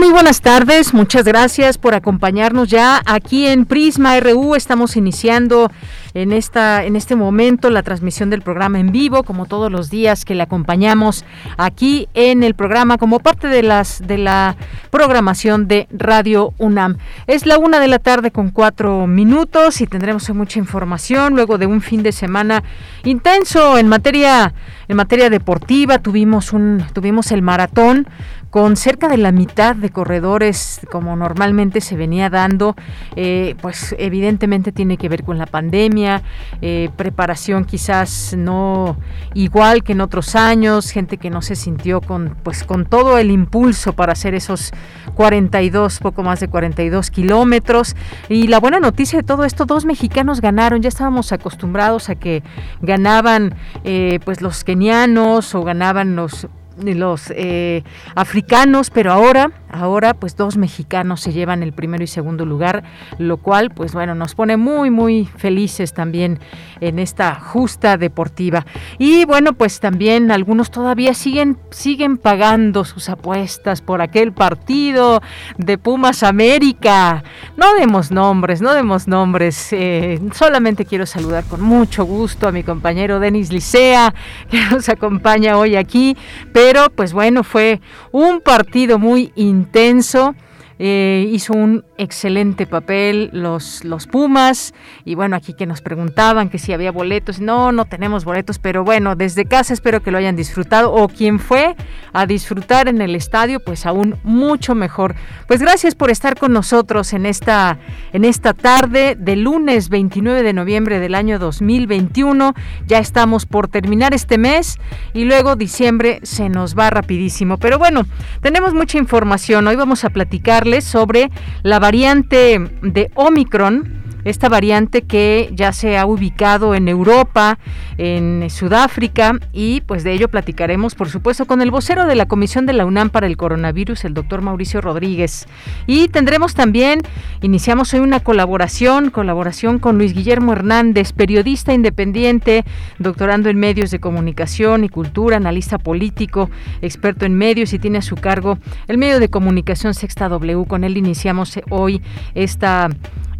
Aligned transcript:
Muy 0.00 0.12
buenas 0.12 0.40
tardes. 0.40 0.94
Muchas 0.94 1.26
gracias 1.26 1.76
por 1.76 1.92
acompañarnos 1.92 2.68
ya 2.68 3.02
aquí 3.04 3.46
en 3.46 3.66
Prisma 3.66 4.18
RU. 4.18 4.54
Estamos 4.54 4.96
iniciando 4.96 5.70
en 6.14 6.32
esta 6.32 6.84
en 6.84 6.96
este 6.96 7.16
momento 7.16 7.68
la 7.68 7.82
transmisión 7.82 8.30
del 8.30 8.40
programa 8.40 8.80
en 8.80 8.92
vivo, 8.92 9.24
como 9.24 9.44
todos 9.44 9.70
los 9.70 9.90
días 9.90 10.24
que 10.24 10.34
le 10.34 10.42
acompañamos 10.42 11.26
aquí 11.58 12.08
en 12.14 12.42
el 12.42 12.54
programa 12.54 12.96
como 12.96 13.20
parte 13.20 13.48
de 13.48 13.62
las 13.62 14.00
de 14.06 14.16
la 14.16 14.56
programación 14.90 15.68
de 15.68 15.86
Radio 15.90 16.54
UNAM. 16.56 16.96
Es 17.26 17.44
la 17.44 17.58
una 17.58 17.78
de 17.78 17.88
la 17.88 17.98
tarde 17.98 18.30
con 18.30 18.50
cuatro 18.50 19.06
minutos 19.06 19.82
y 19.82 19.86
tendremos 19.86 20.30
mucha 20.30 20.58
información 20.58 21.34
luego 21.34 21.58
de 21.58 21.66
un 21.66 21.82
fin 21.82 22.02
de 22.02 22.12
semana 22.12 22.64
intenso 23.04 23.76
en 23.76 23.86
materia 23.86 24.54
en 24.88 24.96
materia 24.96 25.28
deportiva. 25.28 25.98
Tuvimos 25.98 26.54
un 26.54 26.86
tuvimos 26.94 27.32
el 27.32 27.42
maratón 27.42 28.08
con 28.50 28.76
cerca 28.76 29.08
de 29.08 29.16
la 29.16 29.32
mitad 29.32 29.76
de 29.76 29.90
corredores 29.90 30.80
como 30.90 31.16
normalmente 31.16 31.80
se 31.80 31.96
venía 31.96 32.30
dando, 32.30 32.74
eh, 33.16 33.54
pues 33.62 33.94
evidentemente 33.98 34.72
tiene 34.72 34.96
que 34.96 35.08
ver 35.08 35.22
con 35.24 35.38
la 35.38 35.46
pandemia, 35.46 36.22
eh, 36.60 36.90
preparación 36.96 37.64
quizás 37.64 38.34
no 38.36 38.96
igual 39.34 39.84
que 39.84 39.92
en 39.92 40.00
otros 40.00 40.34
años, 40.34 40.90
gente 40.90 41.16
que 41.16 41.30
no 41.30 41.42
se 41.42 41.54
sintió 41.54 42.00
con 42.00 42.36
pues 42.42 42.64
con 42.64 42.86
todo 42.86 43.18
el 43.18 43.30
impulso 43.30 43.92
para 43.92 44.12
hacer 44.12 44.34
esos 44.34 44.72
42, 45.14 45.98
poco 46.00 46.22
más 46.22 46.40
de 46.40 46.48
42 46.48 47.10
kilómetros. 47.10 47.96
Y 48.28 48.48
la 48.48 48.58
buena 48.58 48.80
noticia 48.80 49.18
de 49.18 49.22
todo 49.22 49.44
esto, 49.44 49.66
dos 49.66 49.84
mexicanos 49.84 50.40
ganaron, 50.40 50.82
ya 50.82 50.88
estábamos 50.88 51.32
acostumbrados 51.32 52.08
a 52.08 52.14
que 52.14 52.42
ganaban 52.80 53.54
eh, 53.84 54.18
pues 54.24 54.40
los 54.40 54.64
kenianos 54.64 55.54
o 55.54 55.62
ganaban 55.62 56.16
los 56.16 56.48
los 56.80 57.32
eh, 57.34 57.82
africanos, 58.14 58.90
pero 58.90 59.12
ahora, 59.12 59.52
ahora 59.70 60.14
pues 60.14 60.36
dos 60.36 60.56
mexicanos 60.56 61.20
se 61.20 61.32
llevan 61.32 61.62
el 61.62 61.72
primero 61.72 62.02
y 62.02 62.06
segundo 62.06 62.44
lugar, 62.44 62.84
lo 63.18 63.36
cual 63.36 63.70
pues 63.70 63.92
bueno, 63.92 64.14
nos 64.14 64.34
pone 64.34 64.56
muy 64.56 64.90
muy 64.90 65.26
felices 65.26 65.92
también 65.94 66.38
en 66.80 66.98
esta 66.98 67.34
justa 67.34 67.96
deportiva. 67.96 68.66
Y 68.98 69.24
bueno, 69.24 69.52
pues 69.52 69.80
también 69.80 70.30
algunos 70.30 70.70
todavía 70.70 71.14
siguen 71.14 71.58
siguen 71.70 72.18
pagando 72.18 72.84
sus 72.84 73.08
apuestas 73.08 73.80
por 73.80 74.02
aquel 74.02 74.32
partido 74.32 75.22
de 75.58 75.78
Pumas 75.78 76.22
América. 76.22 77.22
No 77.56 77.74
demos 77.74 78.10
nombres, 78.10 78.60
no 78.60 78.74
demos 78.74 79.08
nombres. 79.08 79.72
Eh, 79.72 80.20
solamente 80.32 80.84
quiero 80.84 81.06
saludar 81.06 81.44
con 81.44 81.60
mucho 81.60 82.04
gusto 82.04 82.48
a 82.48 82.52
mi 82.52 82.62
compañero 82.62 83.20
Denis 83.20 83.52
Licea, 83.52 84.14
que 84.50 84.60
nos 84.70 84.88
acompaña 84.88 85.56
hoy 85.56 85.76
aquí. 85.76 86.16
Pero 86.52 86.90
pues 86.90 87.12
bueno, 87.12 87.44
fue 87.44 87.80
un 88.12 88.40
partido 88.40 88.98
muy 88.98 89.32
intenso. 89.36 90.34
Eh, 90.78 91.28
hizo 91.30 91.52
un 91.52 91.84
excelente 92.00 92.66
papel 92.66 93.30
los, 93.32 93.84
los 93.84 94.06
Pumas 94.06 94.74
y 95.04 95.14
bueno, 95.14 95.36
aquí 95.36 95.52
que 95.52 95.66
nos 95.66 95.82
preguntaban 95.82 96.48
que 96.48 96.58
si 96.58 96.72
había 96.72 96.90
boletos, 96.90 97.40
no, 97.40 97.72
no 97.72 97.84
tenemos 97.84 98.24
boletos, 98.24 98.58
pero 98.58 98.84
bueno, 98.84 99.16
desde 99.16 99.44
casa 99.44 99.74
espero 99.74 100.02
que 100.02 100.10
lo 100.10 100.18
hayan 100.18 100.34
disfrutado 100.34 100.92
o 100.92 101.08
quien 101.08 101.38
fue 101.38 101.76
a 102.12 102.26
disfrutar 102.26 102.88
en 102.88 103.02
el 103.02 103.14
estadio, 103.14 103.60
pues 103.60 103.86
aún 103.86 104.16
mucho 104.24 104.74
mejor. 104.74 105.14
Pues 105.46 105.60
gracias 105.60 105.94
por 105.94 106.10
estar 106.10 106.38
con 106.38 106.52
nosotros 106.52 107.12
en 107.12 107.26
esta, 107.26 107.78
en 108.12 108.24
esta 108.24 108.54
tarde 108.54 109.16
de 109.18 109.36
lunes 109.36 109.88
29 109.88 110.42
de 110.42 110.52
noviembre 110.52 111.00
del 111.00 111.14
año 111.14 111.38
2021. 111.38 112.54
Ya 112.86 112.98
estamos 112.98 113.46
por 113.46 113.68
terminar 113.68 114.14
este 114.14 114.38
mes 114.38 114.78
y 115.12 115.24
luego 115.24 115.56
diciembre 115.56 116.20
se 116.22 116.48
nos 116.48 116.76
va 116.78 116.90
rapidísimo. 116.90 117.58
Pero 117.58 117.78
bueno, 117.78 118.06
tenemos 118.40 118.74
mucha 118.74 118.98
información. 118.98 119.66
Hoy 119.66 119.76
vamos 119.76 120.04
a 120.04 120.10
platicarles 120.10 120.84
sobre 120.84 121.30
la 121.62 121.78
variante 121.90 122.60
de 122.82 123.10
Omicron 123.16 123.99
esta 124.24 124.48
variante 124.48 125.02
que 125.02 125.50
ya 125.52 125.72
se 125.72 125.98
ha 125.98 126.06
ubicado 126.06 126.74
en 126.74 126.88
Europa, 126.88 127.58
en 127.98 128.48
Sudáfrica 128.50 129.38
y 129.52 129.80
pues 129.82 130.04
de 130.04 130.12
ello 130.12 130.28
platicaremos 130.28 130.94
por 130.94 131.08
supuesto 131.08 131.46
con 131.46 131.62
el 131.62 131.70
vocero 131.70 132.06
de 132.06 132.14
la 132.14 132.26
Comisión 132.26 132.66
de 132.66 132.72
la 132.72 132.86
UNAM 132.86 133.10
para 133.10 133.26
el 133.26 133.36
coronavirus, 133.36 134.04
el 134.04 134.14
doctor 134.14 134.42
Mauricio 134.42 134.80
Rodríguez. 134.80 135.46
Y 135.86 136.08
tendremos 136.08 136.54
también, 136.54 137.00
iniciamos 137.42 137.92
hoy 137.94 138.00
una 138.00 138.20
colaboración, 138.20 139.10
colaboración 139.10 139.78
con 139.78 139.98
Luis 139.98 140.14
Guillermo 140.14 140.52
Hernández, 140.52 141.12
periodista 141.12 141.72
independiente, 141.72 142.64
doctorando 142.98 143.48
en 143.48 143.58
medios 143.58 143.90
de 143.90 144.00
comunicación 144.00 144.84
y 144.84 144.88
cultura, 144.88 145.36
analista 145.36 145.78
político, 145.78 146.50
experto 146.82 147.26
en 147.26 147.34
medios 147.34 147.72
y 147.72 147.78
tiene 147.78 147.98
a 147.98 148.02
su 148.02 148.16
cargo 148.16 148.58
el 148.88 148.98
medio 148.98 149.20
de 149.20 149.28
comunicación 149.28 149.94
Sexta 149.94 150.28
W. 150.28 150.64
Con 150.66 150.84
él 150.84 150.96
iniciamos 150.96 151.58
hoy 151.70 152.02
esta 152.34 152.88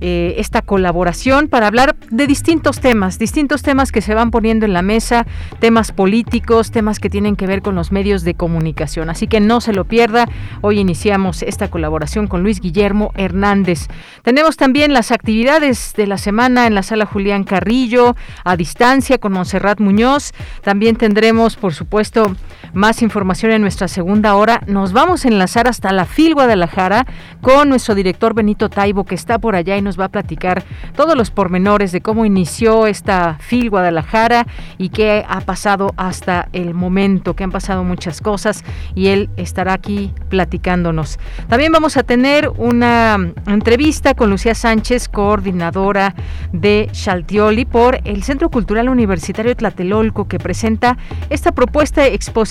eh, 0.01 0.35
esta 0.39 0.63
colaboración 0.63 1.49
para 1.49 1.67
hablar 1.67 1.97
de 2.11 2.27
distintos 2.27 2.81
temas, 2.81 3.19
distintos 3.19 3.63
temas 3.63 3.93
que 3.93 4.01
se 4.01 4.15
van 4.15 4.31
poniendo 4.31 4.65
en 4.65 4.73
la 4.73 4.83
mesa, 4.83 5.27
temas 5.59 5.93
políticos, 5.93 6.71
temas 6.71 6.99
que 6.99 7.11
tienen 7.11 7.37
que 7.37 7.47
ver 7.47 7.63
con 7.63 7.75
los 7.75 7.93
medios 7.93 8.25
de 8.25 8.35
comunicación. 8.35 9.11
Así 9.11 9.27
que 9.27 9.41
no 9.41 9.61
se 9.61 9.73
lo 9.73 9.85
pierda. 9.85 10.29
Hoy 10.63 10.79
iniciamos 10.79 11.43
esta 11.43 11.69
colaboración 11.69 12.27
con 12.27 12.43
Luis 12.43 12.61
Guillermo 12.61 13.13
Hernández. 13.15 13.89
Tenemos 14.23 14.57
también 14.57 14.93
las 14.93 15.11
actividades 15.11 15.93
de 15.97 16.07
la 16.07 16.19
semana 16.19 16.67
en 16.67 16.75
la 16.75 16.83
sala 16.83 17.07
Julián 17.07 17.45
Carrillo, 17.45 18.17
a 18.45 18.57
distancia 18.57 19.19
con 19.19 19.33
Monserrat 19.33 19.81
Muñoz. 19.81 20.33
También 20.63 20.97
tendremos, 20.97 21.57
por 21.57 21.75
supuesto, 21.75 22.35
más 22.73 23.03
información 23.03 23.53
en 23.53 23.63
nuestra 23.63 23.89
segunda 23.89 24.35
hora. 24.37 24.63
Nos 24.67 24.93
vamos 24.93 25.25
a 25.25 25.29
enlazar 25.29 25.69
hasta 25.69 25.93
la 25.93 26.05
FIL 26.05 26.35
Guadalajara 26.35 27.07
con 27.41 27.69
nuestro 27.69 27.95
director 27.95 28.35
Benito 28.35 28.69
Taibo, 28.69 29.05
que 29.05 29.15
está 29.15 29.39
por 29.39 29.57
allá 29.57 29.77
y 29.77 29.83
nos 29.83 29.99
va 29.99 30.07
a 30.07 30.09
platicar 30.09 30.63
todos 30.95 31.17
los 31.17 31.31
pormenores 31.31 31.93
de 31.93 32.01
cómo 32.01 32.25
inició 32.25 32.87
esta 32.87 33.37
FIL 33.41 33.71
Guadalajara 33.71 34.47
y 34.79 34.91
qué 34.91 35.25
ha 35.29 35.41
pasado 35.41 35.93
hasta 35.97 36.49
el 36.53 36.75
momento, 36.75 37.35
que 37.35 37.45
han 37.45 37.51
pasado 37.51 37.85
muchas 37.85 38.21
cosas 38.21 38.65
y 38.95 39.09
él 39.09 39.31
estará 39.37 39.73
aquí 39.73 40.13
platicándonos. 40.29 41.19
También 41.49 41.73
vamos 41.73 41.97
a 41.97 42.03
tener 42.03 42.51
una 42.57 43.19
entrevista 43.47 44.15
con 44.15 44.31
Lucía 44.31 44.55
Sánchez, 44.55 45.09
coordinadora 45.09 46.15
de 46.53 46.89
Chaltioli 46.93 47.65
por 47.65 48.01
el 48.05 48.23
Centro 48.23 48.51
Cultural 48.51 48.89
Universitario 48.89 49.57
Tlatelolco, 49.57 50.29
que 50.29 50.39
presenta 50.39 50.99
esta 51.31 51.53
propuesta 51.53 52.07
expositiva 52.07 52.50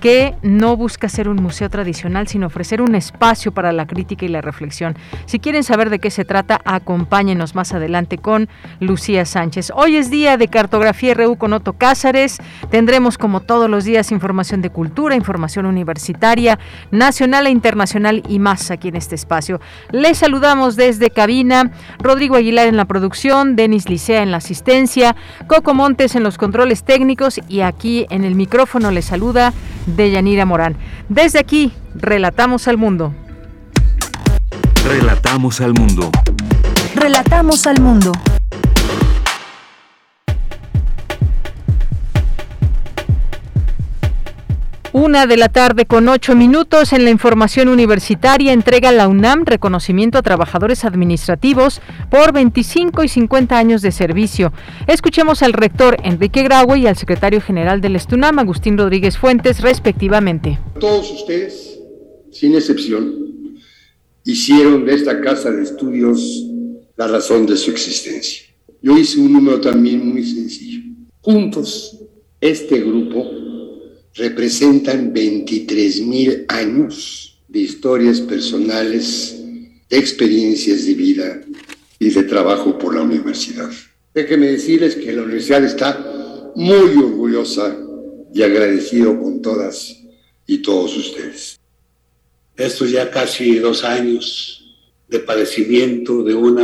que 0.00 0.34
no 0.42 0.76
busca 0.76 1.08
ser 1.08 1.28
un 1.28 1.36
museo 1.36 1.70
tradicional, 1.70 2.26
sino 2.28 2.48
ofrecer 2.48 2.82
un 2.82 2.94
espacio 2.94 3.52
para 3.52 3.72
la 3.72 3.86
crítica 3.86 4.24
y 4.24 4.28
la 4.28 4.40
reflexión. 4.40 4.96
Si 5.26 5.38
quieren 5.38 5.62
saber 5.62 5.90
de 5.90 5.98
qué 5.98 6.10
se 6.10 6.24
trata, 6.24 6.60
acompáñenos 6.64 7.54
más 7.54 7.72
adelante 7.72 8.18
con 8.18 8.48
Lucía 8.80 9.24
Sánchez. 9.24 9.72
Hoy 9.74 9.96
es 9.96 10.10
día 10.10 10.36
de 10.36 10.48
Cartografía 10.48 11.14
RU 11.14 11.36
con 11.36 11.52
Otto 11.52 11.74
Cázares. 11.74 12.38
Tendremos 12.70 13.16
como 13.16 13.40
todos 13.40 13.70
los 13.70 13.84
días 13.84 14.12
información 14.12 14.60
de 14.60 14.70
cultura, 14.70 15.14
información 15.14 15.66
universitaria, 15.66 16.58
nacional 16.90 17.46
e 17.46 17.50
internacional 17.50 18.22
y 18.28 18.38
más 18.38 18.70
aquí 18.70 18.88
en 18.88 18.96
este 18.96 19.14
espacio. 19.14 19.60
Les 19.90 20.18
saludamos 20.18 20.76
desde 20.76 21.10
cabina, 21.10 21.72
Rodrigo 21.98 22.36
Aguilar 22.36 22.66
en 22.66 22.76
la 22.76 22.84
producción, 22.84 23.56
Denis 23.56 23.88
Licea 23.88 24.22
en 24.22 24.30
la 24.30 24.38
asistencia, 24.38 25.16
Coco 25.46 25.74
Montes 25.74 26.16
en 26.16 26.22
los 26.22 26.38
controles 26.38 26.84
técnicos 26.84 27.40
y 27.48 27.60
aquí 27.60 28.06
en 28.10 28.24
el 28.24 28.34
micrófono 28.34 28.91
les 28.92 29.04
saluda 29.04 29.52
de 29.86 30.10
Yanira 30.10 30.44
Morán. 30.44 30.76
Desde 31.08 31.38
aquí, 31.38 31.72
relatamos 31.94 32.68
al 32.68 32.78
mundo. 32.78 33.14
Relatamos 34.84 35.60
al 35.60 35.74
mundo. 35.74 36.10
Relatamos 36.94 37.66
al 37.66 37.80
mundo. 37.80 38.12
Una 44.94 45.26
de 45.26 45.38
la 45.38 45.48
tarde 45.48 45.86
con 45.86 46.06
ocho 46.10 46.36
minutos 46.36 46.92
en 46.92 47.04
la 47.04 47.10
información 47.10 47.68
universitaria 47.68 48.52
entrega 48.52 48.92
la 48.92 49.08
UNAM 49.08 49.46
reconocimiento 49.46 50.18
a 50.18 50.22
trabajadores 50.22 50.84
administrativos 50.84 51.80
por 52.10 52.34
25 52.34 53.02
y 53.02 53.08
50 53.08 53.56
años 53.56 53.80
de 53.80 53.90
servicio. 53.90 54.52
Escuchemos 54.86 55.42
al 55.42 55.54
rector 55.54 55.96
Enrique 56.04 56.42
Graue 56.42 56.80
y 56.80 56.86
al 56.86 56.98
secretario 56.98 57.40
general 57.40 57.80
del 57.80 57.96
Estunam, 57.96 58.38
Agustín 58.38 58.76
Rodríguez 58.76 59.16
Fuentes, 59.16 59.62
respectivamente. 59.62 60.58
Todos 60.78 61.10
ustedes, 61.10 61.80
sin 62.30 62.54
excepción, 62.54 63.14
hicieron 64.24 64.84
de 64.84 64.94
esta 64.94 65.22
casa 65.22 65.50
de 65.50 65.62
estudios 65.62 66.44
la 66.96 67.06
razón 67.08 67.46
de 67.46 67.56
su 67.56 67.70
existencia. 67.70 68.42
Yo 68.82 68.98
hice 68.98 69.18
un 69.20 69.32
número 69.32 69.58
también 69.58 70.06
muy 70.06 70.22
sencillo. 70.22 70.82
Juntos, 71.22 71.98
este 72.42 72.80
grupo 72.80 73.51
representan 74.14 75.12
23 75.12 76.02
mil 76.02 76.44
años 76.48 77.38
de 77.48 77.60
historias 77.60 78.20
personales, 78.20 79.36
de 79.88 79.98
experiencias 79.98 80.86
de 80.86 80.94
vida 80.94 81.40
y 81.98 82.10
de 82.10 82.22
trabajo 82.24 82.78
por 82.78 82.94
la 82.94 83.02
universidad. 83.02 83.70
Déjenme 84.14 84.48
decirles 84.48 84.96
que 84.96 85.12
la 85.12 85.22
universidad 85.22 85.64
está 85.64 86.52
muy 86.54 86.96
orgullosa 86.96 87.76
y 88.34 88.42
agradecido 88.42 89.18
con 89.18 89.40
todas 89.40 89.96
y 90.46 90.58
todos 90.58 90.96
ustedes. 90.96 91.58
Estos 92.56 92.90
ya 92.90 93.10
casi 93.10 93.58
dos 93.58 93.84
años 93.84 94.76
de 95.08 95.18
padecimiento 95.20 96.22
de 96.22 96.34
un 96.34 96.60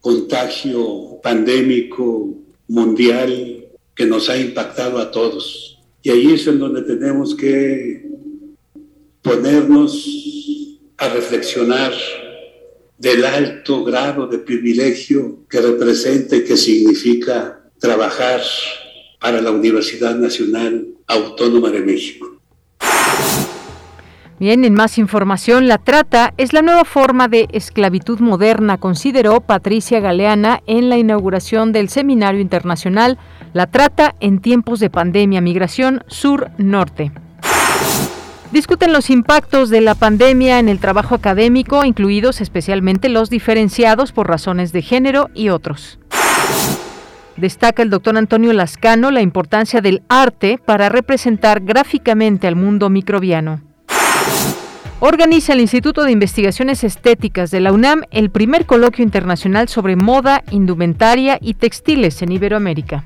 contagio 0.00 1.18
pandémico 1.22 2.34
mundial 2.68 3.66
que 3.94 4.06
nos 4.06 4.28
ha 4.28 4.36
impactado 4.36 4.98
a 4.98 5.10
todos 5.10 5.73
y 6.04 6.10
ahí 6.10 6.34
es 6.34 6.46
en 6.46 6.58
donde 6.58 6.82
tenemos 6.82 7.34
que 7.34 8.06
ponernos 9.22 10.06
a 10.98 11.08
reflexionar 11.08 11.92
del 12.98 13.24
alto 13.24 13.82
grado 13.84 14.26
de 14.26 14.38
privilegio 14.38 15.46
que 15.48 15.62
representa 15.62 16.36
y 16.36 16.44
que 16.44 16.58
significa 16.58 17.58
trabajar 17.78 18.42
para 19.18 19.40
la 19.40 19.50
Universidad 19.50 20.14
Nacional 20.14 20.88
Autónoma 21.06 21.70
de 21.70 21.80
México. 21.80 22.38
Bien, 24.38 24.62
en 24.66 24.74
más 24.74 24.98
información, 24.98 25.68
la 25.68 25.78
trata 25.78 26.34
es 26.36 26.52
la 26.52 26.60
nueva 26.60 26.84
forma 26.84 27.28
de 27.28 27.48
esclavitud 27.52 28.18
moderna, 28.18 28.76
consideró 28.76 29.40
Patricia 29.40 30.00
Galeana 30.00 30.60
en 30.66 30.90
la 30.90 30.98
inauguración 30.98 31.72
del 31.72 31.88
Seminario 31.88 32.42
Internacional 32.42 33.16
la 33.54 33.68
trata 33.68 34.14
en 34.20 34.40
tiempos 34.40 34.80
de 34.80 34.90
pandemia, 34.90 35.40
migración 35.40 36.02
sur-norte. 36.08 37.12
Discuten 38.50 38.92
los 38.92 39.10
impactos 39.10 39.70
de 39.70 39.80
la 39.80 39.94
pandemia 39.94 40.58
en 40.58 40.68
el 40.68 40.80
trabajo 40.80 41.14
académico, 41.14 41.84
incluidos 41.84 42.40
especialmente 42.40 43.08
los 43.08 43.30
diferenciados 43.30 44.12
por 44.12 44.28
razones 44.28 44.72
de 44.72 44.82
género 44.82 45.30
y 45.34 45.48
otros. 45.48 45.98
Destaca 47.36 47.82
el 47.82 47.90
doctor 47.90 48.16
Antonio 48.16 48.52
Lascano 48.52 49.10
la 49.10 49.22
importancia 49.22 49.80
del 49.80 50.02
arte 50.08 50.58
para 50.64 50.88
representar 50.88 51.60
gráficamente 51.60 52.46
al 52.46 52.56
mundo 52.56 52.90
microbiano. 52.90 53.60
Organiza 55.00 55.52
el 55.52 55.60
Instituto 55.60 56.04
de 56.04 56.12
Investigaciones 56.12 56.82
Estéticas 56.82 57.50
de 57.50 57.60
la 57.60 57.72
UNAM 57.72 58.02
el 58.10 58.30
primer 58.30 58.66
coloquio 58.66 59.04
internacional 59.04 59.68
sobre 59.68 59.96
moda, 59.96 60.42
indumentaria 60.50 61.38
y 61.40 61.54
textiles 61.54 62.22
en 62.22 62.32
Iberoamérica. 62.32 63.04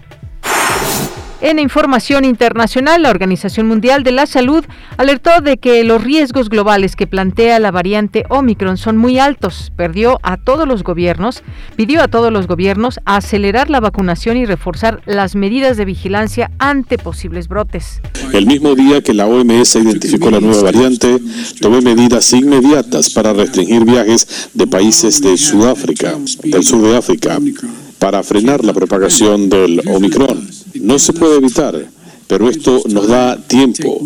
En 1.40 1.60
información 1.60 2.24
internacional, 2.24 3.02
la 3.02 3.10
Organización 3.10 3.68
Mundial 3.68 4.02
de 4.02 4.10
la 4.10 4.26
Salud 4.26 4.64
alertó 4.96 5.40
de 5.40 5.56
que 5.56 5.84
los 5.84 6.02
riesgos 6.02 6.48
globales 6.48 6.96
que 6.96 7.06
plantea 7.06 7.60
la 7.60 7.70
variante 7.70 8.24
Omicron 8.28 8.76
son 8.76 8.96
muy 8.96 9.20
altos. 9.20 9.70
Perdió 9.76 10.18
a 10.24 10.36
todos 10.36 10.66
los 10.66 10.82
gobiernos, 10.82 11.44
pidió 11.76 12.02
a 12.02 12.08
todos 12.08 12.32
los 12.32 12.48
gobiernos 12.48 12.98
acelerar 13.04 13.70
la 13.70 13.78
vacunación 13.78 14.36
y 14.36 14.46
reforzar 14.46 15.00
las 15.06 15.36
medidas 15.36 15.76
de 15.76 15.84
vigilancia 15.84 16.50
ante 16.58 16.98
posibles 16.98 17.46
brotes. 17.46 18.00
El 18.32 18.46
mismo 18.46 18.74
día 18.74 19.00
que 19.00 19.14
la 19.14 19.26
OMS 19.26 19.76
identificó 19.76 20.32
la 20.32 20.40
nueva 20.40 20.64
variante, 20.64 21.20
tomé 21.60 21.80
medidas 21.82 22.32
inmediatas 22.32 23.10
para 23.10 23.32
restringir 23.32 23.84
viajes 23.84 24.50
de 24.54 24.66
países 24.66 25.20
de 25.20 25.36
Sudáfrica, 25.36 26.16
del 26.42 26.64
sur 26.64 26.82
de 26.82 26.96
África 26.96 27.38
para 28.00 28.22
frenar 28.22 28.64
la 28.64 28.72
propagación 28.72 29.48
del 29.48 29.82
Omicron. 29.88 30.57
No 30.80 30.98
se 30.98 31.12
puede 31.12 31.36
evitar, 31.36 31.88
pero 32.28 32.50
esto 32.50 32.82
nos 32.90 33.08
da 33.08 33.38
tiempo, 33.38 34.00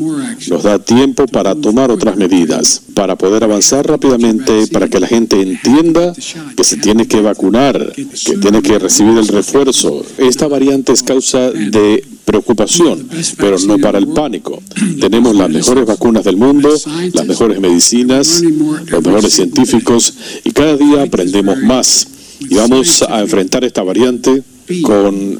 nos 0.48 0.62
da 0.62 0.78
tiempo 0.78 1.26
para 1.26 1.56
tomar 1.56 1.90
otras 1.90 2.16
medidas, 2.16 2.80
para 2.94 3.16
poder 3.16 3.42
avanzar 3.42 3.84
rápidamente, 3.84 4.68
para 4.68 4.88
que 4.88 5.00
la 5.00 5.08
gente 5.08 5.42
entienda 5.42 6.14
que 6.56 6.62
se 6.62 6.76
tiene 6.76 7.08
que 7.08 7.20
vacunar, 7.20 7.92
que 7.94 8.38
tiene 8.38 8.62
que 8.62 8.78
recibir 8.78 9.18
el 9.18 9.26
refuerzo. 9.26 10.06
Esta 10.18 10.46
variante 10.46 10.92
es 10.92 11.02
causa 11.02 11.50
de 11.50 12.04
preocupación, 12.24 13.08
pero 13.38 13.58
no 13.66 13.78
para 13.78 13.98
el 13.98 14.06
pánico. 14.06 14.62
Tenemos 15.00 15.34
las 15.34 15.50
mejores 15.50 15.84
vacunas 15.84 16.22
del 16.22 16.36
mundo, 16.36 16.70
las 17.12 17.26
mejores 17.26 17.60
medicinas, 17.60 18.40
los 18.40 19.02
mejores 19.02 19.32
científicos 19.32 20.14
y 20.44 20.52
cada 20.52 20.76
día 20.76 21.02
aprendemos 21.02 21.58
más 21.58 22.06
y 22.38 22.54
vamos 22.54 23.02
a 23.02 23.20
enfrentar 23.20 23.64
esta 23.64 23.82
variante 23.82 24.44
con 24.80 25.38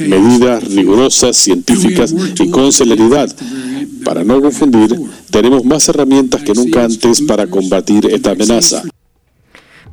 medidas 0.00 0.64
rigurosas, 0.74 1.36
científicas 1.36 2.14
y 2.38 2.50
con 2.50 2.72
celeridad. 2.72 3.34
Para 4.04 4.22
no 4.22 4.40
confundir, 4.40 4.94
tenemos 5.30 5.64
más 5.64 5.88
herramientas 5.88 6.42
que 6.42 6.52
nunca 6.52 6.84
antes 6.84 7.22
para 7.22 7.46
combatir 7.46 8.06
esta 8.06 8.32
amenaza. 8.32 8.82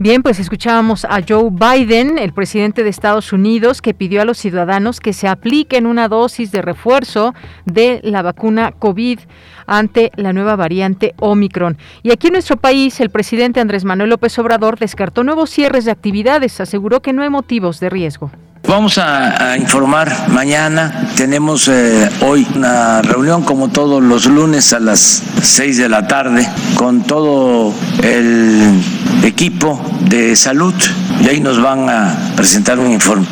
Bien, 0.04 0.24
pues 0.24 0.40
escuchábamos 0.40 1.06
a 1.06 1.20
Joe 1.28 1.52
Biden, 1.52 2.18
el 2.18 2.34
presidente 2.34 2.84
de 2.84 2.90
Estados 2.90 3.34
Unidos, 3.34 3.84
que 3.84 3.94
pidió 3.94 4.24
a 4.24 4.26
los 4.26 4.40
ciudadanos 4.40 5.00
que 5.00 5.14
se 5.14 5.28
apliquen 5.28 5.86
una 5.86 6.08
dosis 6.08 6.52
de 6.52 6.64
refuerzo 6.64 7.36
de 7.68 8.00
la 8.04 8.24
vacuna 8.24 8.72
COVID 8.72 9.20
ante 9.68 10.12
la 10.16 10.34
nueva 10.34 10.56
variante 10.56 11.14
Omicron. 11.20 11.78
Y 12.02 12.10
aquí 12.12 12.28
en 12.28 12.34
nuestro 12.34 12.58
país, 12.58 13.00
el 13.00 13.12
presidente 13.12 13.60
Andrés 13.60 13.86
Manuel 13.86 14.10
López 14.10 14.40
Obrador 14.40 14.80
descartó 14.80 15.24
nuevos 15.24 15.52
cierres 15.52 15.86
de 15.86 15.92
actividades, 15.92 16.60
aseguró 16.60 17.04
que 17.04 17.14
no 17.14 17.22
hay 17.22 17.30
motivos 17.30 17.80
de 17.80 17.92
riesgo. 17.92 18.32
Vamos 18.68 18.98
a, 18.98 19.58
informar 19.58 20.30
mañana. 20.30 21.10
Tenemos 21.16 21.68
eh, 21.68 22.10
hoy 22.22 22.48
una 22.56 23.02
reunión 23.02 23.44
como 23.44 23.70
todos 23.70 24.02
los 24.02 24.26
lunes 24.26 24.74
a 24.74 24.80
las 24.80 25.22
6 25.42 25.78
de 25.78 25.90
la 25.90 26.08
tarde 26.08 26.48
con 26.76 27.04
todo 27.04 27.74
el 28.04 28.82
equipo 29.24 29.82
de 30.02 30.36
salud 30.36 30.74
y 31.22 31.28
ahí 31.28 31.40
nos 31.40 31.62
van 31.62 31.90
a 31.90 32.34
presentar 32.36 32.80
un 32.80 32.92
informe. 32.92 33.28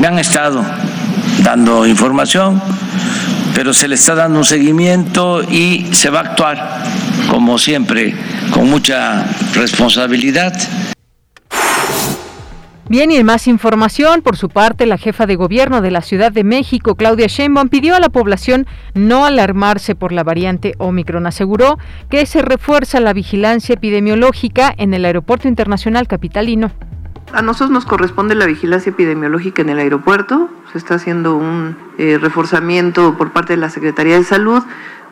Me 0.00 0.06
han 0.06 0.18
estado 0.18 0.64
dando 1.42 1.86
información 1.86 2.60
pero 3.54 3.74
se 3.74 3.88
le 3.88 3.94
está 3.94 4.14
dando 4.14 4.38
un 4.38 4.44
seguimiento 4.44 5.42
y 5.42 5.86
se 5.92 6.10
va 6.10 6.20
a 6.20 6.22
actuar, 6.22 6.82
como 7.28 7.58
siempre, 7.58 8.14
con 8.50 8.68
mucha 8.68 9.24
responsabilidad. 9.54 10.52
Bien, 12.92 13.10
y 13.10 13.16
en 13.16 13.24
más 13.24 13.48
información, 13.48 14.20
por 14.20 14.36
su 14.36 14.50
parte, 14.50 14.84
la 14.84 14.98
jefa 14.98 15.24
de 15.24 15.34
gobierno 15.34 15.80
de 15.80 15.90
la 15.90 16.02
Ciudad 16.02 16.30
de 16.30 16.44
México, 16.44 16.94
Claudia 16.94 17.26
Sheinbaum, 17.26 17.70
pidió 17.70 17.96
a 17.96 18.00
la 18.00 18.10
población 18.10 18.66
no 18.92 19.24
alarmarse 19.24 19.94
por 19.94 20.12
la 20.12 20.24
variante 20.24 20.74
Omicron. 20.76 21.26
Aseguró 21.26 21.78
que 22.10 22.26
se 22.26 22.42
refuerza 22.42 23.00
la 23.00 23.14
vigilancia 23.14 23.76
epidemiológica 23.76 24.74
en 24.76 24.92
el 24.92 25.06
Aeropuerto 25.06 25.48
Internacional 25.48 26.06
Capitalino. 26.06 26.70
A 27.32 27.40
nosotros 27.40 27.70
nos 27.70 27.86
corresponde 27.86 28.34
la 28.34 28.44
vigilancia 28.44 28.90
epidemiológica 28.90 29.62
en 29.62 29.70
el 29.70 29.78
aeropuerto, 29.78 30.50
se 30.70 30.76
está 30.76 30.96
haciendo 30.96 31.34
un 31.34 31.78
eh, 31.96 32.18
reforzamiento 32.20 33.16
por 33.16 33.32
parte 33.32 33.54
de 33.54 33.56
la 33.56 33.70
Secretaría 33.70 34.18
de 34.18 34.24
Salud, 34.24 34.62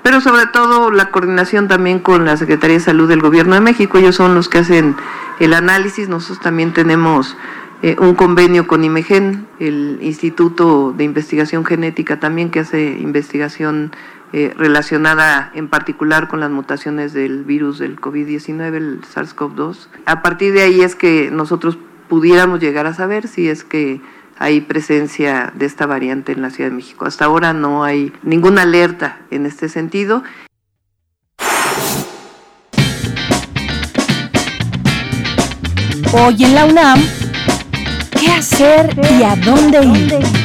pero 0.02 0.20
sobre 0.20 0.46
todo 0.46 0.90
la 0.90 1.10
coordinación 1.10 1.66
también 1.66 1.98
con 1.98 2.26
la 2.26 2.36
Secretaría 2.36 2.76
de 2.76 2.84
Salud 2.84 3.08
del 3.08 3.20
Gobierno 3.22 3.54
de 3.54 3.62
México, 3.62 3.96
ellos 3.96 4.16
son 4.16 4.34
los 4.34 4.50
que 4.50 4.58
hacen 4.58 4.96
el 5.40 5.54
análisis, 5.54 6.08
nosotros 6.10 6.40
también 6.40 6.72
tenemos 6.74 7.36
eh, 7.82 7.96
un 7.98 8.14
convenio 8.14 8.66
con 8.66 8.84
IMEGEN, 8.84 9.46
el 9.58 9.98
Instituto 10.02 10.92
de 10.92 11.04
Investigación 11.04 11.64
Genética 11.64 12.20
también 12.20 12.50
que 12.50 12.60
hace 12.60 12.98
investigación 13.00 13.92
eh, 14.32 14.54
relacionada 14.56 15.50
en 15.54 15.68
particular 15.68 16.28
con 16.28 16.40
las 16.40 16.50
mutaciones 16.50 17.12
del 17.12 17.42
virus 17.44 17.78
del 17.78 18.00
COVID-19, 18.00 18.74
el 18.74 19.00
SARS-CoV-2. 19.02 19.88
A 20.04 20.22
partir 20.22 20.52
de 20.52 20.62
ahí 20.62 20.82
es 20.82 20.94
que 20.94 21.30
nosotros 21.32 21.78
pudiéramos 22.08 22.60
llegar 22.60 22.86
a 22.86 22.94
saber 22.94 23.26
si 23.28 23.48
es 23.48 23.64
que 23.64 24.00
hay 24.38 24.60
presencia 24.60 25.52
de 25.54 25.66
esta 25.66 25.86
variante 25.86 26.32
en 26.32 26.42
la 26.42 26.50
Ciudad 26.50 26.70
de 26.70 26.76
México. 26.76 27.06
Hasta 27.06 27.24
ahora 27.24 27.52
no 27.52 27.82
hay 27.82 28.12
ninguna 28.22 28.62
alerta 28.62 29.20
en 29.30 29.46
este 29.46 29.68
sentido. 29.68 30.22
Hoy 36.12 36.44
en 36.44 36.54
la 36.54 36.66
UNAM, 36.66 37.00
¿qué 38.60 38.66
hacer 38.66 38.90
y 39.18 39.22
a 39.22 39.36
dónde 39.36 39.78
ir? 39.82 40.40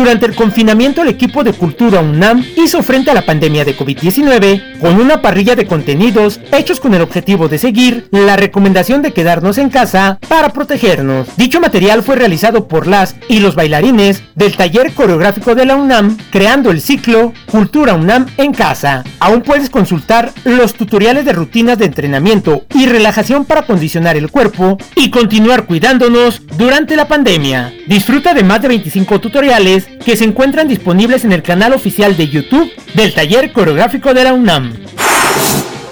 Durante 0.00 0.24
el 0.24 0.34
confinamiento, 0.34 1.02
el 1.02 1.08
equipo 1.08 1.44
de 1.44 1.52
Cultura 1.52 2.00
UNAM 2.00 2.42
hizo 2.56 2.82
frente 2.82 3.10
a 3.10 3.14
la 3.14 3.26
pandemia 3.26 3.66
de 3.66 3.76
COVID-19 3.76 4.78
con 4.80 4.98
una 4.98 5.20
parrilla 5.20 5.54
de 5.54 5.66
contenidos 5.66 6.40
hechos 6.52 6.80
con 6.80 6.94
el 6.94 7.02
objetivo 7.02 7.48
de 7.48 7.58
seguir 7.58 8.08
la 8.10 8.34
recomendación 8.36 9.02
de 9.02 9.12
quedarnos 9.12 9.58
en 9.58 9.68
casa 9.68 10.18
para 10.26 10.54
protegernos. 10.54 11.28
Dicho 11.36 11.60
material 11.60 12.02
fue 12.02 12.16
realizado 12.16 12.66
por 12.66 12.86
las 12.86 13.14
y 13.28 13.40
los 13.40 13.54
bailarines 13.54 14.22
del 14.34 14.56
taller 14.56 14.94
coreográfico 14.94 15.54
de 15.54 15.66
la 15.66 15.76
UNAM, 15.76 16.16
creando 16.30 16.70
el 16.70 16.80
ciclo 16.80 17.34
Cultura 17.44 17.92
UNAM 17.92 18.24
en 18.38 18.54
casa. 18.54 19.04
Aún 19.18 19.42
puedes 19.42 19.68
consultar 19.68 20.32
los 20.44 20.72
tutoriales 20.72 21.26
de 21.26 21.34
rutinas 21.34 21.78
de 21.78 21.84
entrenamiento 21.84 22.64
y 22.74 22.86
relajación 22.86 23.44
para 23.44 23.66
condicionar 23.66 24.16
el 24.16 24.30
cuerpo 24.30 24.78
y 24.96 25.10
continuar 25.10 25.66
cuidándonos 25.66 26.40
durante 26.56 26.96
la 26.96 27.06
pandemia. 27.06 27.74
Disfruta 27.86 28.32
de 28.32 28.44
más 28.44 28.62
de 28.62 28.68
25 28.68 29.20
tutoriales 29.20 29.89
que 30.04 30.16
se 30.16 30.24
encuentran 30.24 30.68
disponibles 30.68 31.24
en 31.24 31.32
el 31.32 31.42
canal 31.42 31.72
oficial 31.72 32.16
de 32.16 32.28
YouTube 32.28 32.70
del 32.94 33.14
taller 33.14 33.52
coreográfico 33.52 34.14
de 34.14 34.24
la 34.24 34.32
UNAM. 34.32 34.72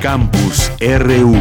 Campus 0.02 0.72
RU. 0.80 1.36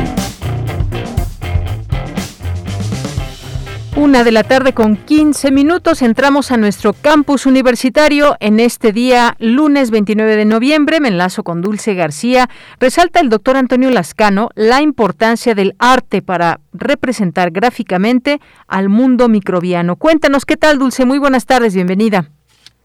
Una 3.97 4.23
de 4.23 4.33
la 4.33 4.43
tarde 4.43 4.75
con 4.75 4.97
15 4.97 5.50
minutos 5.50 6.02
entramos 6.02 6.52
a 6.52 6.59
nuestro 6.59 6.93
campus 6.93 7.47
universitario 7.47 8.37
en 8.38 8.61
este 8.61 8.93
día 8.93 9.35
lunes 9.38 9.90
29 9.90 10.37
de 10.37 10.45
noviembre. 10.45 11.00
Me 11.00 11.09
enlazo 11.09 11.43
con 11.43 11.62
Dulce 11.62 11.95
García. 11.95 12.49
Resalta 12.79 13.21
el 13.21 13.31
doctor 13.31 13.57
Antonio 13.57 13.90
Lascano 13.90 14.50
la 14.55 14.83
importancia 14.83 15.55
del 15.55 15.75
arte 15.79 16.21
para 16.21 16.61
representar 16.75 17.52
gráficamente 17.52 18.40
al 18.69 18.90
mundo 18.90 19.31
microbiano. 19.31 19.97
Cuéntanos 19.97 20.45
qué 20.45 20.59
tal 20.59 20.79
Dulce, 20.79 21.07
muy 21.07 21.19
buenas 21.19 21.47
tardes, 21.47 21.75
bienvenida. 21.75 22.29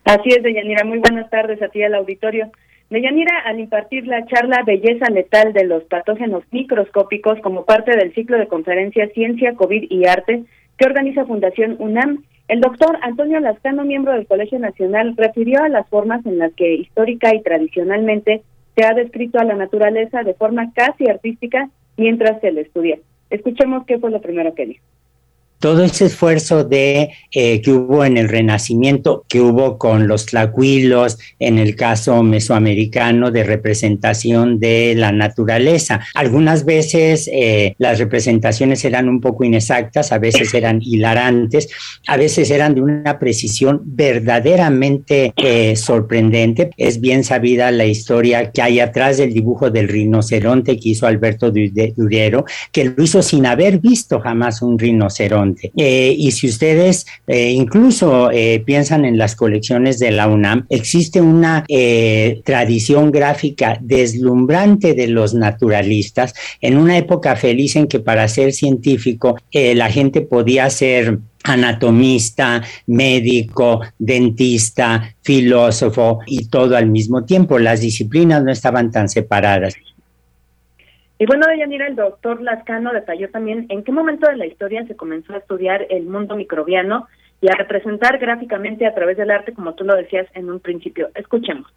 Así 0.05 0.29
es, 0.29 0.41
Deyanira, 0.41 0.86
muy 0.86 1.00
buenas 1.00 1.29
tardes 1.29 1.62
a 1.62 1.67
ti 1.67 1.84
al 1.84 1.96
auditorio. 1.96 2.50
Deyanira, 2.89 3.39
al 3.46 3.60
impartir 3.60 4.06
la 4.06 4.25
charla 4.27 4.62
Belleza 4.63 5.10
Letal 5.10 5.54
de 5.54 5.65
los 5.65 5.84
Patógenos 5.86 6.44
Microscópicos 6.51 7.39
como 7.42 7.65
parte 7.65 7.96
del 7.98 8.13
ciclo 8.13 8.38
de 8.38 8.48
conferencias 8.48 9.12
Ciencia, 9.13 9.56
COVID 9.56 9.88
y 9.89 10.06
Arte 10.06 10.44
que 10.77 10.86
organiza 10.86 11.25
Fundación 11.25 11.77
UNAM, 11.80 12.24
el 12.48 12.62
doctor 12.62 12.98
Antonio 13.01 13.39
Lascano, 13.39 13.86
miembro 13.86 14.13
del 14.13 14.27
Colegio 14.27 14.60
Nacional, 14.60 15.15
refirió 15.18 15.63
a 15.63 15.70
las 15.70 15.88
formas 15.89 16.24
en 16.27 16.38
las 16.38 16.54
que 16.54 16.75
histórica 16.75 17.34
y 17.34 17.42
tradicionalmente 17.42 18.44
se 18.75 18.86
ha 18.86 18.94
descrito 18.94 19.39
a 19.39 19.46
la 19.46 19.56
naturaleza 19.56 20.22
de 20.22 20.34
forma 20.36 20.72
casi 20.74 21.10
artística 21.10 21.70
mientras 21.98 22.39
se 22.42 22.51
le 22.51 22.62
estudia. 22.62 23.00
Escuchemos 23.32 23.86
qué 23.88 23.98
fue 23.98 24.12
lo 24.12 24.22
primero 24.22 24.54
que 24.54 24.68
dijo 24.68 24.84
todo 25.59 25.83
ese 25.83 26.05
esfuerzo 26.05 26.63
de 26.63 27.09
eh, 27.31 27.62
que 27.62 27.71
hubo 27.71 28.05
en 28.05 28.17
el 28.17 28.29
Renacimiento, 28.29 29.25
que 29.27 29.41
hubo 29.41 29.77
con 29.77 30.07
los 30.07 30.25
tlacuilos, 30.25 31.17
en 31.39 31.59
el 31.59 31.75
caso 31.75 32.21
mesoamericano, 32.24 33.31
de 33.31 33.43
representación 33.43 34.59
de 34.59 34.93
la 34.95 35.12
naturaleza. 35.12 36.01
Algunas 36.13 36.65
veces 36.65 37.29
eh, 37.31 37.75
las 37.77 38.00
representaciones 38.00 38.83
eran 38.85 39.09
un 39.09 39.21
poco 39.21 39.43
inexactas, 39.43 40.12
a 40.12 40.19
veces 40.19 40.53
eran 40.53 40.81
hilarantes, 40.81 41.69
a 42.07 42.17
veces 42.17 42.51
eran 42.51 42.75
de 42.75 42.81
una 42.81 43.19
precisión 43.19 43.81
verdaderamente 43.85 45.33
eh, 45.38 45.75
sorprendente. 45.75 46.71
Es 46.77 47.00
bien 47.00 47.24
sabida 47.24 47.71
la 47.71 47.85
historia 47.85 48.51
que 48.51 48.62
hay 48.62 48.79
atrás 48.79 49.17
del 49.17 49.33
dibujo 49.33 49.69
del 49.69 49.88
rinoceronte 49.88 50.77
que 50.77 50.89
hizo 50.89 51.07
Alberto 51.07 51.51
Durero, 51.51 52.45
que 52.71 52.85
lo 52.85 53.03
hizo 53.03 53.21
sin 53.21 53.45
haber 53.45 53.79
visto 53.79 54.19
jamás 54.19 54.62
un 54.62 54.77
rinoceronte 54.77 55.45
eh, 55.75 56.16
y 56.18 56.32
si 56.32 56.48
ustedes 56.48 57.06
eh, 57.28 57.52
incluso 57.52 58.32
eh, 58.32 58.62
piensan 58.66 59.06
en 59.06 59.18
las 59.18 59.36
colecciones 59.36 60.00
de 60.00 60.12
la 60.12 60.28
UNAM, 60.28 60.66
existe 60.70 61.22
una 61.22 61.66
tradición 62.44 63.12
gráfica 63.12 63.78
deslumbrante 63.82 64.94
de 64.94 65.08
los 65.08 65.34
naturalistas 65.34 66.34
en 66.62 66.78
una 66.78 66.98
época 66.98 67.36
feliz 67.36 67.75
en 67.75 67.88
que 67.88 68.00
para 68.00 68.28
ser 68.28 68.54
científico 68.54 69.38
la 69.52 69.90
gente 69.90 70.22
podía 70.22 70.70
ser 70.70 71.20
anatomista, 71.44 72.62
médico, 72.88 73.82
dentista, 73.98 75.16
filósofo 75.22 76.20
y 76.25 76.48
todo 76.48 76.75
al 76.75 76.88
mismo 76.88 77.24
tiempo. 77.24 77.60
Las 77.60 77.82
disciplinas 77.82 78.44
no 78.44 78.52
estaban 78.52 78.92
tan 78.92 79.10
separadas. 79.10 79.75
Y 81.17 81.25
bueno, 81.25 81.48
Deyanira, 81.48 81.88
el 81.88 81.95
doctor 81.95 82.41
Lascano 82.41 82.91
detalló 82.91 83.29
también 83.29 83.67
en 83.69 83.84
qué 83.84 83.91
momento 83.91 84.27
de 84.27 84.36
la 84.36 84.45
historia 84.45 84.86
se 84.86 84.98
comenzó 84.98 85.34
a 85.34 85.38
estudiar 85.38 85.88
el 85.89 86.03
mundo 86.03 86.36
microbiano 86.36 87.07
y 87.39 87.48
a 87.48 87.55
representar 87.55 88.17
gráficamente 88.17 88.86
a 88.86 88.93
través 88.93 89.15
del 89.15 89.31
arte, 89.31 89.53
como 89.53 89.75
tú 89.75 89.86
lo 89.86 89.95
decías 89.95 90.27
en 90.34 90.50
un 90.50 90.60
principio. 90.60 91.10
Escuchemos 91.15 91.72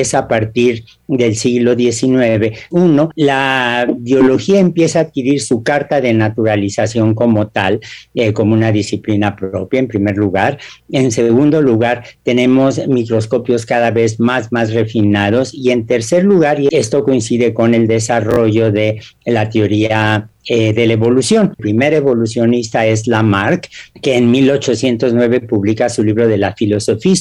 es 0.00 0.14
a 0.14 0.28
partir 0.28 0.84
del 1.08 1.36
siglo 1.36 1.74
XIX. 1.74 2.56
Uno, 2.70 3.10
la 3.14 3.86
biología 3.98 4.60
empieza 4.60 4.98
a 4.98 5.02
adquirir 5.02 5.40
su 5.40 5.62
carta 5.62 6.00
de 6.00 6.14
naturalización 6.14 7.14
como 7.14 7.48
tal, 7.48 7.80
eh, 8.14 8.32
como 8.32 8.54
una 8.54 8.72
disciplina 8.72 9.36
propia, 9.36 9.80
en 9.80 9.88
primer 9.88 10.16
lugar. 10.16 10.58
En 10.90 11.10
segundo 11.12 11.60
lugar, 11.60 12.04
tenemos 12.22 12.86
microscopios 12.88 13.66
cada 13.66 13.90
vez 13.90 14.18
más, 14.20 14.52
más 14.52 14.72
refinados. 14.72 15.52
Y 15.54 15.70
en 15.70 15.86
tercer 15.86 16.24
lugar, 16.24 16.60
y 16.60 16.68
esto 16.70 17.04
coincide 17.04 17.54
con 17.54 17.74
el 17.74 17.86
desarrollo 17.86 18.72
de 18.72 19.00
la 19.24 19.48
teoría 19.48 20.28
eh, 20.46 20.72
de 20.72 20.86
la 20.86 20.92
evolución. 20.92 21.48
El 21.50 21.56
primer 21.56 21.94
evolucionista 21.94 22.84
es 22.86 23.06
Lamarck, 23.06 23.68
que 24.02 24.16
en 24.16 24.30
1809 24.30 25.40
publica 25.40 25.88
su 25.88 26.04
libro 26.04 26.28
de 26.28 26.38
la 26.38 26.54
Philosophie 26.54 27.14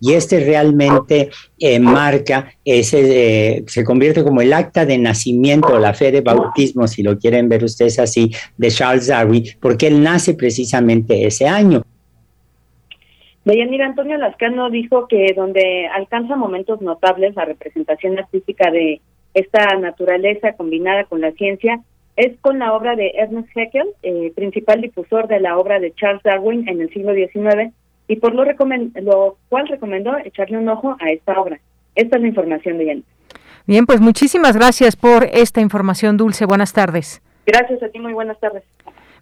y 0.00 0.12
este 0.12 0.40
realmente 0.40 1.30
eh, 1.58 1.78
marca, 1.78 2.52
ese, 2.64 3.56
eh, 3.56 3.64
se 3.66 3.84
convierte 3.84 4.22
como 4.22 4.40
el 4.40 4.52
acta 4.52 4.84
de 4.86 4.98
nacimiento, 4.98 5.78
la 5.78 5.94
fe 5.94 6.10
de 6.10 6.20
bautismo, 6.20 6.86
si 6.88 7.02
lo 7.02 7.18
quieren 7.18 7.48
ver 7.48 7.64
ustedes 7.64 7.98
así, 7.98 8.32
de 8.56 8.68
Charles 8.68 9.08
Darwin, 9.08 9.44
porque 9.60 9.88
él 9.88 10.02
nace 10.02 10.34
precisamente 10.34 11.26
ese 11.26 11.46
año. 11.46 11.82
Deyanira 13.44 13.86
Antonio 13.86 14.16
Lascano 14.18 14.70
dijo 14.70 15.08
que 15.08 15.34
donde 15.34 15.88
alcanza 15.88 16.36
momentos 16.36 16.80
notables 16.80 17.34
la 17.34 17.44
representación 17.44 18.18
artística 18.18 18.70
de 18.70 19.00
esta 19.34 19.76
naturaleza 19.76 20.52
combinada 20.52 21.04
con 21.04 21.20
la 21.20 21.32
ciencia 21.32 21.80
es 22.16 22.38
con 22.40 22.58
la 22.58 22.72
obra 22.72 22.96
de 22.96 23.12
Ernest 23.16 23.48
Haeckel, 23.56 23.88
eh, 24.02 24.32
principal 24.34 24.80
difusor 24.80 25.28
de 25.28 25.40
la 25.40 25.56
obra 25.58 25.80
de 25.80 25.94
Charles 25.94 26.22
Darwin 26.22 26.68
en 26.68 26.80
el 26.80 26.90
siglo 26.92 27.14
XIX, 27.14 27.72
y 28.08 28.16
por 28.16 28.34
lo, 28.34 28.44
lo 28.44 29.36
cual 29.48 29.68
recomendó 29.68 30.16
echarle 30.18 30.58
un 30.58 30.68
ojo 30.68 30.96
a 31.00 31.10
esta 31.10 31.40
obra. 31.40 31.60
Esta 31.94 32.16
es 32.16 32.22
la 32.22 32.28
información 32.28 32.78
de 32.78 32.86
Yanira. 32.86 33.06
Bien, 33.66 33.86
pues 33.86 34.00
muchísimas 34.00 34.56
gracias 34.56 34.96
por 34.96 35.24
esta 35.32 35.60
información, 35.60 36.16
Dulce. 36.16 36.46
Buenas 36.46 36.72
tardes. 36.72 37.22
Gracias 37.46 37.82
a 37.82 37.88
ti, 37.88 37.98
muy 37.98 38.12
buenas 38.12 38.38
tardes. 38.40 38.64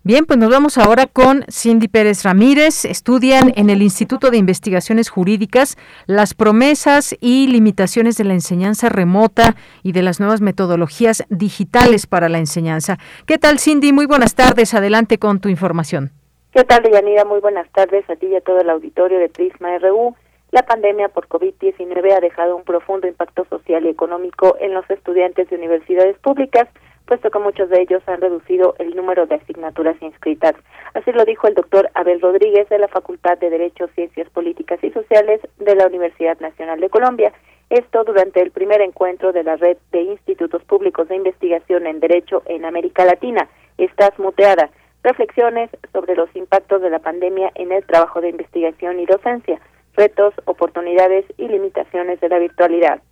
Bien, 0.03 0.25
pues 0.25 0.39
nos 0.39 0.49
vamos 0.49 0.79
ahora 0.79 1.07
con 1.07 1.45
Cindy 1.51 1.87
Pérez 1.87 2.25
Ramírez. 2.25 2.87
Estudian 2.87 3.53
en 3.57 3.69
el 3.69 3.83
Instituto 3.83 4.31
de 4.31 4.39
Investigaciones 4.39 5.11
Jurídicas 5.11 5.77
las 6.07 6.33
promesas 6.33 7.15
y 7.21 7.49
limitaciones 7.49 8.17
de 8.17 8.25
la 8.25 8.33
enseñanza 8.33 8.89
remota 8.89 9.57
y 9.83 9.93
de 9.93 10.01
las 10.01 10.19
nuevas 10.19 10.41
metodologías 10.41 11.27
digitales 11.29 12.07
para 12.07 12.31
la 12.31 12.39
enseñanza. 12.39 12.97
¿Qué 13.27 13.37
tal, 13.37 13.59
Cindy? 13.59 13.93
Muy 13.93 14.07
buenas 14.07 14.35
tardes. 14.35 14.73
Adelante 14.73 15.19
con 15.19 15.39
tu 15.39 15.51
información. 15.51 16.13
¿Qué 16.53 16.65
tal, 16.65 16.83
Deyanira? 16.83 17.27
Muy 17.27 17.41
buenas 17.41 17.71
tardes 17.71 18.09
a 18.09 18.17
ti 18.17 18.29
y 18.29 18.37
a 18.37 18.41
todo 18.41 18.63
el 18.63 18.71
auditorio 18.71 19.19
de 19.19 19.29
Prisma 19.29 19.77
RU. 19.81 20.17
La 20.51 20.63
pandemia 20.63 21.11
por 21.11 21.29
COVID-19 21.29 22.17
ha 22.17 22.21
dejado 22.21 22.57
un 22.57 22.65
profundo 22.65 23.07
impacto 23.07 23.45
social 23.51 23.85
y 23.85 23.91
económico 23.91 24.57
en 24.61 24.73
los 24.73 24.89
estudiantes 24.89 25.51
de 25.51 25.57
universidades 25.57 26.19
públicas 26.21 26.69
puesto 27.11 27.29
que 27.33 27.41
muchos 27.41 27.69
de 27.71 27.83
ellos 27.83 28.05
han 28.07 28.21
reducido 28.21 28.77
el 28.79 28.95
número 28.95 29.27
de 29.27 29.35
asignaturas 29.35 30.01
inscritas. 30.01 30.55
Así 30.95 31.11
lo 31.11 31.25
dijo 31.25 31.49
el 31.49 31.55
doctor 31.55 31.91
Abel 31.95 32.21
Rodríguez 32.21 32.69
de 32.69 32.79
la 32.79 32.87
Facultad 32.87 33.37
de 33.39 33.51
Derecho, 33.51 33.89
Ciencias 33.97 34.31
Políticas 34.31 34.79
y 34.85 34.93
Sociales 34.93 35.41
de 35.59 35.75
la 35.75 35.89
Universidad 35.89 36.39
Nacional 36.39 36.79
de 36.79 36.89
Colombia. 36.89 37.33
Esto 37.69 38.05
durante 38.05 38.41
el 38.41 38.53
primer 38.53 38.81
encuentro 38.81 39.33
de 39.33 39.43
la 39.43 39.57
red 39.57 39.77
de 39.91 40.03
institutos 40.03 40.63
públicos 40.63 41.09
de 41.09 41.17
investigación 41.17 41.89
en 41.89 41.99
Derecho 41.99 42.45
en 42.47 42.65
América 42.65 43.05
Latina. 43.05 43.49
Estás 43.77 44.17
muteada. 44.21 44.71
Reflexiones 45.03 45.69
sobre 45.93 46.15
los 46.15 46.29
impactos 46.37 46.81
de 46.81 46.91
la 46.91 47.01
pandemia 47.01 47.51
en 47.57 47.73
el 47.73 47.85
trabajo 47.87 48.21
de 48.21 48.29
investigación 48.29 49.01
y 49.01 49.07
docencia, 49.07 49.59
retos, 49.97 50.33
oportunidades 50.45 51.25
y 51.39 51.49
limitaciones 51.49 52.21
de 52.21 52.29
la 52.29 52.39
virtualidad 52.39 53.03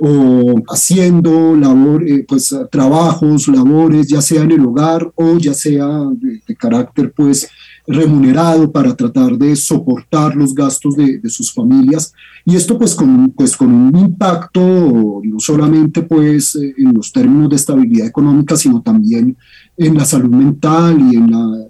o 0.00 0.62
haciendo 0.68 1.54
labor, 1.54 2.06
eh, 2.08 2.24
pues, 2.26 2.54
trabajos, 2.70 3.48
labores, 3.48 4.08
ya 4.08 4.20
sea 4.20 4.42
en 4.42 4.52
el 4.52 4.64
hogar 4.64 5.10
o 5.14 5.38
ya 5.38 5.54
sea 5.54 5.86
de, 6.14 6.40
carácter 6.56 7.12
pues, 7.12 7.48
remunerado 7.86 8.72
para 8.72 8.96
tratar 8.96 9.36
de 9.36 9.54
soportar 9.54 10.34
los 10.34 10.54
gastos 10.54 10.96
de, 10.96 11.20
sus 11.28 11.52
familias. 11.52 12.12
Y 12.44 12.56
esto 12.56 12.78
pues 12.78 12.94
con, 12.94 13.30
pues 13.30 13.56
con 13.56 13.72
un 13.72 13.96
impacto 13.96 15.20
no 15.22 15.38
solamente 15.38 16.02
pues 16.02 16.56
en 16.56 16.94
los 16.94 17.12
términos 17.12 17.50
de 17.50 17.56
estabilidad 17.56 18.06
económica, 18.06 18.56
sino 18.56 18.82
también 18.82 19.36
en 19.76 19.94
la 19.94 20.04
salud 20.04 20.30
mental 20.30 20.98
y 21.00 21.16
en, 21.16 21.30
la, 21.30 21.66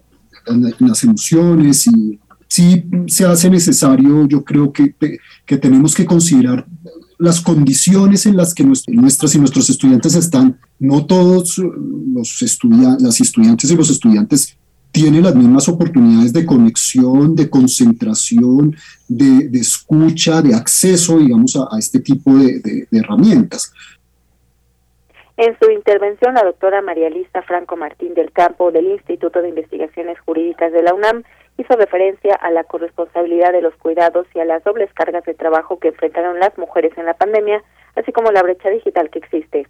en 0.47 0.89
las 0.89 1.05
emociones. 1.05 1.87
Y 1.87 2.19
sí 2.47 2.85
se 3.07 3.25
hace 3.25 3.51
necesario, 3.51 4.27
yo 4.27 4.45
creo 4.45 4.73
que, 4.73 4.95
que 5.45 5.57
tenemos 5.57 5.95
que 5.95 6.07
considerar 6.07 6.67
las 7.19 7.41
condiciones 7.41 8.27
en 8.27 8.37
las 8.37 8.55
que 8.55 8.65
nuestras 8.65 9.35
y 9.35 9.39
nuestros 9.39 9.71
estudiantes 9.71 10.15
están, 10.15 10.59
no 10.79 11.07
todos 11.07 11.59
los 11.59 12.43
estudiantes, 12.43 13.03
las 13.03 13.21
estudiantes 13.21 13.71
y 13.71 13.77
los 13.77 13.91
estudiantes 13.91 14.59
tienen 14.95 15.25
las 15.25 15.35
mismas 15.35 15.69
oportunidades 15.69 16.33
de 16.33 16.47
conexión, 16.47 17.35
de 17.35 17.51
concentración, 17.51 18.77
de, 19.09 19.51
escucha, 19.59 20.41
de 20.41 20.55
acceso, 20.55 21.19
digamos, 21.19 21.57
a, 21.57 21.77
este 21.81 21.99
tipo 21.99 22.33
de, 22.33 22.87
herramientas. 22.93 23.73
En 25.37 25.59
su 25.59 25.69
intervención, 25.69 26.35
la 26.35 26.45
doctora 26.45 26.81
María 26.81 27.11
Lisa 27.11 27.43
Franco 27.43 27.77
Martín 27.77 28.15
del 28.15 28.31
Campo 28.31 28.71
del 28.71 28.87
Instituto 28.87 29.43
de 29.43 29.49
Investigaciones 29.49 30.17
Jurídicas 30.21 30.73
de 30.73 30.85
la 30.85 30.95
UNAM 30.95 31.25
hizo 31.57 31.77
referencia 31.77 32.35
a 32.35 32.51
la 32.51 32.65
corresponsabilidad 32.65 33.53
de 33.53 33.63
los 33.63 33.75
cuidados 33.77 34.27
y 34.35 34.41
a 34.41 34.45
las 34.45 34.65
dobles 34.65 34.93
cargas 34.93 35.25
de 35.25 35.35
trabajo 35.35 35.79
que 35.79 35.89
enfrentaron 35.89 36.41
las 36.41 36.57
mujeres 36.59 36.93
en 36.97 37.07
la 37.07 37.15
pandemia, 37.15 37.63
así 37.97 38.13
como 38.13 38.33
la 38.33 38.43
brecha 38.43 38.71
digital 38.71 39.11
que 39.11 39.21
existe. 39.21 39.67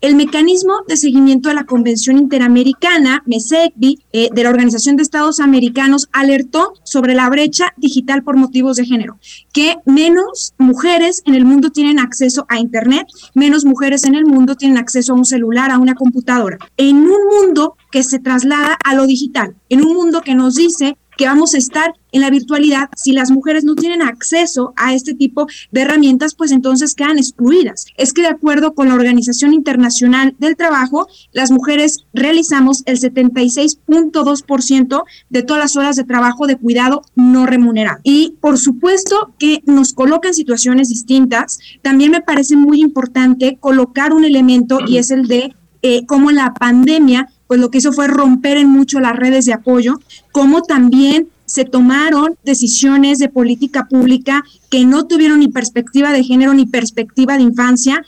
El 0.00 0.14
mecanismo 0.14 0.74
de 0.86 0.96
seguimiento 0.96 1.50
a 1.50 1.54
la 1.54 1.64
Convención 1.64 2.18
Interamericana, 2.18 3.24
MESECBI, 3.26 3.98
eh, 4.12 4.28
de 4.32 4.42
la 4.44 4.50
Organización 4.50 4.94
de 4.94 5.02
Estados 5.02 5.40
Americanos, 5.40 6.08
alertó 6.12 6.74
sobre 6.84 7.14
la 7.16 7.28
brecha 7.28 7.74
digital 7.76 8.22
por 8.22 8.36
motivos 8.36 8.76
de 8.76 8.84
género, 8.84 9.18
que 9.52 9.78
menos 9.86 10.54
mujeres 10.56 11.22
en 11.26 11.34
el 11.34 11.44
mundo 11.44 11.70
tienen 11.70 11.98
acceso 11.98 12.46
a 12.48 12.60
Internet, 12.60 13.08
menos 13.34 13.64
mujeres 13.64 14.04
en 14.04 14.14
el 14.14 14.24
mundo 14.24 14.54
tienen 14.54 14.78
acceso 14.78 15.14
a 15.14 15.16
un 15.16 15.24
celular, 15.24 15.72
a 15.72 15.78
una 15.78 15.96
computadora. 15.96 16.58
En 16.76 16.98
un 16.98 17.26
mundo 17.36 17.76
que 17.90 18.04
se 18.04 18.20
traslada 18.20 18.78
a 18.84 18.94
lo 18.94 19.04
digital, 19.04 19.56
en 19.68 19.84
un 19.84 19.94
mundo 19.94 20.20
que 20.20 20.36
nos 20.36 20.54
dice 20.54 20.96
que 21.18 21.26
vamos 21.26 21.54
a 21.54 21.58
estar 21.58 21.94
en 22.12 22.22
la 22.22 22.30
virtualidad, 22.30 22.88
si 22.96 23.12
las 23.12 23.30
mujeres 23.30 23.64
no 23.64 23.74
tienen 23.74 24.00
acceso 24.00 24.72
a 24.76 24.94
este 24.94 25.12
tipo 25.14 25.46
de 25.72 25.82
herramientas, 25.82 26.34
pues 26.34 26.52
entonces 26.52 26.94
quedan 26.94 27.18
excluidas. 27.18 27.84
Es 27.96 28.14
que 28.14 28.22
de 28.22 28.28
acuerdo 28.28 28.74
con 28.74 28.88
la 28.88 28.94
Organización 28.94 29.52
Internacional 29.52 30.34
del 30.38 30.56
Trabajo, 30.56 31.06
las 31.32 31.50
mujeres 31.50 32.06
realizamos 32.14 32.82
el 32.86 32.98
76.2% 32.98 35.02
de 35.28 35.42
todas 35.42 35.62
las 35.62 35.76
horas 35.76 35.96
de 35.96 36.04
trabajo 36.04 36.46
de 36.46 36.56
cuidado 36.56 37.02
no 37.16 37.44
remunerado. 37.46 37.98
Y 38.04 38.36
por 38.40 38.56
supuesto 38.56 39.34
que 39.38 39.62
nos 39.66 39.92
coloca 39.92 40.28
en 40.28 40.34
situaciones 40.34 40.88
distintas. 40.88 41.58
También 41.82 42.12
me 42.12 42.22
parece 42.22 42.56
muy 42.56 42.80
importante 42.80 43.58
colocar 43.60 44.12
un 44.12 44.24
elemento 44.24 44.78
y 44.86 44.98
es 44.98 45.10
el 45.10 45.26
de 45.26 45.56
eh, 45.82 46.06
cómo 46.06 46.30
la 46.30 46.54
pandemia 46.54 47.28
pues 47.48 47.58
lo 47.58 47.70
que 47.70 47.78
hizo 47.78 47.92
fue 47.92 48.06
romper 48.06 48.58
en 48.58 48.68
mucho 48.68 49.00
las 49.00 49.16
redes 49.16 49.46
de 49.46 49.54
apoyo, 49.54 49.94
como 50.30 50.62
también 50.62 51.28
se 51.46 51.64
tomaron 51.64 52.36
decisiones 52.44 53.18
de 53.18 53.30
política 53.30 53.86
pública 53.88 54.42
que 54.70 54.84
no 54.84 55.06
tuvieron 55.06 55.40
ni 55.40 55.48
perspectiva 55.48 56.12
de 56.12 56.22
género 56.22 56.52
ni 56.52 56.66
perspectiva 56.66 57.36
de 57.36 57.42
infancia. 57.42 58.04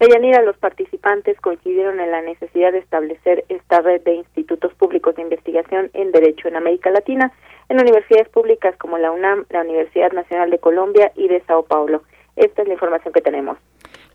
Deyanira, 0.00 0.42
los 0.42 0.56
participantes 0.56 1.38
coincidieron 1.40 2.00
en 2.00 2.10
la 2.10 2.22
necesidad 2.22 2.72
de 2.72 2.78
establecer 2.78 3.44
esta 3.48 3.80
red 3.80 4.00
de 4.02 4.14
institutos 4.14 4.72
públicos 4.74 5.16
de 5.16 5.22
investigación 5.22 5.90
en 5.92 6.12
Derecho 6.12 6.48
en 6.48 6.56
América 6.56 6.90
Latina, 6.90 7.32
en 7.68 7.80
universidades 7.80 8.28
públicas 8.28 8.74
como 8.78 8.96
la 8.96 9.10
UNAM, 9.10 9.44
la 9.50 9.62
Universidad 9.62 10.12
Nacional 10.12 10.50
de 10.50 10.58
Colombia 10.58 11.12
y 11.14 11.28
de 11.28 11.42
Sao 11.46 11.64
Paulo. 11.64 12.04
Esta 12.36 12.62
es 12.62 12.68
la 12.68 12.74
información 12.74 13.12
que 13.12 13.20
tenemos. 13.20 13.58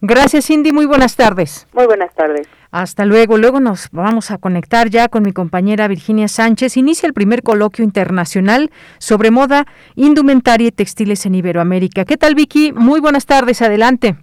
Gracias, 0.05 0.47
Cindy. 0.47 0.73
Muy 0.73 0.85
buenas 0.85 1.15
tardes. 1.15 1.65
Muy 1.73 1.85
buenas 1.85 2.13
tardes. 2.13 2.45
Hasta 2.71 3.05
luego. 3.05 3.37
Luego 3.37 3.61
nos 3.61 3.89
vamos 3.93 4.31
a 4.31 4.37
conectar 4.37 4.89
ya 4.89 5.07
con 5.07 5.23
mi 5.23 5.31
compañera 5.31 5.87
Virginia 5.87 6.27
Sánchez. 6.27 6.75
Inicia 6.75 7.07
el 7.07 7.13
primer 7.13 7.41
coloquio 7.41 7.85
internacional 7.85 8.69
sobre 8.97 9.31
moda, 9.31 9.65
indumentaria 9.95 10.67
y 10.67 10.71
textiles 10.71 11.25
en 11.25 11.35
Iberoamérica. 11.35 12.03
¿Qué 12.03 12.17
tal, 12.17 12.35
Vicky? 12.35 12.73
Muy 12.73 12.99
buenas 12.99 13.25
tardes. 13.25 13.61
Adelante. 13.61 14.15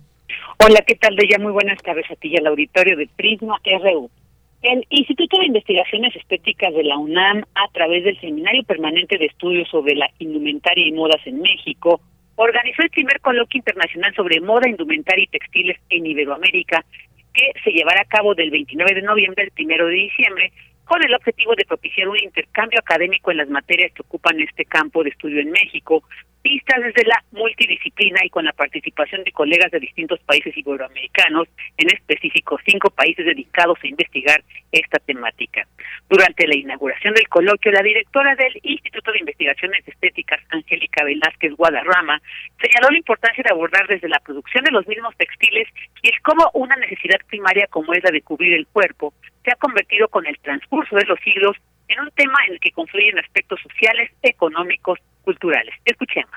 Hola, 0.62 0.84
¿qué 0.86 0.96
tal, 0.96 1.16
Deya? 1.16 1.38
Muy 1.38 1.52
buenas 1.52 1.78
tardes 1.82 2.04
a 2.10 2.14
ti 2.16 2.28
y 2.28 2.36
al 2.36 2.48
auditorio 2.48 2.94
de 2.98 3.08
Prisma 3.16 3.58
RU. 3.64 4.10
El 4.60 4.84
Instituto 4.90 5.38
de 5.38 5.46
Investigaciones 5.46 6.14
Estéticas 6.14 6.74
de 6.74 6.84
la 6.84 6.98
UNAM, 6.98 7.44
a 7.54 7.72
través 7.72 8.04
del 8.04 8.20
Seminario 8.20 8.64
Permanente 8.64 9.16
de 9.16 9.24
Estudios 9.24 9.66
sobre 9.70 9.94
la 9.94 10.10
Indumentaria 10.18 10.86
y 10.86 10.92
Modas 10.92 11.22
en 11.24 11.40
México, 11.40 12.02
organizó 12.42 12.82
el 12.82 12.90
primer 12.90 13.20
coloquio 13.20 13.58
internacional 13.58 14.14
sobre 14.14 14.40
moda, 14.40 14.68
indumentaria 14.68 15.24
y 15.24 15.26
textiles 15.26 15.76
en 15.90 16.06
Iberoamérica, 16.06 16.84
que 17.34 17.52
se 17.62 17.70
llevará 17.70 18.00
a 18.00 18.16
cabo 18.16 18.34
del 18.34 18.50
29 18.50 18.94
de 18.94 19.02
noviembre 19.02 19.44
al 19.44 19.64
1 19.64 19.86
de 19.86 19.94
diciembre, 19.94 20.52
con 20.86 21.04
el 21.04 21.14
objetivo 21.14 21.54
de 21.54 21.66
propiciar 21.66 22.08
un 22.08 22.18
intercambio 22.18 22.80
académico 22.80 23.30
en 23.30 23.36
las 23.36 23.48
materias 23.48 23.92
que 23.92 24.02
ocupan 24.02 24.40
este 24.40 24.64
campo 24.64 25.04
de 25.04 25.10
estudio 25.10 25.40
en 25.40 25.50
México, 25.50 26.02
vistas 26.42 26.82
desde 26.82 27.06
la 27.06 27.22
multidisciplina 27.32 28.20
y 28.24 28.30
con 28.30 28.44
la 28.44 28.52
participación 28.52 29.24
de 29.24 29.32
colegas 29.32 29.70
de 29.70 29.80
distintos 29.80 30.20
países 30.20 30.56
iberoamericanos, 30.56 31.48
en 31.76 31.88
específico 31.88 32.58
cinco 32.64 32.90
países 32.90 33.26
dedicados 33.26 33.78
a 33.82 33.86
investigar 33.86 34.42
esta 34.72 34.98
temática. 35.00 35.66
Durante 36.08 36.46
la 36.46 36.56
inauguración 36.56 37.14
del 37.14 37.28
coloquio, 37.28 37.72
la 37.72 37.82
directora 37.82 38.34
del 38.36 38.58
Instituto 38.62 39.12
de 39.12 39.20
Investigaciones 39.20 39.86
Estéticas, 39.86 40.40
Angélica 40.50 41.04
Velázquez 41.04 41.52
Guadarrama, 41.54 42.20
señaló 42.60 42.90
la 42.90 42.98
importancia 42.98 43.44
de 43.44 43.52
abordar 43.52 43.86
desde 43.86 44.08
la 44.08 44.20
producción 44.20 44.64
de 44.64 44.72
los 44.72 44.86
mismos 44.86 45.16
textiles 45.16 45.68
y 46.02 46.08
el 46.08 46.20
cómo 46.22 46.50
una 46.54 46.76
necesidad 46.76 47.18
primaria 47.28 47.66
como 47.68 47.92
es 47.92 48.02
la 48.02 48.10
de 48.10 48.22
cubrir 48.22 48.54
el 48.54 48.66
cuerpo 48.66 49.12
se 49.44 49.50
ha 49.50 49.56
convertido 49.56 50.08
con 50.08 50.26
el 50.26 50.38
transcurso 50.38 50.96
de 50.96 51.06
los 51.06 51.18
siglos 51.20 51.56
en 51.88 52.00
un 52.00 52.10
tema 52.12 52.38
en 52.46 52.54
el 52.54 52.60
que 52.60 52.70
confluyen 52.70 53.18
aspectos 53.18 53.60
sociales, 53.60 54.10
económicos, 54.22 54.98
culturales. 55.24 55.74
Escuchemos. 55.84 56.30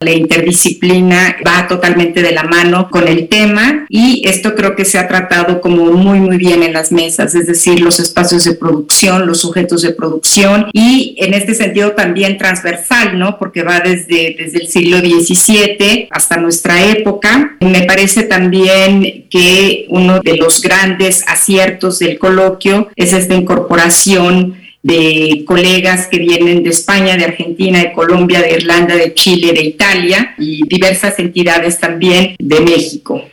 La 0.00 0.12
interdisciplina 0.12 1.36
va 1.46 1.66
totalmente 1.66 2.20
de 2.20 2.32
la 2.32 2.42
mano 2.42 2.90
con 2.90 3.08
el 3.08 3.28
tema 3.28 3.86
y 3.88 4.22
esto 4.28 4.54
creo 4.54 4.76
que 4.76 4.84
se 4.84 4.98
ha 4.98 5.08
tratado 5.08 5.62
como 5.62 5.86
muy, 5.92 6.20
muy 6.20 6.36
bien 6.36 6.62
en 6.62 6.74
las 6.74 6.92
mesas, 6.92 7.34
es 7.34 7.46
decir, 7.46 7.80
los 7.80 8.00
espacios 8.00 8.44
de 8.44 8.54
producción, 8.54 9.26
los 9.26 9.40
sujetos 9.40 9.80
de 9.80 9.92
producción 9.92 10.66
y 10.74 11.16
en 11.18 11.32
este 11.32 11.54
sentido 11.54 11.92
también 11.92 12.36
transversal, 12.36 13.18
¿no? 13.18 13.38
Porque 13.38 13.62
va 13.62 13.80
desde, 13.80 14.36
desde 14.38 14.58
el 14.58 14.68
siglo 14.68 14.98
XVII 14.98 16.08
hasta 16.10 16.36
nuestra 16.36 16.84
época. 16.84 17.56
Me 17.60 17.84
parece 17.84 18.24
también 18.24 19.26
que 19.30 19.86
uno 19.88 20.20
de 20.20 20.36
los 20.36 20.60
grandes 20.60 21.24
aciertos 21.26 21.98
del 21.98 22.18
coloquio 22.18 22.88
es 22.96 23.14
esta 23.14 23.34
incorporación 23.34 24.63
de 24.84 25.44
colegas 25.46 26.08
que 26.08 26.18
vienen 26.18 26.62
de 26.62 26.68
España, 26.68 27.16
de 27.16 27.24
Argentina, 27.24 27.78
de 27.78 27.92
Colombia, 27.92 28.42
de 28.42 28.52
Irlanda, 28.52 28.94
de 28.94 29.14
Chile, 29.14 29.54
de 29.54 29.62
Italia 29.62 30.34
y 30.36 30.60
diversas 30.68 31.18
entidades 31.18 31.80
también 31.80 32.36
de 32.38 32.60
México. 32.60 33.24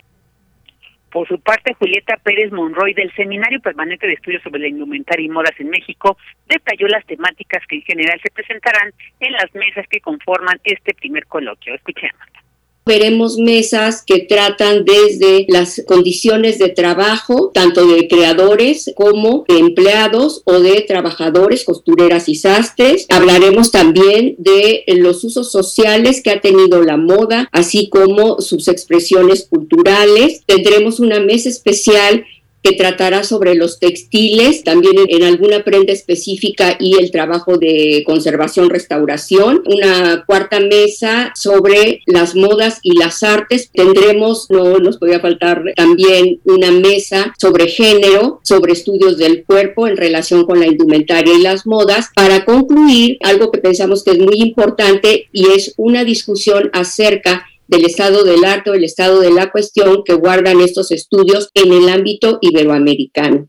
Por 1.11 1.27
su 1.27 1.37
parte, 1.41 1.73
Julieta 1.73 2.15
Pérez 2.23 2.53
Monroy 2.53 2.93
del 2.93 3.13
Seminario 3.15 3.59
Permanente 3.59 4.07
de 4.07 4.13
Estudios 4.13 4.41
sobre 4.43 4.61
la 4.61 4.69
Indumentaria 4.69 5.25
y 5.25 5.29
Modas 5.29 5.59
en 5.59 5.69
México 5.69 6.17
detalló 6.47 6.87
las 6.87 7.05
temáticas 7.05 7.61
que 7.67 7.75
en 7.75 7.81
general 7.81 8.17
se 8.23 8.31
presentarán 8.31 8.93
en 9.19 9.33
las 9.33 9.53
mesas 9.53 9.85
que 9.89 9.99
conforman 9.99 10.57
este 10.63 10.93
primer 10.93 11.25
coloquio. 11.25 11.75
Escuchemos 11.75 12.15
veremos 12.91 13.37
mesas 13.37 14.03
que 14.05 14.19
tratan 14.19 14.83
desde 14.83 15.45
las 15.47 15.81
condiciones 15.87 16.59
de 16.59 16.67
trabajo, 16.67 17.49
tanto 17.53 17.87
de 17.87 18.09
creadores 18.09 18.91
como 18.95 19.45
de 19.47 19.59
empleados 19.59 20.41
o 20.43 20.59
de 20.59 20.81
trabajadores, 20.81 21.63
costureras 21.63 22.27
y 22.27 22.35
sastres. 22.35 23.05
Hablaremos 23.07 23.71
también 23.71 24.35
de 24.39 24.83
los 24.87 25.23
usos 25.23 25.53
sociales 25.53 26.21
que 26.21 26.31
ha 26.31 26.41
tenido 26.41 26.83
la 26.83 26.97
moda, 26.97 27.47
así 27.53 27.87
como 27.87 28.41
sus 28.41 28.67
expresiones 28.67 29.47
culturales. 29.49 30.41
Tendremos 30.45 30.99
una 30.99 31.21
mesa 31.21 31.47
especial 31.47 32.25
que 32.63 32.73
tratará 32.73 33.23
sobre 33.23 33.55
los 33.55 33.79
textiles, 33.79 34.63
también 34.63 34.95
en, 35.07 35.23
alguna 35.23 35.63
prenda 35.63 35.93
específica 35.93 36.77
y 36.79 36.95
el 36.95 37.11
trabajo 37.11 37.57
de 37.57 38.03
conservación, 38.05 38.69
restauración. 38.69 39.63
Una 39.65 40.23
cuarta 40.25 40.59
mesa 40.59 41.31
sobre 41.35 42.01
las 42.05 42.35
modas 42.35 42.79
y 42.83 42.97
las 42.97 43.23
artes. 43.23 43.69
Tendremos, 43.73 44.47
no 44.49 44.77
nos 44.77 44.97
podía 44.97 45.19
faltar 45.19 45.63
también 45.75 46.39
una 46.45 46.71
mesa 46.71 47.33
sobre 47.39 47.67
género, 47.67 48.41
sobre 48.43 48.73
estudios 48.73 49.17
del 49.17 49.43
cuerpo 49.43 49.87
en 49.87 49.97
relación 49.97 50.45
con 50.45 50.59
la 50.59 50.67
indumentaria 50.67 51.33
y 51.33 51.41
las 51.41 51.65
modas. 51.65 52.09
Para 52.13 52.45
concluir, 52.45 53.17
algo 53.21 53.51
que 53.51 53.59
pensamos 53.59 54.03
que 54.03 54.11
es 54.11 54.19
muy 54.19 54.39
importante 54.39 55.27
y 55.31 55.47
es 55.47 55.73
una 55.77 56.03
discusión 56.03 56.69
acerca 56.73 57.45
del 57.71 57.85
estado 57.85 58.25
del 58.25 58.43
arte 58.43 58.69
o 58.69 58.73
el 58.73 58.83
estado 58.83 59.21
de 59.21 59.31
la 59.31 59.49
cuestión 59.49 60.03
que 60.03 60.13
guardan 60.13 60.59
estos 60.59 60.91
estudios 60.91 61.49
en 61.55 61.71
el 61.71 61.87
ámbito 61.87 62.37
iberoamericano. 62.41 63.47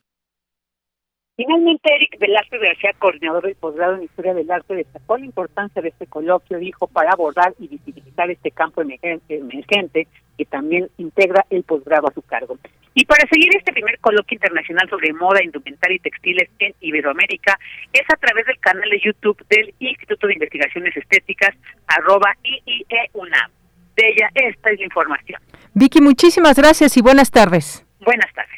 Finalmente, 1.34 1.92
Eric 1.92 2.20
Velázquez 2.20 2.60
García, 2.60 2.92
coordinador 3.00 3.42
del 3.42 3.56
posgrado 3.56 3.96
en 3.96 4.04
Historia 4.04 4.32
del 4.32 4.48
Arte, 4.48 4.76
destacó 4.76 5.18
la 5.18 5.24
importancia 5.24 5.82
de 5.82 5.88
este 5.88 6.06
coloquio, 6.06 6.58
dijo, 6.58 6.86
para 6.86 7.10
abordar 7.10 7.52
y 7.58 7.66
visibilizar 7.66 8.30
este 8.30 8.52
campo 8.52 8.82
emergente 8.82 10.06
que 10.38 10.44
también 10.44 10.88
integra 10.98 11.44
el 11.50 11.64
posgrado 11.64 12.06
a 12.06 12.14
su 12.14 12.22
cargo. 12.22 12.58
Y 12.94 13.04
para 13.06 13.28
seguir 13.28 13.48
este 13.56 13.72
primer 13.72 13.98
coloquio 13.98 14.36
internacional 14.36 14.88
sobre 14.88 15.12
moda, 15.14 15.42
indumentaria 15.42 15.96
y 15.96 16.00
textiles 16.00 16.48
en 16.60 16.74
Iberoamérica, 16.80 17.58
es 17.92 18.02
a 18.12 18.16
través 18.18 18.46
del 18.46 18.60
canal 18.60 18.88
de 18.88 19.00
YouTube 19.00 19.44
del 19.48 19.74
Instituto 19.80 20.28
de 20.28 20.34
Investigaciones 20.34 20.96
Estéticas, 20.96 21.56
arroba 21.88 22.36
IIEUNAM 22.44 23.50
de 23.96 24.08
ella. 24.08 24.30
Esta 24.34 24.70
es 24.70 24.78
la 24.78 24.84
información. 24.84 25.40
Vicky, 25.74 26.00
muchísimas 26.00 26.56
gracias 26.56 26.96
y 26.96 27.02
buenas 27.02 27.30
tardes. 27.30 27.84
Buenas 28.00 28.32
tardes. 28.34 28.52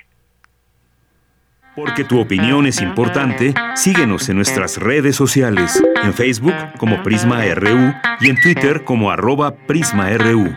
Porque 1.77 2.05
tu 2.05 2.21
opinión 2.21 2.67
es 2.67 2.81
importante, 2.81 3.53
síguenos 3.75 4.29
en 4.29 4.37
nuestras 4.37 4.79
redes 4.79 5.17
sociales, 5.17 5.83
en 6.05 6.15
Facebook 6.15 6.55
como 6.79 7.03
Prisma 7.03 7.45
RU 7.53 7.93
y 8.21 8.31
en 8.31 8.41
Twitter 8.41 8.85
como 8.85 9.11
arroba 9.11 9.57
PrismaRU. 9.57 10.57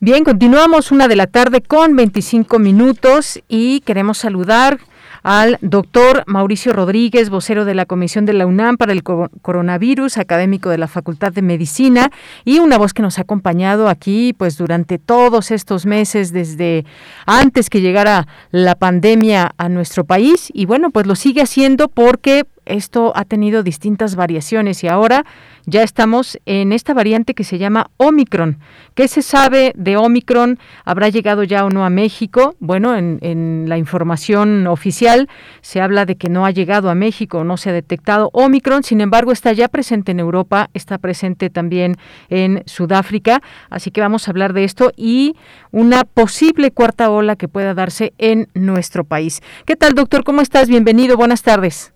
Bien, 0.00 0.24
continuamos 0.24 0.92
una 0.92 1.08
de 1.08 1.16
la 1.16 1.26
tarde 1.26 1.60
con 1.60 1.94
25 1.94 2.58
minutos 2.58 3.42
y 3.48 3.80
queremos 3.80 4.18
saludar 4.18 4.78
al 5.26 5.58
doctor 5.60 6.22
Mauricio 6.28 6.72
Rodríguez, 6.72 7.30
vocero 7.30 7.64
de 7.64 7.74
la 7.74 7.84
Comisión 7.84 8.26
de 8.26 8.32
la 8.32 8.46
UNAM 8.46 8.76
para 8.76 8.92
el 8.92 9.02
Coronavirus, 9.02 10.18
académico 10.18 10.70
de 10.70 10.78
la 10.78 10.86
Facultad 10.86 11.32
de 11.32 11.42
Medicina 11.42 12.12
y 12.44 12.60
una 12.60 12.78
voz 12.78 12.94
que 12.94 13.02
nos 13.02 13.18
ha 13.18 13.22
acompañado 13.22 13.88
aquí 13.88 14.34
pues 14.38 14.56
durante 14.56 14.98
todos 15.00 15.50
estos 15.50 15.84
meses 15.84 16.32
desde 16.32 16.84
antes 17.26 17.70
que 17.70 17.80
llegara 17.80 18.28
la 18.52 18.76
pandemia 18.76 19.50
a 19.58 19.68
nuestro 19.68 20.04
país. 20.04 20.48
Y 20.54 20.64
bueno, 20.64 20.90
pues 20.90 21.08
lo 21.08 21.16
sigue 21.16 21.42
haciendo 21.42 21.88
porque 21.88 22.44
esto 22.64 23.12
ha 23.16 23.24
tenido 23.24 23.64
distintas 23.64 24.14
variaciones 24.14 24.84
y 24.84 24.88
ahora 24.88 25.24
ya 25.66 25.82
estamos 25.82 26.38
en 26.46 26.72
esta 26.72 26.94
variante 26.94 27.34
que 27.34 27.44
se 27.44 27.58
llama 27.58 27.90
Omicron. 27.96 28.58
¿Qué 28.94 29.08
se 29.08 29.20
sabe 29.20 29.72
de 29.76 29.96
Omicron? 29.96 30.58
¿Habrá 30.84 31.08
llegado 31.08 31.42
ya 31.42 31.64
o 31.64 31.70
no 31.70 31.84
a 31.84 31.90
México? 31.90 32.54
Bueno, 32.60 32.96
en, 32.96 33.68
la 33.68 33.76
información 33.76 34.66
oficial 34.68 35.28
se 35.60 35.80
habla 35.80 36.06
de 36.06 36.16
que 36.16 36.28
no 36.28 36.46
ha 36.46 36.52
llegado 36.52 36.88
a 36.88 36.94
México, 36.94 37.42
no 37.42 37.56
se 37.56 37.70
ha 37.70 37.72
detectado 37.72 38.30
Omicron, 38.32 38.84
sin 38.84 39.00
embargo 39.00 39.32
está 39.32 39.52
ya 39.52 39.68
presente 39.68 40.12
en 40.12 40.20
Europa, 40.20 40.70
está 40.72 40.98
presente 40.98 41.50
también 41.50 41.96
en 42.28 42.62
Sudáfrica, 42.66 43.42
así 43.68 43.90
que 43.90 44.00
vamos 44.00 44.28
a 44.28 44.30
hablar 44.30 44.52
de 44.52 44.62
esto 44.62 44.92
y 44.96 45.34
una 45.72 46.04
posible 46.04 46.70
cuarta 46.70 47.10
ola 47.10 47.34
que 47.34 47.48
pueda 47.48 47.74
darse 47.74 48.12
en 48.18 48.48
nuestro 48.54 49.04
país. 49.04 49.42
¿Qué 49.64 49.74
tal, 49.74 49.94
doctor? 49.94 50.22
¿Cómo 50.22 50.42
estás? 50.42 50.68
Bienvenido, 50.68 51.16
buenas 51.16 51.42
tardes. 51.42 51.92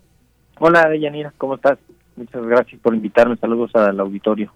Hola, 0.58 0.94
Yanira, 0.96 1.32
¿cómo 1.38 1.54
estás? 1.54 1.78
Muchas 2.20 2.44
gracias 2.44 2.78
por 2.82 2.94
invitarme. 2.94 3.34
Saludos 3.38 3.74
al 3.74 3.98
auditorio. 3.98 4.52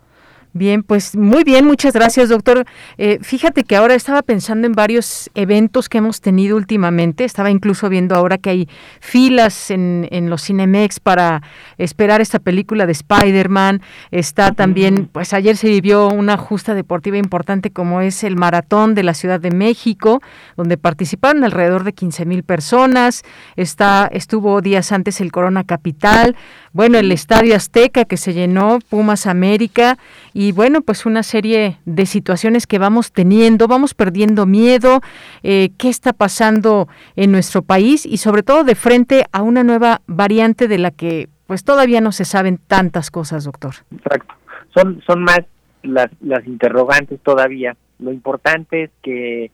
Bien, 0.53 0.83
pues 0.83 1.17
muy 1.17 1.45
bien, 1.45 1.65
muchas 1.65 1.95
gracias, 1.95 2.29
doctor. 2.29 2.65
Eh, 2.99 3.19
fíjate 3.23 3.65
que 3.65 3.75
ahora 3.75 3.95
estaba 3.95 4.23
pensando 4.23 4.67
en 4.67 4.73
varios 4.75 5.29
eventos 5.35 5.89
que 5.89 5.99
hemos 5.99 6.21
tenido 6.21 6.57
últimamente. 6.57 7.25
Estaba 7.25 7.51
incluso 7.51 7.89
viendo 7.89 8.15
ahora 8.15 8.37
que 8.37 8.51
hay 8.51 8.69
filas 9.01 9.71
en, 9.73 10.07
en 10.13 10.29
los 10.29 10.45
Cinemex 10.45 11.01
para 11.01 11.43
esperar 11.79 12.21
esta 12.21 12.39
película 12.39 12.87
de 12.87 12.93
Spider-Man. 12.93 13.83
Está 14.11 14.53
también, 14.53 15.09
pues 15.11 15.33
ayer 15.33 15.57
se 15.57 15.69
vivió 15.69 16.09
una 16.09 16.37
justa 16.37 16.75
deportiva 16.75 17.17
importante 17.17 17.71
como 17.71 18.01
es 18.01 18.25
el 18.25 18.37
Maratón 18.37 18.95
de 18.95 19.03
la 19.03 19.15
Ciudad 19.15 19.41
de 19.41 19.51
México, 19.51 20.21
donde 20.57 20.77
participaron 20.77 21.45
alrededor 21.45 21.85
de 21.85 21.93
15 21.93 22.25
mil 22.25 22.43
personas. 22.43 23.23
Está, 23.57 24.09
estuvo 24.13 24.61
días 24.61 24.93
antes 24.93 25.21
el 25.21 25.33
Corona 25.33 25.65
Capital. 25.65 26.37
Bueno, 26.73 26.99
el 26.99 27.13
Estadio 27.13 27.55
Azteca 27.55 28.05
que 28.05 28.17
se 28.17 28.35
llenó, 28.35 28.79
Pumas 28.89 29.27
América 29.27 29.99
y 30.33 30.53
bueno, 30.53 30.81
pues 30.83 31.07
una 31.07 31.23
serie 31.23 31.79
de 31.85 32.07
situaciones 32.07 32.67
que 32.67 32.79
vamos 32.79 33.13
teniendo, 33.13 33.69
vamos 33.69 33.95
perdiendo 33.95 34.47
miedo, 34.47 35.01
eh, 35.43 35.71
qué 35.79 35.89
está 35.89 36.13
pasando 36.13 36.89
en 37.17 37.31
nuestro 37.31 37.63
país 37.63 38.05
y 38.07 38.19
sobre 38.19 38.43
todo 38.43 38.65
de 38.65 38.75
frente 38.75 39.25
a 39.33 39.43
una 39.43 39.63
nueva 39.63 40.03
variante 40.07 40.69
de 40.69 40.79
la 40.79 40.91
que 40.91 41.29
pues 41.47 41.65
todavía 41.65 42.01
no 42.01 42.13
se 42.13 42.25
saben 42.25 42.59
tantas 42.59 43.11
cosas, 43.11 43.45
doctor. 43.45 43.75
Exacto. 43.95 44.35
Son, 44.75 45.03
son 45.07 45.23
más 45.23 45.41
las, 45.83 46.11
las 46.21 46.47
interrogantes 46.47 47.21
todavía. 47.21 47.77
Lo 47.99 48.13
importante 48.13 48.85
es 48.85 48.91
que, 49.03 49.51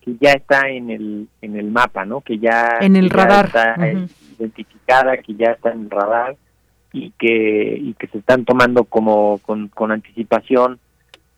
que 0.00 0.16
ya 0.20 0.32
está 0.32 0.68
en 0.68 0.90
el, 0.90 1.28
en 1.42 1.56
el 1.56 1.70
mapa, 1.70 2.04
¿no? 2.04 2.20
Que 2.20 2.38
ya, 2.38 2.78
en 2.80 2.96
el 2.96 3.10
radar. 3.10 3.46
está 3.46 3.76
identificada, 4.38 5.16
que 5.18 5.34
ya 5.34 5.52
está 5.52 5.72
en 5.72 5.82
el 5.82 5.90
radar 5.90 6.36
y 6.94 7.10
que 7.18 7.76
y 7.80 7.94
que 7.94 8.06
se 8.06 8.18
están 8.18 8.44
tomando 8.44 8.84
como 8.84 9.38
con, 9.38 9.68
con 9.68 9.90
anticipación 9.90 10.78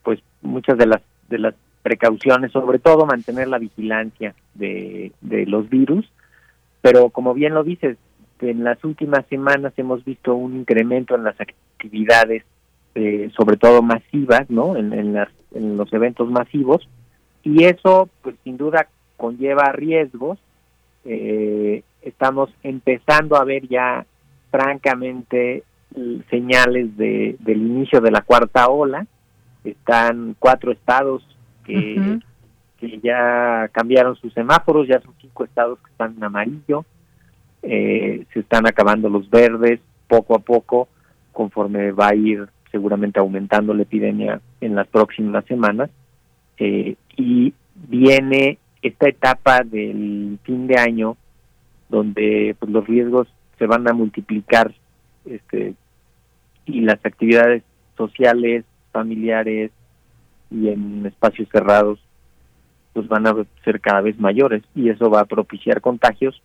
pues 0.03 0.21
muchas 0.43 0.77
de 0.77 0.87
las 0.87 1.01
de 1.31 1.39
las 1.39 1.55
precauciones 1.83 2.53
sobre 2.53 2.79
todo 2.79 3.07
mantener 3.07 3.49
la 3.49 3.59
vigilancia 3.59 4.35
de, 4.55 5.13
de 5.23 5.47
los 5.47 5.69
virus 5.71 6.07
pero 6.83 7.09
como 7.09 7.33
bien 7.33 7.55
lo 7.55 7.65
dices 7.65 7.97
en 8.41 8.65
las 8.65 8.83
últimas 8.85 9.27
semanas 9.27 9.73
hemos 9.77 10.05
visto 10.05 10.35
un 10.35 10.57
incremento 10.57 11.15
en 11.15 11.25
las 11.25 11.41
actividades 11.41 12.45
eh, 12.99 13.31
sobre 13.37 13.59
todo 13.59 13.83
masivas 13.83 14.49
no 14.49 14.75
en, 14.75 14.95
en, 14.95 15.13
las, 15.13 15.29
en 15.53 15.77
los 15.77 15.93
eventos 15.93 16.31
masivos. 16.31 16.89
Y 17.43 17.65
eso 17.65 18.09
pues 18.23 18.37
sin 18.43 18.57
duda 18.57 18.89
conlleva 19.19 19.71
riesgos. 19.73 20.39
Eh, 21.05 21.83
estamos 22.01 22.49
empezando 22.63 23.37
a 23.37 23.45
ver 23.45 23.69
ya 23.69 24.07
francamente 24.51 25.63
señales 26.31 26.97
de, 26.97 27.37
del 27.41 27.59
inicio 27.59 28.01
de 28.01 28.11
la 28.11 28.23
cuarta 28.23 28.69
ola. 28.69 29.07
Están 29.63 30.35
cuatro 30.39 30.73
estados 30.73 31.23
que, 31.65 32.19
que 32.79 32.99
ya 33.01 33.69
cambiaron 33.73 34.17
sus 34.17 34.33
semáforos, 34.33 34.89
ya 34.89 35.01
son 35.03 35.13
cinco 35.21 35.45
estados 35.45 35.79
que 35.81 35.91
están 35.91 36.15
en 36.17 36.25
amarillo, 36.25 36.87
eh, 37.69 38.25
se 38.33 38.41
están 38.41 38.67
acabando 38.67 39.09
los 39.09 39.29
verdes 39.29 39.81
poco 40.09 40.37
a 40.37 40.39
poco. 40.39 40.89
conforme 41.33 41.93
va 41.93 42.09
a 42.09 42.15
ir 42.15 42.49
seguramente 42.71 43.21
aumentando 43.21 43.75
la 43.75 43.83
epidemia 43.83 44.41
en 44.61 44.75
las 44.75 44.87
próximas 44.89 45.45
semanas. 45.45 45.91
Eh, 46.59 46.97
y 47.17 47.53
viene 47.75 48.59
esta 48.81 49.09
etapa 49.09 49.63
del 49.63 50.39
fin 50.45 50.67
de 50.67 50.79
año 50.79 51.17
donde 51.89 52.57
pues, 52.59 52.71
los 52.71 52.87
riesgos 52.87 53.29
se 53.59 53.67
van 53.67 53.89
a 53.89 53.93
multiplicar 53.93 54.73
este, 55.27 55.75
y 56.65 56.81
las 56.81 57.05
actividades 57.05 57.63
sociales, 57.97 58.65
familiares 58.93 59.71
y 60.51 60.69
en 60.69 61.05
espacios 61.07 61.49
cerrados 61.51 61.99
pues 62.93 63.09
van 63.09 63.27
a 63.27 63.35
ser 63.65 63.81
cada 63.81 64.01
vez 64.01 64.19
mayores 64.19 64.63
y 64.75 64.89
eso 64.89 65.11
va 65.11 65.21
a 65.21 65.27
propiciar 65.27 65.81
contagios 65.81 66.41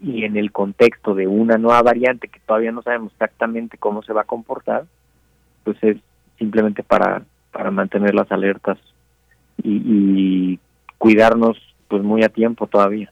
y 0.00 0.24
en 0.24 0.36
el 0.36 0.52
contexto 0.52 1.14
de 1.14 1.26
una 1.26 1.56
nueva 1.56 1.82
variante 1.82 2.28
que 2.28 2.40
todavía 2.40 2.72
no 2.72 2.82
sabemos 2.82 3.12
exactamente 3.12 3.78
cómo 3.78 4.02
se 4.02 4.12
va 4.12 4.22
a 4.22 4.24
comportar, 4.24 4.84
pues 5.64 5.76
es 5.82 5.96
simplemente 6.38 6.82
para, 6.82 7.22
para 7.52 7.70
mantener 7.70 8.14
las 8.14 8.30
alertas 8.30 8.78
y, 9.62 9.82
y 9.84 10.58
cuidarnos 10.98 11.56
pues 11.88 12.02
muy 12.02 12.22
a 12.22 12.28
tiempo 12.28 12.66
todavía. 12.66 13.10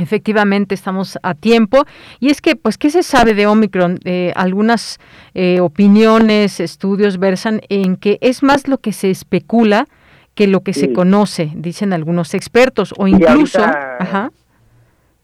Efectivamente, 0.00 0.74
estamos 0.74 1.18
a 1.22 1.34
tiempo. 1.34 1.84
Y 2.20 2.30
es 2.30 2.40
que, 2.40 2.54
pues, 2.54 2.78
¿qué 2.78 2.90
se 2.90 3.02
sabe 3.02 3.34
de 3.34 3.46
Omicron? 3.46 3.98
Eh, 4.04 4.32
algunas 4.36 5.00
eh, 5.34 5.60
opiniones, 5.60 6.60
estudios 6.60 7.18
versan 7.18 7.60
en 7.68 7.96
que 7.96 8.18
es 8.20 8.42
más 8.42 8.68
lo 8.68 8.78
que 8.78 8.92
se 8.92 9.10
especula 9.10 9.86
que 10.34 10.46
lo 10.46 10.60
que 10.60 10.72
se 10.72 10.92
conoce, 10.92 11.50
dicen 11.56 11.92
algunos 11.92 12.32
expertos, 12.32 12.94
o 12.96 13.08
incluso... 13.08 13.58
ajá. 13.60 14.30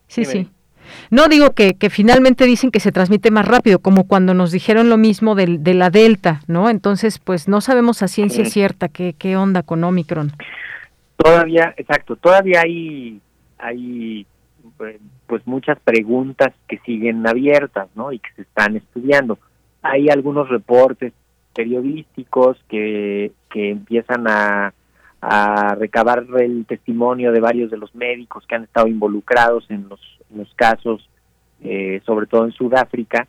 Sí, 0.09 0.25
sí. 0.25 0.49
No 1.11 1.29
digo 1.29 1.51
que, 1.53 1.75
que, 1.75 1.91
finalmente 1.91 2.45
dicen 2.45 2.71
que 2.71 2.81
se 2.81 2.93
transmite 2.93 3.31
más 3.31 3.47
rápido, 3.47 3.79
como 3.79 4.07
cuando 4.07 4.35
nos 4.35 4.53
dijeron 4.53 4.89
lo 4.89 4.97
mismo 4.97 5.35
de, 5.35 5.59
de 5.59 5.75
la 5.75 5.91
Delta, 5.91 6.41
¿no? 6.47 6.71
Entonces, 6.71 7.19
pues 7.19 7.49
no 7.49 7.61
sabemos 7.61 8.03
a 8.03 8.09
ciencia 8.09 8.45
cierta 8.45 8.89
qué, 8.89 9.15
qué 9.19 9.37
onda 9.37 9.63
con 9.63 9.85
Omicron. 9.85 10.33
Todavía, 11.17 11.75
exacto, 11.77 12.17
todavía 12.17 12.63
hay, 12.63 13.21
hay 13.59 14.27
pues, 14.77 14.97
pues 15.27 15.47
muchas 15.47 15.79
preguntas 15.81 16.53
que 16.69 16.79
siguen 16.79 17.27
abiertas, 17.27 17.89
¿no? 17.95 18.13
Y 18.13 18.19
que 18.19 18.33
se 18.37 18.43
están 18.43 18.77
estudiando. 18.77 19.39
Hay 19.83 20.09
algunos 20.09 20.49
reportes 20.49 21.13
periodísticos 21.55 22.59
que, 22.69 23.33
que 23.51 23.71
empiezan 23.71 24.27
a, 24.27 24.75
a 25.27 25.75
recabar 25.75 26.27
el 26.39 26.67
testimonio 26.67 27.33
de 27.33 27.41
varios 27.41 27.71
de 27.71 27.79
los 27.79 27.95
médicos 27.95 28.45
que 28.47 28.57
han 28.57 28.65
estado 28.65 28.89
involucrados 28.89 29.65
en 29.71 29.89
los, 29.89 30.01
casos, 30.55 31.09
eh, 31.63 32.03
sobre 32.05 32.27
todo 32.27 32.45
en 32.45 32.53
Sudáfrica, 32.53 33.27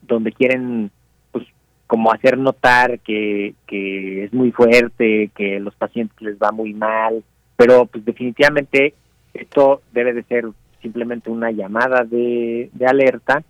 donde 0.00 0.32
quieren 0.32 0.90
pues 1.32 1.44
como 1.86 2.10
hacer 2.10 2.38
notar 2.38 2.98
que, 3.00 3.54
que 3.66 4.24
es 4.24 4.32
muy 4.32 4.52
fuerte, 4.52 5.30
que 5.34 5.60
los 5.60 5.74
pacientes 5.74 6.18
les 6.22 6.38
va 6.38 6.50
muy 6.50 6.72
mal, 6.72 7.22
pero 7.56 7.84
pues 7.84 8.04
definitivamente 8.06 8.94
esto 9.34 9.82
debe 9.92 10.14
de 10.14 10.22
ser 10.22 10.46
simplemente 10.80 11.28
una 11.28 11.50
llamada 11.50 12.04
de, 12.04 12.70
alerta 12.86 13.42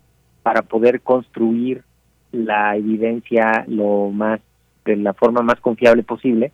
para 0.43 0.63
poder 0.63 0.99
construir 0.99 1.83
la 2.33 2.75
evidencia 2.75 3.63
lo 3.67 4.09
más 4.09 4.41
de 4.83 4.97
la 4.97 5.13
forma 5.13 5.41
más 5.41 5.61
confiable 5.61 6.03
posible 6.03 6.51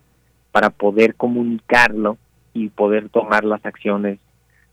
para 0.52 0.70
poder 0.70 1.16
comunicarlo 1.16 2.18
y 2.54 2.70
poder 2.70 3.10
tomar 3.10 3.44
las 3.44 3.66
acciones 3.66 4.20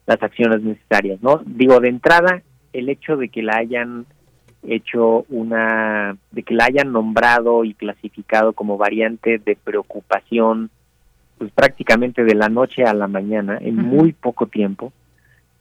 las 0.06 0.22
acciones 0.22 0.62
necesarias 0.62 1.22
no 1.22 1.42
digo 1.44 1.80
de 1.80 1.88
entrada 1.88 2.42
el 2.72 2.88
hecho 2.88 3.16
de 3.16 3.28
que 3.28 3.42
la 3.42 3.56
hayan 3.56 4.06
hecho 4.66 5.24
una 5.28 6.16
de 6.32 6.42
que 6.42 6.54
la 6.54 6.64
hayan 6.64 6.92
nombrado 6.92 7.64
y 7.64 7.74
clasificado 7.74 8.52
como 8.52 8.76
variante 8.76 9.38
de 9.38 9.56
preocupación 9.56 10.70
pues 11.38 11.52
prácticamente 11.52 12.24
de 12.24 12.34
la 12.34 12.48
noche 12.48 12.82
a 12.82 12.94
la 12.94 13.06
mañana 13.06 13.58
en 13.60 13.76
muy 13.76 14.12
poco 14.12 14.46
tiempo 14.46 14.92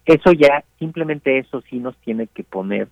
eso 0.08 0.32
ya, 0.32 0.64
simplemente 0.80 1.38
eso 1.38 1.62
sí 1.70 1.80
nos 1.80 1.96
tiene 1.98 2.28
que 2.28 2.44
poner 2.44 2.88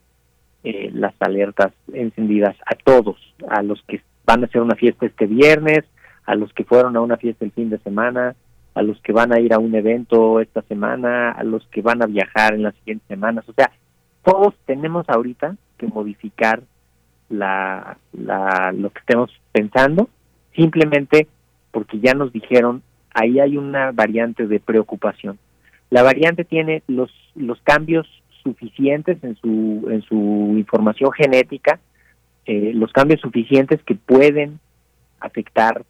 eh, 0.66 0.92
las 0.94 1.14
alertas 1.20 1.72
encendidas 1.94 2.58
a 2.66 2.76
todos, 2.76 3.18
a 3.48 3.64
los 3.64 3.82
que 3.84 4.02
van 4.26 4.44
a 4.44 4.48
hacer 4.48 4.62
una 4.62 4.76
fiesta 4.76 5.06
este 5.06 5.26
viernes, 5.26 5.86
a 6.26 6.36
los 6.36 6.52
que 6.54 6.64
fueron 6.64 6.96
a 6.96 7.02
una 7.02 7.18
fiesta 7.18 7.46
el 7.46 7.52
fin 7.52 7.70
de 7.70 7.80
semana, 7.80 8.36
a 8.74 8.82
los 8.82 9.00
que 9.02 9.14
van 9.14 9.32
a 9.32 9.40
ir 9.40 9.54
a 9.54 9.60
un 9.60 9.74
evento 9.76 10.40
esta 10.40 10.62
semana, 10.64 11.32
a 11.32 11.44
los 11.44 11.66
que 11.68 11.82
van 11.82 12.02
a 12.02 12.08
viajar 12.08 12.54
en 12.54 12.64
las 12.64 12.76
siguientes 12.76 13.08
semanas. 13.08 13.48
O 13.48 13.54
sea, 13.54 13.72
todos 14.24 14.54
tenemos 14.66 15.08
ahorita 15.08 15.56
que 15.78 15.88
modificar 15.88 16.62
la, 17.30 17.98
la, 18.12 18.74
lo 18.74 18.90
que 18.90 19.00
estemos 19.00 19.32
pensando, 19.52 20.10
simplemente 20.56 21.28
porque 21.72 22.00
ya 22.00 22.14
nos 22.14 22.32
dijeron, 22.32 22.84
ahí 23.14 23.40
hay 23.40 23.58
una 23.58 23.92
variante 23.92 24.48
de 24.48 24.60
preocupación. 24.60 25.40
La 25.90 26.04
variante 26.04 26.44
tiene 26.44 26.84
los, 26.88 27.12
los 27.36 27.60
cambios 27.62 28.08
suficientes 28.44 29.24
en 29.24 29.36
su, 29.38 29.88
en 29.90 30.02
su 30.04 30.56
información 30.58 31.12
genética, 31.12 31.80
eh, 32.46 32.72
los 32.76 32.92
cambios 32.92 33.22
suficientes 33.22 33.82
que 33.84 33.96
pueden 33.96 34.60
afectar 35.20 35.84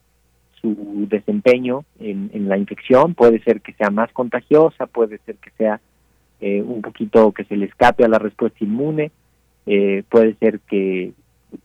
su 0.73 1.07
desempeño 1.09 1.85
en, 1.99 2.31
en, 2.33 2.49
la 2.49 2.57
infección, 2.57 3.13
puede 3.13 3.39
ser 3.43 3.61
que 3.61 3.73
sea 3.73 3.89
más 3.89 4.11
contagiosa, 4.11 4.87
puede 4.87 5.19
ser 5.19 5.35
que 5.35 5.51
sea 5.51 5.79
eh, 6.41 6.61
un 6.61 6.81
poquito 6.81 7.31
que 7.31 7.43
se 7.45 7.55
le 7.55 7.65
escape 7.65 8.03
a 8.03 8.07
la 8.07 8.19
respuesta 8.19 8.63
inmune, 8.63 9.11
eh, 9.65 10.03
puede 10.09 10.35
ser 10.35 10.59
que 10.61 11.11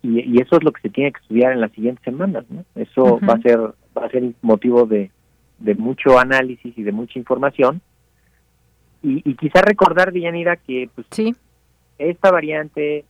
y, 0.02 0.40
eso 0.40 0.56
es 0.56 0.64
lo 0.64 0.72
que 0.72 0.82
se 0.82 0.90
tiene 0.90 1.12
que 1.12 1.20
estudiar 1.20 1.52
en 1.52 1.60
las 1.60 1.72
siguientes 1.72 2.04
semanas, 2.04 2.44
¿no? 2.50 2.64
Eso 2.74 3.18
va 3.28 3.34
a 3.34 3.40
ser 3.40 3.58
va 3.58 4.06
a 4.06 4.10
ser 4.10 4.32
motivo 4.42 4.86
de, 4.86 5.10
de 5.58 5.74
mucho 5.74 6.18
análisis 6.18 6.76
y 6.76 6.82
de 6.82 6.92
mucha 6.92 7.18
información 7.18 7.80
y, 9.02 9.28
y 9.28 9.34
quizá 9.34 9.62
recordar, 9.62 10.12
Villanira, 10.12 10.56
que 10.56 10.88
pues, 10.94 11.06
sí. 11.10 11.34
esta 11.98 12.30
variante, 12.30 13.04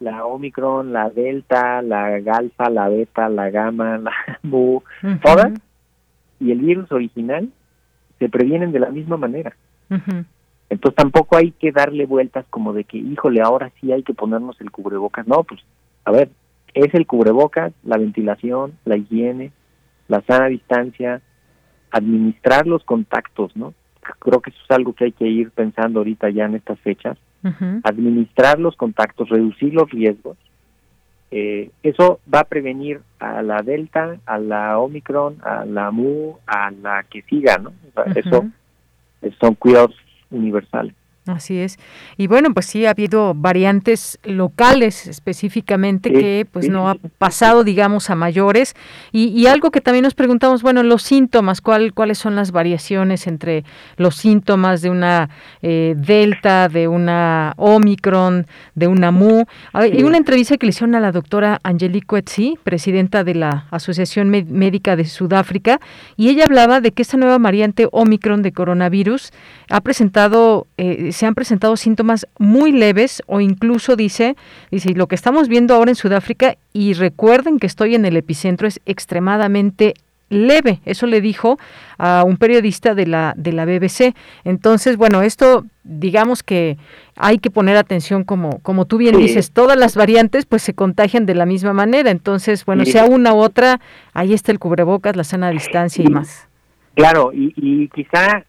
la 0.00 0.24
Omicron, 0.26 0.92
la 0.92 1.10
Delta, 1.10 1.82
la 1.82 2.20
Galfa, 2.20 2.70
la 2.70 2.88
Beta, 2.88 3.28
la 3.28 3.50
Gamma, 3.50 3.98
la 3.98 4.12
Mu, 4.42 4.80
todas, 5.22 5.52
y 6.40 6.52
el 6.52 6.60
virus 6.60 6.90
original, 6.92 7.50
se 8.18 8.28
previenen 8.28 8.72
de 8.72 8.80
la 8.80 8.90
misma 8.90 9.16
manera. 9.16 9.56
Entonces 10.68 10.96
tampoco 10.96 11.36
hay 11.36 11.52
que 11.52 11.72
darle 11.72 12.06
vueltas 12.06 12.44
como 12.50 12.72
de 12.72 12.84
que, 12.84 12.98
híjole, 12.98 13.40
ahora 13.40 13.70
sí 13.80 13.92
hay 13.92 14.02
que 14.02 14.14
ponernos 14.14 14.60
el 14.60 14.70
cubrebocas. 14.70 15.26
No, 15.26 15.44
pues, 15.44 15.60
a 16.04 16.10
ver, 16.10 16.30
es 16.74 16.92
el 16.94 17.06
cubrebocas, 17.06 17.72
la 17.84 17.96
ventilación, 17.96 18.74
la 18.84 18.96
higiene, 18.96 19.52
la 20.08 20.22
sana 20.22 20.46
distancia, 20.46 21.22
administrar 21.90 22.66
los 22.66 22.84
contactos, 22.84 23.56
¿no? 23.56 23.74
creo 24.18 24.40
que 24.40 24.50
eso 24.50 24.60
es 24.62 24.70
algo 24.70 24.92
que 24.92 25.04
hay 25.04 25.12
que 25.12 25.26
ir 25.26 25.50
pensando 25.50 26.00
ahorita 26.00 26.30
ya 26.30 26.44
en 26.44 26.54
estas 26.54 26.78
fechas, 26.80 27.18
administrar 27.82 28.58
los 28.58 28.76
contactos, 28.76 29.28
reducir 29.28 29.74
los 29.74 29.90
riesgos. 29.90 30.36
Eh, 31.30 31.70
eso 31.82 32.20
va 32.32 32.40
a 32.40 32.44
prevenir 32.44 33.00
a 33.18 33.42
la 33.42 33.62
Delta, 33.62 34.18
a 34.26 34.38
la 34.38 34.78
Omicron, 34.78 35.38
a 35.42 35.64
la 35.64 35.90
Mu, 35.90 36.34
a 36.46 36.70
la 36.70 37.04
que 37.04 37.22
siga, 37.22 37.58
¿no? 37.58 37.72
Eso 38.14 38.46
son 39.40 39.54
cuidados 39.54 39.94
universales. 40.30 40.94
Así 41.26 41.58
es. 41.58 41.76
Y 42.16 42.28
bueno, 42.28 42.54
pues 42.54 42.66
sí 42.66 42.86
ha 42.86 42.90
habido 42.90 43.34
variantes 43.34 44.20
locales 44.22 45.08
específicamente 45.08 46.12
que 46.12 46.46
pues 46.50 46.68
no 46.68 46.88
ha 46.88 46.94
pasado, 47.18 47.64
digamos, 47.64 48.10
a 48.10 48.14
mayores. 48.14 48.74
Y, 49.10 49.46
algo 49.46 49.70
que 49.70 49.80
también 49.80 50.04
nos 50.04 50.14
preguntamos, 50.14 50.62
bueno, 50.62 50.82
los 50.82 51.02
síntomas, 51.02 51.60
¿cuál, 51.60 51.94
¿cuáles 51.94 52.18
son 52.18 52.36
las 52.36 52.52
variaciones 52.52 53.26
entre 53.26 53.64
los 53.96 54.16
síntomas 54.16 54.82
de 54.82 54.90
una 54.90 55.30
eh, 55.62 55.94
Delta, 55.96 56.68
de 56.68 56.88
una 56.88 57.54
Omicron, 57.56 58.46
de 58.74 58.86
una 58.86 59.10
Mu? 59.10 59.44
Hay 59.72 60.04
una 60.04 60.18
entrevista 60.18 60.56
que 60.56 60.66
le 60.66 60.70
hicieron 60.70 60.94
a 60.94 61.00
la 61.00 61.10
doctora 61.10 61.60
Angelique 61.64 62.18
Etzi, 62.18 62.56
presidenta 62.62 63.24
de 63.24 63.34
la 63.34 63.66
Asociación 63.70 64.30
Médica 64.30 64.94
de 64.94 65.04
Sudáfrica, 65.04 65.80
y 66.16 66.28
ella 66.28 66.44
hablaba 66.44 66.80
de 66.80 66.92
que 66.92 67.02
esta 67.02 67.16
nueva 67.16 67.38
variante 67.38 67.88
Omicron 67.90 68.42
de 68.42 68.52
coronavirus 68.52 69.32
ha 69.70 69.80
presentado... 69.80 70.68
Eh, 70.76 71.12
se 71.16 71.26
han 71.26 71.34
presentado 71.34 71.76
síntomas 71.76 72.26
muy 72.38 72.72
leves 72.72 73.22
o 73.26 73.40
incluso 73.40 73.96
dice, 73.96 74.36
dice, 74.70 74.90
y 74.90 74.94
lo 74.94 75.08
que 75.08 75.14
estamos 75.14 75.48
viendo 75.48 75.74
ahora 75.74 75.90
en 75.90 75.96
Sudáfrica, 75.96 76.56
y 76.72 76.92
recuerden 76.92 77.58
que 77.58 77.66
estoy 77.66 77.94
en 77.94 78.04
el 78.04 78.16
epicentro, 78.16 78.68
es 78.68 78.80
extremadamente 78.86 79.94
leve. 80.28 80.80
Eso 80.84 81.06
le 81.06 81.20
dijo 81.20 81.58
a 81.98 82.24
un 82.24 82.36
periodista 82.36 82.94
de 82.94 83.06
la, 83.06 83.34
de 83.36 83.52
la 83.52 83.64
BBC. 83.64 84.14
Entonces, 84.44 84.96
bueno, 84.96 85.22
esto 85.22 85.64
digamos 85.84 86.42
que 86.42 86.76
hay 87.16 87.38
que 87.38 87.50
poner 87.50 87.76
atención 87.76 88.24
como, 88.24 88.58
como 88.60 88.86
tú 88.86 88.98
bien 88.98 89.16
dices, 89.16 89.52
todas 89.52 89.78
las 89.78 89.94
variantes 89.94 90.44
pues 90.44 90.62
se 90.62 90.74
contagian 90.74 91.26
de 91.26 91.34
la 91.34 91.46
misma 91.46 91.72
manera. 91.72 92.10
Entonces, 92.10 92.64
bueno, 92.64 92.84
sea 92.84 93.04
una 93.04 93.32
u 93.32 93.38
otra, 93.38 93.80
ahí 94.12 94.32
está 94.32 94.52
el 94.52 94.58
cubrebocas, 94.58 95.16
la 95.16 95.24
sana 95.24 95.50
distancia 95.50 96.04
y 96.04 96.08
más. 96.08 96.48
Claro, 96.94 97.30
y, 97.32 97.52
y 97.56 97.88
quizá 97.88 98.44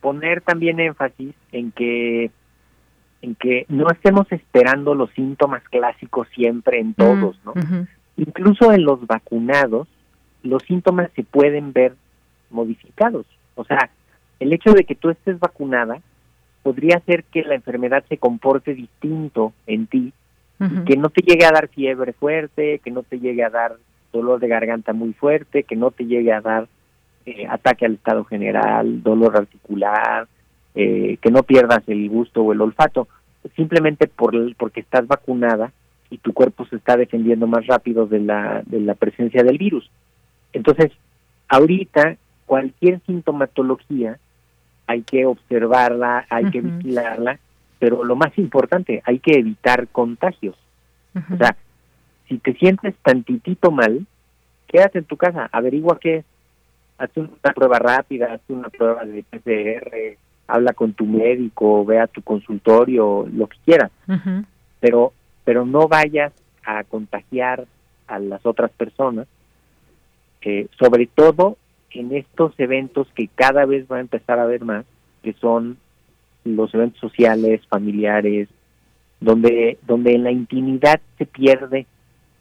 poner 0.00 0.40
también 0.40 0.80
énfasis 0.80 1.34
en 1.52 1.72
que 1.72 2.30
en 3.20 3.34
que 3.34 3.66
no 3.68 3.90
estemos 3.90 4.30
esperando 4.30 4.94
los 4.94 5.10
síntomas 5.10 5.62
clásicos 5.70 6.28
siempre 6.34 6.78
en 6.78 6.94
todos, 6.94 7.38
¿no? 7.44 7.52
Incluso 8.16 8.72
en 8.72 8.84
los 8.84 9.06
vacunados, 9.06 9.88
los 10.42 10.62
síntomas 10.64 11.10
se 11.16 11.24
pueden 11.24 11.72
ver 11.72 11.94
modificados. 12.50 13.26
O 13.56 13.64
sea, 13.64 13.90
el 14.38 14.52
hecho 14.52 14.72
de 14.72 14.84
que 14.84 14.94
tú 14.94 15.10
estés 15.10 15.38
vacunada 15.40 16.00
podría 16.62 16.98
hacer 16.98 17.24
que 17.24 17.42
la 17.42 17.54
enfermedad 17.54 18.04
se 18.08 18.18
comporte 18.18 18.74
distinto 18.74 19.52
en 19.66 19.86
ti, 19.86 20.12
que 20.86 20.96
no 20.96 21.08
te 21.08 21.22
llegue 21.22 21.44
a 21.44 21.52
dar 21.52 21.68
fiebre 21.68 22.12
fuerte, 22.12 22.80
que 22.80 22.90
no 22.90 23.02
te 23.02 23.18
llegue 23.18 23.44
a 23.44 23.50
dar 23.50 23.76
dolor 24.12 24.40
de 24.40 24.48
garganta 24.48 24.92
muy 24.92 25.12
fuerte, 25.12 25.62
que 25.62 25.76
no 25.76 25.90
te 25.90 26.06
llegue 26.06 26.32
a 26.32 26.40
dar 26.40 26.68
eh, 27.28 27.46
ataque 27.46 27.84
al 27.84 27.94
estado 27.94 28.24
general, 28.24 29.02
dolor 29.02 29.36
articular, 29.36 30.26
eh, 30.74 31.18
que 31.20 31.30
no 31.30 31.42
pierdas 31.42 31.82
el 31.86 32.08
gusto 32.08 32.42
o 32.42 32.52
el 32.54 32.60
olfato, 32.62 33.06
simplemente 33.54 34.06
por, 34.06 34.34
porque 34.56 34.80
estás 34.80 35.06
vacunada 35.06 35.70
y 36.08 36.16
tu 36.18 36.32
cuerpo 36.32 36.64
se 36.64 36.76
está 36.76 36.96
defendiendo 36.96 37.46
más 37.46 37.66
rápido 37.66 38.06
de 38.06 38.20
la, 38.20 38.62
de 38.64 38.80
la 38.80 38.94
presencia 38.94 39.42
del 39.42 39.58
virus. 39.58 39.90
Entonces, 40.54 40.90
ahorita 41.48 42.16
cualquier 42.46 43.00
sintomatología 43.04 44.18
hay 44.86 45.02
que 45.02 45.26
observarla, 45.26 46.24
hay 46.30 46.50
que 46.50 46.62
vigilarla, 46.62 47.38
pero 47.78 48.04
lo 48.04 48.16
más 48.16 48.36
importante, 48.38 49.02
hay 49.04 49.18
que 49.18 49.38
evitar 49.38 49.88
contagios. 49.88 50.56
O 51.14 51.36
sea, 51.36 51.56
si 52.26 52.38
te 52.38 52.54
sientes 52.54 52.94
tantitito 53.02 53.70
mal, 53.70 54.06
quédate 54.66 55.00
en 55.00 55.04
tu 55.04 55.18
casa, 55.18 55.50
averigua 55.52 55.98
qué 56.00 56.24
haz 56.98 57.10
una 57.16 57.54
prueba 57.54 57.78
rápida, 57.78 58.34
haz 58.34 58.40
una 58.48 58.68
prueba 58.68 59.04
de 59.04 59.22
PCR, 59.22 60.18
habla 60.46 60.72
con 60.72 60.92
tu 60.92 61.06
médico, 61.06 61.84
ve 61.84 62.00
a 62.00 62.06
tu 62.06 62.22
consultorio, 62.22 63.26
lo 63.32 63.46
que 63.46 63.56
quieras. 63.64 63.90
Pero 64.80 65.12
pero 65.48 65.64
no 65.64 65.88
vayas 65.88 66.30
a 66.62 66.84
contagiar 66.84 67.64
a 68.06 68.18
las 68.18 68.44
otras 68.44 68.70
personas, 68.70 69.26
eh, 70.42 70.66
sobre 70.78 71.06
todo 71.06 71.56
en 71.90 72.14
estos 72.14 72.52
eventos 72.58 73.08
que 73.14 73.28
cada 73.28 73.64
vez 73.64 73.86
va 73.90 73.96
a 73.96 74.00
empezar 74.00 74.38
a 74.38 74.42
haber 74.42 74.62
más, 74.66 74.84
que 75.22 75.32
son 75.32 75.78
los 76.44 76.74
eventos 76.74 77.00
sociales, 77.00 77.66
familiares, 77.66 78.50
donde, 79.20 79.78
donde 79.86 80.16
en 80.16 80.24
la 80.24 80.32
intimidad 80.32 81.00
se 81.16 81.24
pierde 81.24 81.86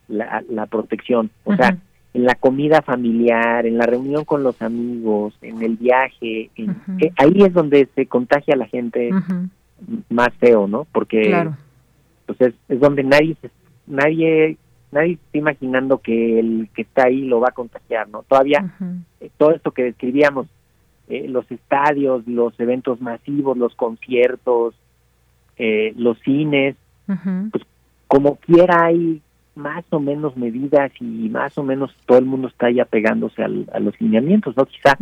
la, 0.10 0.44
la 0.50 0.66
protección. 0.66 1.30
O 1.46 1.56
sea, 1.56 1.78
en 2.18 2.26
la 2.26 2.34
comida 2.34 2.82
familiar, 2.82 3.68
en 3.68 3.78
la 3.78 3.86
reunión 3.86 4.26
con 4.26 4.42
los 4.42 4.60
amigos, 4.64 5.36
en 5.44 5.62
el 5.62 5.78
viaje, 5.78 6.50
eh, 6.56 7.12
ahí 7.16 7.44
es 7.44 7.54
donde 7.54 7.88
se 7.94 8.08
contagia 8.08 8.56
a 8.56 8.58
la 8.58 8.66
gente 8.66 9.12
más 10.10 10.34
feo, 10.40 10.68
¿no? 10.68 10.88
Porque 10.92 11.48
pues 12.26 12.42
es, 12.42 12.56
es 12.70 12.80
donde 12.80 13.04
nadie 13.04 13.38
nadie 13.86 14.58
nadie 14.92 15.14
está 15.14 15.38
imaginando 15.38 16.00
que 16.00 16.40
el 16.40 16.70
que 16.74 16.82
está 16.82 17.06
ahí 17.06 17.22
lo 17.22 17.40
va 17.40 17.50
a 17.50 17.54
contagiar, 17.54 18.10
¿no? 18.10 18.24
Todavía 18.24 18.74
eh, 19.20 19.30
todo 19.38 19.52
esto 19.52 19.70
que 19.70 19.84
describíamos, 19.84 20.48
eh, 21.10 21.28
los 21.28 21.50
estadios, 21.52 22.26
los 22.26 22.60
eventos 22.60 23.00
masivos, 23.00 23.56
los 23.58 23.76
conciertos, 23.76 24.74
eh, 25.58 25.94
los 25.98 26.18
cines, 26.22 26.76
pues 27.06 27.64
como 28.08 28.38
quiera 28.38 28.86
hay 28.86 29.22
más 29.58 29.84
o 29.90 30.00
menos 30.00 30.38
medidas 30.38 30.92
y 31.00 31.30
más 31.30 31.58
o 31.58 31.64
menos 31.64 31.94
todo 32.06 32.18
el 32.18 32.26
mundo 32.26 32.48
está 32.48 32.70
ya 32.72 32.86
pegándose 32.86 33.44
al, 33.44 33.70
a 33.74 33.80
los 33.80 34.00
lineamientos, 34.00 34.56
¿no? 34.56 34.66
Quizá 34.66 34.98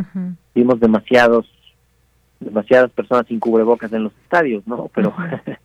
vimos 0.53 0.79
demasiados 0.79 1.45
demasiadas 2.39 2.91
personas 2.91 3.27
sin 3.27 3.39
cubrebocas 3.39 3.91
en 3.93 4.03
los 4.03 4.13
estadios, 4.23 4.65
¿no? 4.67 4.89
Pero 4.93 5.13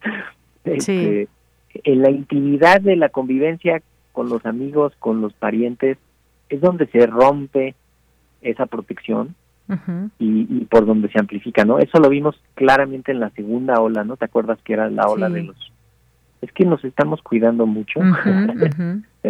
este, 0.65 1.29
en 1.75 2.03
la 2.03 2.11
intimidad 2.11 2.81
de 2.81 2.97
la 2.97 3.09
convivencia 3.09 3.83
con 4.13 4.29
los 4.29 4.45
amigos, 4.47 4.93
con 4.99 5.21
los 5.21 5.33
parientes, 5.33 5.99
es 6.49 6.61
donde 6.61 6.87
se 6.87 7.07
rompe 7.07 7.75
esa 8.43 8.67
protección 8.67 9.35
y, 10.19 10.47
y, 10.51 10.65
por 10.65 10.85
donde 10.85 11.09
se 11.11 11.21
amplifica, 11.21 11.65
¿no? 11.65 11.79
Eso 11.79 12.01
lo 12.01 12.09
vimos 12.09 12.35
claramente 12.55 13.13
en 13.13 13.21
la 13.21 13.31
segunda 13.31 13.81
ola, 13.81 14.03
¿no? 14.03 14.17
¿Te 14.17 14.25
acuerdas 14.25 14.59
que 14.65 14.73
era 14.73 14.91
la 14.91 15.07
ola 15.07 15.29
de 15.29 15.45
los... 15.45 15.73
Es 16.43 16.53
que 16.53 16.65
nos 16.65 16.83
estamos 16.85 17.21
cuidando 17.23 17.67
mucho. 17.67 18.01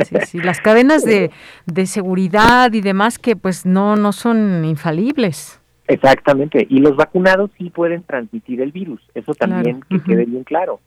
Sí, 0.04 0.16
sí, 0.26 0.38
las 0.38 0.60
cadenas 0.60 1.04
de, 1.04 1.30
de 1.66 1.86
seguridad 1.86 2.72
y 2.72 2.80
demás 2.80 3.18
que 3.18 3.34
pues 3.34 3.66
no, 3.66 3.96
no 3.96 4.12
son 4.12 4.64
infalibles. 4.64 5.60
Exactamente, 5.90 6.68
y 6.70 6.78
los 6.78 6.94
vacunados 6.94 7.50
sí 7.58 7.68
pueden 7.68 8.04
transmitir 8.04 8.60
el 8.60 8.70
virus, 8.70 9.00
eso 9.12 9.34
también 9.34 9.82
que 9.90 10.00
quede 10.00 10.24
bien 10.24 10.44
claro. 10.44 10.78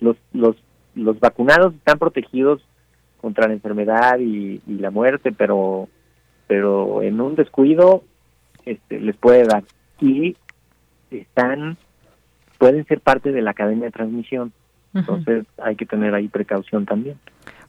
Los, 0.00 0.18
los, 0.34 0.54
los 0.94 1.18
vacunados 1.18 1.72
están 1.72 1.98
protegidos 1.98 2.62
contra 3.22 3.48
la 3.48 3.54
enfermedad 3.54 4.18
y, 4.18 4.60
la 4.66 4.90
muerte, 4.90 5.32
pero 5.32 5.88
pero 6.46 7.00
en 7.02 7.22
un 7.22 7.36
descuido 7.36 8.02
este, 8.66 9.00
les 9.00 9.16
puede 9.16 9.44
dar 9.44 9.64
y 9.98 10.36
están 11.10 11.78
pueden 12.58 12.84
ser 12.86 13.00
parte 13.00 13.32
de 13.32 13.40
la 13.40 13.54
cadena 13.54 13.86
de 13.86 13.92
transmisión. 13.92 14.52
Entonces 14.94 15.46
hay 15.62 15.76
que 15.76 15.86
tener 15.86 16.14
ahí 16.14 16.28
precaución 16.28 16.84
también. 16.84 17.16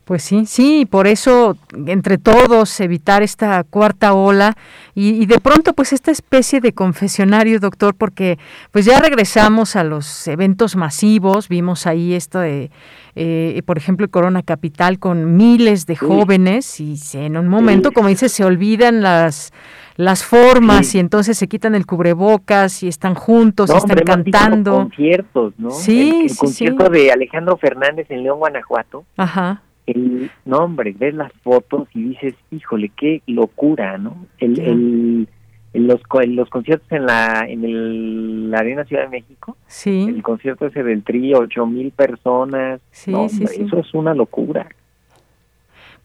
Pues 0.06 0.24
sí, 0.24 0.46
sí, 0.48 0.88
por 0.90 1.06
eso 1.06 1.58
entre 1.86 2.18
todos 2.18 2.80
evitar 2.80 3.22
esta 3.22 3.64
cuarta 3.64 4.14
ola. 4.14 4.58
Y, 4.96 5.26
de 5.26 5.40
pronto 5.40 5.74
pues 5.74 5.94
esta 5.94 6.12
especie 6.12 6.60
de 6.60 6.74
confesionario, 6.74 7.60
doctor, 7.60 7.96
porque 7.96 8.38
pues 8.72 8.84
ya 8.86 9.00
regresamos 9.00 9.76
a 9.76 9.84
los 9.84 10.28
eventos 10.28 10.76
masivos, 10.76 11.48
vimos 11.48 11.88
ahí 11.88 12.14
esto 12.14 12.40
de, 12.40 12.72
eh, 13.16 13.62
por 13.66 13.78
ejemplo, 13.78 14.04
el 14.04 14.10
Corona 14.10 14.42
Capital 14.42 15.00
con 15.00 15.38
miles 15.38 15.86
de 15.86 15.96
jóvenes 15.96 16.80
y 16.82 16.98
en 17.14 17.38
un 17.38 17.48
momento, 17.48 17.92
como 17.92 18.10
dice, 18.10 18.28
se 18.28 18.44
olvidan 18.44 19.02
las 19.02 19.54
las 19.96 20.24
formas 20.24 20.96
y 20.96 21.00
entonces 21.00 21.38
se 21.38 21.48
quitan 21.48 21.76
el 21.76 21.86
cubrebocas 21.86 22.84
y 22.84 22.88
están 22.88 23.16
juntos 23.16 23.70
y 23.74 23.78
están 23.78 24.00
cantando. 24.00 24.74
conciertos, 24.74 25.54
¿no? 25.58 25.72
Sí, 25.72 26.28
el, 26.30 26.38
concierto 26.38 26.90
de 26.90 27.12
Alejandro 27.12 27.58
Fernández 27.58 28.08
en 28.10 28.24
León, 28.24 28.40
Guanajuato. 28.40 29.06
Ajá 29.18 29.62
el 29.88 30.32
nombre, 30.46 30.96
ves 30.98 31.14
las 31.14 31.32
fotos 31.44 31.88
y 31.94 32.10
dices, 32.10 32.36
híjole, 32.52 32.92
qué 32.96 33.22
locura, 33.28 33.98
¿no? 33.98 34.26
El, 34.38 34.60
el, 34.60 35.28
los, 35.74 36.02
los 36.28 36.50
conciertos 36.50 36.92
en 36.92 37.06
la 37.06 37.46
en 37.48 37.64
el, 37.64 38.52
la 38.52 38.60
Arena 38.60 38.84
Ciudad 38.86 39.04
de 39.04 39.10
México, 39.10 39.58
sí. 39.68 40.06
el 40.08 40.22
concierto 40.22 40.68
ese 40.68 40.84
del 40.84 41.04
trío, 41.04 41.40
ocho 41.40 41.66
mil 41.66 41.92
personas, 41.92 42.82
sí, 42.92 43.14
sí, 43.30 43.48
sí. 43.48 43.64
eso 43.64 43.80
es 43.80 43.94
una 43.94 44.14
locura. 44.14 44.68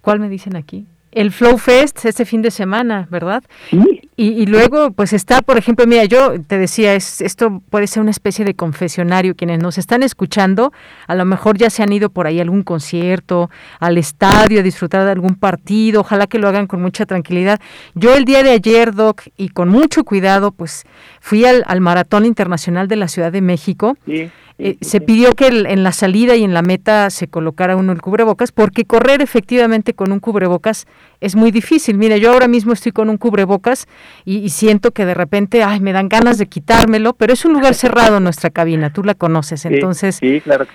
¿Cuál 0.00 0.20
me 0.20 0.28
dicen 0.28 0.56
aquí? 0.56 0.86
El 1.16 1.32
Flow 1.32 1.56
Fest 1.56 2.04
este 2.04 2.26
fin 2.26 2.42
de 2.42 2.50
semana, 2.50 3.08
¿verdad? 3.10 3.42
Sí. 3.70 4.05
Y, 4.18 4.46
luego, 4.46 4.92
pues 4.92 5.12
está, 5.12 5.42
por 5.42 5.58
ejemplo, 5.58 5.86
mira, 5.86 6.06
yo 6.06 6.40
te 6.40 6.56
decía, 6.56 6.94
es, 6.94 7.20
esto 7.20 7.60
puede 7.68 7.86
ser 7.86 8.00
una 8.00 8.10
especie 8.10 8.46
de 8.46 8.54
confesionario. 8.54 9.34
Quienes 9.34 9.58
nos 9.58 9.76
están 9.76 10.02
escuchando, 10.02 10.72
a 11.06 11.14
lo 11.14 11.26
mejor 11.26 11.58
ya 11.58 11.68
se 11.68 11.82
han 11.82 11.92
ido 11.92 12.08
por 12.08 12.26
ahí 12.26 12.38
a 12.38 12.42
algún 12.42 12.62
concierto, 12.62 13.50
al 13.78 13.98
estadio, 13.98 14.60
a 14.60 14.62
disfrutar 14.62 15.04
de 15.04 15.10
algún 15.10 15.34
partido. 15.34 16.00
Ojalá 16.00 16.26
que 16.26 16.38
lo 16.38 16.48
hagan 16.48 16.66
con 16.66 16.80
mucha 16.80 17.04
tranquilidad. 17.04 17.60
Yo 17.94 18.14
el 18.14 18.24
día 18.24 18.42
de 18.42 18.52
ayer, 18.52 18.94
Doc, 18.94 19.20
y 19.36 19.50
con 19.50 19.68
mucho 19.68 20.02
cuidado, 20.02 20.50
pues 20.50 20.84
fui 21.20 21.44
al, 21.44 21.62
al 21.66 21.82
Maratón 21.82 22.24
Internacional 22.24 22.88
de 22.88 22.96
la 22.96 23.08
Ciudad 23.08 23.30
de 23.30 23.42
México. 23.42 23.98
Sí. 24.06 24.30
Eh, 24.58 24.78
se 24.80 25.02
pidió 25.02 25.34
que 25.34 25.48
en 25.48 25.82
la 25.82 25.92
salida 25.92 26.34
y 26.34 26.42
en 26.42 26.54
la 26.54 26.62
meta 26.62 27.10
se 27.10 27.28
colocara 27.28 27.76
uno 27.76 27.92
el 27.92 28.00
cubrebocas, 28.00 28.52
porque 28.52 28.86
correr 28.86 29.20
efectivamente 29.20 29.92
con 29.92 30.12
un 30.12 30.18
cubrebocas 30.18 30.86
es 31.20 31.36
muy 31.36 31.50
difícil. 31.50 31.98
Mire, 31.98 32.20
yo 32.20 32.32
ahora 32.32 32.48
mismo 32.48 32.72
estoy 32.72 32.92
con 32.92 33.10
un 33.10 33.18
cubrebocas 33.18 33.86
y, 34.24 34.48
siento 34.50 34.90
que 34.90 35.04
de 35.04 35.14
repente, 35.14 35.62
ay, 35.62 35.80
me 35.80 35.92
dan 35.92 36.08
ganas 36.08 36.38
de 36.38 36.46
quitármelo, 36.46 37.14
pero 37.14 37.32
es 37.32 37.44
un 37.44 37.52
lugar 37.52 37.74
cerrado 37.74 38.20
nuestra 38.20 38.50
cabina, 38.50 38.92
tú 38.92 39.02
la 39.04 39.14
conoces, 39.14 39.64
entonces, 39.64 40.20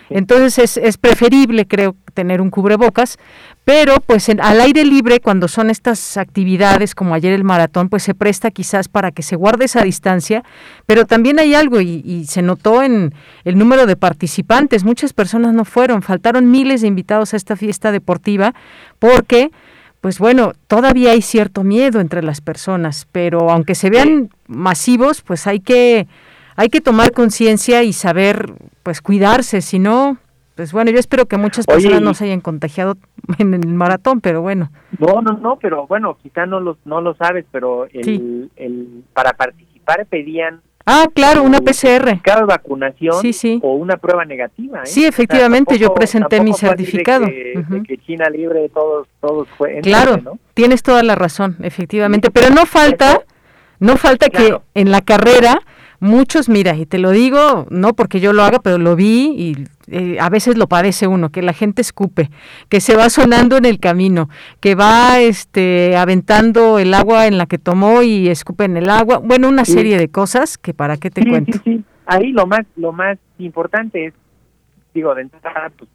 entonces 0.10 0.60
es, 0.60 0.78
es 0.78 0.98
preferible, 0.98 1.68
creo, 1.68 1.96
tener 2.14 2.42
un 2.42 2.50
cubrebocas, 2.50 3.18
pero 3.64 3.96
pues 4.06 4.28
al 4.30 4.62
aire 4.62 4.84
libre 4.84 5.20
cuando 5.20 5.48
son 5.48 5.70
estas 5.70 6.18
actividades 6.18 6.96
como 6.96 7.14
ayer 7.14 7.34
el 7.34 7.44
maratón 7.44 7.90
pues 7.90 8.04
se 8.04 8.16
presta 8.16 8.52
quizás 8.52 8.88
para 8.88 9.12
que 9.12 9.22
se 9.22 9.36
guarde 9.36 9.66
esa 9.66 9.84
distancia 9.84 10.44
pero 10.86 11.06
también 11.06 11.40
hay 11.40 11.54
algo 11.54 11.80
y, 11.80 12.26
se 12.26 12.42
notó 12.42 12.82
en 12.84 13.14
el 13.44 13.58
número 13.58 13.86
de 13.86 13.96
participantes 13.96 14.84
muchas 14.84 15.14
personas 15.14 15.54
no 15.54 15.66
fueron 15.66 16.02
faltaron 16.02 16.50
miles 16.50 16.82
de 16.82 16.88
invitados 16.88 17.34
a 17.34 17.38
esta 17.38 17.56
fiesta 17.56 17.92
deportiva 17.92 18.54
porque 19.00 19.52
pues 20.02 20.20
bueno 20.20 20.54
todavía 20.68 21.12
hay 21.12 21.22
cierto 21.22 21.64
miedo 21.64 22.00
entre 22.00 22.24
las 22.24 22.42
personas 22.42 23.08
pero 23.12 23.50
aunque 23.50 23.76
se 23.76 23.90
vean 23.90 24.30
masivos 24.48 25.22
pues 25.22 25.48
hay 25.48 25.60
que 25.60 26.08
hay 26.56 26.70
que 26.70 26.82
tomar 26.82 27.12
conciencia 27.12 27.84
y 27.84 27.94
saber 27.94 28.54
pues 28.84 29.02
cuidarse 29.02 29.62
si 29.62 29.80
no 29.80 30.18
pues 30.56 30.74
bueno, 30.74 30.92
yo 30.92 31.00
espero 31.00 31.26
que 31.26 31.38
muchas 31.38 31.66
personas 31.66 32.02
no 32.02 32.14
se 32.14 32.26
hayan 32.26 32.42
contagiado 32.42 32.96
en 33.40 33.54
el 33.54 33.66
maratón, 33.68 34.22
pero 34.22 34.42
bueno. 34.42 34.70
No, 35.00 35.22
no, 35.22 35.38
no, 35.38 35.56
pero 35.56 35.88
bueno, 35.88 36.18
quizá 36.22 36.46
no 36.46 36.60
lo, 36.60 36.78
no 36.86 37.02
lo 37.02 37.16
sabes, 37.16 37.46
pero 37.52 37.86
el, 37.86 38.52
el, 38.56 39.04
para 39.14 39.34
participar 39.34 40.06
pedían 40.08 40.62
Ah, 40.94 41.08
claro, 41.14 41.44
una 41.44 41.62
PCR. 41.62 42.20
Cada 42.22 42.44
vacunación 42.44 43.16
o 43.62 43.76
una 43.76 43.96
prueba 43.96 44.26
negativa. 44.26 44.80
¿eh? 44.80 44.86
Sí, 44.86 45.06
efectivamente, 45.06 45.78
yo 45.78 45.94
presenté 45.94 46.42
mi 46.42 46.52
certificado. 46.54 47.26
De 47.28 47.84
que, 47.88 47.98
China 48.00 48.30
libre 48.30 48.68
todos 48.74 49.08
todos 49.22 49.48
fue, 49.58 49.80
Claro, 49.80 50.38
tienes 50.54 50.84
toda 50.84 51.02
la 51.02 51.16
razón, 51.16 51.56
efectivamente, 51.62 52.30
pero 52.30 52.50
no 52.50 52.66
falta 52.66 53.22
no 53.80 53.96
falta 53.96 54.30
que 54.30 54.58
en 54.76 54.92
la 54.92 55.02
carrera 55.02 55.62
muchos, 56.02 56.50
mira, 56.50 56.76
y 56.76 56.86
te 56.86 56.98
lo 56.98 57.12
digo, 57.12 57.68
no 57.70 57.94
porque 57.94 58.20
yo 58.20 58.34
lo 58.34 58.44
haga, 58.44 58.60
pero 58.60 58.78
lo 58.78 58.98
vi 58.98 59.34
y 59.38 59.66
eh, 59.92 60.18
a 60.20 60.30
veces 60.30 60.58
lo 60.58 60.68
padece 60.68 61.08
uno, 61.08 61.32
que 61.32 61.42
la 61.42 61.54
gente 61.54 61.82
escupe, 61.82 62.30
que 62.70 62.82
se 62.82 62.96
va 62.96 63.10
sonando 63.10 63.58
en 63.58 63.66
el 63.66 63.80
camino, 63.80 64.30
que 64.60 64.76
va 64.76 65.20
este 65.20 65.96
aventando 65.98 66.80
el 66.80 66.94
agua 66.94 67.28
en 67.28 67.38
la 67.38 67.46
que 67.46 67.58
tomó 67.58 68.02
y 68.02 68.30
escupe 68.30 68.66
en 68.66 68.78
el 68.78 68.90
agua, 68.90 69.20
bueno, 69.20 69.50
una 69.50 69.66
serie 69.66 69.98
de 69.98 70.10
cosas 70.10 70.58
que 70.58 70.74
para 70.74 70.98
qué 70.98 71.10
te 71.10 71.28
cuento. 71.28 71.60
Sí, 71.64 71.78
sí. 71.78 71.84
Ahí 72.06 72.32
lo 72.32 72.48
más 72.48 72.66
lo 72.76 72.92
más 72.92 73.18
importante 73.38 74.08
es 74.08 74.14
digo, 74.94 75.16
de 75.16 75.24
entrada 75.24 75.72
pues 75.78 75.90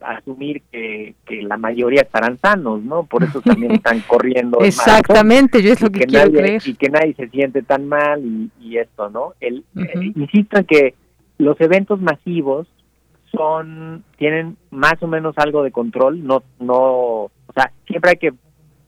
asumir 0.00 0.62
que, 0.70 1.14
que 1.26 1.42
la 1.42 1.56
mayoría 1.56 2.02
estarán 2.02 2.38
sanos, 2.38 2.82
¿no? 2.82 3.04
Por 3.04 3.24
eso 3.24 3.40
también 3.40 3.72
están 3.72 4.00
corriendo. 4.00 4.60
Exactamente, 4.60 5.62
yo 5.62 5.72
es 5.72 5.80
lo 5.80 5.90
que, 5.90 6.06
quiero 6.06 6.30
creer. 6.30 6.62
Y 6.64 6.74
que 6.74 6.88
nadie 6.88 7.14
se 7.14 7.28
siente 7.28 7.62
tan 7.62 7.88
mal 7.88 8.22
y, 8.60 8.76
esto, 8.76 9.10
¿no? 9.10 9.34
El, 9.40 9.64
eh, 9.76 10.12
insisto 10.14 10.58
en 10.58 10.64
que 10.64 10.94
los 11.38 11.60
eventos 11.60 12.00
masivos 12.00 12.68
son 13.32 14.04
tienen 14.16 14.56
más 14.70 15.02
o 15.02 15.06
menos 15.06 15.34
algo 15.38 15.62
de 15.62 15.72
control, 15.72 16.26
no 16.26 16.42
no, 16.58 16.78
o 16.78 17.52
sea, 17.54 17.72
siempre 17.86 18.10
hay 18.12 18.16
que 18.16 18.32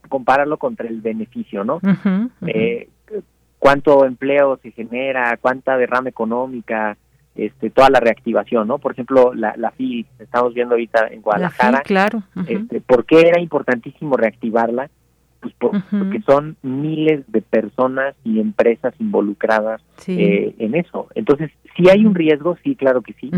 compararlo 0.08 0.58
contra 0.58 0.88
el 0.88 1.00
beneficio, 1.00 1.64
¿no? 1.64 1.80
Eh, 2.46 2.88
cuánto 3.58 4.04
empleo 4.04 4.58
se 4.62 4.72
genera, 4.72 5.38
cuánta 5.40 5.76
derrama 5.76 6.08
económica, 6.08 6.96
este, 7.34 7.70
toda 7.70 7.90
la 7.90 8.00
reactivación, 8.00 8.66
¿no? 8.66 8.78
Por 8.78 8.92
ejemplo, 8.92 9.32
la, 9.34 9.54
la 9.56 9.70
FI, 9.70 10.06
estamos 10.18 10.52
viendo 10.52 10.74
ahorita 10.74 11.08
en 11.08 11.22
Guadalajara, 11.22 11.80
claro. 11.82 12.22
este, 12.46 12.80
¿por 12.80 13.04
qué 13.04 13.28
era 13.28 13.40
importantísimo 13.40 14.16
reactivarla? 14.16 14.90
Pues 15.40 15.54
porque 15.58 16.20
son 16.26 16.56
miles 16.60 17.24
de 17.28 17.40
personas 17.40 18.14
y 18.24 18.40
empresas 18.40 18.92
involucradas 18.98 19.80
eh, 20.06 20.54
en 20.58 20.74
eso. 20.74 21.08
Entonces, 21.14 21.50
si 21.76 21.88
hay 21.88 22.04
un 22.04 22.14
riesgo, 22.14 22.58
sí, 22.62 22.76
claro 22.76 23.00
que 23.00 23.14
sí, 23.14 23.30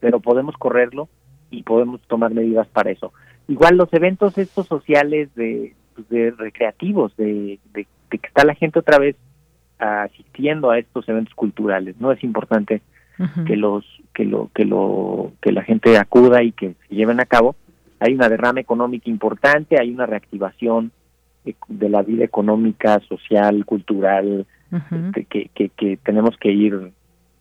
pero 0.00 0.20
podemos 0.20 0.56
correrlo 0.56 1.08
y 1.50 1.62
podemos 1.62 2.00
tomar 2.02 2.32
medidas 2.32 2.66
para 2.68 2.90
eso. 2.90 3.12
Igual 3.48 3.76
los 3.76 3.92
eventos 3.92 4.36
estos 4.38 4.66
sociales 4.66 5.34
de, 5.34 5.74
pues, 5.94 6.08
de 6.08 6.32
recreativos, 6.32 7.16
de, 7.16 7.58
de, 7.72 7.86
de 8.10 8.18
que 8.18 8.26
está 8.26 8.44
la 8.44 8.54
gente 8.54 8.78
otra 8.78 8.98
vez 8.98 9.16
asistiendo 9.78 10.70
a 10.70 10.78
estos 10.78 11.08
eventos 11.08 11.34
culturales, 11.34 11.96
¿no? 12.00 12.12
Es 12.12 12.22
importante 12.24 12.80
que 13.46 13.56
los 13.56 13.84
que 14.12 14.24
lo 14.26 14.50
que 14.54 14.66
lo 14.66 15.32
que 15.40 15.50
la 15.50 15.62
gente 15.62 15.96
acuda 15.96 16.42
y 16.42 16.52
que 16.52 16.74
se 16.86 16.94
lleven 16.94 17.18
a 17.18 17.24
cabo 17.24 17.56
hay 17.98 18.12
una 18.12 18.28
derrama 18.28 18.60
económica 18.60 19.08
importante 19.08 19.80
hay 19.80 19.90
una 19.90 20.04
reactivación 20.04 20.92
de 21.68 21.88
la 21.88 22.02
vida 22.02 22.24
económica 22.24 23.00
social 23.08 23.64
cultural 23.64 24.46
este, 24.70 25.24
que, 25.24 25.48
que, 25.54 25.70
que, 25.70 25.96
tenemos 25.96 26.36
que 26.36 26.50
ir 26.52 26.92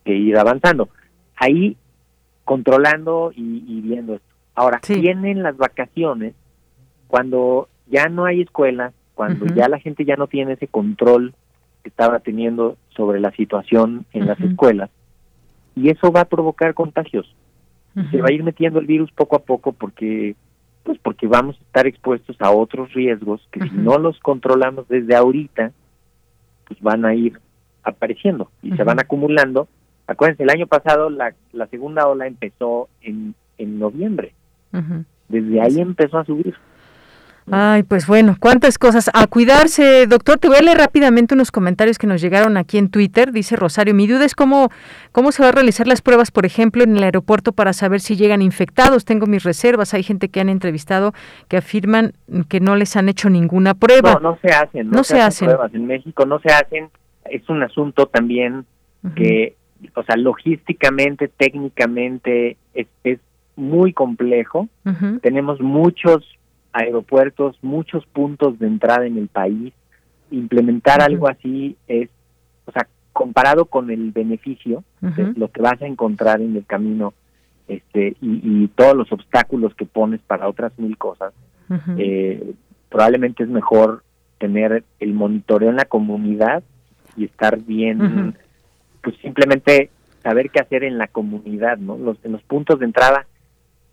que 0.05 0.15
ir 0.15 0.37
avanzando 0.37 0.87
ahí 1.35 1.75
controlando 2.45 3.31
y, 3.35 3.81
viendo 3.81 4.15
esto. 4.15 4.27
Ahora 4.55 4.79
vienen 4.87 5.43
las 5.43 5.57
vacaciones 5.57 6.33
cuando 7.07 7.67
ya 7.87 8.07
no 8.07 8.25
hay 8.25 8.41
escuelas 8.41 8.93
cuando 9.15 9.45
ya 9.47 9.69
la 9.69 9.79
gente 9.79 10.05
ya 10.05 10.17
no 10.17 10.27
tiene 10.27 10.53
ese 10.53 10.67
control 10.67 11.33
que 11.81 11.89
estaba 11.89 12.19
teniendo 12.19 12.77
sobre 12.89 13.19
la 13.19 13.31
situación 13.31 14.05
en 14.11 14.27
las 14.27 14.39
escuelas 14.39 14.89
y 15.75 15.89
eso 15.89 16.11
va 16.11 16.21
a 16.21 16.25
provocar 16.25 16.73
contagios. 16.73 17.33
Se 18.11 18.21
va 18.21 18.27
a 18.29 18.33
ir 18.33 18.43
metiendo 18.43 18.79
el 18.79 18.87
virus 18.87 19.09
poco 19.11 19.37
a 19.37 19.39
poco 19.39 19.71
porque 19.71 20.35
pues 20.83 20.99
porque 20.99 21.27
vamos 21.27 21.55
a 21.55 21.63
estar 21.63 21.87
expuestos 21.87 22.35
a 22.39 22.51
otros 22.51 22.93
riesgos 22.93 23.41
que 23.51 23.61
si 23.61 23.75
no 23.75 23.97
los 23.97 24.19
controlamos 24.19 24.87
desde 24.87 25.15
ahorita, 25.15 25.71
pues 26.67 26.79
van 26.81 27.05
a 27.05 27.15
ir 27.15 27.39
apareciendo 27.83 28.51
y 28.61 28.75
se 28.75 28.83
van 28.83 28.99
acumulando. 28.99 29.67
Acuérdense, 30.07 30.43
el 30.43 30.49
año 30.49 30.67
pasado 30.67 31.09
la, 31.09 31.33
la 31.51 31.67
segunda 31.67 32.07
ola 32.07 32.27
empezó 32.27 32.89
en, 33.01 33.35
en 33.57 33.79
noviembre. 33.79 34.33
Desde 35.29 35.61
ahí 35.61 35.79
empezó 35.79 36.17
a 36.17 36.25
subir. 36.25 36.55
Ay, 37.51 37.83
pues 37.83 38.07
bueno, 38.07 38.35
cuántas 38.39 38.79
cosas. 38.79 39.09
A 39.13 39.27
cuidarse, 39.27 40.07
doctor. 40.07 40.39
Te 40.39 40.47
voy 40.47 40.57
a 40.57 40.61
leer 40.61 40.79
rápidamente 40.79 41.35
unos 41.35 41.51
comentarios 41.51 41.99
que 41.99 42.07
nos 42.07 42.19
llegaron 42.19 42.57
aquí 42.57 42.79
en 42.79 42.89
Twitter. 42.89 43.31
Dice 43.31 43.55
Rosario, 43.55 43.93
mi 43.93 44.07
duda 44.07 44.25
es 44.25 44.33
cómo, 44.33 44.69
cómo 45.11 45.31
se 45.31 45.43
va 45.43 45.49
a 45.49 45.51
realizar 45.51 45.87
las 45.87 46.01
pruebas, 46.01 46.31
por 46.31 46.45
ejemplo, 46.45 46.83
en 46.83 46.97
el 46.97 47.03
aeropuerto 47.03 47.51
para 47.51 47.73
saber 47.73 48.01
si 48.01 48.15
llegan 48.15 48.41
infectados. 48.41 49.05
Tengo 49.05 49.27
mis 49.27 49.43
reservas. 49.43 49.93
Hay 49.93 50.01
gente 50.01 50.29
que 50.29 50.39
han 50.39 50.49
entrevistado 50.49 51.13
que 51.47 51.57
afirman 51.57 52.13
que 52.49 52.59
no 52.59 52.75
les 52.75 52.95
han 52.95 53.09
hecho 53.09 53.29
ninguna 53.29 53.75
prueba. 53.75 54.15
No, 54.15 54.31
no 54.31 54.39
se 54.41 54.49
hacen. 54.49 54.89
No, 54.89 55.03
se, 55.03 55.21
hacen, 55.21 55.47
pruebas. 55.47 55.73
En 55.73 55.85
México 55.85 56.25
no 56.25 56.39
se 56.39 56.51
hacen. 56.51 56.89
Es 57.25 57.47
un 57.47 57.61
asunto 57.61 58.07
también 58.07 58.65
que, 59.15 59.55
o 59.95 60.03
sea, 60.03 60.15
logísticamente, 60.15 61.27
técnicamente, 61.27 62.57
es, 62.73 62.87
es 63.03 63.19
muy 63.55 63.93
complejo. 63.93 64.67
Tenemos 65.21 65.61
muchos 65.61 66.23
aeropuertos, 66.73 67.57
muchos 67.61 68.05
puntos 68.07 68.59
de 68.59 68.67
entrada 68.67 69.05
en 69.05 69.17
el 69.17 69.27
país. 69.27 69.73
Implementar 70.31 71.01
algo 71.01 71.29
así 71.29 71.77
es, 71.87 72.09
o 72.65 72.71
sea, 72.71 72.87
comparado 73.13 73.65
con 73.65 73.91
el 73.91 74.11
beneficio, 74.11 74.83
lo 75.35 75.49
que 75.49 75.61
vas 75.61 75.81
a 75.81 75.87
encontrar 75.87 76.41
en 76.41 76.55
el 76.55 76.65
camino 76.65 77.13
este 77.67 78.15
y, 78.21 78.67
todos 78.75 78.95
los 78.95 79.11
obstáculos 79.11 79.73
que 79.73 79.85
pones 79.85 80.21
para 80.21 80.47
otras 80.47 80.77
mil 80.77 80.97
cosas, 80.97 81.33
eh, 81.97 82.53
probablemente 82.89 83.43
es 83.43 83.49
mejor 83.49 84.03
tener 84.37 84.83
el 84.99 85.13
monitoreo 85.13 85.69
en 85.69 85.77
la 85.77 85.85
comunidad 85.85 86.63
y 87.15 87.25
estar 87.25 87.57
bien, 87.61 88.35
pues 89.05 89.15
simplemente 89.21 89.89
saber 90.21 90.49
qué 90.49 90.59
hacer 90.59 90.83
en 90.83 90.97
la 90.97 91.07
comunidad, 91.07 91.77
¿no? 91.77 91.97
Los, 91.97 92.17
en 92.25 92.33
los 92.33 92.43
puntos 92.43 92.79
de 92.79 92.85
entrada, 92.85 93.25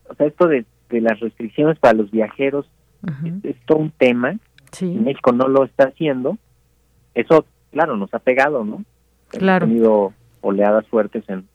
o 0.08 0.14
sea, 0.14 0.26
esto 0.26 0.48
de 0.48 0.64
de 0.92 1.00
las 1.00 1.18
restricciones 1.18 1.78
para 1.78 1.94
los 1.94 2.10
viajeros 2.10 2.66
es, 3.42 3.56
todo 3.66 3.78
un 3.78 3.90
tema. 3.90 4.36
México 4.80 5.32
no 5.32 5.48
lo 5.48 5.64
está 5.64 5.84
haciendo. 5.84 6.38
Eso, 7.14 7.46
claro, 7.72 7.96
nos 7.96 8.14
ha 8.14 8.20
pegado, 8.20 8.64
¿no? 8.64 8.84
Claro. 9.28 9.64
Hemos 9.64 9.74
tenido 9.74 10.12
oleadas 10.40 10.86
fuertes 10.86 11.24
en, 11.28 11.48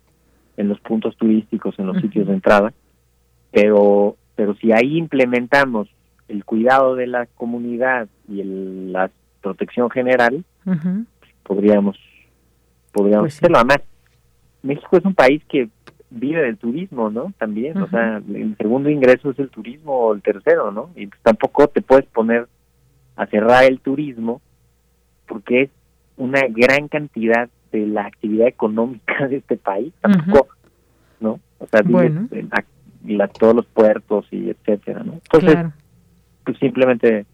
en 0.58 0.68
los 0.68 0.80
puntos 0.82 1.16
turísticos, 1.16 1.80
en 1.80 1.88
los 1.88 2.02
sitios 2.02 2.28
de 2.28 2.34
entrada. 2.34 2.74
Pero, 3.52 4.18
pero 4.36 4.56
si 4.56 4.72
ahí 4.74 4.98
implementamos 4.98 5.88
el 6.28 6.44
cuidado 6.44 6.96
de 6.96 7.08
la 7.08 7.28
comunidad 7.28 8.10
y 8.28 8.42
el, 8.42 8.92
la 8.92 9.10
protección 9.42 9.90
general, 9.90 10.44
pues 10.66 11.34
podríamos, 11.44 11.98
podríamos 12.98 13.26
pues 13.26 13.38
hacerlo. 13.38 13.58
Además, 13.58 13.82
México 14.64 14.98
es 14.98 15.06
un 15.06 15.14
país 15.14 15.44
que 15.48 15.70
vive 16.10 16.42
del 16.42 16.58
turismo, 16.58 17.10
¿no? 17.10 17.34
También, 17.38 17.78
o 17.78 17.88
sea, 17.90 18.18
el 18.18 18.56
segundo 18.58 18.90
ingreso 18.90 19.32
es 19.32 19.40
el 19.40 19.50
turismo 19.50 19.94
o 19.94 20.14
el 20.14 20.22
tercero, 20.22 20.72
¿no? 20.72 20.90
Y 20.96 21.08
tampoco 21.22 21.68
te 21.68 21.82
puedes 21.82 22.06
poner 22.06 22.48
a 23.16 23.26
cerrar 23.28 23.66
el 23.66 23.80
turismo 23.80 24.42
porque 25.28 25.64
es 25.64 25.70
una 26.16 26.42
gran 26.50 26.88
cantidad 26.88 27.50
de 27.72 27.86
la 27.86 28.06
actividad 28.06 28.48
económica 28.48 29.28
de 29.28 29.38
este 29.38 29.58
país, 29.58 29.94
tampoco, 30.02 30.56
¿no? 31.20 31.40
O 31.60 31.68
sea, 31.68 31.82
bueno. 31.84 32.28
todos 33.40 33.56
los 33.56 33.66
puertos 33.68 34.26
y 34.32 34.50
etcétera, 34.50 35.04
¿no? 35.04 35.14
Entonces, 35.14 35.74
pues 36.46 36.58
simplemente 36.60 37.26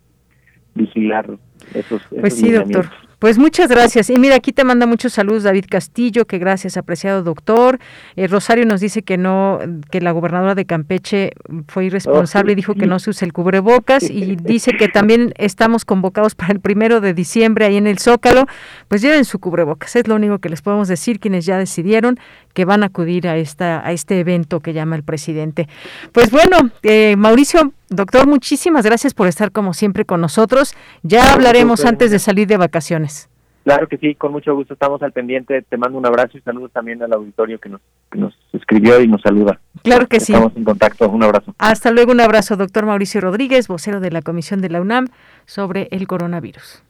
vigilar 0.74 1.30
esos, 1.74 2.02
pues 2.20 2.36
sí, 2.36 2.52
doctor. 2.52 2.90
Pues 3.24 3.38
muchas 3.38 3.70
gracias. 3.70 4.10
Y 4.10 4.18
mira, 4.18 4.36
aquí 4.36 4.52
te 4.52 4.66
manda 4.66 4.86
muchos 4.86 5.14
saludos 5.14 5.44
David 5.44 5.64
Castillo, 5.70 6.26
que 6.26 6.40
gracias, 6.40 6.76
apreciado 6.76 7.24
doctor. 7.24 7.80
Eh, 8.18 8.28
Rosario 8.28 8.66
nos 8.66 8.82
dice 8.82 9.04
que 9.04 9.18
no, 9.18 9.60
que 9.90 10.02
la 10.02 10.12
gobernadora 10.12 10.56
de 10.56 10.66
Campeche 10.66 11.32
fue 11.70 11.86
irresponsable 11.86 12.52
y 12.52 12.56
dijo 12.56 12.76
que 12.76 12.86
no 12.86 13.00
se 13.00 13.12
use 13.12 13.24
el 13.24 13.32
cubrebocas 13.32 14.10
y 14.10 14.36
dice 14.36 14.76
que 14.76 14.90
también 14.90 15.34
estamos 15.38 15.86
convocados 15.86 16.36
para 16.36 16.52
el 16.52 16.60
primero 16.60 17.00
de 17.00 17.14
diciembre 17.14 17.64
ahí 17.64 17.78
en 17.78 17.88
el 17.88 17.98
Zócalo. 17.98 18.46
Pues 18.90 19.02
lleven 19.02 19.24
su 19.24 19.40
cubrebocas, 19.40 19.96
es 19.96 20.06
lo 20.06 20.16
único 20.16 20.40
que 20.40 20.50
les 20.50 20.62
podemos 20.62 20.90
decir 20.90 21.22
quienes 21.22 21.46
ya 21.46 21.58
decidieron 21.58 22.20
que 22.54 22.66
van 22.66 22.84
a 22.84 22.88
acudir 22.88 23.30
a 23.30 23.38
esta 23.38 23.88
a 23.88 23.94
este 23.94 24.20
evento 24.20 24.60
que 24.60 24.74
llama 24.74 24.98
el 24.98 25.04
presidente. 25.04 25.70
Pues 26.12 26.30
bueno, 26.30 26.58
eh, 26.82 27.16
Mauricio, 27.16 27.72
doctor, 27.96 28.28
muchísimas 28.28 28.86
gracias 28.86 29.14
por 29.14 29.28
estar 29.28 29.52
como 29.52 29.74
siempre 29.74 30.06
con 30.06 30.22
nosotros. 30.22 30.76
Ya 31.02 31.34
hablaremos 31.34 31.86
antes 31.86 32.12
de 32.12 32.20
salir 32.20 32.48
de 32.48 32.58
vacaciones. 32.58 33.30
Claro 33.64 33.88
que 33.88 33.98
sí, 33.98 34.16
con 34.16 34.34
mucho 34.34 34.54
gusto 34.54 34.74
estamos 34.74 35.02
al 35.04 35.14
pendiente. 35.14 35.62
Te 35.62 35.78
mando 35.78 35.98
un 35.98 36.06
abrazo 36.06 36.38
y 36.38 36.42
saludos 36.42 36.72
también 36.74 37.02
al 37.02 37.14
auditorio 37.14 37.58
que 37.60 37.70
nos, 37.70 37.80
nos 38.12 38.38
escribió 38.52 39.00
y 39.02 39.08
nos 39.08 39.22
saluda. 39.22 39.62
Claro 39.84 40.08
que 40.08 40.20
sí. 40.20 40.34
Estamos 40.34 40.52
en 40.58 40.66
contacto. 40.66 41.10
Un 41.10 41.24
abrazo. 41.24 41.56
Hasta 41.58 41.92
luego, 41.92 42.12
un 42.12 42.20
abrazo, 42.20 42.58
doctor 42.58 42.86
Mauricio 42.86 43.22
Rodríguez, 43.22 43.70
vocero 43.70 44.02
de 44.02 44.12
la 44.12 44.22
Comisión 44.22 44.60
de 44.60 44.70
la 44.70 44.82
UNAM 44.82 45.08
sobre 45.46 45.88
el 45.92 46.08
coronavirus. 46.08 46.84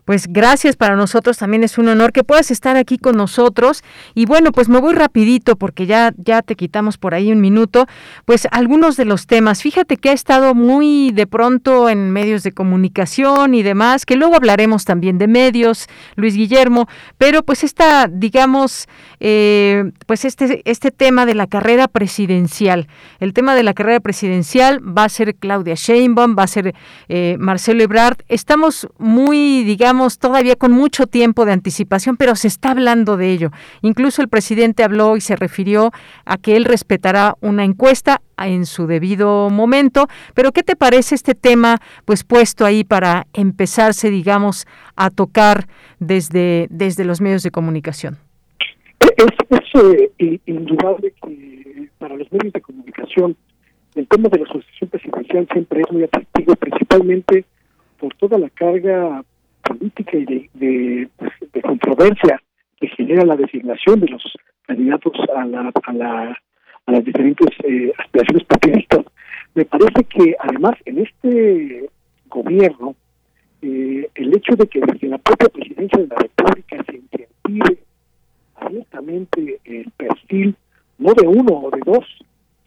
Pues 0.09 0.27
gracias 0.27 0.75
para 0.75 0.97
nosotros 0.97 1.37
también 1.37 1.65
es 1.65 1.77
un 1.77 1.87
honor 1.87 2.15
que 2.15 2.25
puedas 2.25 2.51
estar 2.51 2.79
aquí 2.79 2.97
con 2.97 3.19
nosotros. 3.19 3.85
Y 4.15 4.25
bueno 4.25 4.53
pues 4.53 4.71
me 4.71 4.81
voy 4.81 4.95
rapidito 4.95 5.55
porque 5.57 5.85
ya 5.85 6.15
ya 6.17 6.41
te 6.41 6.55
quitamos 6.55 6.97
por 6.97 7.13
ahí 7.13 7.31
un 7.31 7.43
minuto 7.43 7.87
pues 8.25 8.49
algunos 8.51 8.97
de 8.97 9.05
los 9.05 9.27
temas. 9.27 9.61
Fíjate 9.61 9.99
que 9.99 10.09
ha 10.09 10.15
estado 10.15 10.55
muy 10.55 11.11
de 11.13 11.27
pronto 11.27 11.91
en 11.91 12.11
medios 12.11 12.43
de 12.43 12.53
comunicación 12.53 13.53
y 13.53 13.63
demás 13.63 14.07
que 14.07 14.17
luego 14.17 14.35
hablaremos 14.35 14.87
también 14.87 15.19
de 15.19 15.29
medios 15.29 15.89
Luis 16.17 16.37
Guillermo 16.37 16.89
pero 17.19 17.43
pues 17.43 17.63
esta 17.63 18.09
digamos 18.11 18.89
eh, 19.21 19.93
pues 20.07 20.25
este 20.25 20.63
este 20.65 20.91
tema 20.91 21.27
de 21.27 21.35
la 21.35 21.49
carrera 21.49 21.87
presidencial. 21.87 22.89
El 23.21 23.35
tema 23.35 23.55
de 23.55 23.63
la 23.63 23.75
carrera 23.75 24.01
presidencial 24.01 24.81
va 24.81 25.05
a 25.05 25.11
ser 25.11 25.35
Claudia 25.35 25.75
Sheinbaum 25.75 26.35
va 26.35 26.45
a 26.45 26.47
ser 26.47 26.75
eh, 27.11 27.37
Marcelo 27.39 27.83
Ebrard. 27.83 28.17
Estamos 28.29 28.89
muy 28.97 29.65
digamos 29.65 29.98
todavía 30.19 30.57
con 30.57 30.73
mucho 30.73 31.07
tiempo 31.07 31.45
de 31.45 31.53
anticipación, 31.53 32.17
pero 32.17 32.35
se 32.37 32.49
está 32.49 32.71
hablando 32.71 33.17
de 33.17 33.31
ello. 33.33 33.51
Incluso 33.83 34.23
el 34.23 34.29
presidente 34.29 34.85
habló 34.85 35.17
y 35.17 35.21
se 35.21 35.37
refirió 35.37 35.91
a 36.25 36.39
que 36.39 36.57
él 36.57 36.65
respetará 36.65 37.35
una 37.41 37.65
encuesta 37.65 38.21
en 38.39 38.67
su 38.67 38.87
debido 38.87 39.51
momento. 39.51 40.07
Pero 40.35 40.53
¿qué 40.53 40.63
te 40.63 40.77
parece 40.77 41.15
este 41.15 41.35
tema 41.35 41.79
pues 42.05 42.25
puesto 42.25 42.65
ahí 42.65 42.85
para 42.85 43.27
empezarse, 43.33 44.11
digamos, 44.11 44.67
a 44.97 45.11
tocar 45.11 45.67
desde, 45.99 46.69
desde 46.71 47.05
los 47.05 47.21
medios 47.21 47.43
de 47.43 47.51
comunicación? 47.51 48.19
Es, 49.17 49.27
es 50.19 50.41
indudable 50.47 51.13
que 51.23 51.89
para 51.99 52.17
los 52.17 52.31
medios 52.31 52.53
de 52.53 52.61
comunicación 52.61 53.37
el 53.95 54.07
tema 54.07 54.29
de 54.29 54.39
la 54.39 54.45
asociación 54.45 54.91
presidencial 54.91 55.49
siempre 55.53 55.81
es 55.81 55.93
muy 55.93 56.05
atractivo, 56.05 56.55
principalmente 56.55 57.45
por 57.99 58.15
toda 58.15 58.39
la 58.39 58.49
carga 58.51 59.25
política 59.79 60.17
y 60.17 60.25
de, 60.55 61.09
pues, 61.17 61.33
de, 61.53 61.63
controversia 61.63 62.43
que 62.81 62.89
genera 62.89 63.25
la 63.25 63.37
designación 63.37 64.01
de 64.01 64.09
los 64.09 64.23
candidatos 64.67 65.13
a, 65.35 65.45
la, 65.45 65.73
a, 65.83 65.93
la, 65.93 66.39
las 66.87 67.05
diferentes 67.05 67.49
eh, 67.65 67.93
aspiraciones 67.99 68.45
partidistas. 68.45 69.05
Me 69.55 69.65
parece 69.65 70.05
que 70.05 70.37
además 70.41 70.75
en 70.85 70.99
este 70.99 71.91
gobierno 72.27 72.95
eh, 73.63 74.09
el 74.15 74.37
hecho 74.37 74.55
de 74.55 74.67
que 74.67 74.81
desde 74.81 75.09
la 75.09 75.19
propia 75.19 75.49
presidencia 75.49 75.99
de 75.99 76.07
la 76.07 76.17
República 76.17 76.85
se 76.85 76.97
incentive 76.97 77.79
abiertamente 78.57 79.61
el 79.65 79.91
perfil 79.97 80.55
no 80.99 81.15
de 81.15 81.27
uno 81.27 81.53
o 81.53 81.71
de 81.71 81.81
dos, 81.85 82.05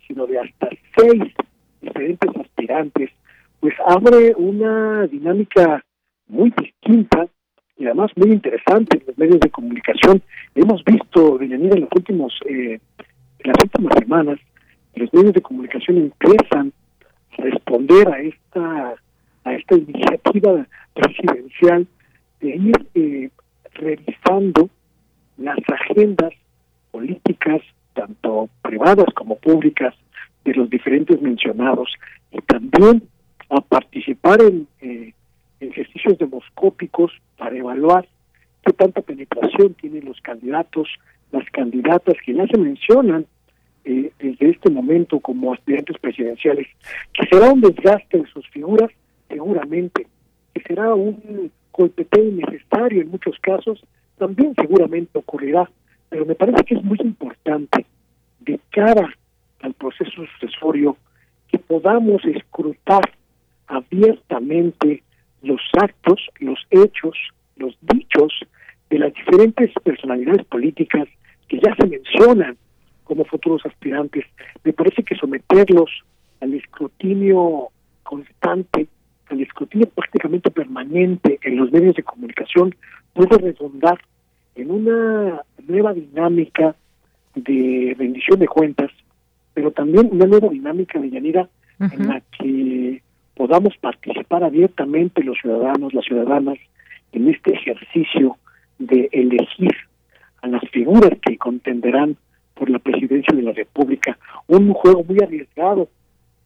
sino 0.08 0.26
de 0.26 0.40
hasta 0.40 0.70
seis 0.98 1.24
diferentes 1.82 2.30
aspirantes, 2.36 3.10
pues 3.60 3.74
abre 3.86 4.34
una 4.36 5.08
dinámica 5.08 5.84
muy 6.32 6.52
distinta 6.58 7.28
y 7.78 7.86
además 7.86 8.12
muy 8.16 8.32
interesante 8.32 8.98
en 8.98 9.04
los 9.08 9.18
medios 9.18 9.40
de 9.40 9.50
comunicación. 9.50 10.22
Hemos 10.56 10.84
visto, 10.84 11.38
últimos, 11.96 12.34
eh, 12.48 12.80
en 13.40 13.52
las 13.52 13.58
últimas 13.64 13.94
semanas, 14.00 14.40
los 14.96 15.14
medios 15.14 15.34
de 15.34 15.42
comunicación 15.42 15.98
empiezan 15.98 16.74
a 17.38 17.42
responder 17.42 18.08
a 18.10 18.20
esta 18.20 18.96
a 19.44 19.54
esta 19.54 19.76
iniciativa 19.76 20.68
presidencial 20.94 21.88
de 22.42 22.50
ir 22.56 22.88
eh, 22.94 23.30
revisando 23.74 24.70
las 25.38 25.58
agendas 25.68 26.32
políticas, 26.92 27.62
tanto 27.94 28.50
privadas 28.62 29.08
como 29.16 29.38
públicas, 29.38 29.96
de 30.46 30.54
los 30.54 30.70
diferentes 30.70 31.22
mencionados, 31.22 31.92
y 32.32 32.40
también 32.42 33.04
a 33.50 33.62
participar 33.62 34.42
en 34.42 34.68
eh, 34.82 35.14
ejercicios 35.70 36.18
demoscópicos 36.18 37.12
para 37.38 37.56
evaluar 37.56 38.08
qué 38.66 38.74
tanta 38.74 39.02
penetración 39.02 39.74
tienen 39.76 40.06
los 40.06 40.20
candidatos, 40.22 40.88
las 41.32 41.50
candidatas 41.52 42.16
que 42.26 42.34
ya 42.34 42.46
se 42.48 42.58
mencionan 42.58 43.26
eh, 43.84 44.12
desde 44.20 44.50
este 44.50 44.70
momento 44.70 45.20
como 45.20 45.54
aspirantes 45.54 45.98
presidenciales, 46.00 46.68
que 47.14 47.26
será 47.28 47.52
un 47.52 47.62
desgaste 47.62 48.20
de 48.20 48.28
sus 48.28 48.48
figuras, 48.50 48.92
seguramente, 49.28 50.08
que 50.54 50.62
será 50.62 50.94
un 50.94 51.52
golpeteo 51.72 52.24
innecesario 52.24 53.02
en 53.02 53.10
muchos 53.10 53.38
casos, 53.40 53.84
también 54.18 54.54
seguramente 54.56 55.18
ocurrirá, 55.18 55.70
pero 56.10 56.26
me 56.26 56.36
parece 56.36 56.64
que 56.64 56.76
es 56.76 56.84
muy 56.84 57.00
importante 57.02 57.86
de 58.42 58.60
cara 58.70 59.16
al 59.62 59.74
proceso 59.74 60.26
sucesorio 60.40 60.98
que 61.48 61.58
podamos 61.58 62.24
escrutar 62.26 63.02
abiertamente 63.68 65.04
los 65.42 65.62
actos, 65.80 66.20
los 66.40 66.60
hechos, 66.70 67.18
los 67.56 67.76
dichos 67.82 68.34
de 68.90 69.00
las 69.00 69.14
diferentes 69.14 69.72
personalidades 69.84 70.46
políticas 70.46 71.08
que 71.48 71.60
ya 71.60 71.76
se 71.76 71.88
mencionan 71.88 72.58
como 73.04 73.26
futuros 73.26 73.66
aspirantes. 73.66 74.26
Me 74.64 74.74
parece 74.74 75.04
que 75.04 75.16
someterlos 75.16 75.90
al 76.40 76.54
escrutinio 76.54 77.70
constante, 78.04 78.88
al 79.30 79.42
escrutinio 79.42 79.88
prácticamente 79.90 80.52
permanente 80.52 81.40
en 81.44 81.58
los 81.58 81.72
medios 81.72 81.96
de 81.96 82.04
comunicación 82.04 82.76
puede 83.14 83.38
redundar 83.38 84.00
en 84.56 84.72
una 84.72 85.42
nueva 85.68 85.94
dinámica 85.94 86.76
de 87.36 87.96
rendición 87.98 88.40
de 88.40 88.48
cuentas, 88.48 88.92
pero 89.54 89.72
también 89.72 90.10
una 90.12 90.26
nueva 90.26 90.50
dinámica 90.50 91.00
de 91.00 91.10
Yanira 91.10 91.50
en 91.80 92.08
la 92.08 92.22
que 92.38 93.02
podamos 93.42 93.76
participar 93.78 94.44
abiertamente 94.44 95.24
los 95.24 95.36
ciudadanos, 95.40 95.96
las 95.96 96.06
ciudadanas, 96.06 96.60
en 97.12 97.28
este 97.28 97.56
ejercicio 97.56 98.38
de 98.78 99.10
elegir 99.12 99.76
a 100.44 100.48
las 100.48 100.62
figuras 100.70 101.18
que 101.26 101.40
contenderán 101.40 102.18
por 102.54 102.70
la 102.70 102.78
presidencia 102.78 103.36
de 103.36 103.42
la 103.42 103.52
República. 103.52 104.16
Un 104.46 104.72
juego 104.74 105.04
muy 105.04 105.18
arriesgado 105.24 105.90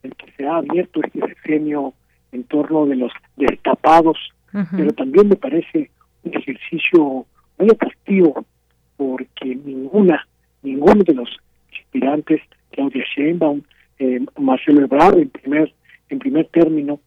el 0.03 0.15
que 0.15 0.31
se 0.37 0.47
ha 0.47 0.55
abierto 0.55 1.01
este 1.03 1.19
sexenio 1.19 1.93
en 2.31 2.45
torno 2.45 2.85
de 2.85 2.95
los 2.95 3.11
destapados, 3.35 4.17
pero 4.53 4.93
también 4.93 5.27
me 5.27 5.35
parece 5.35 5.91
un 6.23 6.33
ejercicio 6.33 7.25
muy 7.59 7.71
atractivo 7.71 8.45
porque 8.95 9.53
ninguna, 9.53 10.25
ninguno 10.63 11.03
de 11.03 11.13
los 11.13 11.29
aspirantes, 11.73 12.39
Claudia 12.71 13.03
Sheinbaum, 13.17 13.63
eh, 13.99 14.25
Marcelo 14.39 14.85
Ebrard 14.85 15.17
en 15.17 15.29
primer 15.29 15.73
en 16.10 16.20
primer 16.20 16.47
término, 16.47 16.99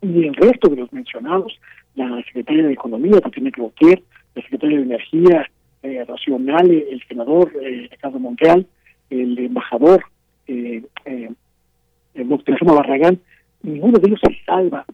y 0.00 0.26
el 0.26 0.34
resto 0.34 0.68
de 0.68 0.76
los 0.76 0.92
mencionados, 0.92 1.58
la 1.94 2.22
secretaria 2.24 2.66
de 2.66 2.72
Economía, 2.72 3.20
Tatiana 3.20 3.50
Cloutier, 3.50 4.02
la 4.34 4.42
secretaria 4.42 4.78
de 4.78 4.84
Energía 4.84 5.50
eh, 5.82 6.04
el 6.06 7.02
senador 7.08 7.52
eh, 7.62 7.88
Ricardo 7.90 8.18
Montreal, 8.18 8.66
el 9.10 9.38
embajador 9.38 10.04
eh, 10.46 10.82
eh, 11.04 11.30
Moctezuma 12.24 12.74
Barragán, 12.74 13.20
ninguno 13.62 13.98
de 13.98 14.08
ellos 14.08 14.20
se 14.22 14.44
salva 14.44 14.84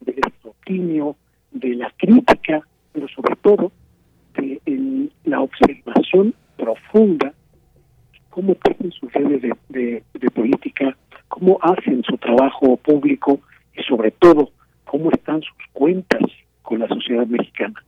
del 0.00 0.18
escrutinio, 0.18 1.16
de 1.50 1.74
la 1.74 1.92
crítica, 1.96 2.66
pero 2.92 3.08
sobre 3.08 3.36
todo 3.36 3.72
de 4.34 5.10
la 5.24 5.40
observación 5.40 6.34
profunda 6.56 7.34
cómo 8.30 8.54
tienen 8.54 8.92
sus 8.92 9.12
redes 9.12 9.42
de, 9.68 10.02
de 10.14 10.30
política 10.30 10.96
cómo 11.30 11.58
hacen 11.62 12.02
su 12.02 12.18
trabajo 12.18 12.76
público 12.76 13.40
y 13.74 13.82
sobre 13.84 14.10
todo 14.10 14.50
cómo 14.84 15.10
están 15.12 15.40
sus 15.40 15.56
cuentas 15.72 16.20
con 16.62 16.80
la 16.80 16.88
sociedad 16.88 17.26
mexicana. 17.26 17.82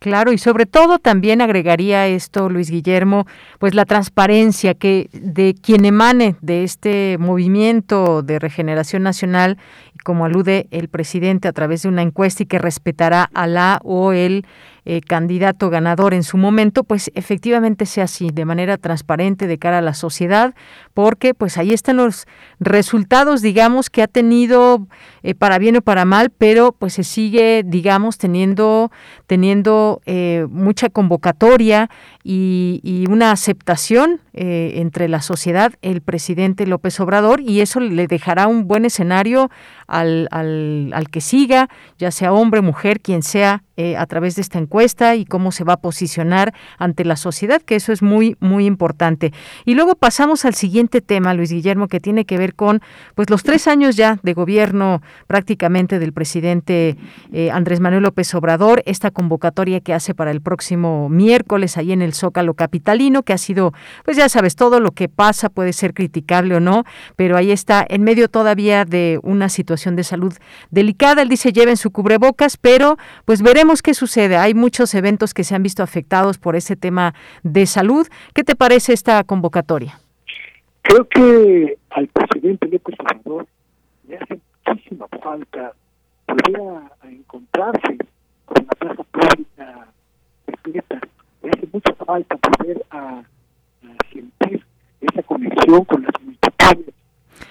Claro, 0.00 0.32
y 0.32 0.38
sobre 0.38 0.66
todo 0.66 0.98
también 0.98 1.40
agregaría 1.40 2.06
esto, 2.06 2.48
Luis 2.48 2.70
Guillermo, 2.70 3.26
pues 3.58 3.74
la 3.74 3.84
transparencia 3.84 4.74
que 4.74 5.08
de 5.12 5.54
quien 5.60 5.84
emane 5.84 6.36
de 6.40 6.62
este 6.62 7.16
movimiento 7.18 8.22
de 8.22 8.38
regeneración 8.38 9.02
nacional, 9.02 9.58
como 10.04 10.24
alude 10.24 10.68
el 10.70 10.88
presidente 10.88 11.48
a 11.48 11.52
través 11.52 11.82
de 11.82 11.88
una 11.88 12.02
encuesta 12.02 12.44
y 12.44 12.46
que 12.46 12.58
respetará 12.58 13.28
a 13.34 13.48
la 13.48 13.80
o 13.82 14.12
el 14.12 14.46
eh, 14.90 15.02
candidato 15.02 15.68
ganador 15.68 16.14
en 16.14 16.22
su 16.22 16.38
momento, 16.38 16.82
pues 16.82 17.10
efectivamente 17.14 17.84
sea 17.84 18.04
así, 18.04 18.30
de 18.32 18.46
manera 18.46 18.78
transparente 18.78 19.46
de 19.46 19.58
cara 19.58 19.78
a 19.78 19.82
la 19.82 19.92
sociedad, 19.92 20.54
porque 20.94 21.34
pues 21.34 21.58
ahí 21.58 21.74
están 21.74 21.98
los 21.98 22.26
resultados, 22.58 23.42
digamos, 23.42 23.90
que 23.90 24.00
ha 24.00 24.06
tenido 24.06 24.86
eh, 25.22 25.34
para 25.34 25.58
bien 25.58 25.76
o 25.76 25.82
para 25.82 26.06
mal, 26.06 26.30
pero 26.30 26.72
pues 26.72 26.94
se 26.94 27.04
sigue, 27.04 27.64
digamos, 27.66 28.16
teniendo, 28.16 28.90
teniendo 29.26 30.00
eh, 30.06 30.46
mucha 30.48 30.88
convocatoria 30.88 31.90
y, 32.24 32.80
y 32.82 33.10
una 33.10 33.30
aceptación 33.30 34.22
entre 34.40 35.08
la 35.08 35.20
sociedad, 35.20 35.72
el 35.82 36.00
presidente 36.00 36.64
López 36.64 37.00
Obrador, 37.00 37.40
y 37.40 37.60
eso 37.60 37.80
le 37.80 38.06
dejará 38.06 38.46
un 38.46 38.68
buen 38.68 38.84
escenario 38.84 39.50
al, 39.88 40.28
al, 40.30 40.92
al 40.94 41.10
que 41.10 41.20
siga, 41.20 41.68
ya 41.98 42.12
sea 42.12 42.32
hombre, 42.32 42.60
mujer, 42.60 43.00
quien 43.00 43.24
sea, 43.24 43.64
eh, 43.80 43.96
a 43.96 44.06
través 44.06 44.34
de 44.34 44.42
esta 44.42 44.58
encuesta 44.58 45.14
y 45.14 45.24
cómo 45.24 45.52
se 45.52 45.62
va 45.62 45.74
a 45.74 45.76
posicionar 45.76 46.52
ante 46.78 47.04
la 47.04 47.14
sociedad, 47.14 47.62
que 47.62 47.76
eso 47.76 47.92
es 47.92 48.02
muy, 48.02 48.36
muy 48.40 48.66
importante. 48.66 49.32
Y 49.64 49.74
luego 49.74 49.94
pasamos 49.94 50.44
al 50.44 50.54
siguiente 50.54 51.00
tema, 51.00 51.32
Luis 51.32 51.52
Guillermo, 51.52 51.86
que 51.86 52.00
tiene 52.00 52.24
que 52.24 52.38
ver 52.38 52.56
con 52.56 52.82
pues 53.14 53.30
los 53.30 53.44
tres 53.44 53.68
años 53.68 53.94
ya 53.94 54.18
de 54.24 54.34
gobierno 54.34 55.00
prácticamente 55.28 56.00
del 56.00 56.12
presidente 56.12 56.96
eh, 57.32 57.52
Andrés 57.52 57.78
Manuel 57.78 58.02
López 58.02 58.34
Obrador, 58.34 58.82
esta 58.84 59.12
convocatoria 59.12 59.78
que 59.78 59.94
hace 59.94 60.12
para 60.12 60.32
el 60.32 60.40
próximo 60.40 61.08
miércoles 61.08 61.76
ahí 61.76 61.92
en 61.92 62.02
el 62.02 62.14
Zócalo 62.14 62.54
Capitalino, 62.54 63.22
que 63.22 63.32
ha 63.32 63.38
sido, 63.38 63.74
pues 64.04 64.16
ya 64.16 64.28
sabes, 64.28 64.56
todo 64.56 64.80
lo 64.80 64.90
que 64.90 65.08
pasa 65.08 65.50
puede 65.50 65.72
ser 65.72 65.94
criticable 65.94 66.56
o 66.56 66.60
no, 66.60 66.82
pero 67.14 67.36
ahí 67.36 67.52
está 67.52 67.86
en 67.88 68.02
medio 68.02 68.26
todavía 68.26 68.84
de 68.84 69.20
una 69.22 69.48
situación 69.48 69.94
de 69.94 70.02
salud 70.02 70.34
delicada. 70.72 71.22
Él 71.22 71.28
dice 71.28 71.52
lleven 71.52 71.76
su 71.76 71.92
cubrebocas, 71.92 72.56
pero 72.56 72.98
pues 73.24 73.40
veremos 73.40 73.67
qué 73.76 73.94
sucede. 73.94 74.36
Hay 74.36 74.54
muchos 74.54 74.94
eventos 74.94 75.34
que 75.34 75.44
se 75.44 75.54
han 75.54 75.62
visto 75.62 75.82
afectados 75.82 76.38
por 76.38 76.56
ese 76.56 76.74
tema 76.74 77.14
de 77.42 77.66
salud. 77.66 78.06
¿Qué 78.34 78.42
te 78.42 78.56
parece 78.56 78.92
esta 78.92 79.22
convocatoria? 79.24 80.00
Creo 80.82 81.06
que 81.08 81.76
al 81.90 82.08
presidente 82.08 82.66
López 82.66 82.94
Obrador 82.98 83.46
le 84.08 84.16
hace 84.16 84.40
muchísima 84.66 85.06
falta 85.22 85.72
volver 86.26 86.90
a, 87.02 87.08
encontrarse 87.08 87.98
con 88.46 88.66
la 88.66 88.72
plaza 88.72 89.02
pública 89.04 89.88
completa. 90.46 91.00
Le 91.42 91.50
hace 91.50 91.68
mucha 91.70 91.94
falta 91.94 92.38
volver 92.58 92.82
a, 92.90 93.22
sentir 94.10 94.64
esa 95.02 95.22
conexión 95.24 95.84
con 95.84 96.02
las 96.02 96.14
multitudes 96.22 96.94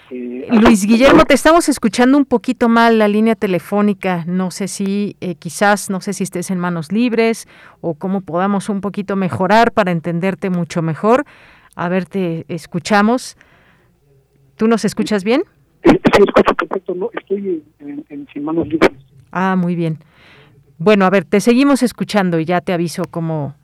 eh, 0.10 0.48
Luis 0.52 0.86
Guillermo, 0.86 1.26
te 1.26 1.34
estamos 1.34 1.70
escuchando 1.70 2.18
un 2.18 2.26
poquito 2.26 2.70
mal 2.70 2.98
la 2.98 3.08
línea 3.08 3.36
telefónica. 3.36 4.24
No 4.26 4.52
sé 4.52 4.68
si 4.68 5.18
eh, 5.22 5.36
quizás, 5.36 5.90
no 5.90 6.02
sé 6.02 6.14
si 6.14 6.24
estés 6.24 6.52
en 6.52 6.60
manos 6.60 6.92
libres 6.92 7.48
o 7.82 7.96
cómo 7.96 8.22
podamos 8.22 8.70
un 8.70 8.82
poquito 8.82 9.16
mejorar 9.16 9.72
para 9.72 9.92
entenderte 9.92 10.50
mucho 10.50 10.82
mejor. 10.82 11.26
A 11.76 11.90
ver, 11.90 12.06
te 12.06 12.46
escuchamos. 12.48 13.38
¿Tú 14.56 14.68
nos 14.68 14.86
escuchas 14.86 15.24
bien? 15.24 15.44
Sí, 15.84 16.00
escucho 16.04 16.56
perfecto. 16.56 16.96
No, 16.96 17.10
estoy 17.14 17.64
en, 17.80 18.44
manos 18.44 18.68
libres. 18.68 18.92
Ah, 19.32 19.56
muy 19.56 19.76
bien. 19.76 20.00
Bueno, 20.78 21.06
a 21.06 21.10
ver, 21.10 21.26
te 21.26 21.42
seguimos 21.42 21.84
escuchando 21.84 22.40
y 22.40 22.46
ya 22.46 22.62
te 22.62 22.72
aviso 22.72 23.04
cómo, 23.10 23.56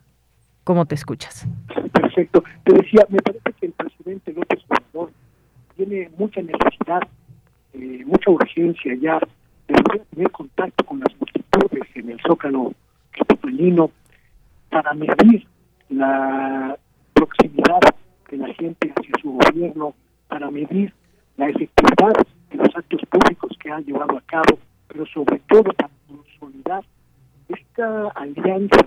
cómo 0.62 0.86
te 0.86 0.94
escuchas. 0.94 1.46
Perfecto. 1.92 2.44
Te 2.64 2.74
decía, 2.74 3.06
me 3.08 3.18
parece 3.18 3.52
que 3.58 3.66
el 3.66 3.72
presidente 3.72 4.32
López 4.32 4.60
Obrador 4.68 5.10
tiene 5.76 6.10
mucha 6.16 6.40
necesidad, 6.42 7.02
eh, 7.72 8.02
mucha 8.06 8.30
urgencia 8.30 8.94
ya 9.00 9.18
de 9.68 9.74
tener 10.10 10.30
contacto 10.30 10.84
con 10.84 11.00
las 11.00 11.08
multitudes 11.18 11.88
en 11.94 12.10
el 12.10 12.20
Zócalo 12.20 12.72
capitalino 13.10 13.90
para 14.70 14.92
medir 14.94 15.46
la 15.88 16.76
proximidad 17.12 17.80
de 18.30 18.36
la 18.36 18.52
gente 18.54 18.92
hacia 18.96 19.12
su 19.22 19.32
gobierno, 19.32 19.94
para 20.28 20.50
medir 20.50 20.92
la 21.36 21.48
efectividad 21.48 22.12
de 22.50 22.56
los 22.56 22.76
actos 22.76 23.00
públicos 23.10 23.56
que 23.60 23.70
ha 23.70 23.80
llevado 23.80 24.16
a 24.16 24.20
cabo, 24.22 24.58
pero 24.88 25.06
sobre 25.06 25.38
todo 25.48 25.72
para 25.72 25.90
consolidar 26.08 26.84
esta 27.48 28.08
alianza 28.10 28.86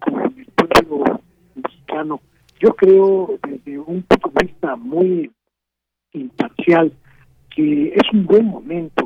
con 0.00 0.20
el 0.38 0.46
pueblo 0.46 1.20
mexicano. 1.54 2.20
Yo 2.60 2.74
creo 2.74 3.38
desde 3.46 3.78
un 3.78 4.02
punto 4.02 4.30
de 4.34 4.46
vista 4.46 4.76
muy 4.76 5.30
imparcial, 6.12 6.92
que 7.54 7.94
es 7.94 8.12
un 8.12 8.26
buen 8.26 8.46
momento 8.46 9.04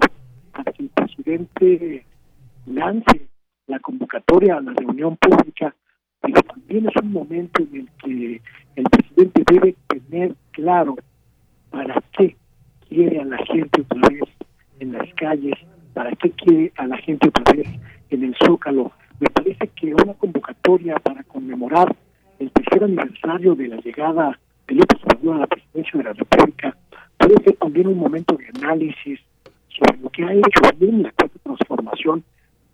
para 0.52 0.72
que 0.72 0.82
el 0.82 0.88
presidente 0.90 2.04
lance 2.66 3.28
la 3.66 3.78
convocatoria 3.80 4.56
a 4.56 4.60
la 4.60 4.72
reunión 4.72 5.16
pública, 5.16 5.74
pero 6.20 6.40
también 6.42 6.88
es 6.88 6.96
un 7.02 7.12
momento 7.12 7.62
en 7.62 7.80
el 7.80 7.88
que 8.02 8.42
el 8.76 8.84
presidente 8.84 9.42
debe 9.50 9.76
tener 9.88 10.34
claro 10.52 10.96
para 11.70 12.02
qué 12.16 12.36
quiere 12.88 13.20
a 13.20 13.24
la 13.24 13.38
gente 13.46 13.80
otra 13.80 14.08
vez 14.08 14.28
en 14.80 14.92
las 14.92 15.12
calles, 15.14 15.54
para 15.94 16.14
qué 16.16 16.30
quiere 16.32 16.72
a 16.76 16.86
la 16.86 16.98
gente 16.98 17.28
otra 17.28 17.54
vez 17.54 17.68
en 18.10 18.24
el 18.24 18.36
Zócalo. 18.44 18.92
Me 19.20 19.28
parece 19.30 19.68
que 19.68 19.94
una 19.94 20.14
convocatoria 20.14 20.96
para 20.96 21.22
conmemorar 21.24 21.94
el 22.38 22.50
tercer 22.50 22.84
aniversario 22.84 23.54
de 23.54 23.68
la 23.68 23.76
llegada 23.76 24.38
de 24.66 24.74
López 24.74 25.00
Obrador 25.04 25.36
a 25.36 25.38
la 25.40 25.46
presidencia 25.46 25.98
de 25.98 26.04
la 26.04 26.12
República 26.12 26.76
puede 27.22 27.42
ser 27.44 27.56
también 27.56 27.86
un 27.86 27.98
momento 27.98 28.36
de 28.36 28.46
análisis 28.60 29.20
sobre 29.68 30.02
lo 30.02 30.10
que 30.10 30.24
ha 30.24 30.32
hecho 30.32 30.76
bien 30.78 31.02
la 31.02 31.12
transformación, 31.12 32.24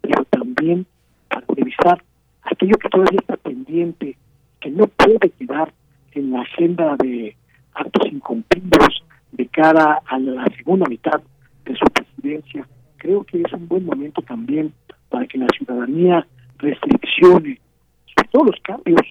pero 0.00 0.24
también 0.24 0.86
para 1.28 1.44
revisar 1.54 2.02
aquello 2.42 2.76
que 2.78 2.88
todavía 2.88 3.20
está 3.20 3.36
pendiente, 3.36 4.16
que 4.60 4.70
no 4.70 4.86
puede 4.86 5.30
quedar 5.38 5.72
en 6.12 6.32
la 6.32 6.40
agenda 6.40 6.96
de 6.96 7.36
actos 7.74 8.08
incumplidos 8.10 9.04
de 9.32 9.46
cara 9.48 10.00
a 10.06 10.18
la 10.18 10.46
segunda 10.56 10.86
mitad 10.88 11.20
de 11.64 11.76
su 11.76 11.84
presidencia. 11.86 12.66
Creo 12.96 13.24
que 13.24 13.42
es 13.42 13.52
un 13.52 13.68
buen 13.68 13.84
momento 13.84 14.22
también 14.22 14.72
para 15.10 15.26
que 15.26 15.38
la 15.38 15.46
ciudadanía 15.56 16.26
reflexione 16.56 17.60
sobre 18.06 18.28
todos 18.32 18.46
los 18.46 18.60
cambios 18.62 19.02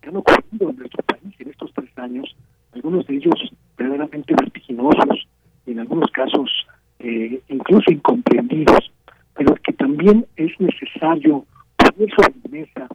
que 0.00 0.08
han 0.08 0.16
ocurrido 0.16 0.70
en 0.70 0.76
nuestro 0.76 1.02
país 1.04 1.34
en 1.38 1.50
estos 1.50 1.70
tres 1.74 1.90
años, 1.98 2.34
algunos 2.72 3.06
de 3.06 3.16
ellos 3.16 3.34
verdaderamente 3.80 4.34
vertiginosos, 4.34 5.26
en 5.66 5.80
algunos 5.80 6.10
casos 6.10 6.50
eh, 6.98 7.40
incluso 7.48 7.90
incomprendidos, 7.90 8.92
pero 9.34 9.54
que 9.54 9.72
también 9.72 10.26
es 10.36 10.52
necesario 10.60 11.46
poner 11.76 12.10
sobre 12.10 12.34
la 12.44 12.50
mesa 12.50 12.88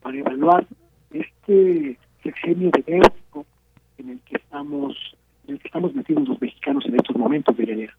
para 0.00 0.18
evaluar 0.18 0.66
este 1.12 1.98
sexenio 2.22 2.70
de 2.70 2.84
México 2.86 3.44
en 3.98 4.10
el 4.10 4.20
que 4.20 4.36
estamos 4.36 4.96
en 5.46 5.54
el 5.54 5.60
que 5.60 5.68
estamos 5.68 5.94
metidos 5.94 6.28
los 6.28 6.40
mexicanos 6.40 6.86
en 6.86 6.94
estos 6.94 7.16
momentos 7.16 7.56
de 7.56 7.64
enero. 7.64 7.92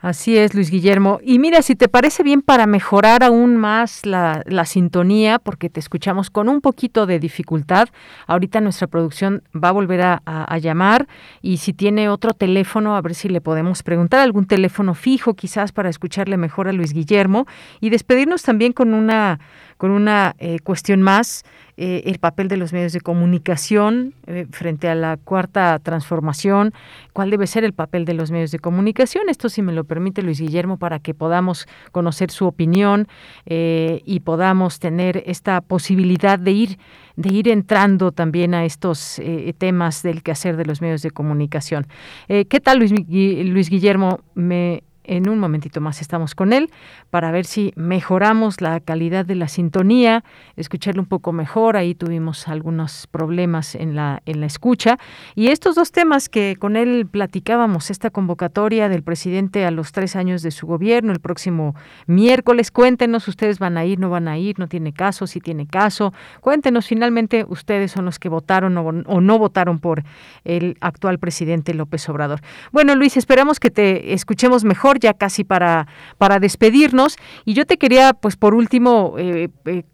Así 0.00 0.38
es, 0.38 0.54
Luis 0.54 0.70
Guillermo. 0.70 1.18
Y 1.24 1.40
mira, 1.40 1.60
si 1.60 1.74
te 1.74 1.88
parece 1.88 2.22
bien 2.22 2.40
para 2.40 2.66
mejorar 2.66 3.24
aún 3.24 3.56
más 3.56 4.06
la, 4.06 4.44
la, 4.46 4.64
sintonía, 4.64 5.40
porque 5.40 5.70
te 5.70 5.80
escuchamos 5.80 6.30
con 6.30 6.48
un 6.48 6.60
poquito 6.60 7.04
de 7.04 7.18
dificultad, 7.18 7.88
ahorita 8.28 8.60
nuestra 8.60 8.86
producción 8.86 9.42
va 9.52 9.70
a 9.70 9.72
volver 9.72 10.02
a, 10.02 10.22
a, 10.24 10.58
llamar 10.58 11.08
y 11.42 11.56
si 11.56 11.72
tiene 11.72 12.08
otro 12.08 12.32
teléfono, 12.32 12.94
a 12.94 13.00
ver 13.00 13.16
si 13.16 13.28
le 13.28 13.40
podemos 13.40 13.82
preguntar 13.82 14.20
algún 14.20 14.46
teléfono 14.46 14.94
fijo 14.94 15.34
quizás 15.34 15.72
para 15.72 15.88
escucharle 15.88 16.36
mejor 16.36 16.68
a 16.68 16.72
Luis 16.72 16.92
Guillermo 16.92 17.46
y 17.80 17.90
despedirnos 17.90 18.44
también 18.44 18.72
con 18.72 18.94
una, 18.94 19.40
con 19.78 19.90
una 19.90 20.36
eh, 20.38 20.60
cuestión 20.60 21.02
más. 21.02 21.44
Eh, 21.80 22.10
el 22.10 22.18
papel 22.18 22.48
de 22.48 22.56
los 22.56 22.72
medios 22.72 22.92
de 22.92 23.00
comunicación 23.00 24.12
eh, 24.26 24.46
frente 24.50 24.88
a 24.88 24.96
la 24.96 25.16
cuarta 25.16 25.78
transformación, 25.78 26.74
cuál 27.12 27.30
debe 27.30 27.46
ser 27.46 27.62
el 27.62 27.72
papel 27.72 28.04
de 28.04 28.14
los 28.14 28.32
medios 28.32 28.50
de 28.50 28.58
comunicación. 28.58 29.28
Esto, 29.28 29.48
si 29.48 29.62
me 29.62 29.72
lo 29.72 29.84
permite 29.84 30.22
Luis 30.22 30.40
Guillermo, 30.40 30.78
para 30.78 30.98
que 30.98 31.14
podamos 31.14 31.68
conocer 31.92 32.32
su 32.32 32.48
opinión 32.48 33.06
eh, 33.46 34.02
y 34.04 34.18
podamos 34.20 34.80
tener 34.80 35.22
esta 35.24 35.60
posibilidad 35.60 36.40
de 36.40 36.50
ir 36.50 36.78
de 37.14 37.34
ir 37.34 37.48
entrando 37.48 38.12
también 38.12 38.54
a 38.54 38.64
estos 38.64 39.20
temas 39.58 40.04
del 40.04 40.22
quehacer 40.22 40.56
de 40.56 40.64
los 40.64 40.80
medios 40.80 41.02
de 41.02 41.10
comunicación. 41.10 41.88
¿Qué 42.28 42.60
tal, 42.62 42.78
Luis, 42.78 42.92
Luis 42.92 43.70
Guillermo? 43.70 44.20
Me 44.36 44.84
En 45.08 45.26
un 45.26 45.38
momentito 45.38 45.80
más 45.80 46.02
estamos 46.02 46.34
con 46.34 46.52
él 46.52 46.70
para 47.08 47.30
ver 47.30 47.46
si 47.46 47.72
mejoramos 47.76 48.60
la 48.60 48.78
calidad 48.78 49.24
de 49.24 49.36
la 49.36 49.48
sintonía, 49.48 50.22
escucharlo 50.54 51.00
un 51.00 51.08
poco 51.08 51.32
mejor. 51.32 51.78
Ahí 51.78 51.94
tuvimos 51.94 52.46
algunos 52.46 53.06
problemas 53.06 53.74
en 53.74 53.96
la, 53.96 54.20
en 54.26 54.40
la 54.40 54.46
escucha. 54.46 54.98
Y 55.34 55.46
estos 55.46 55.76
dos 55.76 55.92
temas 55.92 56.28
que 56.28 56.56
con 56.58 56.76
él 56.76 57.08
platicábamos, 57.10 57.90
esta 57.90 58.10
convocatoria 58.10 58.90
del 58.90 59.02
presidente 59.02 59.64
a 59.64 59.70
los 59.70 59.92
tres 59.92 60.14
años 60.14 60.42
de 60.42 60.50
su 60.50 60.66
gobierno, 60.66 61.10
el 61.12 61.20
próximo 61.20 61.74
miércoles, 62.06 62.70
cuéntenos, 62.70 63.28
ustedes 63.28 63.58
van 63.58 63.78
a 63.78 63.86
ir, 63.86 63.98
no 63.98 64.10
van 64.10 64.28
a 64.28 64.36
ir, 64.36 64.58
no 64.58 64.68
tiene 64.68 64.92
caso, 64.92 65.26
si 65.26 65.40
tiene 65.40 65.66
caso. 65.66 66.12
Cuéntenos, 66.42 66.86
finalmente, 66.86 67.46
ustedes 67.48 67.92
son 67.92 68.04
los 68.04 68.18
que 68.18 68.28
votaron 68.28 68.76
o, 68.76 68.86
o 69.06 69.20
no 69.22 69.38
votaron 69.38 69.78
por 69.78 70.04
el 70.44 70.76
actual 70.82 71.18
presidente 71.18 71.72
López 71.72 72.06
Obrador. 72.10 72.42
Bueno, 72.72 72.94
Luis, 72.94 73.16
esperamos 73.16 73.58
que 73.58 73.70
te 73.70 74.12
escuchemos 74.12 74.64
mejor 74.64 74.97
ya 74.98 75.14
casi 75.14 75.44
para, 75.44 75.86
para 76.18 76.38
despedirnos. 76.38 77.16
Y 77.44 77.54
yo 77.54 77.66
te 77.66 77.78
quería, 77.78 78.12
pues 78.12 78.36
por 78.36 78.54
último, 78.54 79.14
eh, 79.18 79.48
eh, 79.64 79.84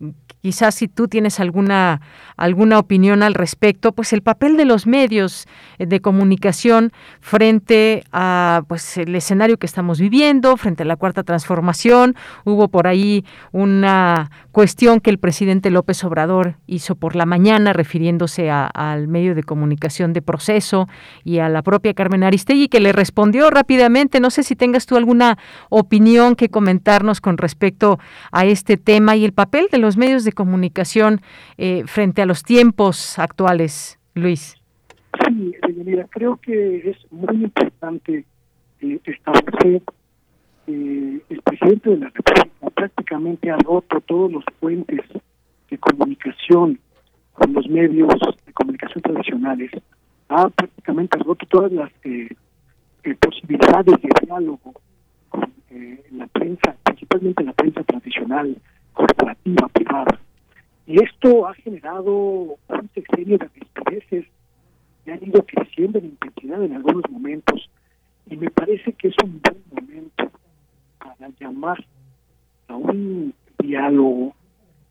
quizás 0.45 0.75
si 0.75 0.89
tú 0.89 1.09
tienes 1.09 1.41
alguna, 1.41 2.03
alguna 2.37 2.79
opinión 2.79 3.23
al 3.23 3.33
respecto, 3.33 3.93
pues 3.93 4.13
el 4.13 4.21
papel 4.21 4.59
de 4.59 4.67
los 4.67 4.87
medios 4.87 5.47
eh, 5.79 5.87
de 5.87 6.01
comunicación 6.01 6.93
frente 7.21 8.05
a 8.13 8.63
pues 8.69 8.99
el 8.99 9.15
escenario 9.15 9.57
que 9.57 9.65
estamos 9.65 9.99
viviendo, 9.99 10.59
frente 10.59 10.83
a 10.83 10.87
la 10.87 10.97
cuarta 10.97 11.23
transformación. 11.23 12.15
Hubo 12.45 12.69
por 12.69 12.87
ahí 12.87 13.25
una 13.53 14.31
cuestión 14.53 15.01
que 15.01 15.09
el 15.09 15.19
presidente 15.19 15.71
López 15.71 16.05
Obrador 16.05 16.57
hizo 16.67 16.95
por 16.95 17.17
la 17.17 17.25
mañana 17.25 17.73
refiriéndose 17.73 18.51
al 18.51 19.09
medio 19.09 19.35
de 19.35 19.45
comunicación 19.45 20.13
de 20.13 20.21
proceso 20.21 20.89
y 21.25 21.39
a 21.39 21.49
la 21.49 21.63
propia 21.63 21.95
Carmen 21.95 22.23
Aristegui 22.23 22.69
que 22.69 22.81
le 22.81 22.93
respondió 22.93 23.49
rápidamente. 23.49 24.21
No 24.21 24.29
sé 24.29 24.43
si 24.43 24.57
tengas 24.57 24.85
tú 24.85 24.94
alguna 24.97 25.39
opinión 25.69 26.37
que 26.37 26.49
comentarnos 26.49 27.21
con 27.21 27.39
respecto 27.39 27.99
a 28.33 28.45
este 28.47 28.77
tema 28.77 29.17
y 29.17 29.25
el 29.25 29.33
papel 29.33 29.67
de 29.71 29.79
los 29.79 29.97
medios 29.97 30.25
de 30.25 30.33
comunicación 30.33 31.21
eh, 31.59 31.85
frente 31.87 32.23
a 32.23 32.27
los 32.27 32.43
tiempos 32.43 33.19
actuales, 33.19 33.99
Luis. 34.15 34.57
Sí, 35.27 35.55
mira, 35.85 36.07
creo 36.11 36.37
que 36.39 36.91
es 36.91 37.13
muy 37.13 37.45
importante 37.45 38.25
eh, 38.81 39.01
establecer 39.05 39.83
eh, 40.67 41.21
el 41.29 41.43
presidente 41.43 41.91
de 41.91 41.97
la 41.99 42.07
República 42.07 42.45
prácticamente 42.75 43.51
ha 43.51 43.57
roto 43.57 44.01
todos 44.01 44.33
los 44.33 44.45
puentes 44.61 45.01
de 45.71 45.79
comunicación 45.79 46.79
con 47.33 47.53
los 47.53 47.69
medios 47.69 48.15
de 48.47 48.53
comunicación 48.53 49.03
tradicionales, 49.03 49.71
ha 50.29 50.49
prácticamente 50.49 51.19
roto 51.19 51.47
todas 51.47 51.73
las 51.73 51.91
eh, 52.05 52.29
posibilidades 53.21 53.97
de 54.03 54.09
diálogo 54.27 54.75
con 55.75 56.19
la 56.19 56.27
prensa, 56.29 56.77
principalmente 56.85 57.45
la 57.45 57.53
prensa 57.53 57.83
tradicional, 57.83 58.57
corporativa, 58.93 59.69
privada. 59.69 60.21
Y 60.87 61.03
esto 61.03 61.47
ha 61.47 61.55
generado 61.55 62.13
un 62.13 62.91
sexenio 62.95 63.39
de 63.39 63.49
rispideces 63.49 64.27
que 65.05 65.13
han 65.13 65.25
ido 65.25 65.45
creciendo 65.45 65.99
en 65.99 66.07
intensidad 66.07 66.63
en 66.63 66.75
algunos 66.75 67.11
momentos. 67.11 67.69
Y 68.31 68.37
me 68.37 68.51
parece 68.51 68.93
que 68.93 69.09
es 69.09 69.15
un 69.23 69.41
buen 69.43 69.63
momento 69.73 70.31
para 70.99 71.31
llamar 71.41 71.85
a 72.69 72.77
un 72.77 73.35
diálogo 73.59 74.35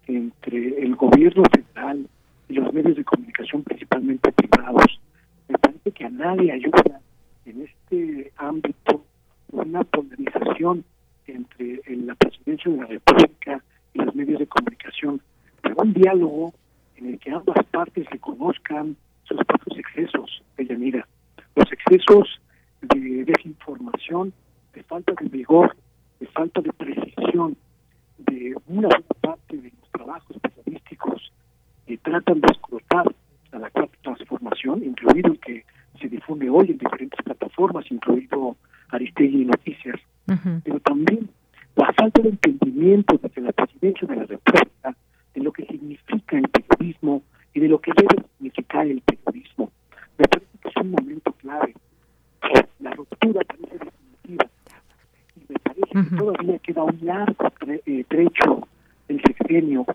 entre 0.08 0.84
el 0.84 0.96
gobierno 0.96 1.44
federal 1.52 2.08
y 2.50 2.54
los 2.54 2.74
medios 2.74 2.98
de 2.98 3.04
comunicación 3.04 3.64
principalmente 3.64 4.32
privados. 4.32 5.00
Me 5.48 5.58
parece 5.58 5.92
que 5.92 6.06
a 6.06 6.10
nadie 6.10 6.52
ayuda 6.52 7.00
en 7.46 7.62
este 7.62 8.32
ámbito 8.38 9.04
una 9.54 9.84
polarización 9.84 10.84
entre 11.28 11.82
la 11.88 12.16
presidencia 12.16 12.72
de 12.72 12.78
la 12.78 12.86
República 12.86 13.64
y 13.94 14.00
los 14.00 14.14
medios 14.16 14.40
de 14.40 14.48
comunicación 14.48 15.22
un 15.78 15.94
diálogo 15.94 16.54
en 16.98 17.08
el 17.08 17.20
que 17.20 17.32
ambas 17.32 17.66
partes 17.72 18.10
reconozcan 18.10 18.96
sus 19.24 19.38
propios 19.46 19.80
excesos, 19.80 20.44
mira 20.58 21.08
Los 21.56 21.72
excesos 21.72 22.42
de 22.82 23.26
desinformación, 23.26 24.34
de 24.74 24.84
falta 24.84 25.14
de 25.20 25.30
vigor, 25.30 25.76
de 26.20 26.28
falta 26.28 26.62
de 26.62 26.72
precisión 26.74 27.56
de 28.18 28.56
una 28.68 28.90
parte 29.22 29.58
de 29.58 29.72
los 29.80 29.90
trabajos 29.92 30.38
periodísticos 30.40 31.32
que 31.86 31.98
tratan 31.98 32.42
de 32.42 32.48
escrutar 32.52 33.14
a 33.52 33.60
la 33.60 33.70
cuarta 33.70 33.98
transformación, 34.02 34.84
incluido 34.84 35.32
el 35.32 35.40
que 35.40 35.66
se 36.00 36.08
difunde 36.08 36.50
hoy 36.50 36.72
en 36.72 36.78
diferentes 36.78 37.22
plataformas, 37.24 37.90
incluido 37.92 38.56
Aristegui 38.94 39.46
Noticias, 39.46 40.00
pero 40.64 40.80
también 40.80 41.30
la 41.76 41.92
falta 41.94 42.22
de 42.22 42.30
entendimiento 42.30 43.20
desde 43.22 43.42
la 43.42 43.52
presidencia 43.52 44.08
de 44.08 44.16
la 44.16 44.26
República 44.26 44.96
de 45.34 45.42
lo 45.42 45.52
que 45.52 45.66
significa 45.66 46.38
el 46.38 46.48
periodismo 46.50 47.24
y 47.54 47.60
de 47.60 47.68
lo 47.68 47.80
que 47.80 47.92
debe 47.96 48.24
significar 48.38 48.86
el 48.88 49.02
periodismo. 49.02 49.72
Me 50.18 50.26
parece 50.26 50.58
que 50.62 50.70
es 50.70 50.76
un 50.78 50.92
momento 50.92 51.32
clave. 51.34 51.74
La 52.80 52.92
ruptura 52.92 53.42
parece 53.48 53.86
definitiva 53.86 54.46
y 55.36 55.42
me 55.50 55.60
parece 55.60 56.10
que 56.10 56.16
todavía 56.16 56.60
queda 56.60 56.84
un 56.84 57.00
largo 57.02 57.52
eh, 57.86 58.06
trecho 58.08 58.68
del 59.08 59.22
sexenio 59.22 59.86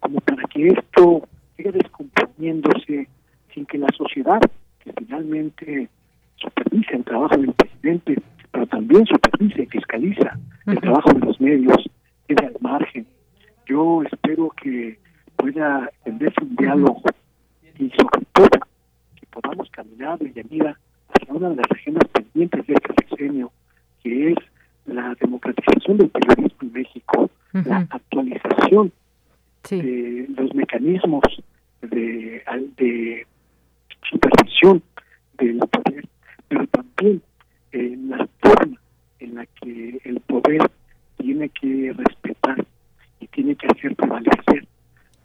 como 0.00 0.20
para 0.20 0.42
que 0.48 0.68
esto 0.68 1.28
siga 1.56 1.72
descomponiéndose 1.72 3.08
sin 3.54 3.66
que 3.66 3.78
la 3.78 3.88
sociedad, 3.96 4.40
que 4.80 4.92
finalmente 4.92 5.88
supervisa 6.40 6.96
el 6.96 7.04
trabajo 7.04 7.36
del 7.36 7.52
presidente, 7.52 8.16
pero 8.50 8.66
también 8.66 9.06
supervisa 9.06 9.62
y 9.62 9.66
fiscaliza 9.66 10.38
el 10.66 10.80
trabajo 10.80 11.12
de 11.12 11.26
los 11.26 11.40
medios, 11.40 11.90
quede 12.26 12.46
al 12.46 12.56
margen. 12.60 13.06
Yo 13.66 14.02
espero 14.02 14.50
que 14.50 14.98
pueda 15.36 15.90
tenderse 16.04 16.42
un 16.42 16.56
diálogo 16.56 17.02
y 17.78 17.90
sobre 17.90 18.26
todo 18.32 18.48
que 19.14 19.26
podamos 19.30 19.70
caminar 19.70 20.18
de 20.18 20.32
Yanira 20.32 20.78
hacia 21.14 21.34
una 21.34 21.50
de 21.50 21.56
las 21.56 21.68
regiones 21.68 22.02
pendientes 22.12 22.66
de 22.66 22.74
este 22.74 22.94
sexenio, 23.00 23.52
que 24.02 24.32
es 24.32 24.38
la 24.86 25.14
democratización 25.20 25.98
del 25.98 26.08
periodismo 26.08 26.58
en 26.62 26.72
México, 26.72 27.30
la 27.52 27.86
actualización 27.90 28.92
de 29.70 30.26
los 30.36 30.54
mecanismos 30.54 31.22
de, 31.82 32.42
de 32.76 33.26
supervisión 34.10 34.82
del 35.38 35.58
poder, 35.58 36.07
también 36.98 37.22
eh, 37.72 37.96
la 38.08 38.28
forma 38.40 38.76
en 39.20 39.34
la 39.34 39.46
que 39.46 40.00
el 40.04 40.20
poder 40.20 40.70
tiene 41.18 41.48
que 41.50 41.92
respetar 41.96 42.64
y 43.20 43.26
tiene 43.28 43.54
que 43.56 43.66
hacer 43.66 43.94
prevalecer 43.96 44.66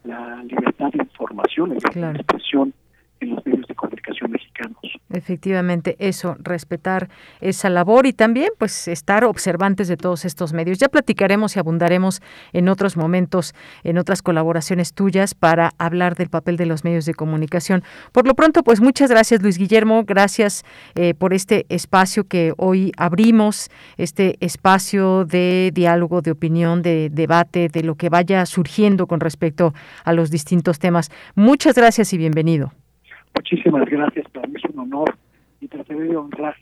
la 0.04 0.42
libertad 0.44 0.90
de 0.92 1.04
información 1.04 1.76
la 1.94 2.12
expresión 2.12 2.74
en 3.20 3.34
los 3.34 3.46
medios 3.46 3.66
de 3.66 3.74
comunicación 3.74 4.30
mexicanos. 4.30 4.78
Efectivamente, 5.24 5.96
eso, 6.00 6.36
respetar 6.38 7.08
esa 7.40 7.70
labor 7.70 8.04
y 8.04 8.12
también 8.12 8.50
pues 8.58 8.88
estar 8.88 9.24
observantes 9.24 9.88
de 9.88 9.96
todos 9.96 10.26
estos 10.26 10.52
medios. 10.52 10.76
Ya 10.76 10.90
platicaremos 10.90 11.56
y 11.56 11.58
abundaremos 11.58 12.20
en 12.52 12.68
otros 12.68 12.98
momentos, 12.98 13.54
en 13.84 13.96
otras 13.96 14.20
colaboraciones 14.20 14.92
tuyas 14.92 15.34
para 15.34 15.72
hablar 15.78 16.14
del 16.14 16.28
papel 16.28 16.58
de 16.58 16.66
los 16.66 16.84
medios 16.84 17.06
de 17.06 17.14
comunicación. 17.14 17.84
Por 18.12 18.26
lo 18.26 18.34
pronto, 18.34 18.62
pues 18.62 18.82
muchas 18.82 19.08
gracias 19.08 19.40
Luis 19.40 19.56
Guillermo, 19.56 20.04
gracias 20.04 20.62
eh, 20.94 21.14
por 21.14 21.32
este 21.32 21.64
espacio 21.70 22.24
que 22.24 22.52
hoy 22.58 22.92
abrimos, 22.98 23.70
este 23.96 24.36
espacio 24.40 25.24
de 25.24 25.70
diálogo, 25.72 26.20
de 26.20 26.32
opinión, 26.32 26.82
de 26.82 27.08
debate, 27.10 27.70
de 27.70 27.82
lo 27.82 27.94
que 27.94 28.10
vaya 28.10 28.44
surgiendo 28.44 29.06
con 29.06 29.20
respecto 29.20 29.72
a 30.04 30.12
los 30.12 30.30
distintos 30.30 30.78
temas. 30.78 31.10
Muchas 31.34 31.76
gracias 31.76 32.12
y 32.12 32.18
bienvenido. 32.18 32.74
Muchísimas 33.34 33.84
gracias, 33.86 34.28
para 34.30 34.46
mí 34.46 34.54
es 34.56 34.70
un 34.70 34.78
honor 34.80 35.16
y 35.60 35.68
trataré 35.68 36.00
de 36.00 36.16
honrar 36.16 36.56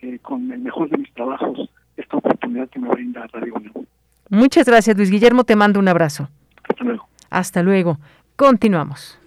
eh, 0.00 0.18
con 0.20 0.50
el 0.50 0.60
mejor 0.60 0.90
de 0.90 0.98
mis 0.98 1.12
trabajos 1.14 1.70
esta 1.96 2.16
oportunidad 2.16 2.68
que 2.70 2.78
me 2.78 2.88
brinda 2.88 3.26
Radio 3.32 3.54
Unión. 3.54 3.86
Muchas 4.30 4.66
gracias, 4.66 4.96
Luis 4.96 5.10
Guillermo, 5.10 5.44
te 5.44 5.56
mando 5.56 5.78
un 5.78 5.88
abrazo. 5.88 6.28
Hasta 6.68 6.84
luego. 6.84 7.08
Hasta 7.30 7.62
luego. 7.62 7.98
Continuamos. 8.36 9.18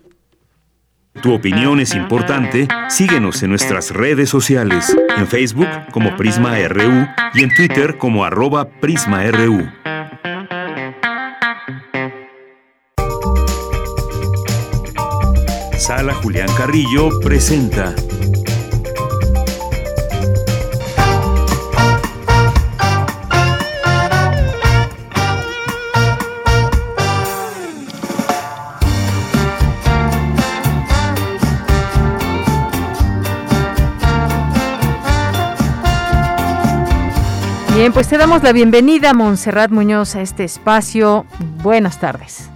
Tu 1.21 1.33
opinión 1.33 1.79
es 1.79 1.95
importante. 1.95 2.67
Síguenos 2.89 3.41
en 3.41 3.49
nuestras 3.49 3.91
redes 3.91 4.29
sociales, 4.29 4.95
en 5.17 5.27
Facebook 5.27 5.69
como 5.91 6.15
Prisma 6.17 6.57
RU 6.67 7.07
y 7.33 7.43
en 7.43 7.53
Twitter 7.55 7.97
como 7.97 8.25
arroba 8.25 8.67
PrismaRU. 8.81 9.65
Sala 15.85 16.15
Julián 16.15 16.47
Carrillo 16.57 17.11
presenta. 17.19 17.93
Bien, 37.75 37.93
pues 37.93 38.07
te 38.07 38.17
damos 38.17 38.41
la 38.41 38.53
bienvenida, 38.53 39.13
Montserrat 39.13 39.69
Muñoz, 39.69 40.15
a 40.15 40.21
este 40.21 40.45
espacio. 40.45 41.27
Buenas 41.61 41.99
tardes. 41.99 42.49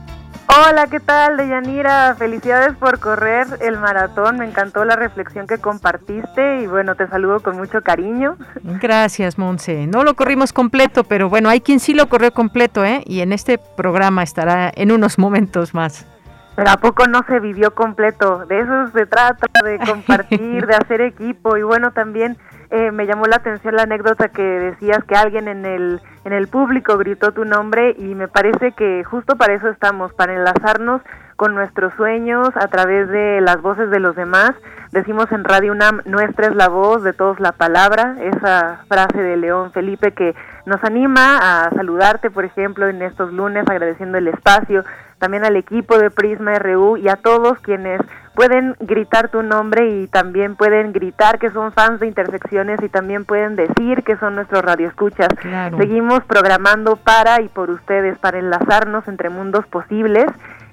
Hola, 0.51 0.87
¿qué 0.87 0.99
tal, 0.99 1.37
Deyanira? 1.37 2.15
Felicidades 2.15 2.75
por 2.75 2.99
correr 2.99 3.45
el 3.61 3.77
maratón. 3.77 4.39
Me 4.39 4.45
encantó 4.45 4.83
la 4.83 4.95
reflexión 4.95 5.45
que 5.45 5.59
compartiste 5.59 6.61
y 6.61 6.67
bueno, 6.67 6.95
te 6.95 7.07
saludo 7.07 7.41
con 7.41 7.55
mucho 7.55 7.83
cariño. 7.83 8.35
Gracias, 8.63 9.37
Monse. 9.37 9.85
No 9.85 10.03
lo 10.03 10.15
corrimos 10.15 10.51
completo, 10.51 11.03
pero 11.03 11.29
bueno, 11.29 11.49
hay 11.49 11.61
quien 11.61 11.79
sí 11.79 11.93
lo 11.93 12.09
corrió 12.09 12.33
completo, 12.33 12.83
¿eh? 12.83 13.03
Y 13.05 13.21
en 13.21 13.31
este 13.31 13.59
programa 13.77 14.23
estará 14.23 14.71
en 14.75 14.91
unos 14.91 15.19
momentos 15.19 15.75
más. 15.75 16.07
Pero 16.55 16.71
¿a 16.71 16.77
poco 16.77 17.05
no 17.05 17.21
se 17.27 17.39
vivió 17.39 17.75
completo? 17.75 18.47
De 18.47 18.59
eso 18.59 18.87
se 18.87 19.05
trata, 19.05 19.47
de 19.63 19.77
compartir, 19.85 20.65
de 20.65 20.75
hacer 20.75 21.01
equipo 21.01 21.57
y 21.57 21.61
bueno, 21.61 21.91
también 21.91 22.37
eh, 22.71 22.91
me 22.91 23.05
llamó 23.05 23.25
la 23.25 23.37
atención 23.37 23.75
la 23.75 23.83
anécdota 23.83 24.29
que 24.29 24.41
decías 24.41 25.03
que 25.03 25.15
alguien 25.15 25.47
en 25.47 25.65
el, 25.65 26.01
en 26.29 26.33
el 26.33 26.47
público 26.47 26.95
gritó 26.99 27.31
tu 27.31 27.43
nombre 27.43 27.95
y 27.97 28.13
me 28.13 28.27
parece 28.27 28.73
que 28.73 29.03
justo 29.03 29.35
para 29.35 29.55
eso 29.55 29.67
estamos, 29.67 30.13
para 30.13 30.35
enlazarnos 30.35 31.01
con 31.39 31.55
nuestros 31.55 31.93
sueños 31.93 32.49
a 32.55 32.67
través 32.67 33.07
de 33.07 33.39
las 33.39 33.61
voces 33.61 33.89
de 33.89 34.01
los 34.01 34.13
demás. 34.13 34.51
Decimos 34.91 35.31
en 35.31 35.45
Radio 35.45 35.71
UNAM, 35.71 36.01
nuestra 36.03 36.47
es 36.47 36.55
la 36.55 36.67
voz, 36.67 37.01
de 37.01 37.13
todos 37.13 37.39
la 37.39 37.53
palabra, 37.53 38.17
esa 38.19 38.81
frase 38.89 39.23
de 39.23 39.37
León 39.37 39.71
Felipe 39.71 40.11
que 40.11 40.35
nos 40.65 40.83
anima 40.83 41.37
a 41.37 41.69
saludarte, 41.69 42.29
por 42.29 42.43
ejemplo, 42.43 42.89
en 42.89 43.01
estos 43.01 43.31
lunes, 43.31 43.63
agradeciendo 43.69 44.17
el 44.17 44.27
espacio, 44.27 44.83
también 45.17 45.45
al 45.45 45.55
equipo 45.55 45.97
de 45.97 46.11
Prisma 46.11 46.59
RU 46.59 46.97
y 46.97 47.07
a 47.07 47.15
todos 47.15 47.57
quienes 47.59 48.01
pueden 48.35 48.75
gritar 48.81 49.29
tu 49.29 49.41
nombre 49.41 49.87
y 49.89 50.07
también 50.07 50.57
pueden 50.57 50.91
gritar 50.91 51.39
que 51.39 51.51
son 51.51 51.71
fans 51.71 52.01
de 52.01 52.07
Intersecciones 52.07 52.81
y 52.83 52.89
también 52.89 53.23
pueden 53.23 53.55
decir 53.55 54.03
que 54.03 54.17
son 54.17 54.35
nuestros 54.35 54.61
radioescuchas. 54.61 55.29
Seguimos 55.77 56.21
programando 56.25 56.97
para 56.97 57.41
y 57.41 57.47
por 57.47 57.69
ustedes, 57.69 58.17
para 58.17 58.39
enlazarnos 58.39 59.07
entre 59.07 59.29
mundos 59.29 59.65
posibles. 59.67 60.25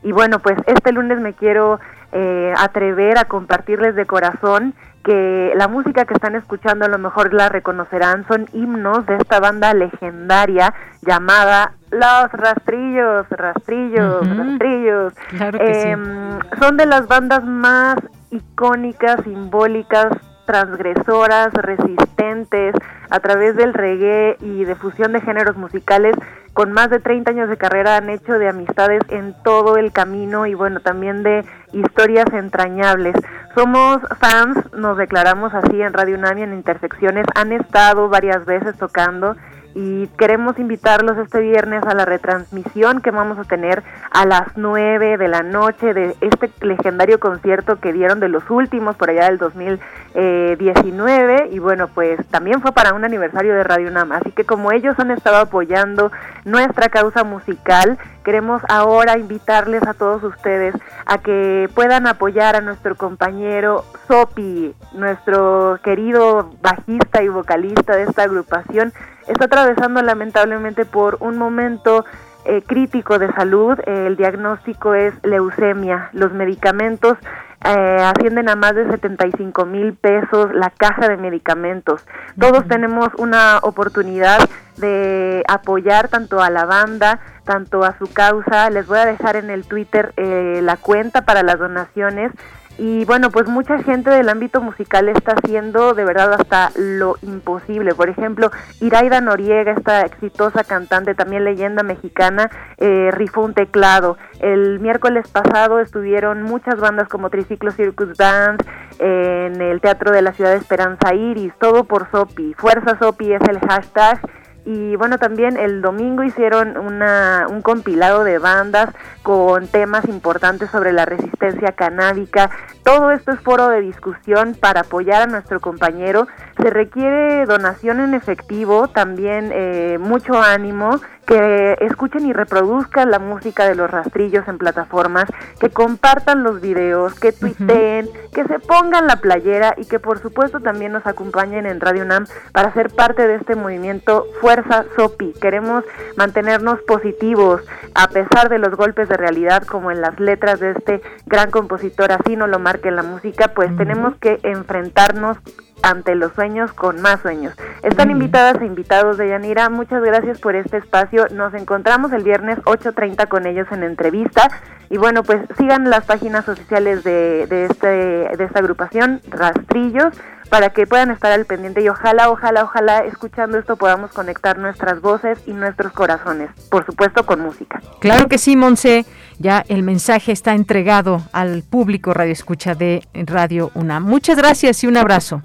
Y 0.07 0.13
bueno, 0.13 0.39
pues 0.39 0.57
este 0.67 0.93
lunes 0.93 1.21
me 1.21 1.33
quiero 1.33 1.81
eh, 2.13 2.55
atrever 2.57 3.19
a 3.19 3.25
compartirles 3.25 3.97
de 3.97 4.07
corazón 4.07 4.73
que 5.03 5.53
la 5.57 5.67
música 5.67 6.05
que 6.05 6.15
están 6.15 6.37
escuchando 6.37 6.85
a 6.85 6.89
lo 6.89 6.99
mejor 6.99 7.35
la 7.35 7.49
reconocerán, 7.49 8.25
son 8.29 8.47
himnos 8.53 9.05
de 9.07 9.17
esta 9.17 9.41
banda 9.41 9.75
legendaria 9.75 10.73
llamada 11.03 11.73
Los 11.91 12.31
Rastrillos, 12.31 13.29
Rastrillos, 13.31 14.37
Rastrillos. 14.37 15.13
Em, 15.59 16.39
son 16.61 16.77
de 16.77 16.87
las 16.87 17.09
bandas 17.09 17.45
más 17.45 17.97
icónicas, 18.31 19.25
simbólicas, 19.25 20.07
transgresoras, 20.47 21.53
resistentes, 21.53 22.77
a 23.11 23.19
través 23.19 23.57
del 23.57 23.75
reggae 23.75 24.37
y 24.41 24.65
de 24.65 24.77
fusión 24.77 25.13
de 25.13 25.21
géneros 25.21 25.57
musicales, 25.57 26.15
con 26.57 26.73
más 26.73 26.89
de 26.89 27.01
30 27.01 27.33
años 27.33 27.51
de 27.51 27.59
carrera 27.59 27.99
han 27.99 28.09
hecho 28.09 28.39
de 28.39 28.49
amistades 28.49 29.03
en 29.11 29.35
todo 29.45 29.77
el 29.77 29.93
camino 29.93 30.47
y 30.47 30.55
bueno, 30.55 30.81
también 30.81 31.23
de 31.23 31.45
historias 31.73 32.33
entrañables. 32.33 33.15
Somos 33.55 33.99
fans, 34.19 34.57
nos 34.73 34.97
declaramos 34.97 35.53
así 35.53 35.83
en 35.83 35.93
Radio 35.93 36.17
Unami 36.17 36.45
en 36.45 36.55
Intersecciones, 36.55 37.27
han 37.35 37.53
estado 37.53 38.09
varias 38.09 38.47
veces 38.47 38.75
tocando 38.79 39.37
y 39.77 40.09
queremos 40.17 40.59
invitarlos 40.59 41.19
este 41.19 41.39
viernes 41.41 41.85
a 41.85 41.95
la 41.95 42.07
retransmisión 42.07 43.03
que 43.03 43.11
vamos 43.11 43.39
a 43.39 43.45
tener 43.45 43.83
a 44.11 44.25
las 44.25 44.57
9 44.57 45.19
de 45.19 45.29
la 45.29 45.43
noche 45.43 45.93
de 45.93 46.17
este 46.23 46.51
legendario 46.63 47.21
concierto 47.21 47.77
que 47.77 47.93
dieron 47.93 48.19
de 48.19 48.31
los 48.31 48.49
últimos 48.49 48.97
por 48.97 49.11
allá 49.11 49.27
del 49.27 49.37
2019 49.37 51.51
y 51.53 51.59
bueno 51.59 51.89
pues 51.89 52.27
también 52.29 52.63
fue 52.63 52.73
para 52.73 52.95
un 52.95 53.05
aniversario 53.05 53.55
de 53.55 53.65
Radio 53.65 53.89
UNAM 53.89 54.13
así 54.13 54.33
que 54.33 54.45
como 54.45 54.73
ellos 54.73 54.99
han 54.99 55.11
estado 55.11 55.37
apoyando 55.37 56.11
nuestra 56.47 56.89
causa 56.89 57.23
musical 57.23 57.99
queremos 58.27 58.61
ahora 58.69 59.19
invitarles 59.19 59.85
a 59.85 59.95
todos 59.95 60.25
ustedes 60.25 60.75
a 61.07 61.19
que 61.19 61.71
puedan 61.77 62.09
apoyar 62.09 62.57
a 62.57 62.61
nuestro 62.61 62.97
compañero 62.97 63.85
Sopi 64.09 64.75
nuestro 64.93 65.79
querido 65.85 66.51
bajista 66.61 67.23
y 67.23 67.29
vocalista 67.29 67.95
de 67.95 68.03
esta 68.03 68.25
agrupación 68.25 68.93
está 69.29 69.45
atravesando 69.45 70.03
lamentablemente 70.03 70.85
por 70.85 71.19
un 71.21 71.39
momento 71.39 72.05
eh, 72.47 72.63
crítico 72.67 73.21
de 73.21 73.33
salud. 73.33 73.79
el 73.87 74.17
diagnóstico 74.17 74.95
es 74.95 75.15
leucemia. 75.23 76.11
Los 76.13 76.33
medicamentos 76.33 77.19
eh, 77.65 77.99
ascienden 78.03 78.49
a 78.49 78.57
más 78.57 78.75
de 78.75 78.89
75 78.89 79.65
mil 79.67 79.95
pesos 79.95 80.55
la 80.55 80.71
caja 80.71 81.09
de 81.09 81.17
medicamentos. 81.17 82.07
Todos 82.39 82.67
tenemos 82.69 83.09
una 83.19 83.59
oportunidad 83.63 84.39
de 84.77 85.43
apoyar 85.49 86.09
tanto 86.09 86.41
a 86.41 86.51
la 86.51 86.65
banda, 86.65 87.21
tanto 87.45 87.83
a 87.83 87.97
su 87.99 88.13
causa. 88.13 88.71
Les 88.71 88.87
voy 88.87 88.99
a 88.99 89.07
dejar 89.07 89.37
en 89.37 89.51
el 89.51 89.67
Twitter 89.67 90.13
eh, 90.17 90.61
la 90.63 90.77
cuenta 90.77 91.23
para 91.25 91.43
las 91.43 91.59
donaciones 91.59 92.33
y 92.79 93.05
bueno, 93.05 93.31
pues 93.31 93.49
mucha 93.49 93.83
gente 93.83 94.11
del 94.11 94.29
ámbito 94.29 94.61
musical 94.61 95.09
está 95.09 95.33
haciendo 95.33 95.95
de 95.95 96.05
verdad 96.05 96.35
hasta 96.35 96.71
lo 96.77 97.17
imposible. 97.23 97.95
Por 97.95 98.09
ejemplo, 98.09 98.51
Iraida 98.81 99.21
Noriega, 99.21 99.73
esta 99.73 100.03
exitosa 100.03 100.65
cantante, 100.65 101.15
también 101.15 101.45
leyenda 101.45 101.83
mexicana, 101.83 102.51
eh, 102.79 103.11
rifó 103.13 103.43
un 103.43 103.55
teclado. 103.55 104.19
El 104.41 104.81
miércoles 104.81 105.29
pasado 105.29 105.81
estuvieron 105.81 106.43
muchas 106.43 106.79
bandas 106.79 107.09
como 107.09 107.31
Triciclo 107.31 107.71
Circus 107.71 108.17
Dance, 108.17 108.65
en 108.99 109.61
el 109.61 109.81
Teatro 109.81 110.13
de 110.13 110.23
la 110.23 110.33
Ciudad 110.33 110.53
de 110.53 110.59
Esperanza 110.59 111.15
Iris, 111.15 111.53
todo 111.59 111.85
por 111.85 112.11
Sopi. 112.11 112.55
Fuerza 112.55 112.99
Sopi 112.99 113.33
es 113.33 113.43
el 113.49 113.59
hashtag 113.61 114.21
y 114.67 114.97
bueno, 114.97 115.19
también 115.19 115.57
el 115.57 115.81
domingo 115.81 116.25
hicieron 116.25 116.77
una, 116.77 117.47
un 117.49 117.63
compilado 117.63 118.25
de 118.25 118.39
bandas 118.39 118.91
con 119.23 119.69
temas 119.69 120.09
importantes 120.09 120.71
sobre 120.71 120.93
la 120.93 121.05
resistencia 121.05 121.71
canábica. 121.71 122.51
Todo 122.83 123.13
esto 123.13 123.31
es 123.31 123.41
foro 123.41 123.69
de 123.69 123.81
discusión 123.81 124.57
para 124.59 124.81
apoyar 124.81 125.23
a 125.23 125.27
nuestro 125.27 125.61
compañero. 125.61 126.27
Se 126.61 126.69
requiere 126.71 127.47
donación 127.47 128.01
en 128.01 128.15
efectivo, 128.15 128.89
también 128.89 129.53
eh, 129.55 129.99
mucho 130.01 130.43
ánimo 130.43 131.01
que 131.27 131.77
escuchen 131.81 132.27
y 132.27 132.33
reproduzcan 132.33 133.11
la 133.11 133.19
música 133.19 133.69
de 133.69 133.75
los 133.75 133.91
rastrillos 133.91 134.47
en 134.49 134.59
plataformas, 134.59 135.27
que 135.61 135.71
compartan 135.71 136.43
los 136.43 136.61
videos, 136.61 137.19
que 137.19 137.33
tuiteen, 137.33 138.09
que 138.33 138.45
se 138.45 138.59
pongan 138.61 139.07
la 139.07 139.17
playera 139.17 139.75
y 139.77 139.87
que 139.87 139.99
por 139.99 140.21
supuesto 140.21 140.61
también 140.61 140.93
nos 140.93 141.07
acompañen 141.07 141.67
en 141.67 141.81
Radio 141.81 142.05
UNAM 142.05 142.27
para 142.53 142.73
ser 142.73 142.91
parte 142.91 143.27
de 143.27 143.37
este 143.37 143.57
movimiento 143.57 144.27
Fuerza 144.41 144.85
Sopi. 144.97 145.33
Queremos 145.41 145.85
mantenernos 146.17 146.81
positivos 146.83 147.63
a 147.95 148.09
pesar 148.09 148.49
de 148.49 148.59
los 148.59 148.77
golpes 148.77 149.09
de 149.09 149.17
realidad 149.17 149.65
como 149.65 149.91
en 149.91 150.01
las 150.01 150.19
letras 150.21 150.61
de 150.61 150.71
este 150.73 151.03
gran 151.27 151.51
compositor, 151.51 152.13
así 152.13 152.37
no 152.37 152.47
lo 152.47 152.59
marque 152.59 152.89
en 152.89 152.97
la 152.97 153.03
música, 153.03 153.49
pues 153.49 153.75
tenemos 153.77 154.15
que 154.17 154.39
enfrentarnos 154.43 155.39
ante 155.83 156.15
los 156.15 156.33
sueños 156.33 156.73
con 156.73 157.01
más 157.01 157.21
sueños. 157.21 157.55
Están 157.83 158.11
invitadas 158.11 158.61
e 158.61 158.67
invitados 158.67 159.19
de 159.19 159.29
Yanira, 159.29 159.69
muchas 159.69 160.03
gracias 160.03 160.39
por 160.41 160.57
este 160.57 160.79
espacio. 160.79 161.27
Nos 161.33 161.55
encontramos 161.55 162.13
el 162.13 162.23
viernes 162.23 162.59
8.30 162.65 163.29
con 163.29 163.47
ellos 163.47 163.67
en 163.71 163.83
entrevista. 163.83 164.49
Y 164.89 164.99
bueno, 164.99 165.23
pues 165.23 165.41
sigan 165.59 165.91
las 165.91 166.05
páginas 166.05 166.49
oficiales 166.49 167.03
de, 167.03 167.47
de, 167.49 167.65
este, 167.67 167.87
de 167.87 168.45
esta 168.45 168.61
agrupación, 168.61 169.21
Rastrillos, 169.29 170.15
para 170.49 170.71
que 170.71 170.87
puedan 170.87 171.11
estar 171.11 171.33
al 171.33 171.45
pendiente 171.45 171.83
y 171.83 171.89
ojalá, 171.89 172.31
ojalá, 172.31 172.63
ojalá 172.63 173.01
escuchando 173.01 173.59
esto 173.59 173.77
podamos 173.77 174.13
conectar 174.13 174.59
nuestras 174.59 175.01
voces 175.01 175.39
y 175.47 175.53
nuestros 175.53 175.93
corazones, 175.93 176.51
por 176.71 176.87
supuesto 176.87 177.27
con 177.27 177.41
música. 177.41 177.81
Claro 178.01 178.29
que 178.29 178.39
sí, 178.39 178.57
Monse, 178.57 179.07
ya 179.39 179.65
el 179.69 179.83
mensaje 179.83 180.31
está 180.31 180.55
entregado 180.55 181.23
al 181.33 181.65
público 181.69 182.15
Radio 182.15 182.33
Escucha 182.33 182.75
de 182.75 183.03
Radio 183.13 183.73
UNAM. 183.75 184.05
Muchas 184.05 184.37
gracias 184.37 184.85
y 184.85 184.87
un 184.87 184.97
abrazo. 184.97 185.43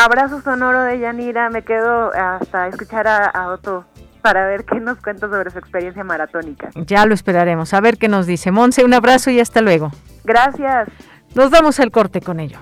Abrazo 0.00 0.40
sonoro 0.42 0.84
de 0.84 1.00
Yanira, 1.00 1.50
me 1.50 1.62
quedo 1.62 2.12
hasta 2.14 2.68
escuchar 2.68 3.08
a, 3.08 3.48
Otto 3.48 3.84
para 4.22 4.46
ver 4.46 4.64
qué 4.64 4.78
nos 4.78 4.98
cuenta 4.98 5.28
sobre 5.28 5.50
su 5.50 5.58
experiencia 5.58 6.04
maratónica. 6.04 6.70
Ya 6.76 7.04
lo 7.04 7.14
esperaremos, 7.14 7.74
a 7.74 7.80
ver 7.80 7.98
qué 7.98 8.06
nos 8.06 8.24
dice. 8.24 8.52
Monse, 8.52 8.84
un 8.84 8.94
abrazo 8.94 9.30
y 9.30 9.40
hasta 9.40 9.60
luego. 9.60 9.90
Gracias. 10.22 10.88
Nos 11.34 11.50
damos 11.50 11.80
el 11.80 11.90
corte 11.90 12.20
con 12.20 12.38
ello. 12.38 12.58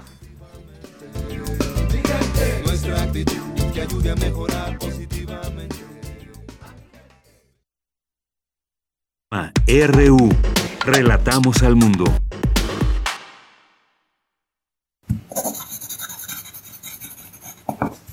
RU, 9.68 10.28
relatamos 10.86 11.62
al 11.62 11.76
mundo. 11.76 12.04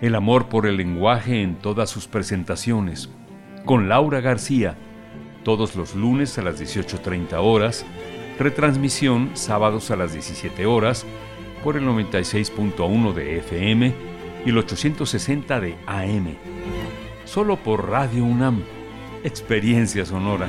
El 0.00 0.14
amor 0.14 0.48
por 0.48 0.66
el 0.66 0.76
lenguaje 0.76 1.42
en 1.42 1.56
todas 1.56 1.90
sus 1.90 2.06
presentaciones. 2.06 3.10
Con 3.64 3.88
Laura 3.88 4.20
García. 4.20 4.76
Todos 5.44 5.76
los 5.76 5.94
lunes 5.94 6.38
a 6.38 6.42
las 6.42 6.60
18.30 6.60 7.34
horas. 7.40 7.84
Retransmisión 8.38 9.30
sábados 9.34 9.90
a 9.90 9.96
las 9.96 10.12
17 10.12 10.66
horas 10.66 11.04
por 11.64 11.76
el 11.76 11.84
96.1 11.84 13.12
de 13.12 13.38
FM 13.38 13.94
y 14.46 14.50
el 14.50 14.58
860 14.58 15.60
de 15.60 15.76
AM 15.86 16.36
solo 17.28 17.56
por 17.56 17.90
Radio 17.90 18.24
UNAM. 18.24 18.62
Experiencia 19.22 20.06
sonora. 20.06 20.48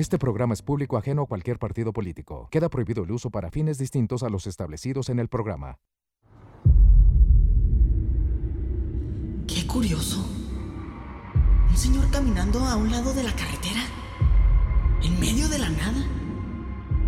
Este 0.00 0.18
programa 0.18 0.54
es 0.54 0.62
público 0.62 0.96
ajeno 0.96 1.24
a 1.24 1.26
cualquier 1.26 1.58
partido 1.58 1.92
político. 1.92 2.48
Queda 2.50 2.70
prohibido 2.70 3.04
el 3.04 3.10
uso 3.10 3.28
para 3.28 3.50
fines 3.50 3.76
distintos 3.76 4.22
a 4.22 4.30
los 4.30 4.46
establecidos 4.46 5.10
en 5.10 5.18
el 5.18 5.28
programa. 5.28 5.76
Qué 9.46 9.66
curioso. 9.66 10.26
Un 11.68 11.76
señor 11.76 12.10
caminando 12.10 12.60
a 12.60 12.76
un 12.76 12.90
lado 12.90 13.12
de 13.12 13.24
la 13.24 13.32
carretera. 13.32 13.82
En 15.02 15.20
medio 15.20 15.46
de 15.50 15.58
la 15.58 15.68
nada. 15.68 16.02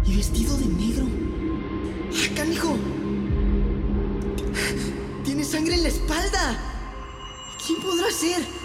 Y 0.05 0.15
vestido 0.15 0.55
de 0.59 0.67
negro. 0.67 1.07
¡Ah, 2.13 2.35
canijo! 2.37 2.77
Tiene 5.25 5.45
sangre 5.45 5.77
en 5.77 5.83
la 5.85 5.89
espalda. 5.89 6.59
¿Quién 7.67 7.81
podrá 7.81 8.11
ser? 8.11 8.63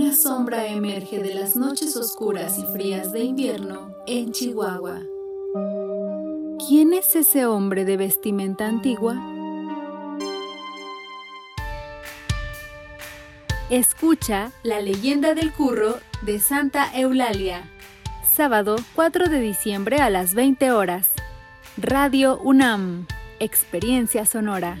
Una 0.00 0.14
sombra 0.14 0.64
emerge 0.68 1.18
de 1.18 1.34
las 1.34 1.56
noches 1.56 1.96
oscuras 1.96 2.56
y 2.56 2.62
frías 2.72 3.10
de 3.10 3.24
invierno 3.24 3.96
en 4.06 4.30
Chihuahua. 4.30 5.00
¿Quién 6.68 6.92
es 6.92 7.16
ese 7.16 7.46
hombre 7.46 7.84
de 7.84 7.96
vestimenta 7.96 8.68
antigua? 8.68 9.16
Escucha 13.70 14.52
La 14.62 14.80
leyenda 14.80 15.34
del 15.34 15.52
curro 15.52 15.98
de 16.22 16.38
Santa 16.38 16.96
Eulalia. 16.96 17.68
Sábado 18.32 18.76
4 18.94 19.28
de 19.28 19.40
diciembre 19.40 19.96
a 19.96 20.10
las 20.10 20.32
20 20.32 20.70
horas. 20.70 21.10
Radio 21.76 22.38
UNAM. 22.38 23.08
Experiencia 23.40 24.26
sonora. 24.26 24.80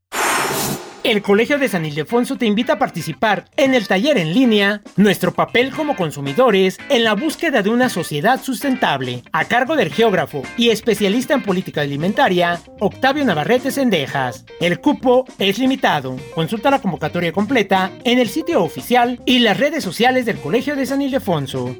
El 1.03 1.21
Colegio 1.21 1.57
de 1.57 1.69
San 1.69 1.85
Ildefonso 1.85 2.35
te 2.35 2.45
invita 2.45 2.73
a 2.73 2.79
participar 2.79 3.45
en 3.55 3.73
el 3.73 3.87
taller 3.87 4.17
en 4.17 4.33
línea 4.33 4.81
Nuestro 4.97 5.33
papel 5.33 5.71
como 5.71 5.95
consumidores 5.95 6.77
en 6.89 7.05
la 7.05 7.13
búsqueda 7.15 7.61
de 7.61 7.69
una 7.69 7.87
sociedad 7.87 8.41
sustentable, 8.41 9.23
a 9.31 9.45
cargo 9.45 9.77
del 9.77 9.93
geógrafo 9.93 10.43
y 10.57 10.69
especialista 10.69 11.33
en 11.33 11.43
política 11.43 11.81
alimentaria, 11.81 12.59
Octavio 12.79 13.23
Navarrete 13.23 13.71
Sendejas. 13.71 14.45
El 14.59 14.81
cupo 14.81 15.25
es 15.37 15.57
limitado. 15.57 16.17
Consulta 16.35 16.69
la 16.69 16.81
convocatoria 16.81 17.31
completa 17.31 17.91
en 18.03 18.19
el 18.19 18.27
sitio 18.27 18.61
oficial 18.61 19.21
y 19.25 19.39
las 19.39 19.57
redes 19.57 19.83
sociales 19.83 20.25
del 20.25 20.37
Colegio 20.37 20.75
de 20.75 20.85
San 20.85 21.01
Ildefonso. 21.01 21.77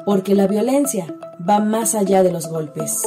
Porque 0.06 0.36
la 0.36 0.46
violencia 0.46 1.08
va 1.48 1.60
más 1.60 1.96
allá 1.96 2.22
de 2.22 2.32
los 2.32 2.48
golpes. 2.48 3.02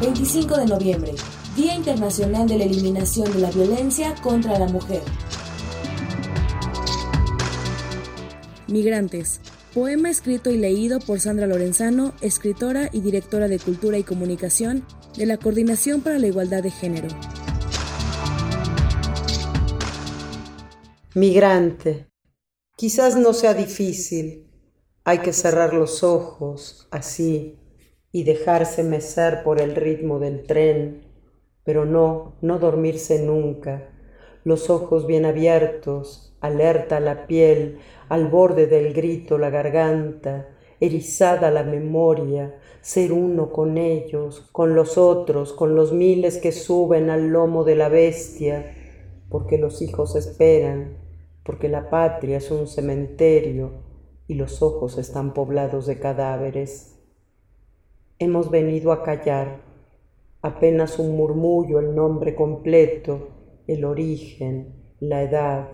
25 0.00 0.56
de 0.56 0.66
noviembre, 0.66 1.12
Día 1.54 1.76
Internacional 1.76 2.48
de 2.48 2.58
la 2.58 2.64
Eliminación 2.64 3.32
de 3.32 3.38
la 3.38 3.52
Violencia 3.52 4.16
contra 4.20 4.58
la 4.58 4.66
Mujer. 4.66 5.02
Migrantes. 8.66 9.40
Poema 9.72 10.10
escrito 10.10 10.50
y 10.50 10.56
leído 10.56 10.98
por 10.98 11.20
Sandra 11.20 11.46
Lorenzano, 11.46 12.14
escritora 12.20 12.90
y 12.92 13.00
directora 13.00 13.46
de 13.46 13.60
Cultura 13.60 13.96
y 13.98 14.02
Comunicación 14.02 14.84
de 15.16 15.26
la 15.26 15.36
Coordinación 15.36 16.00
para 16.00 16.18
la 16.18 16.26
Igualdad 16.26 16.64
de 16.64 16.72
Género. 16.72 17.08
Migrante. 21.16 22.08
Quizás 22.76 23.14
no 23.14 23.34
sea 23.34 23.54
difícil. 23.54 24.50
Hay 25.04 25.18
que 25.18 25.32
cerrar 25.32 25.72
los 25.72 26.02
ojos, 26.02 26.88
así, 26.90 27.56
y 28.10 28.24
dejarse 28.24 28.82
mecer 28.82 29.44
por 29.44 29.60
el 29.60 29.76
ritmo 29.76 30.18
del 30.18 30.44
tren, 30.44 31.04
pero 31.62 31.84
no, 31.84 32.34
no 32.40 32.58
dormirse 32.58 33.22
nunca. 33.22 33.92
Los 34.42 34.70
ojos 34.70 35.06
bien 35.06 35.24
abiertos, 35.24 36.36
alerta 36.40 36.98
la 36.98 37.28
piel, 37.28 37.78
al 38.08 38.26
borde 38.26 38.66
del 38.66 38.92
grito 38.92 39.38
la 39.38 39.50
garganta, 39.50 40.48
erizada 40.80 41.52
la 41.52 41.62
memoria, 41.62 42.58
ser 42.80 43.12
uno 43.12 43.52
con 43.52 43.78
ellos, 43.78 44.48
con 44.50 44.74
los 44.74 44.98
otros, 44.98 45.52
con 45.52 45.76
los 45.76 45.92
miles 45.92 46.38
que 46.38 46.50
suben 46.50 47.08
al 47.08 47.28
lomo 47.28 47.62
de 47.62 47.76
la 47.76 47.88
bestia, 47.88 48.74
porque 49.28 49.58
los 49.58 49.80
hijos 49.80 50.16
esperan, 50.16 51.03
porque 51.44 51.68
la 51.68 51.90
patria 51.90 52.38
es 52.38 52.50
un 52.50 52.66
cementerio 52.66 53.84
y 54.26 54.34
los 54.34 54.62
ojos 54.62 54.98
están 54.98 55.34
poblados 55.34 55.86
de 55.86 55.98
cadáveres. 55.98 56.98
Hemos 58.18 58.50
venido 58.50 58.92
a 58.92 59.02
callar, 59.02 59.60
apenas 60.40 60.98
un 60.98 61.16
murmullo, 61.16 61.78
el 61.78 61.94
nombre 61.94 62.34
completo, 62.34 63.28
el 63.66 63.84
origen, 63.84 64.94
la 65.00 65.22
edad. 65.22 65.68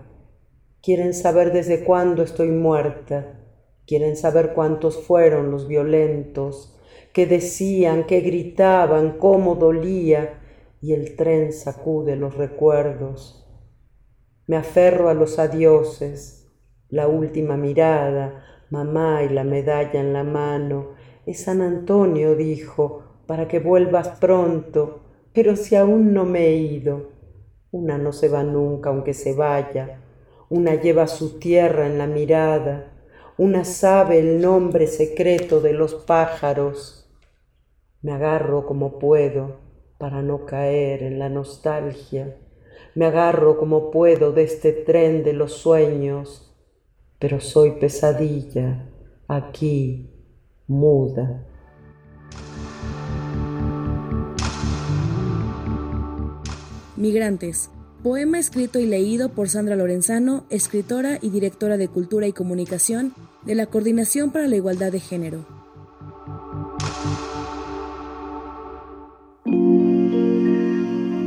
Quieren 0.81 1.13
saber 1.13 1.53
desde 1.53 1.83
cuándo 1.83 2.23
estoy 2.23 2.49
muerta, 2.49 3.39
quieren 3.85 4.17
saber 4.17 4.53
cuántos 4.53 4.97
fueron 5.03 5.51
los 5.51 5.67
violentos, 5.67 6.77
que 7.13 7.25
decían, 7.25 8.05
que 8.05 8.21
gritaban, 8.21 9.17
cómo 9.17 9.55
dolía, 9.55 10.39
y 10.81 10.93
el 10.93 11.15
tren 11.15 11.53
sacude 11.53 12.15
los 12.15 12.35
recuerdos. 12.35 13.40
Me 14.51 14.57
aferro 14.57 15.07
a 15.07 15.13
los 15.13 15.39
adioses, 15.39 16.51
la 16.89 17.07
última 17.07 17.55
mirada, 17.55 18.43
mamá 18.69 19.23
y 19.23 19.29
la 19.29 19.45
medalla 19.45 19.97
en 20.01 20.11
la 20.11 20.25
mano. 20.25 20.89
Es 21.25 21.45
San 21.45 21.61
Antonio, 21.61 22.35
dijo, 22.35 23.21
para 23.27 23.47
que 23.47 23.59
vuelvas 23.59 24.09
pronto, 24.19 25.03
pero 25.31 25.55
si 25.55 25.77
aún 25.77 26.13
no 26.13 26.25
me 26.25 26.47
he 26.47 26.57
ido. 26.57 27.11
Una 27.71 27.97
no 27.97 28.11
se 28.11 28.27
va 28.27 28.43
nunca 28.43 28.89
aunque 28.89 29.13
se 29.13 29.33
vaya, 29.33 30.01
una 30.49 30.75
lleva 30.75 31.07
su 31.07 31.39
tierra 31.39 31.87
en 31.87 31.97
la 31.97 32.07
mirada, 32.07 32.91
una 33.37 33.63
sabe 33.63 34.19
el 34.19 34.41
nombre 34.41 34.87
secreto 34.87 35.61
de 35.61 35.71
los 35.71 35.95
pájaros 35.95 37.09
me 38.01 38.11
agarro 38.11 38.65
como 38.65 38.99
puedo 38.99 39.61
para 39.97 40.21
no 40.21 40.45
caer 40.45 41.03
en 41.03 41.19
la 41.19 41.29
nostalgia. 41.29 42.35
Me 42.93 43.05
agarro 43.05 43.57
como 43.57 43.89
puedo 43.91 44.33
de 44.33 44.43
este 44.43 44.73
tren 44.73 45.23
de 45.23 45.33
los 45.33 45.53
sueños, 45.53 46.53
pero 47.19 47.39
soy 47.39 47.71
pesadilla 47.79 48.89
aquí, 49.27 50.09
muda. 50.67 51.45
Migrantes. 56.97 57.69
Poema 58.03 58.39
escrito 58.39 58.79
y 58.79 58.87
leído 58.87 59.29
por 59.29 59.47
Sandra 59.47 59.75
Lorenzano, 59.75 60.43
escritora 60.49 61.19
y 61.21 61.29
directora 61.29 61.77
de 61.77 61.87
Cultura 61.87 62.25
y 62.25 62.33
Comunicación 62.33 63.13
de 63.45 63.53
la 63.53 63.67
Coordinación 63.67 64.31
para 64.31 64.47
la 64.47 64.55
Igualdad 64.55 64.91
de 64.91 64.99
Género. 64.99 65.45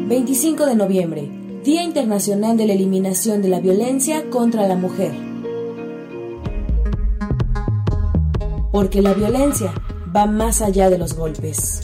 25 0.08 0.66
de 0.66 0.76
noviembre, 0.76 1.43
Día 1.64 1.82
Internacional 1.82 2.58
de 2.58 2.66
la 2.66 2.74
Eliminación 2.74 3.40
de 3.40 3.48
la 3.48 3.58
Violencia 3.58 4.28
contra 4.28 4.68
la 4.68 4.76
Mujer. 4.76 5.12
Porque 8.70 9.00
la 9.00 9.14
violencia 9.14 9.72
va 10.14 10.26
más 10.26 10.60
allá 10.60 10.90
de 10.90 10.98
los 10.98 11.14
golpes. 11.14 11.80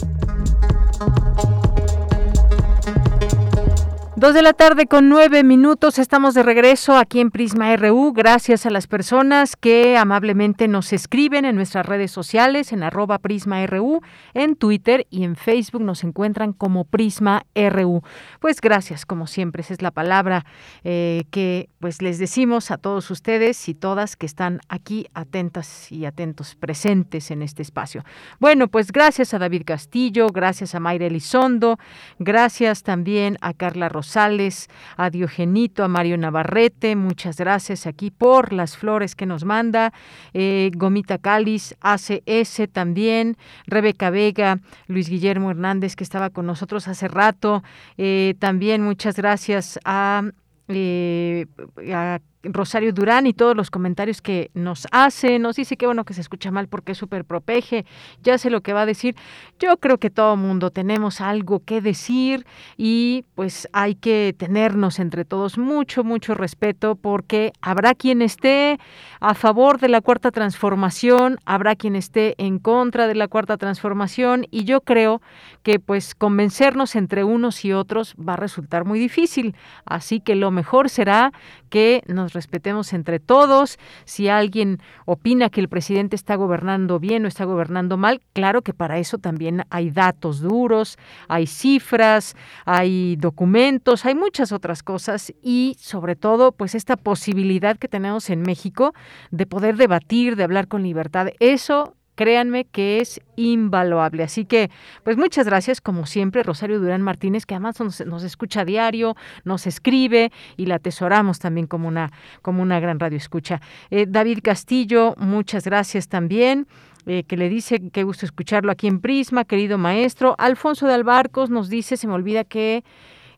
Dos 4.21 4.35
de 4.35 4.43
la 4.43 4.53
tarde 4.53 4.85
con 4.85 5.09
nueve 5.09 5.43
minutos, 5.43 5.97
estamos 5.97 6.35
de 6.35 6.43
regreso 6.43 6.95
aquí 6.95 7.19
en 7.19 7.31
Prisma 7.31 7.75
RU. 7.75 8.13
Gracias 8.13 8.67
a 8.67 8.69
las 8.69 8.85
personas 8.85 9.55
que 9.55 9.97
amablemente 9.97 10.67
nos 10.67 10.93
escriben 10.93 11.43
en 11.43 11.55
nuestras 11.55 11.87
redes 11.87 12.11
sociales, 12.11 12.71
en 12.71 12.83
arroba 12.83 13.17
Prisma 13.17 13.65
RU, 13.65 14.01
en 14.35 14.55
Twitter 14.55 15.07
y 15.09 15.23
en 15.23 15.35
Facebook 15.35 15.81
nos 15.81 16.03
encuentran 16.03 16.53
como 16.53 16.85
Prisma 16.85 17.47
RU. 17.55 18.03
Pues 18.39 18.61
gracias, 18.61 19.07
como 19.07 19.25
siempre, 19.25 19.63
esa 19.63 19.73
es 19.73 19.81
la 19.81 19.89
palabra 19.89 20.45
eh, 20.83 21.23
que 21.31 21.69
pues 21.79 22.03
les 22.03 22.19
decimos 22.19 22.69
a 22.69 22.77
todos 22.77 23.09
ustedes 23.09 23.67
y 23.69 23.73
todas 23.73 24.15
que 24.17 24.27
están 24.27 24.59
aquí 24.69 25.07
atentas 25.15 25.91
y 25.91 26.05
atentos, 26.05 26.53
presentes 26.53 27.31
en 27.31 27.41
este 27.41 27.63
espacio. 27.63 28.05
Bueno, 28.39 28.67
pues 28.67 28.91
gracias 28.91 29.33
a 29.33 29.39
David 29.39 29.63
Castillo, 29.65 30.27
gracias 30.27 30.75
a 30.75 30.79
Mayra 30.79 31.07
Elizondo, 31.07 31.79
gracias 32.19 32.83
también 32.83 33.39
a 33.41 33.55
Carla 33.55 33.89
Rosario 33.89 34.10
Sales, 34.11 34.67
a 34.97 35.09
Diogenito, 35.09 35.83
a 35.83 35.87
Mario 35.87 36.17
Navarrete, 36.17 36.95
muchas 36.95 37.37
gracias 37.37 37.87
aquí 37.87 38.11
por 38.11 38.53
las 38.53 38.77
flores 38.77 39.15
que 39.15 39.25
nos 39.25 39.45
manda, 39.45 39.93
eh, 40.33 40.71
Gomita 40.75 41.17
Cáliz, 41.17 41.75
ACS 41.81 42.69
también, 42.71 43.37
Rebeca 43.67 44.09
Vega, 44.09 44.59
Luis 44.87 45.09
Guillermo 45.09 45.51
Hernández 45.51 45.95
que 45.95 46.03
estaba 46.03 46.29
con 46.29 46.45
nosotros 46.45 46.87
hace 46.87 47.07
rato, 47.07 47.63
eh, 47.97 48.35
también 48.39 48.83
muchas 48.83 49.15
gracias 49.15 49.79
a 49.85 50.23
eh, 50.67 51.47
a 51.93 52.19
Rosario 52.43 52.93
Durán 52.93 53.27
y 53.27 53.33
todos 53.33 53.55
los 53.55 53.69
comentarios 53.69 54.21
que 54.21 54.51
nos 54.53 54.87
hace, 54.91 55.39
nos 55.39 55.55
dice 55.55 55.77
que 55.77 55.85
bueno 55.85 56.05
que 56.05 56.13
se 56.13 56.21
escucha 56.21 56.51
mal 56.51 56.67
porque 56.67 56.93
es 56.93 56.97
súper 56.97 57.25
propeje, 57.25 57.85
ya 58.23 58.37
sé 58.37 58.49
lo 58.49 58.61
que 58.61 58.73
va 58.73 58.81
a 58.81 58.85
decir. 58.85 59.15
Yo 59.59 59.77
creo 59.77 59.97
que 59.97 60.09
todo 60.09 60.35
mundo 60.35 60.71
tenemos 60.71 61.21
algo 61.21 61.59
que 61.63 61.81
decir 61.81 62.45
y 62.77 63.25
pues 63.35 63.67
hay 63.73 63.95
que 63.95 64.35
tenernos 64.37 64.99
entre 64.99 65.25
todos 65.25 65.57
mucho, 65.57 66.03
mucho 66.03 66.33
respeto 66.33 66.95
porque 66.95 67.53
habrá 67.61 67.93
quien 67.93 68.21
esté 68.21 68.79
a 69.19 69.33
favor 69.35 69.79
de 69.79 69.89
la 69.89 70.01
cuarta 70.01 70.31
transformación, 70.31 71.37
habrá 71.45 71.75
quien 71.75 71.95
esté 71.95 72.35
en 72.37 72.59
contra 72.59 73.07
de 73.07 73.15
la 73.15 73.27
cuarta 73.27 73.57
transformación 73.57 74.47
y 74.49 74.63
yo 74.63 74.81
creo 74.81 75.21
que 75.63 75.79
pues 75.79 76.15
convencernos 76.15 76.95
entre 76.95 77.23
unos 77.23 77.63
y 77.65 77.73
otros 77.73 78.15
va 78.15 78.33
a 78.33 78.37
resultar 78.37 78.85
muy 78.85 78.99
difícil. 78.99 79.55
Así 79.85 80.19
que 80.19 80.35
lo 80.35 80.51
mejor 80.51 80.89
será 80.89 81.31
que 81.69 82.01
nos 82.07 82.30
respetemos 82.33 82.93
entre 82.93 83.19
todos. 83.19 83.77
Si 84.05 84.27
alguien 84.27 84.79
opina 85.05 85.49
que 85.49 85.61
el 85.61 85.69
presidente 85.69 86.15
está 86.15 86.35
gobernando 86.35 86.99
bien 86.99 87.25
o 87.25 87.27
está 87.27 87.45
gobernando 87.45 87.97
mal, 87.97 88.21
claro 88.33 88.61
que 88.61 88.73
para 88.73 88.97
eso 88.99 89.17
también 89.17 89.63
hay 89.69 89.89
datos 89.89 90.39
duros, 90.39 90.97
hay 91.27 91.47
cifras, 91.47 92.35
hay 92.65 93.15
documentos, 93.17 94.05
hay 94.05 94.15
muchas 94.15 94.51
otras 94.51 94.83
cosas 94.83 95.33
y 95.41 95.75
sobre 95.79 96.15
todo 96.15 96.51
pues 96.51 96.75
esta 96.75 96.97
posibilidad 96.97 97.77
que 97.77 97.87
tenemos 97.87 98.29
en 98.29 98.41
México 98.41 98.93
de 99.31 99.45
poder 99.45 99.77
debatir, 99.77 100.35
de 100.35 100.43
hablar 100.43 100.67
con 100.67 100.83
libertad. 100.83 101.27
Eso 101.39 101.95
créanme 102.15 102.65
que 102.65 102.99
es 102.99 103.21
invaluable. 103.35 104.23
Así 104.23 104.45
que, 104.45 104.69
pues 105.03 105.17
muchas 105.17 105.45
gracias, 105.45 105.81
como 105.81 106.05
siempre, 106.05 106.43
Rosario 106.43 106.79
Durán 106.79 107.01
Martínez, 107.01 107.45
que 107.45 107.55
además 107.55 107.79
nos, 107.79 108.23
escucha 108.23 108.61
a 108.61 108.65
diario, 108.65 109.15
nos 109.43 109.67
escribe 109.67 110.31
y 110.57 110.65
la 110.65 110.75
atesoramos 110.75 111.39
también 111.39 111.67
como 111.67 111.87
una, 111.87 112.11
como 112.41 112.61
una 112.61 112.79
gran 112.79 112.99
radio 112.99 113.17
escucha. 113.17 113.61
Eh, 113.89 114.05
David 114.07 114.39
Castillo, 114.43 115.15
muchas 115.17 115.65
gracias 115.65 116.07
también. 116.07 116.67
Eh, 117.07 117.23
que 117.23 117.35
le 117.35 117.49
dice 117.49 117.89
que 117.89 118.03
gusto 118.03 118.27
escucharlo 118.27 118.71
aquí 118.71 118.85
en 118.85 118.99
Prisma, 118.99 119.43
querido 119.43 119.79
maestro. 119.79 120.35
Alfonso 120.37 120.85
de 120.85 120.93
Albarcos 120.93 121.49
nos 121.49 121.67
dice, 121.67 121.97
se 121.97 122.07
me 122.07 122.13
olvida 122.13 122.43
que 122.43 122.83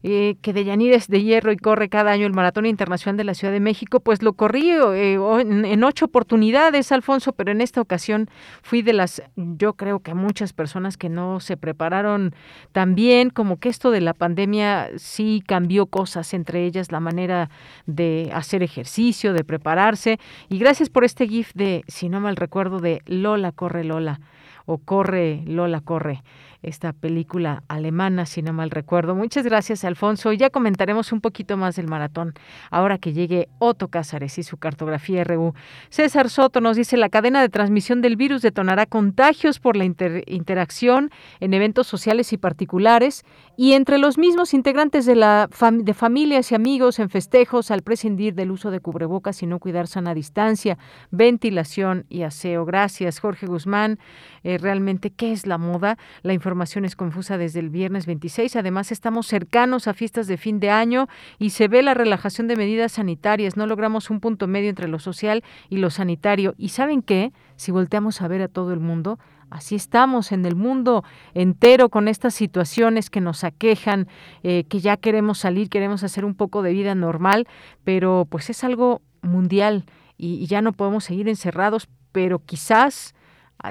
eh, 0.03 0.35
que 0.41 0.51
de 0.51 0.73
es 0.93 1.07
de 1.07 1.23
hierro 1.23 1.53
y 1.53 1.57
corre 1.57 1.87
cada 1.87 2.11
año 2.11 2.25
el 2.25 2.33
Maratón 2.33 2.65
Internacional 2.65 3.15
de 3.15 3.23
la 3.23 3.33
Ciudad 3.33 3.53
de 3.53 3.61
México, 3.61 4.01
pues 4.01 4.21
lo 4.21 4.33
corrí 4.33 4.71
eh, 4.71 5.13
en, 5.13 5.83
ocho 5.83 6.05
oportunidades, 6.05 6.91
Alfonso, 6.91 7.31
pero 7.31 7.51
en 7.51 7.61
esta 7.61 7.79
ocasión 7.79 8.29
fui 8.61 8.81
de 8.81 8.91
las, 8.91 9.23
yo 9.35 9.73
creo 9.73 9.99
que 9.99 10.13
muchas 10.13 10.51
personas 10.51 10.97
que 10.97 11.07
no 11.07 11.39
se 11.39 11.55
prepararon 11.55 12.35
tan 12.73 12.95
bien, 12.95 13.29
como 13.29 13.57
que 13.59 13.69
esto 13.69 13.91
de 13.91 14.01
la 14.01 14.13
pandemia 14.13 14.89
sí 14.97 15.41
cambió 15.45 15.85
cosas, 15.85 16.33
entre 16.33 16.65
ellas 16.65 16.91
la 16.91 16.99
manera 16.99 17.49
de 17.85 18.29
hacer 18.33 18.61
ejercicio, 18.61 19.31
de 19.31 19.45
prepararse. 19.45 20.19
Y 20.49 20.57
gracias 20.57 20.89
por 20.89 21.05
este 21.05 21.27
GIF 21.27 21.53
de, 21.53 21.83
si 21.87 22.09
no 22.09 22.19
mal 22.19 22.35
recuerdo, 22.35 22.79
de 22.79 23.01
Lola 23.05 23.53
corre 23.53 23.83
Lola 23.83 24.19
o 24.65 24.79
corre 24.79 25.43
Lola 25.45 25.81
corre. 25.81 26.23
Esta 26.63 26.93
película 26.93 27.63
alemana, 27.67 28.25
si 28.25 28.41
no 28.41 28.53
mal 28.53 28.71
recuerdo. 28.71 29.15
Muchas 29.15 29.45
gracias, 29.45 29.83
Alfonso. 29.83 30.31
Ya 30.31 30.49
comentaremos 30.49 31.11
un 31.11 31.19
poquito 31.19 31.57
más 31.57 31.75
del 31.75 31.87
maratón 31.87 32.33
ahora 32.71 32.97
que 32.97 33.11
llegue 33.11 33.49
Otto 33.59 33.89
Cázares 33.89 34.37
y 34.37 34.43
su 34.43 34.57
cartografía 34.57 35.25
RU. 35.25 35.53
César 35.89 36.29
Soto 36.29 36.61
nos 36.61 36.77
dice, 36.77 36.95
la 36.95 37.09
cadena 37.09 37.41
de 37.41 37.49
transmisión 37.49 38.01
del 38.01 38.15
virus 38.15 38.41
detonará 38.41 38.85
contagios 38.85 39.59
por 39.59 39.75
la 39.75 39.83
interacción 39.83 41.11
en 41.41 41.53
eventos 41.53 41.85
sociales 41.85 42.31
y 42.31 42.37
particulares 42.37 43.25
y 43.57 43.73
entre 43.73 43.97
los 43.97 44.17
mismos 44.17 44.53
integrantes 44.53 45.05
de, 45.05 45.15
la 45.15 45.49
de 45.71 45.93
familias 45.93 46.51
y 46.51 46.55
amigos 46.55 46.99
en 46.99 47.09
festejos 47.09 47.71
al 47.71 47.81
prescindir 47.81 48.35
del 48.35 48.51
uso 48.51 48.71
de 48.71 48.79
cubrebocas 48.79 49.43
y 49.43 49.47
no 49.47 49.59
cuidar 49.59 49.87
sana 49.87 50.13
distancia, 50.13 50.77
ventilación 51.11 52.05
y 52.07 52.23
aseo. 52.23 52.63
Gracias, 52.65 53.19
Jorge 53.19 53.47
Guzmán. 53.47 53.99
Eh, 54.43 54.57
realmente, 54.57 55.11
¿qué 55.11 55.33
es 55.33 55.45
la 55.45 55.57
moda? 55.57 55.97
La 56.21 56.33
información 56.33 56.52
es 56.61 56.95
confusa 56.95 57.37
desde 57.37 57.59
el 57.59 57.69
viernes 57.69 58.05
26. 58.05 58.55
Además, 58.55 58.91
estamos 58.91 59.27
cercanos 59.27 59.87
a 59.87 59.93
fiestas 59.93 60.27
de 60.27 60.37
fin 60.37 60.59
de 60.59 60.69
año 60.69 61.07
y 61.39 61.49
se 61.49 61.67
ve 61.67 61.81
la 61.81 61.93
relajación 61.93 62.47
de 62.47 62.55
medidas 62.55 62.93
sanitarias. 62.93 63.57
No 63.57 63.65
logramos 63.65 64.09
un 64.09 64.19
punto 64.19 64.47
medio 64.47 64.69
entre 64.69 64.87
lo 64.87 64.99
social 64.99 65.43
y 65.69 65.77
lo 65.77 65.89
sanitario. 65.89 66.53
¿Y 66.57 66.69
saben 66.69 67.01
qué? 67.01 67.33
Si 67.55 67.71
volteamos 67.71 68.21
a 68.21 68.27
ver 68.27 68.41
a 68.41 68.47
todo 68.47 68.73
el 68.73 68.79
mundo, 68.79 69.19
Así 69.49 69.75
estamos 69.75 70.31
en 70.31 70.47
el 70.47 70.55
mundo 70.55 71.03
entero 71.35 71.89
con 71.89 72.07
estas 72.07 72.33
situaciones 72.33 73.11
que 73.11 73.21
nos 73.21 73.43
aquejan, 73.43 74.07
eh, 74.41 74.63
que 74.63 74.79
ya 74.79 74.97
queremos 74.97 75.37
salir, 75.37 75.69
queremos 75.69 76.01
hacer 76.01 76.25
un 76.25 76.33
poco 76.33 76.63
de 76.63 76.73
vida 76.73 76.95
normal, 76.95 77.47
pero 77.83 78.25
pues 78.27 78.49
es 78.49 78.63
algo 78.63 79.03
mundial 79.21 79.85
y 80.17 80.47
ya 80.47 80.63
no 80.63 80.73
podemos 80.73 81.03
seguir 81.03 81.29
encerrados, 81.29 81.87
pero 82.11 82.39
quizás 82.39 83.13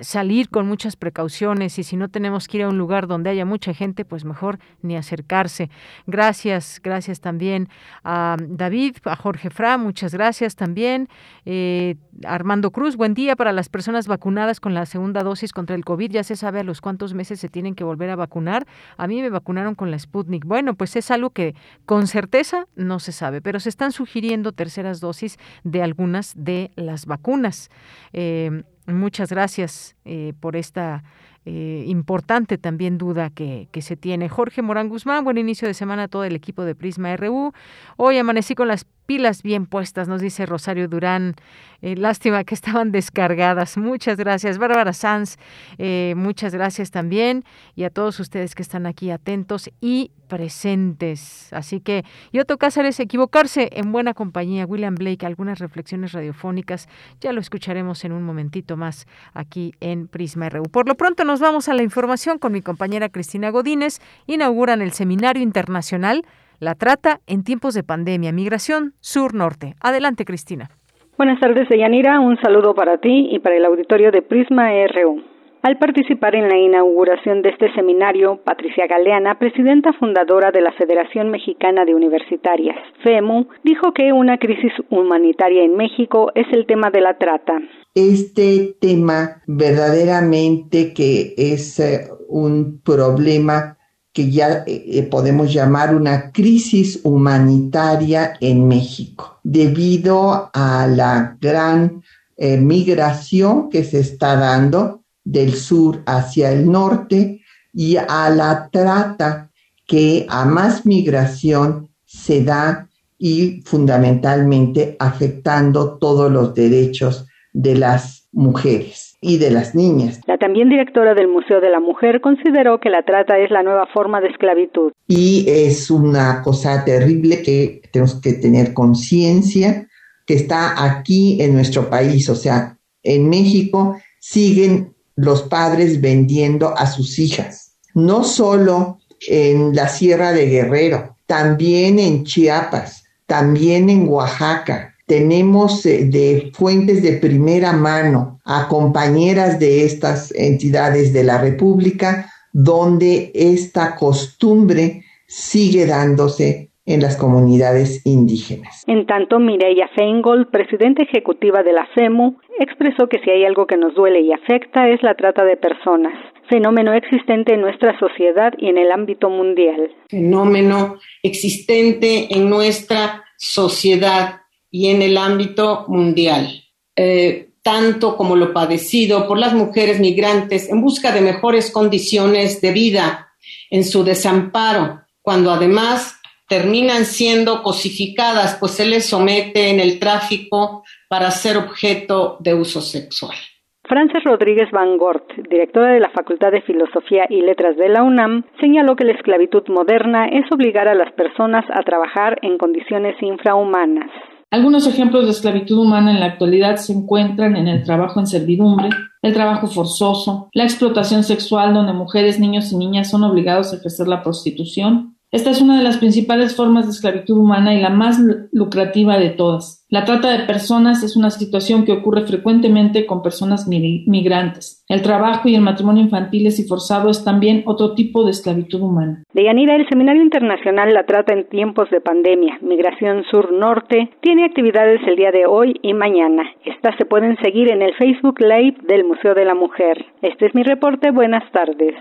salir 0.00 0.48
con 0.48 0.66
muchas 0.66 0.96
precauciones 0.96 1.78
y 1.78 1.82
si 1.82 1.96
no 1.96 2.08
tenemos 2.08 2.48
que 2.48 2.58
ir 2.58 2.64
a 2.64 2.68
un 2.68 2.78
lugar 2.78 3.06
donde 3.06 3.28
haya 3.28 3.44
mucha 3.44 3.74
gente, 3.74 4.04
pues 4.04 4.24
mejor 4.24 4.58
ni 4.80 4.96
acercarse. 4.96 5.70
Gracias, 6.06 6.80
gracias 6.82 7.20
también 7.20 7.68
a 8.02 8.36
David, 8.40 8.96
a 9.04 9.16
Jorge 9.16 9.50
Fra, 9.50 9.76
muchas 9.76 10.14
gracias 10.14 10.56
también. 10.56 11.08
Eh, 11.44 11.96
Armando 12.24 12.70
Cruz, 12.70 12.96
buen 12.96 13.12
día 13.12 13.36
para 13.36 13.52
las 13.52 13.68
personas 13.68 14.06
vacunadas 14.06 14.60
con 14.60 14.72
la 14.72 14.86
segunda 14.86 15.22
dosis 15.22 15.52
contra 15.52 15.76
el 15.76 15.84
COVID. 15.84 16.10
Ya 16.10 16.24
se 16.24 16.36
sabe 16.36 16.60
a 16.60 16.64
los 16.64 16.80
cuántos 16.80 17.12
meses 17.12 17.38
se 17.40 17.48
tienen 17.48 17.74
que 17.74 17.84
volver 17.84 18.08
a 18.10 18.16
vacunar. 18.16 18.66
A 18.96 19.06
mí 19.06 19.20
me 19.20 19.28
vacunaron 19.28 19.74
con 19.74 19.90
la 19.90 19.98
Sputnik. 19.98 20.46
Bueno, 20.46 20.74
pues 20.74 20.96
es 20.96 21.10
algo 21.10 21.30
que 21.30 21.54
con 21.84 22.06
certeza 22.06 22.66
no 22.76 22.98
se 22.98 23.12
sabe, 23.12 23.42
pero 23.42 23.60
se 23.60 23.68
están 23.68 23.92
sugiriendo 23.92 24.52
terceras 24.52 25.00
dosis 25.00 25.38
de 25.64 25.82
algunas 25.82 26.32
de 26.34 26.70
las 26.76 27.04
vacunas. 27.06 27.70
Eh, 28.12 28.62
Muchas 28.86 29.30
gracias 29.30 29.94
eh, 30.04 30.32
por 30.40 30.56
esta 30.56 31.04
eh, 31.44 31.84
importante 31.86 32.58
también 32.58 32.98
duda 32.98 33.30
que, 33.30 33.68
que, 33.72 33.82
se 33.82 33.96
tiene. 33.96 34.28
Jorge 34.28 34.62
Morán 34.62 34.88
Guzmán, 34.88 35.24
buen 35.24 35.38
inicio 35.38 35.66
de 35.68 35.74
semana 35.74 36.04
a 36.04 36.08
todo 36.08 36.24
el 36.24 36.34
equipo 36.34 36.64
de 36.64 36.74
Prisma 36.74 37.16
RU. 37.16 37.52
Hoy 37.96 38.18
amanecí 38.18 38.54
con 38.54 38.68
las 38.68 38.86
pilas 39.06 39.42
bien 39.42 39.66
puestas, 39.66 40.08
nos 40.08 40.20
dice 40.20 40.46
Rosario 40.46 40.88
Durán. 40.88 41.34
Eh, 41.82 41.96
lástima 41.96 42.44
que 42.44 42.54
estaban 42.54 42.92
descargadas. 42.92 43.76
Muchas 43.76 44.16
gracias, 44.16 44.58
Bárbara 44.58 44.92
Sanz. 44.92 45.36
Eh, 45.78 46.14
muchas 46.16 46.54
gracias 46.54 46.90
también. 46.90 47.44
Y 47.74 47.84
a 47.84 47.90
todos 47.90 48.20
ustedes 48.20 48.54
que 48.54 48.62
están 48.62 48.86
aquí 48.86 49.10
atentos 49.10 49.68
y 49.80 50.12
presentes. 50.28 51.52
Así 51.52 51.80
que, 51.80 52.04
Yoto 52.32 52.56
Cázares, 52.56 52.98
equivocarse 53.00 53.68
en 53.72 53.90
buena 53.92 54.14
compañía. 54.14 54.64
William 54.64 54.94
Blake, 54.94 55.26
algunas 55.26 55.58
reflexiones 55.58 56.12
radiofónicas. 56.12 56.88
Ya 57.20 57.32
lo 57.32 57.40
escucharemos 57.40 58.04
en 58.04 58.12
un 58.12 58.22
momentito 58.22 58.76
más 58.76 59.06
aquí 59.34 59.74
en 59.80 60.06
Prisma 60.06 60.48
RU. 60.48 60.62
Por 60.64 60.88
lo 60.88 60.94
pronto 60.94 61.24
nos 61.24 61.40
vamos 61.40 61.68
a 61.68 61.74
la 61.74 61.82
información 61.82 62.38
con 62.38 62.52
mi 62.52 62.62
compañera 62.62 63.08
Cristina 63.08 63.50
Godínez. 63.50 64.00
Inauguran 64.26 64.82
el 64.82 64.92
Seminario 64.92 65.42
Internacional 65.42 66.24
la 66.62 66.76
trata 66.76 67.18
en 67.26 67.42
tiempos 67.42 67.74
de 67.74 67.82
pandemia, 67.82 68.30
migración 68.30 68.94
sur-norte. 69.00 69.74
Adelante, 69.82 70.24
Cristina. 70.24 70.70
Buenas 71.18 71.40
tardes, 71.40 71.68
Deyanira. 71.68 72.20
Un 72.20 72.40
saludo 72.40 72.72
para 72.72 72.98
ti 72.98 73.30
y 73.32 73.40
para 73.40 73.56
el 73.56 73.64
auditorio 73.64 74.12
de 74.12 74.22
Prisma 74.22 74.70
RU. 74.94 75.20
Al 75.62 75.78
participar 75.78 76.36
en 76.36 76.48
la 76.48 76.56
inauguración 76.56 77.42
de 77.42 77.48
este 77.48 77.72
seminario, 77.74 78.40
Patricia 78.44 78.86
Galeana, 78.86 79.40
presidenta 79.40 79.92
fundadora 79.94 80.52
de 80.52 80.60
la 80.60 80.72
Federación 80.72 81.30
Mexicana 81.30 81.84
de 81.84 81.96
Universitarias, 81.96 82.76
FEMU, 83.02 83.48
dijo 83.64 83.92
que 83.92 84.12
una 84.12 84.38
crisis 84.38 84.72
humanitaria 84.88 85.64
en 85.64 85.76
México 85.76 86.30
es 86.36 86.46
el 86.52 86.66
tema 86.66 86.90
de 86.90 87.00
la 87.00 87.18
trata. 87.18 87.60
Este 87.94 88.76
tema 88.80 89.42
verdaderamente 89.48 90.94
que 90.94 91.34
es 91.36 91.80
eh, 91.80 92.08
un 92.28 92.80
problema 92.84 93.78
que 94.12 94.30
ya 94.30 94.64
eh, 94.66 94.84
eh, 94.86 95.02
podemos 95.04 95.52
llamar 95.52 95.94
una 95.94 96.30
crisis 96.30 97.00
humanitaria 97.02 98.34
en 98.40 98.68
México, 98.68 99.38
debido 99.42 100.50
a 100.52 100.86
la 100.86 101.36
gran 101.40 102.02
eh, 102.36 102.58
migración 102.58 103.70
que 103.70 103.84
se 103.84 104.00
está 104.00 104.36
dando 104.36 105.02
del 105.24 105.54
sur 105.54 106.02
hacia 106.06 106.52
el 106.52 106.70
norte 106.70 107.40
y 107.72 107.96
a 107.96 108.28
la 108.28 108.68
trata 108.70 109.50
que 109.86 110.26
a 110.28 110.44
más 110.44 110.84
migración 110.84 111.88
se 112.04 112.44
da 112.44 112.88
y 113.18 113.62
fundamentalmente 113.64 114.96
afectando 114.98 115.96
todos 115.96 116.30
los 116.30 116.54
derechos 116.54 117.26
de 117.52 117.76
las 117.76 118.24
mujeres 118.32 119.11
y 119.22 119.38
de 119.38 119.50
las 119.50 119.74
niñas. 119.74 120.20
La 120.26 120.36
también 120.36 120.68
directora 120.68 121.14
del 121.14 121.28
Museo 121.28 121.60
de 121.60 121.70
la 121.70 121.80
Mujer 121.80 122.20
consideró 122.20 122.80
que 122.80 122.90
la 122.90 123.04
trata 123.04 123.38
es 123.38 123.50
la 123.50 123.62
nueva 123.62 123.86
forma 123.86 124.20
de 124.20 124.28
esclavitud. 124.28 124.92
Y 125.06 125.44
es 125.48 125.90
una 125.90 126.42
cosa 126.42 126.84
terrible 126.84 127.40
que 127.40 127.82
tenemos 127.92 128.20
que 128.20 128.34
tener 128.34 128.74
conciencia 128.74 129.86
que 130.26 130.34
está 130.34 130.84
aquí 130.84 131.40
en 131.40 131.54
nuestro 131.54 131.88
país, 131.88 132.28
o 132.28 132.34
sea, 132.34 132.76
en 133.02 133.28
México 133.28 133.96
siguen 134.20 134.94
los 135.16 135.42
padres 135.42 136.00
vendiendo 136.00 136.76
a 136.76 136.86
sus 136.86 137.18
hijas, 137.18 137.76
no 137.94 138.24
solo 138.24 138.98
en 139.28 139.74
la 139.74 139.88
Sierra 139.88 140.32
de 140.32 140.46
Guerrero, 140.46 141.16
también 141.26 141.98
en 141.98 142.24
Chiapas, 142.24 143.04
también 143.26 143.88
en 143.88 144.08
Oaxaca, 144.08 144.91
tenemos 145.12 145.84
eh, 145.84 146.06
de 146.06 146.52
fuentes 146.54 147.02
de 147.02 147.18
primera 147.18 147.74
mano 147.74 148.40
a 148.46 148.66
compañeras 148.66 149.60
de 149.60 149.84
estas 149.84 150.34
entidades 150.34 151.12
de 151.12 151.22
la 151.22 151.36
República, 151.36 152.30
donde 152.50 153.30
esta 153.34 153.94
costumbre 153.94 155.02
sigue 155.26 155.84
dándose 155.84 156.70
en 156.86 157.02
las 157.02 157.18
comunidades 157.18 158.00
indígenas. 158.06 158.84
En 158.86 159.04
tanto, 159.04 159.38
Mireya 159.38 159.90
Feingold, 159.94 160.50
presidenta 160.50 161.02
ejecutiva 161.02 161.62
de 161.62 161.74
la 161.74 161.86
FEMU, 161.94 162.38
expresó 162.58 163.06
que 163.06 163.18
si 163.22 163.28
hay 163.28 163.44
algo 163.44 163.66
que 163.66 163.76
nos 163.76 163.94
duele 163.94 164.22
y 164.22 164.32
afecta 164.32 164.88
es 164.88 165.02
la 165.02 165.14
trata 165.14 165.44
de 165.44 165.58
personas, 165.58 166.14
fenómeno 166.48 166.94
existente 166.94 167.52
en 167.52 167.60
nuestra 167.60 167.98
sociedad 167.98 168.54
y 168.56 168.70
en 168.70 168.78
el 168.78 168.90
ámbito 168.90 169.28
mundial. 169.28 169.90
Fenómeno 170.08 170.96
existente 171.22 172.34
en 172.34 172.48
nuestra 172.48 173.24
sociedad 173.36 174.41
y 174.72 174.88
en 174.88 175.02
el 175.02 175.18
ámbito 175.18 175.84
mundial, 175.86 176.48
eh, 176.96 177.50
tanto 177.62 178.16
como 178.16 178.34
lo 178.34 178.52
padecido 178.52 179.28
por 179.28 179.38
las 179.38 179.54
mujeres 179.54 180.00
migrantes 180.00 180.68
en 180.68 180.80
busca 180.80 181.12
de 181.12 181.20
mejores 181.20 181.70
condiciones 181.70 182.60
de 182.60 182.72
vida 182.72 183.28
en 183.70 183.84
su 183.84 184.02
desamparo, 184.02 185.02
cuando 185.20 185.52
además 185.52 186.18
terminan 186.48 187.04
siendo 187.04 187.62
cosificadas, 187.62 188.56
pues 188.58 188.72
se 188.72 188.86
les 188.86 189.06
somete 189.06 189.68
en 189.68 189.78
el 189.78 190.00
tráfico 190.00 190.82
para 191.08 191.30
ser 191.30 191.58
objeto 191.58 192.38
de 192.40 192.54
uso 192.54 192.80
sexual. 192.80 193.36
Frances 193.84 194.24
Rodríguez 194.24 194.70
Van 194.70 194.96
Gort, 194.96 195.30
directora 195.50 195.92
de 195.92 196.00
la 196.00 196.08
Facultad 196.10 196.50
de 196.50 196.62
Filosofía 196.62 197.26
y 197.28 197.42
Letras 197.42 197.76
de 197.76 197.90
la 197.90 198.02
UNAM, 198.02 198.44
señaló 198.58 198.96
que 198.96 199.04
la 199.04 199.12
esclavitud 199.12 199.64
moderna 199.68 200.28
es 200.28 200.50
obligar 200.50 200.88
a 200.88 200.94
las 200.94 201.12
personas 201.12 201.64
a 201.70 201.82
trabajar 201.82 202.38
en 202.42 202.56
condiciones 202.56 203.16
infrahumanas. 203.20 204.10
Algunos 204.52 204.86
ejemplos 204.86 205.24
de 205.24 205.30
esclavitud 205.30 205.78
humana 205.78 206.10
en 206.10 206.20
la 206.20 206.26
actualidad 206.26 206.76
se 206.76 206.92
encuentran 206.92 207.56
en 207.56 207.68
el 207.68 207.84
trabajo 207.84 208.20
en 208.20 208.26
servidumbre, 208.26 208.90
el 209.22 209.32
trabajo 209.32 209.66
forzoso, 209.66 210.50
la 210.52 210.64
explotación 210.64 211.24
sexual 211.24 211.72
donde 211.72 211.94
mujeres, 211.94 212.38
niños 212.38 212.70
y 212.70 212.76
niñas 212.76 213.08
son 213.08 213.24
obligados 213.24 213.72
a 213.72 213.76
ejercer 213.76 214.08
la 214.08 214.22
prostitución, 214.22 215.16
esta 215.32 215.48
es 215.48 215.62
una 215.62 215.78
de 215.78 215.82
las 215.82 215.96
principales 215.96 216.54
formas 216.54 216.84
de 216.84 216.90
esclavitud 216.90 217.38
humana 217.38 217.74
y 217.74 217.80
la 217.80 217.88
más 217.88 218.20
lucrativa 218.52 219.18
de 219.18 219.30
todas. 219.30 219.86
La 219.88 220.04
trata 220.04 220.30
de 220.30 220.44
personas 220.44 221.02
es 221.02 221.16
una 221.16 221.30
situación 221.30 221.86
que 221.86 221.92
ocurre 221.92 222.26
frecuentemente 222.26 223.06
con 223.06 223.22
personas 223.22 223.66
migrantes. 223.66 224.84
El 224.90 225.00
trabajo 225.00 225.48
y 225.48 225.54
el 225.54 225.62
matrimonio 225.62 226.02
infantiles 226.02 226.58
y 226.58 226.64
forzado 226.64 227.10
es 227.10 227.24
también 227.24 227.62
otro 227.64 227.94
tipo 227.94 228.26
de 228.26 228.32
esclavitud 228.32 228.82
humana. 228.82 229.22
Deyanira, 229.32 229.74
el 229.74 229.88
Seminario 229.88 230.22
Internacional 230.22 230.92
La 230.92 231.06
Trata 231.06 231.32
en 231.32 231.48
tiempos 231.48 231.88
de 231.88 232.02
pandemia, 232.02 232.58
Migración 232.60 233.24
Sur-Norte, 233.30 234.10
tiene 234.20 234.44
actividades 234.44 235.00
el 235.06 235.16
día 235.16 235.30
de 235.30 235.46
hoy 235.46 235.80
y 235.80 235.94
mañana. 235.94 236.42
Estas 236.66 236.94
se 236.98 237.06
pueden 237.06 237.38
seguir 237.42 237.70
en 237.70 237.80
el 237.80 237.94
Facebook 237.94 238.38
Live 238.38 238.76
del 238.86 239.04
Museo 239.04 239.34
de 239.34 239.46
la 239.46 239.54
Mujer. 239.54 240.04
Este 240.20 240.44
es 240.44 240.54
mi 240.54 240.62
reporte. 240.62 241.10
Buenas 241.10 241.50
tardes. 241.52 241.94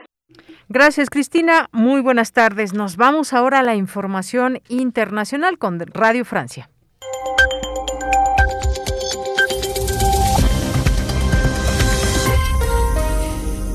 Gracias, 0.74 1.10
Cristina. 1.10 1.68
Muy 1.74 2.00
buenas 2.00 2.32
tardes. 2.32 2.74
Nos 2.74 2.96
vamos 2.96 3.34
ahora 3.34 3.60
a 3.60 3.64
la 3.64 3.76
información 3.76 4.62
internacional 4.70 5.58
con 5.58 5.82
Radio 5.82 6.24
Francia. 6.24 6.70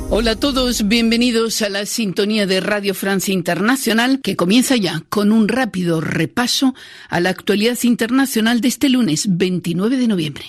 Hola 0.08 0.30
a 0.30 0.36
todos, 0.36 0.88
bienvenidos 0.88 1.60
a 1.60 1.68
la 1.68 1.84
sintonía 1.84 2.46
de 2.46 2.60
Radio 2.60 2.94
Francia 2.94 3.34
Internacional 3.34 4.20
que 4.22 4.34
comienza 4.34 4.74
ya 4.76 5.02
con 5.10 5.32
un 5.32 5.48
rápido 5.48 6.00
repaso 6.00 6.74
a 7.10 7.20
la 7.20 7.28
actualidad 7.28 7.76
internacional 7.82 8.62
de 8.62 8.68
este 8.68 8.88
lunes 8.88 9.26
29 9.28 9.98
de 9.98 10.08
noviembre. 10.08 10.44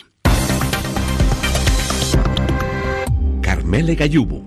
Carmele 3.41 3.95
Gallubo. 3.95 4.46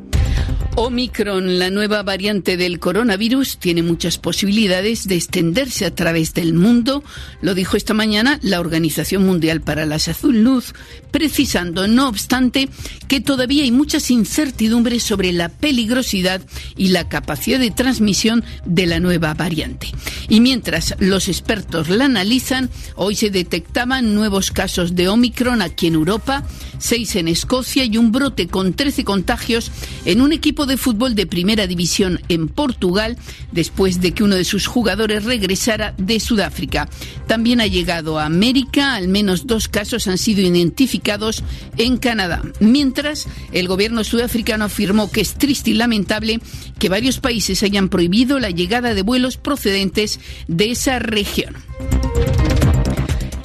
Omicron, 0.83 1.59
la 1.59 1.69
nueva 1.69 2.03
variante 2.03 2.57
del 2.57 2.79
coronavirus, 2.81 3.59
tiene 3.59 3.83
muchas 3.83 4.17
posibilidades 4.17 5.07
de 5.07 5.17
extenderse 5.17 5.85
a 5.85 5.95
través 5.95 6.33
del 6.33 6.55
mundo, 6.55 7.05
lo 7.43 7.55
dijo 7.55 7.77
esta 7.77 7.93
mañana 7.93 8.41
la 8.41 8.61
Organización 8.61 9.27
Mundial 9.27 9.61
para 9.61 9.85
la 9.85 9.99
Salud, 9.99 10.65
precisando, 11.11 11.87
no 11.87 12.09
obstante, 12.09 12.71
que 13.09 13.21
todavía 13.21 13.65
hay 13.65 13.73
muchas 13.73 14.11
incertidumbres 14.11 15.03
sobre 15.03 15.35
la 15.35 15.51
peligrosidad 15.51 16.41
y 16.79 16.89
la 16.89 17.11
capacidad 17.11 17.59
de 17.59 17.71
transmisión 17.71 18.43
de 18.65 18.87
la 18.87 19.01
nueva 19.01 19.35
variante. 19.35 19.89
Y 20.31 20.41
mientras 20.41 20.95
los 20.99 21.29
expertos 21.29 21.91
la 21.91 22.07
analizan, 22.07 22.71
hoy 22.95 23.17
se 23.17 23.29
detectaban 23.29 24.15
nuevos 24.15 24.51
casos 24.51 24.95
de 24.95 25.09
Omicron 25.09 25.61
aquí 25.61 25.89
en 25.89 25.95
Europa, 25.95 26.47
seis 26.79 27.17
en 27.17 27.29
Escocia 27.29 27.85
y 27.85 27.99
un 27.99 28.13
brote 28.13 28.47
con 28.47 28.73
13 28.73 29.05
contagios 29.05 29.71
en 30.07 30.23
un 30.23 30.33
equipo 30.33 30.65
de 30.67 30.70
fútbol 30.77 31.15
de 31.15 31.27
primera 31.27 31.67
división 31.67 32.21
en 32.29 32.49
Portugal 32.49 33.17
después 33.53 34.01
de 34.01 34.13
que 34.13 34.25
uno 34.25 34.37
de 34.37 34.45
sus 34.45 34.67
jugadores 34.67 35.25
regresara 35.25 35.95
de 35.99 36.21
Sudáfrica. 36.21 36.89
También 37.27 37.61
ha 37.61 37.67
llegado 37.67 38.19
a 38.19 38.27
América, 38.27 38.95
al 38.95 39.09
menos 39.09 39.47
dos 39.47 39.69
casos 39.69 40.07
han 40.07 40.19
sido 40.19 40.43
identificados 40.43 41.43
en 41.77 41.97
Canadá. 41.97 42.43
Mientras, 42.61 43.27
el 43.53 43.69
gobierno 43.69 44.05
sudafricano 44.05 44.65
afirmó 44.65 45.11
que 45.11 45.21
es 45.21 45.35
triste 45.35 45.71
y 45.71 45.75
lamentable 45.75 46.41
que 46.79 46.89
varios 46.89 47.21
países 47.21 47.63
hayan 47.63 47.89
prohibido 47.89 48.39
la 48.39 48.51
llegada 48.51 48.95
de 48.95 49.03
vuelos 49.03 49.37
procedentes 49.37 50.21
de 50.49 50.71
esa 50.71 50.99
región. 50.99 51.57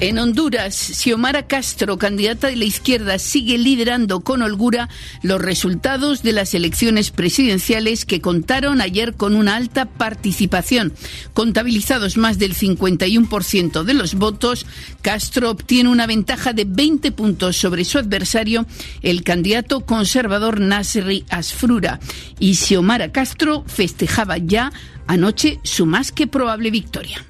En 0.05 0.19
Honduras, 0.19 0.75
Xiomara 0.75 1.47
Castro, 1.47 1.97
candidata 1.97 2.45
de 2.45 2.55
la 2.55 2.65
izquierda, 2.65 3.17
sigue 3.17 3.57
liderando 3.57 4.19
con 4.19 4.43
holgura 4.43 4.87
los 5.23 5.41
resultados 5.41 6.21
de 6.21 6.31
las 6.31 6.53
elecciones 6.53 7.09
presidenciales 7.09 8.05
que 8.05 8.21
contaron 8.21 8.81
ayer 8.81 9.15
con 9.15 9.35
una 9.35 9.55
alta 9.55 9.85
participación. 9.85 10.93
Contabilizados 11.33 12.17
más 12.17 12.37
del 12.37 12.53
51% 12.53 13.81
de 13.81 13.93
los 13.95 14.13
votos, 14.13 14.67
Castro 15.01 15.49
obtiene 15.49 15.89
una 15.89 16.05
ventaja 16.05 16.53
de 16.53 16.65
20 16.65 17.11
puntos 17.11 17.57
sobre 17.57 17.83
su 17.83 17.97
adversario, 17.97 18.67
el 19.01 19.23
candidato 19.23 19.87
conservador 19.87 20.59
Nasri 20.59 21.25
Asfrura. 21.31 21.99
Y 22.37 22.53
Xiomara 22.53 23.11
Castro 23.11 23.63
festejaba 23.65 24.37
ya 24.37 24.71
anoche 25.07 25.59
su 25.63 25.87
más 25.87 26.11
que 26.11 26.27
probable 26.27 26.69
victoria. 26.69 27.25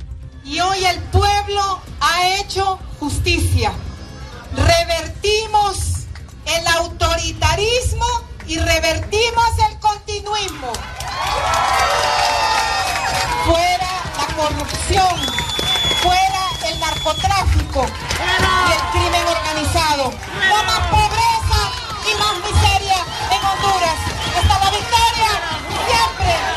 Y 0.46 0.60
hoy 0.60 0.86
el 0.86 1.02
pueblo 1.06 1.82
ha 2.00 2.28
hecho 2.38 2.78
justicia. 3.00 3.74
Revertimos 4.56 6.06
el 6.46 6.68
autoritarismo 6.68 8.06
y 8.46 8.60
revertimos 8.60 9.50
el 9.68 9.80
continuismo. 9.80 10.72
Fuera 13.46 13.90
la 14.18 14.36
corrupción, 14.36 15.18
fuera 16.04 16.72
el 16.72 16.80
narcotráfico 16.80 17.88
y 17.88 18.72
el 18.72 18.82
crimen 18.92 19.28
organizado. 19.28 20.14
No 20.48 20.64
más 20.64 20.80
pobreza 20.92 21.62
y 22.06 22.16
más 22.20 22.36
miseria 22.52 22.98
en 23.32 23.46
Honduras. 23.46 23.98
Hasta 24.38 24.60
la 24.64 24.70
victoria, 24.70 25.32
siempre 25.88 26.55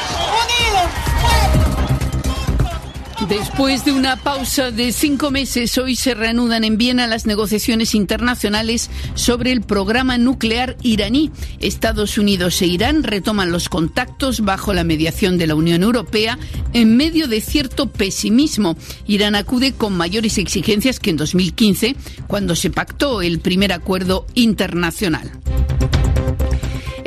Después 3.29 3.85
de 3.85 3.93
una 3.93 4.17
pausa 4.17 4.71
de 4.71 4.91
cinco 4.91 5.31
meses, 5.31 5.77
hoy 5.77 5.97
se 5.97 6.15
reanudan 6.15 6.65
en 6.65 6.79
Viena 6.79 7.07
las 7.07 7.27
negociaciones 7.27 7.95
internacionales 7.95 8.89
sobre 9.15 9.53
el 9.53 9.61
programa 9.61 10.17
nuclear 10.17 10.79
iraní. 10.83 11.31
Estados 11.61 12.17
Unidos 12.17 12.63
e 12.63 12.67
Irán 12.67 13.03
retoman 13.03 13.53
los 13.53 13.69
contactos 13.69 14.41
bajo 14.41 14.73
la 14.73 14.83
mediación 14.83 15.37
de 15.37 15.47
la 15.47 15.57
Unión 15.57 15.83
Europea 15.83 16.39
en 16.73 16.97
medio 16.97 17.29
de 17.29 17.43
cierto 17.43 17.91
pesimismo. 17.91 18.79
Irán 19.07 19.35
acude 19.35 19.73
con 19.75 19.95
mayores 19.95 20.39
exigencias 20.39 20.99
que 20.99 21.11
en 21.11 21.19
2015, 21.19 21.97
cuando 22.29 22.57
se 22.57 22.71
pactó 22.71 23.21
el 23.21 23.41
primer 23.41 23.75
acuerdo 23.75 24.27
internacional. 24.35 25.31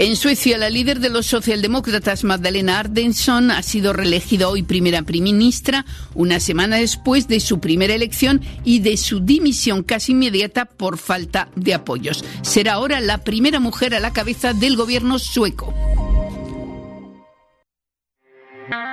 En 0.02 0.16
Suecia, 0.16 0.58
la 0.58 0.72
líder 0.72 1.00
de 1.00 1.12
los 1.12 1.28
socialdemócratas, 1.28 2.24
Magdalena 2.24 2.80
Ardenson, 2.80 3.52
ha 3.52 3.62
sido 3.62 3.94
reelegida 3.94 4.48
hoy 4.48 4.64
primera 4.64 5.04
ministra, 5.04 5.86
una 6.16 6.40
semana 6.40 6.78
después 6.78 7.28
de 7.28 7.40
su 7.40 7.60
primera 7.60 7.94
elección 7.94 8.42
y 8.64 8.80
de 8.80 8.98
su 8.98 9.20
dimisión 9.20 9.84
casi 9.84 10.14
inmediata 10.14 10.66
por 10.66 10.98
falta 10.98 11.50
de 11.56 11.76
apoyos. 11.76 12.26
Será 12.42 12.74
ahora 12.74 13.00
la 13.00 13.20
primera 13.20 13.60
mujer 13.60 13.94
a 13.94 14.00
la 14.00 14.12
cabeza 14.12 14.54
del 14.54 14.76
gobierno 14.76 15.20
sueco. 15.20 15.72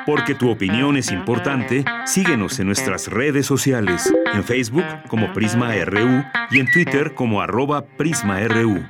Porque 0.05 0.35
tu 0.35 0.51
opinión 0.51 0.99
es 0.99 1.11
importante, 1.11 1.87
síguenos 2.05 2.59
en 2.61 2.67
nuestras 2.67 3.07
redes 3.07 3.47
sociales, 3.47 4.13
en 4.35 4.45
Facebook 4.45 4.85
como 5.09 5.33
Prisma 5.33 5.73
RU 5.87 6.23
y 6.51 6.59
en 6.59 6.71
Twitter 6.71 7.15
como 7.15 7.41
arroba 7.41 7.87
PrismaRU. 7.97 8.85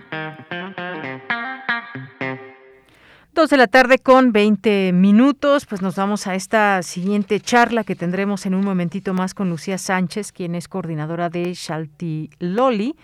Dos 3.38 3.50
de 3.50 3.56
la 3.56 3.68
tarde 3.68 4.00
con 4.00 4.32
20 4.32 4.90
minutos, 4.92 5.64
pues 5.64 5.80
nos 5.80 5.94
vamos 5.94 6.26
a 6.26 6.34
esta 6.34 6.82
siguiente 6.82 7.38
charla 7.38 7.84
que 7.84 7.94
tendremos 7.94 8.46
en 8.46 8.54
un 8.56 8.64
momentito 8.64 9.14
más 9.14 9.32
con 9.32 9.48
Lucía 9.48 9.78
Sánchez, 9.78 10.32
quien 10.32 10.56
es 10.56 10.66
coordinadora 10.66 11.30
de 11.30 11.54
Shalti 11.54 12.30
Loli. 12.40 12.96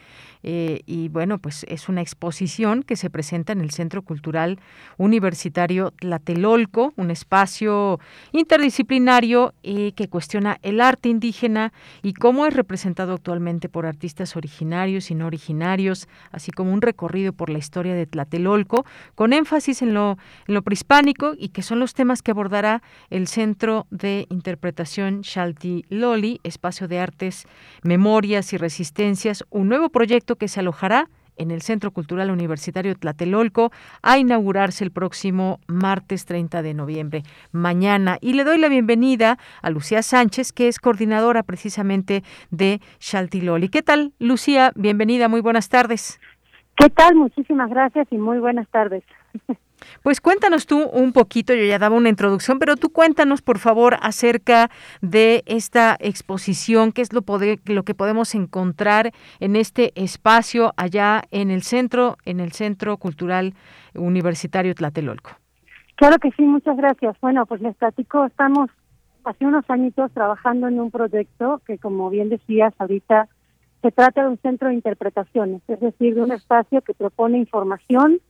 Eh, 0.46 0.82
y 0.84 1.08
bueno, 1.08 1.38
pues 1.38 1.64
es 1.68 1.88
una 1.88 2.02
exposición 2.02 2.82
que 2.82 2.96
se 2.96 3.08
presenta 3.08 3.54
en 3.54 3.62
el 3.62 3.70
Centro 3.70 4.02
Cultural 4.02 4.60
Universitario 4.98 5.92
Tlatelolco, 5.92 6.92
un 6.96 7.10
espacio 7.10 7.98
interdisciplinario 8.32 9.54
eh, 9.62 9.92
que 9.96 10.08
cuestiona 10.08 10.58
el 10.60 10.82
arte 10.82 11.08
indígena 11.08 11.72
y 12.02 12.12
cómo 12.12 12.44
es 12.44 12.52
representado 12.52 13.14
actualmente 13.14 13.70
por 13.70 13.86
artistas 13.86 14.36
originarios 14.36 15.10
y 15.10 15.14
no 15.14 15.26
originarios, 15.26 16.08
así 16.30 16.52
como 16.52 16.74
un 16.74 16.82
recorrido 16.82 17.32
por 17.32 17.48
la 17.48 17.58
historia 17.58 17.94
de 17.94 18.04
Tlatelolco, 18.04 18.84
con 19.14 19.32
énfasis 19.32 19.80
en 19.80 19.94
lo, 19.94 20.18
en 20.46 20.54
lo 20.54 20.60
prehispánico 20.60 21.32
y 21.38 21.48
que 21.48 21.62
son 21.62 21.80
los 21.80 21.94
temas 21.94 22.20
que 22.20 22.32
abordará 22.32 22.82
el 23.08 23.28
Centro 23.28 23.86
de 23.90 24.26
Interpretación 24.28 25.22
Shalti 25.22 25.86
Loli, 25.88 26.40
espacio 26.44 26.86
de 26.86 26.98
artes, 26.98 27.46
memorias 27.82 28.52
y 28.52 28.58
resistencias, 28.58 29.42
un 29.48 29.68
nuevo 29.68 29.88
proyecto 29.88 30.33
que 30.36 30.48
se 30.48 30.60
alojará 30.60 31.08
en 31.36 31.50
el 31.50 31.62
Centro 31.62 31.90
Cultural 31.90 32.30
Universitario 32.30 32.94
Tlatelolco 32.94 33.72
a 34.02 34.18
inaugurarse 34.18 34.84
el 34.84 34.90
próximo 34.90 35.60
martes 35.66 36.26
30 36.26 36.62
de 36.62 36.74
noviembre, 36.74 37.22
mañana. 37.52 38.18
Y 38.20 38.34
le 38.34 38.44
doy 38.44 38.58
la 38.58 38.68
bienvenida 38.68 39.38
a 39.62 39.70
Lucía 39.70 40.02
Sánchez, 40.02 40.52
que 40.52 40.68
es 40.68 40.78
coordinadora 40.78 41.42
precisamente 41.42 42.22
de 42.50 42.80
Shaltiloli. 43.00 43.68
¿Qué 43.68 43.82
tal, 43.82 44.12
Lucía? 44.18 44.72
Bienvenida, 44.76 45.28
muy 45.28 45.40
buenas 45.40 45.68
tardes. 45.68 46.20
¿Qué 46.76 46.90
tal? 46.90 47.14
Muchísimas 47.14 47.70
gracias 47.70 48.06
y 48.10 48.16
muy 48.16 48.38
buenas 48.38 48.68
tardes. 48.68 49.04
Pues 50.02 50.20
cuéntanos 50.20 50.66
tú 50.66 50.82
un 50.82 51.12
poquito, 51.12 51.54
yo 51.54 51.64
ya 51.64 51.78
daba 51.78 51.96
una 51.96 52.08
introducción, 52.08 52.58
pero 52.58 52.76
tú 52.76 52.90
cuéntanos 52.90 53.42
por 53.42 53.58
favor 53.58 53.96
acerca 54.00 54.70
de 55.00 55.42
esta 55.46 55.96
exposición, 56.00 56.92
qué 56.92 57.02
es 57.02 57.12
lo, 57.12 57.24
lo 57.66 57.82
que 57.82 57.94
podemos 57.94 58.34
encontrar 58.34 59.12
en 59.40 59.56
este 59.56 59.92
espacio 59.94 60.72
allá 60.76 61.22
en 61.30 61.50
el 61.50 61.62
centro, 61.62 62.16
en 62.24 62.40
el 62.40 62.52
Centro 62.52 62.96
Cultural 62.96 63.54
Universitario 63.94 64.74
Tlatelolco. 64.74 65.30
Claro 65.96 66.18
que 66.18 66.30
sí, 66.32 66.42
muchas 66.42 66.76
gracias. 66.76 67.16
Bueno, 67.20 67.46
pues 67.46 67.60
les 67.60 67.76
platico, 67.76 68.26
estamos 68.26 68.70
hace 69.24 69.46
unos 69.46 69.64
añitos 69.68 70.12
trabajando 70.12 70.68
en 70.68 70.80
un 70.80 70.90
proyecto 70.90 71.62
que, 71.66 71.78
como 71.78 72.10
bien 72.10 72.28
decías 72.28 72.74
ahorita, 72.78 73.28
se 73.82 73.92
trata 73.92 74.22
de 74.22 74.30
un 74.30 74.38
centro 74.38 74.68
de 74.68 74.74
interpretaciones, 74.74 75.62
es 75.68 75.80
decir, 75.80 76.14
de 76.14 76.22
un 76.22 76.32
espacio 76.32 76.82
que 76.82 76.94
propone 76.94 77.38
información, 77.38 78.20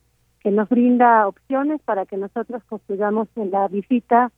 que 0.45 0.51
nos 0.51 0.69
brinda 0.69 1.27
opciones 1.27 1.81
para 1.81 2.05
que 2.05 2.17
nosotros 2.17 2.61
construyamos 2.69 3.27
en 3.35 3.49
la 3.49 3.67
visita 3.67 4.31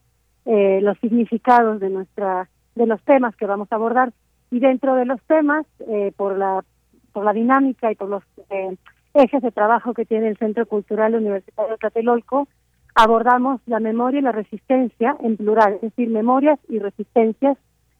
eh, 0.46 0.80
los 0.80 0.96
significados 1.00 1.80
de 1.80 1.90
nuestra 1.90 2.48
de 2.74 2.86
los 2.86 2.98
temas 3.02 3.36
que 3.36 3.44
vamos 3.44 3.68
a 3.70 3.74
abordar 3.74 4.14
y 4.50 4.58
dentro 4.58 4.94
de 4.94 5.04
los 5.04 5.20
temas 5.24 5.66
eh, 5.80 6.10
por 6.16 6.38
la 6.38 6.64
por 7.12 7.26
la 7.26 7.34
dinámica 7.34 7.92
y 7.92 7.94
por 7.94 8.08
los 8.08 8.22
eh, 8.48 8.74
ejes 9.12 9.42
de 9.42 9.50
trabajo 9.50 9.92
que 9.92 10.06
tiene 10.06 10.28
el 10.28 10.38
Centro 10.38 10.64
Cultural 10.64 11.14
Universitario 11.14 11.72
de 11.72 11.76
Tlatelolco 11.76 12.48
abordamos 12.94 13.60
la 13.66 13.78
memoria 13.78 14.20
y 14.20 14.22
la 14.22 14.32
resistencia 14.32 15.14
en 15.20 15.36
plural, 15.36 15.74
es 15.74 15.82
decir, 15.82 16.08
memorias 16.08 16.58
y 16.70 16.78
resistencias 16.78 17.58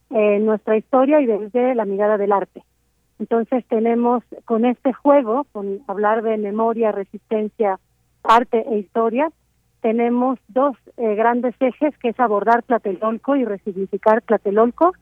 en 0.09 0.47
nuestra 0.47 0.78
historia 0.78 1.20
y 1.20 1.26
desde 1.26 1.74
la 1.74 1.85
mirada 1.85 2.16
del 2.16 2.32
arte. 2.32 2.64
Entonces 3.18 3.66
tenemos 3.66 4.24
con 4.47 4.64
este 4.64 4.94
juego, 4.94 5.44
con 5.52 5.80
hablar 5.89 6.22
de 6.22 6.39
memoria, 6.39 6.90
resistencia, 6.90 7.78
arte 8.29 8.65
e 8.71 8.79
historia, 8.79 9.31
tenemos 9.81 10.39
dos 10.49 10.77
eh, 10.97 11.15
grandes 11.15 11.55
ejes, 11.61 11.97
que 11.99 12.11
es 12.11 12.21
abordar 12.21 12.63
Tlatelolco 12.63 13.37
y 13.37 13.45
resignificar 13.45 14.23
Tlatelolco, 14.23 14.93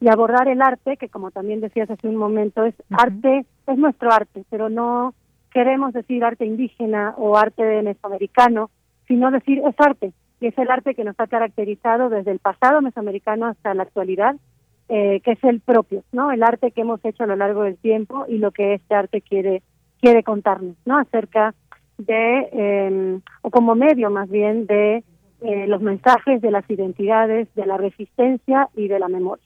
y 0.00 0.08
abordar 0.08 0.48
el 0.48 0.60
arte, 0.60 0.96
que 0.96 1.08
como 1.08 1.30
también 1.30 1.60
decías 1.60 1.90
hace 1.90 2.08
un 2.08 2.16
momento, 2.16 2.64
es 2.64 2.74
arte, 2.90 3.46
es 3.66 3.78
nuestro 3.78 4.12
arte, 4.12 4.44
pero 4.50 4.68
no 4.68 5.14
queremos 5.50 5.92
decir 5.92 6.24
arte 6.24 6.44
indígena 6.44 7.14
o 7.16 7.36
arte 7.36 7.80
mesoamericano, 7.82 8.70
sino 9.06 9.30
decir 9.30 9.62
es 9.66 9.74
arte, 9.78 10.12
y 10.40 10.48
es 10.48 10.58
el 10.58 10.70
arte 10.70 10.94
que 10.94 11.04
nos 11.04 11.18
ha 11.18 11.26
caracterizado 11.26 12.10
desde 12.10 12.32
el 12.32 12.38
pasado 12.38 12.82
mesoamericano 12.82 13.46
hasta 13.46 13.72
la 13.72 13.84
actualidad, 13.84 14.36
eh, 14.88 15.20
que 15.20 15.32
es 15.32 15.44
el 15.44 15.60
propio, 15.60 16.02
¿no? 16.12 16.30
El 16.32 16.42
arte 16.42 16.72
que 16.72 16.82
hemos 16.82 17.02
hecho 17.04 17.24
a 17.24 17.26
lo 17.26 17.36
largo 17.36 17.62
del 17.62 17.78
tiempo 17.78 18.26
y 18.28 18.36
lo 18.36 18.50
que 18.50 18.74
este 18.74 18.94
arte 18.94 19.22
quiere 19.22 19.62
quiere 20.04 20.22
contarnos, 20.22 20.76
¿no? 20.84 20.98
Acerca 20.98 21.54
de, 21.98 22.48
eh, 22.52 23.20
o 23.42 23.50
como 23.50 23.74
medio 23.74 24.10
más 24.10 24.28
bien, 24.30 24.66
de 24.66 25.04
eh, 25.40 25.66
los 25.66 25.82
mensajes 25.82 26.40
de 26.40 26.50
las 26.50 26.68
identidades, 26.70 27.48
de 27.54 27.66
la 27.66 27.76
resistencia 27.76 28.68
y 28.74 28.88
de 28.88 28.98
la 28.98 29.08
memoria. 29.08 29.44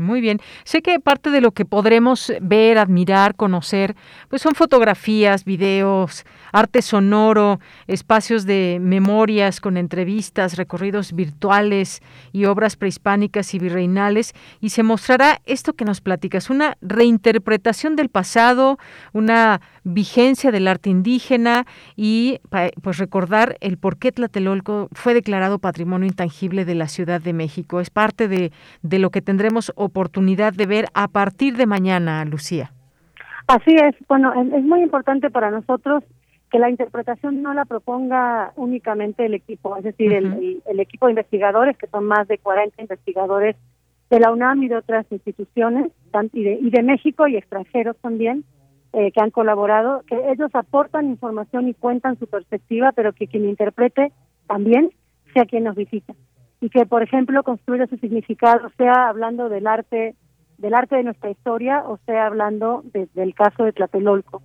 Muy 0.00 0.22
bien. 0.22 0.40
Sé 0.64 0.80
que 0.80 0.98
parte 0.98 1.28
de 1.28 1.42
lo 1.42 1.52
que 1.52 1.66
podremos 1.66 2.32
ver, 2.40 2.78
admirar, 2.78 3.34
conocer, 3.34 3.96
pues 4.30 4.40
son 4.40 4.54
fotografías, 4.54 5.44
videos, 5.44 6.24
arte 6.52 6.80
sonoro, 6.80 7.60
espacios 7.86 8.46
de 8.46 8.78
memorias 8.80 9.60
con 9.60 9.76
entrevistas, 9.76 10.56
recorridos 10.56 11.12
virtuales 11.12 12.00
y 12.32 12.46
obras 12.46 12.76
prehispánicas 12.76 13.52
y 13.52 13.58
virreinales. 13.58 14.32
Y 14.58 14.70
se 14.70 14.82
mostrará 14.82 15.42
esto 15.44 15.74
que 15.74 15.84
nos 15.84 16.00
platicas, 16.00 16.48
una 16.48 16.78
reinterpretación 16.80 17.94
del 17.94 18.08
pasado, 18.08 18.78
una 19.12 19.60
vigencia 19.84 20.50
del 20.50 20.68
arte 20.68 20.90
indígena 20.90 21.64
y 21.96 22.40
pues 22.82 22.98
recordar 22.98 23.56
el 23.60 23.78
por 23.78 23.98
qué 23.98 24.12
Tlatelolco 24.12 24.88
fue 24.92 25.14
declarado 25.14 25.58
Patrimonio 25.58 26.06
Intangible 26.06 26.64
de 26.64 26.74
la 26.74 26.88
Ciudad 26.88 27.20
de 27.20 27.32
México. 27.32 27.80
Es 27.80 27.90
parte 27.90 28.28
de, 28.28 28.52
de 28.82 28.98
lo 28.98 29.10
que 29.10 29.22
tendremos 29.22 29.72
oportunidad 29.76 30.52
de 30.52 30.66
ver 30.66 30.86
a 30.94 31.08
partir 31.08 31.56
de 31.56 31.66
mañana, 31.66 32.24
Lucía. 32.24 32.72
Así 33.46 33.74
es, 33.74 33.96
bueno, 34.08 34.32
es 34.32 34.62
muy 34.62 34.80
importante 34.82 35.30
para 35.30 35.50
nosotros 35.50 36.04
que 36.50 36.58
la 36.58 36.68
interpretación 36.68 37.42
no 37.42 37.54
la 37.54 37.64
proponga 37.64 38.52
únicamente 38.56 39.24
el 39.24 39.34
equipo, 39.34 39.76
es 39.76 39.84
decir, 39.84 40.12
el, 40.12 40.60
el, 40.66 40.80
equipo 40.80 41.06
de 41.06 41.12
investigadores, 41.12 41.76
que 41.76 41.86
son 41.86 42.04
más 42.04 42.26
de 42.26 42.38
40 42.38 42.82
investigadores 42.82 43.56
de 44.10 44.20
la 44.20 44.32
UNAM 44.32 44.62
y 44.64 44.68
de 44.68 44.76
otras 44.76 45.06
instituciones, 45.10 45.92
y 46.32 46.42
de, 46.42 46.54
y 46.54 46.70
de 46.70 46.82
México 46.82 47.28
y 47.28 47.36
extranjeros 47.36 47.96
también, 47.98 48.44
eh, 48.92 49.12
que 49.12 49.20
han 49.20 49.30
colaborado, 49.30 50.02
que 50.08 50.16
ellos 50.32 50.50
aportan 50.52 51.06
información 51.06 51.68
y 51.68 51.74
cuentan 51.74 52.18
su 52.18 52.26
perspectiva, 52.26 52.90
pero 52.90 53.12
que 53.12 53.28
quien 53.28 53.48
interprete 53.48 54.12
también 54.48 54.90
sea 55.32 55.44
quien 55.44 55.62
nos 55.62 55.76
visita. 55.76 56.12
Y 56.60 56.70
que, 56.70 56.86
por 56.86 57.02
ejemplo, 57.02 57.42
construya 57.44 57.86
su 57.86 57.96
significado, 57.98 58.68
sea 58.76 59.08
hablando 59.08 59.48
del 59.48 59.68
arte, 59.68 60.16
del 60.58 60.74
arte 60.74 60.96
de 60.96 61.04
nuestra 61.04 61.30
historia, 61.30 61.84
o 61.86 61.98
sea 62.04 62.26
hablando 62.26 62.82
del 62.92 63.34
caso 63.34 63.64
de 63.64 63.72
Tlatelolco. 63.72 64.42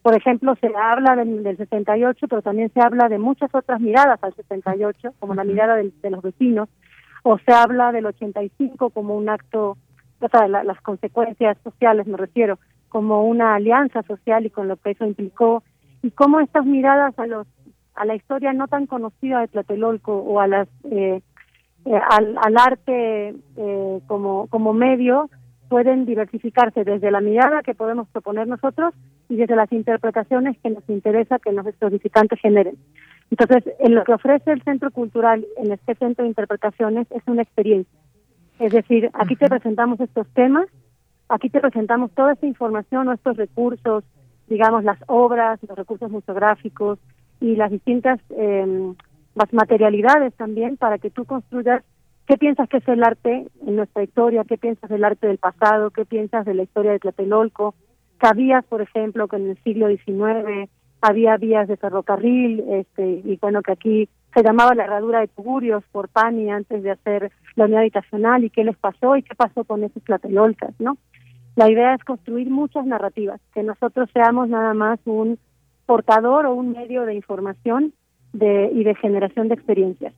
Por 0.00 0.16
ejemplo, 0.16 0.54
se 0.60 0.70
habla 0.76 1.16
del, 1.16 1.42
del 1.42 1.56
68, 1.56 2.28
pero 2.28 2.40
también 2.40 2.72
se 2.72 2.80
habla 2.80 3.08
de 3.08 3.18
muchas 3.18 3.52
otras 3.52 3.80
miradas 3.80 4.22
al 4.22 4.32
68, 4.34 5.14
como 5.18 5.34
la 5.34 5.42
mirada 5.42 5.74
de, 5.74 6.10
los 6.10 6.22
vecinos, 6.22 6.68
o 7.24 7.36
se 7.38 7.52
habla 7.52 7.90
del 7.90 8.06
85 8.06 8.90
como 8.90 9.16
un 9.16 9.28
acto, 9.28 9.76
o 10.20 10.28
sea, 10.28 10.46
las 10.46 10.80
consecuencias 10.82 11.58
sociales 11.64 12.06
me 12.06 12.16
refiero, 12.16 12.60
como 12.88 13.24
una 13.24 13.54
alianza 13.54 14.02
social 14.02 14.46
y 14.46 14.50
con 14.50 14.68
lo 14.68 14.76
que 14.76 14.92
eso 14.92 15.04
implicó 15.04 15.62
y 16.02 16.10
cómo 16.10 16.40
estas 16.40 16.64
miradas 16.64 17.18
a 17.18 17.26
los 17.26 17.46
a 17.94 18.04
la 18.04 18.14
historia 18.14 18.52
no 18.52 18.68
tan 18.68 18.86
conocida 18.86 19.40
de 19.40 19.48
Tlatelolco 19.48 20.16
o 20.16 20.40
a 20.40 20.46
las 20.46 20.68
eh, 20.90 21.20
eh, 21.84 22.00
al, 22.10 22.38
al, 22.40 22.56
arte 22.56 23.34
eh, 23.56 24.00
como 24.06 24.46
como 24.48 24.72
medio 24.72 25.28
pueden 25.68 26.06
diversificarse 26.06 26.84
desde 26.84 27.10
la 27.10 27.20
mirada 27.20 27.62
que 27.62 27.74
podemos 27.74 28.08
proponer 28.08 28.46
nosotros 28.46 28.94
y 29.28 29.36
desde 29.36 29.56
las 29.56 29.70
interpretaciones 29.72 30.56
que 30.62 30.70
nos 30.70 30.88
interesa 30.88 31.38
que 31.38 31.52
nuestros 31.52 31.92
visitantes 31.92 32.40
generen. 32.40 32.76
Entonces, 33.30 33.64
en 33.78 33.94
lo 33.94 34.04
que 34.04 34.14
ofrece 34.14 34.50
el 34.50 34.62
Centro 34.62 34.90
Cultural 34.90 35.46
en 35.58 35.72
este 35.72 35.94
Centro 35.96 36.22
de 36.22 36.30
Interpretaciones 36.30 37.06
es 37.10 37.22
una 37.26 37.42
experiencia. 37.42 37.98
Es 38.58 38.72
decir, 38.72 39.10
aquí 39.12 39.36
te 39.36 39.48
presentamos 39.48 40.00
estos 40.00 40.26
temas 40.28 40.66
Aquí 41.28 41.50
te 41.50 41.60
presentamos 41.60 42.10
toda 42.12 42.32
esta 42.32 42.46
información, 42.46 43.06
nuestros 43.06 43.36
recursos, 43.36 44.04
digamos, 44.48 44.84
las 44.84 44.98
obras, 45.06 45.60
los 45.68 45.76
recursos 45.76 46.10
museográficos 46.10 46.98
y 47.40 47.54
las 47.56 47.70
distintas 47.70 48.18
eh, 48.30 48.92
materialidades 49.52 50.34
también 50.34 50.76
para 50.76 50.98
que 50.98 51.10
tú 51.10 51.24
construyas 51.26 51.84
qué 52.26 52.36
piensas 52.36 52.68
que 52.68 52.78
es 52.78 52.88
el 52.88 53.04
arte 53.04 53.46
en 53.66 53.76
nuestra 53.76 54.02
historia, 54.02 54.44
qué 54.44 54.58
piensas 54.58 54.88
del 54.90 55.04
arte 55.04 55.26
del 55.26 55.38
pasado, 55.38 55.90
qué 55.90 56.04
piensas 56.04 56.44
de 56.44 56.54
la 56.54 56.62
historia 56.62 56.92
de 56.92 56.98
Tlatelolco. 56.98 57.74
Sabías, 58.20 58.64
por 58.64 58.82
ejemplo, 58.82 59.28
que 59.28 59.36
en 59.36 59.50
el 59.50 59.62
siglo 59.62 59.88
XIX 59.88 60.68
había 61.00 61.36
vías 61.36 61.68
de 61.68 61.76
ferrocarril, 61.76 62.64
este, 62.70 63.22
y 63.24 63.38
bueno, 63.40 63.62
que 63.62 63.72
aquí 63.72 64.08
se 64.34 64.42
llamaba 64.42 64.74
la 64.74 64.84
herradura 64.84 65.20
de 65.20 65.28
Tugurios 65.28 65.84
por 65.92 66.08
Pani 66.08 66.50
antes 66.50 66.82
de 66.82 66.90
hacer 66.90 67.32
la 67.54 67.64
unidad 67.64 67.80
habitacional 67.80 68.44
y 68.44 68.50
qué 68.50 68.64
les 68.64 68.76
pasó 68.76 69.16
y 69.16 69.22
qué 69.22 69.34
pasó 69.34 69.64
con 69.64 69.84
esos 69.84 70.02
tlatelolcas, 70.02 70.74
¿no? 70.78 70.96
La 71.58 71.68
idea 71.68 71.92
es 71.92 72.04
construir 72.04 72.48
muchas 72.50 72.86
narrativas, 72.86 73.40
que 73.52 73.64
nosotros 73.64 74.08
seamos 74.12 74.48
nada 74.48 74.74
más 74.74 75.00
un 75.06 75.40
portador 75.86 76.46
o 76.46 76.54
un 76.54 76.70
medio 76.70 77.04
de 77.04 77.14
información 77.14 77.92
de, 78.32 78.70
y 78.72 78.84
de 78.84 78.94
generación 78.94 79.48
de 79.48 79.54
experiencias. 79.54 80.14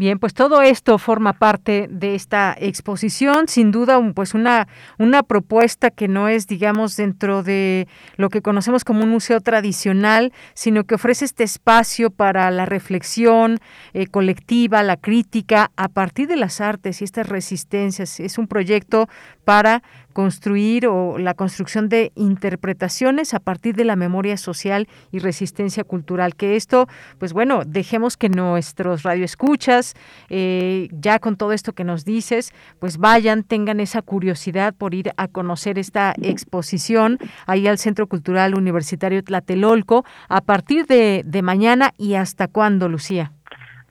Bien, 0.00 0.18
pues 0.18 0.32
todo 0.32 0.62
esto 0.62 0.96
forma 0.96 1.34
parte 1.34 1.86
de 1.90 2.14
esta 2.14 2.56
exposición, 2.58 3.48
sin 3.48 3.70
duda, 3.70 4.00
pues 4.14 4.32
una, 4.32 4.66
una 4.96 5.22
propuesta 5.22 5.90
que 5.90 6.08
no 6.08 6.26
es, 6.26 6.46
digamos, 6.46 6.96
dentro 6.96 7.42
de 7.42 7.86
lo 8.16 8.30
que 8.30 8.40
conocemos 8.40 8.82
como 8.82 9.04
un 9.04 9.10
museo 9.10 9.42
tradicional, 9.42 10.32
sino 10.54 10.84
que 10.84 10.94
ofrece 10.94 11.26
este 11.26 11.44
espacio 11.44 12.08
para 12.08 12.50
la 12.50 12.64
reflexión 12.64 13.58
eh, 13.92 14.06
colectiva, 14.06 14.82
la 14.82 14.96
crítica, 14.96 15.70
a 15.76 15.88
partir 15.88 16.28
de 16.28 16.36
las 16.36 16.62
artes 16.62 17.02
y 17.02 17.04
estas 17.04 17.28
resistencias. 17.28 18.20
Es 18.20 18.38
un 18.38 18.48
proyecto 18.48 19.06
para 19.44 19.82
construir 20.12 20.86
o 20.86 21.18
la 21.18 21.34
construcción 21.34 21.88
de 21.88 22.12
interpretaciones 22.14 23.34
a 23.34 23.40
partir 23.40 23.74
de 23.74 23.84
la 23.84 23.96
memoria 23.96 24.36
social 24.36 24.88
y 25.12 25.18
resistencia 25.18 25.84
cultural. 25.84 26.34
Que 26.34 26.56
esto, 26.56 26.86
pues 27.18 27.32
bueno, 27.32 27.62
dejemos 27.66 28.16
que 28.16 28.28
nuestros 28.28 29.02
radioescuchas, 29.02 29.94
eh, 30.28 30.88
ya 30.92 31.18
con 31.18 31.36
todo 31.36 31.52
esto 31.52 31.72
que 31.72 31.84
nos 31.84 32.04
dices, 32.04 32.52
pues 32.78 32.98
vayan, 32.98 33.42
tengan 33.42 33.80
esa 33.80 34.02
curiosidad 34.02 34.74
por 34.74 34.94
ir 34.94 35.12
a 35.16 35.28
conocer 35.28 35.78
esta 35.78 36.14
exposición 36.22 37.18
ahí 37.46 37.66
al 37.66 37.78
Centro 37.78 38.06
Cultural 38.06 38.54
Universitario 38.54 39.22
Tlatelolco 39.22 40.04
a 40.28 40.40
partir 40.40 40.86
de, 40.86 41.22
de 41.24 41.42
mañana 41.42 41.92
y 41.96 42.14
hasta 42.14 42.48
cuándo, 42.48 42.88
Lucía. 42.88 43.32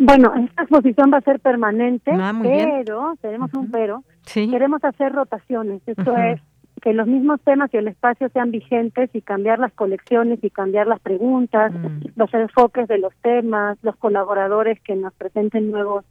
Bueno, 0.01 0.33
esta 0.33 0.61
exposición 0.61 1.11
va 1.13 1.17
a 1.17 1.21
ser 1.21 1.41
permanente, 1.41 2.09
ah, 2.13 2.31
pero, 2.41 3.15
tenemos 3.21 3.53
un 3.53 3.69
pero, 3.69 4.05
queremos 4.34 4.84
hacer 4.84 5.14
rotaciones, 5.14 5.81
esto 5.85 6.15
es 6.18 6.41
que 6.81 6.93
los 6.93 7.07
mismos 7.07 7.41
temas 7.41 7.73
y 7.73 7.77
el 7.77 7.88
espacio 7.88 8.30
sean 8.30 8.51
vigentes 8.51 9.10
y 9.14 9.22
cambiar 9.22 9.60
las 9.60 9.73
colecciones 9.73 10.39
y 10.41 10.49
cambiar 10.49 10.88
las 10.88 10.99
preguntas, 10.99 11.73
mm. 11.73 12.11
los 12.15 12.34
enfoques 12.34 12.88
de 12.88 12.97
los 12.97 13.14
temas, 13.22 13.77
los 13.81 13.95
colaboradores 13.97 14.80
que 14.81 14.95
nos 14.95 15.14
presenten 15.14 15.72
nuevos 15.72 16.06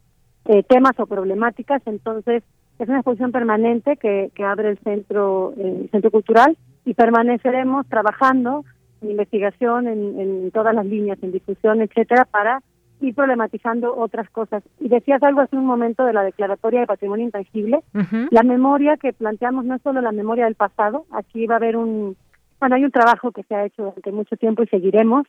eh, 0.45 0.63
temas 0.63 0.93
o 0.99 1.05
problemáticas. 1.05 1.81
Entonces, 1.85 2.43
es 2.77 2.87
una 2.87 2.99
exposición 2.99 3.31
permanente 3.31 3.97
que, 3.97 4.31
que 4.35 4.43
abre 4.43 4.69
el 4.69 4.77
centro, 4.79 5.53
el 5.57 5.89
centro 5.91 6.11
cultural 6.11 6.57
y 6.85 6.93
permaneceremos 6.93 7.87
trabajando 7.87 8.63
en 9.01 9.11
investigación 9.11 9.87
en, 9.87 10.19
en 10.19 10.51
todas 10.51 10.73
las 10.75 10.85
líneas, 10.85 11.17
en 11.21 11.31
difusión, 11.31 11.81
etcétera, 11.81 12.25
para 12.25 12.61
y 13.01 13.13
problematizando 13.13 13.95
otras 13.95 14.29
cosas. 14.29 14.63
Y 14.79 14.89
decías 14.89 15.21
algo 15.23 15.41
hace 15.41 15.55
un 15.55 15.65
momento 15.65 16.05
de 16.05 16.13
la 16.13 16.23
Declaratoria 16.23 16.81
de 16.81 16.87
Patrimonio 16.87 17.25
Intangible. 17.25 17.81
La 18.31 18.43
memoria 18.43 18.97
que 18.97 19.13
planteamos 19.13 19.65
no 19.65 19.75
es 19.75 19.81
solo 19.81 20.01
la 20.01 20.11
memoria 20.11 20.45
del 20.45 20.55
pasado, 20.55 21.05
aquí 21.11 21.45
va 21.47 21.55
a 21.55 21.57
haber 21.57 21.77
un, 21.77 22.17
bueno, 22.59 22.75
hay 22.75 22.83
un 22.83 22.91
trabajo 22.91 23.31
que 23.31 23.43
se 23.43 23.55
ha 23.55 23.65
hecho 23.65 23.83
durante 23.83 24.11
mucho 24.11 24.35
tiempo 24.35 24.63
y 24.63 24.67
seguiremos, 24.67 25.25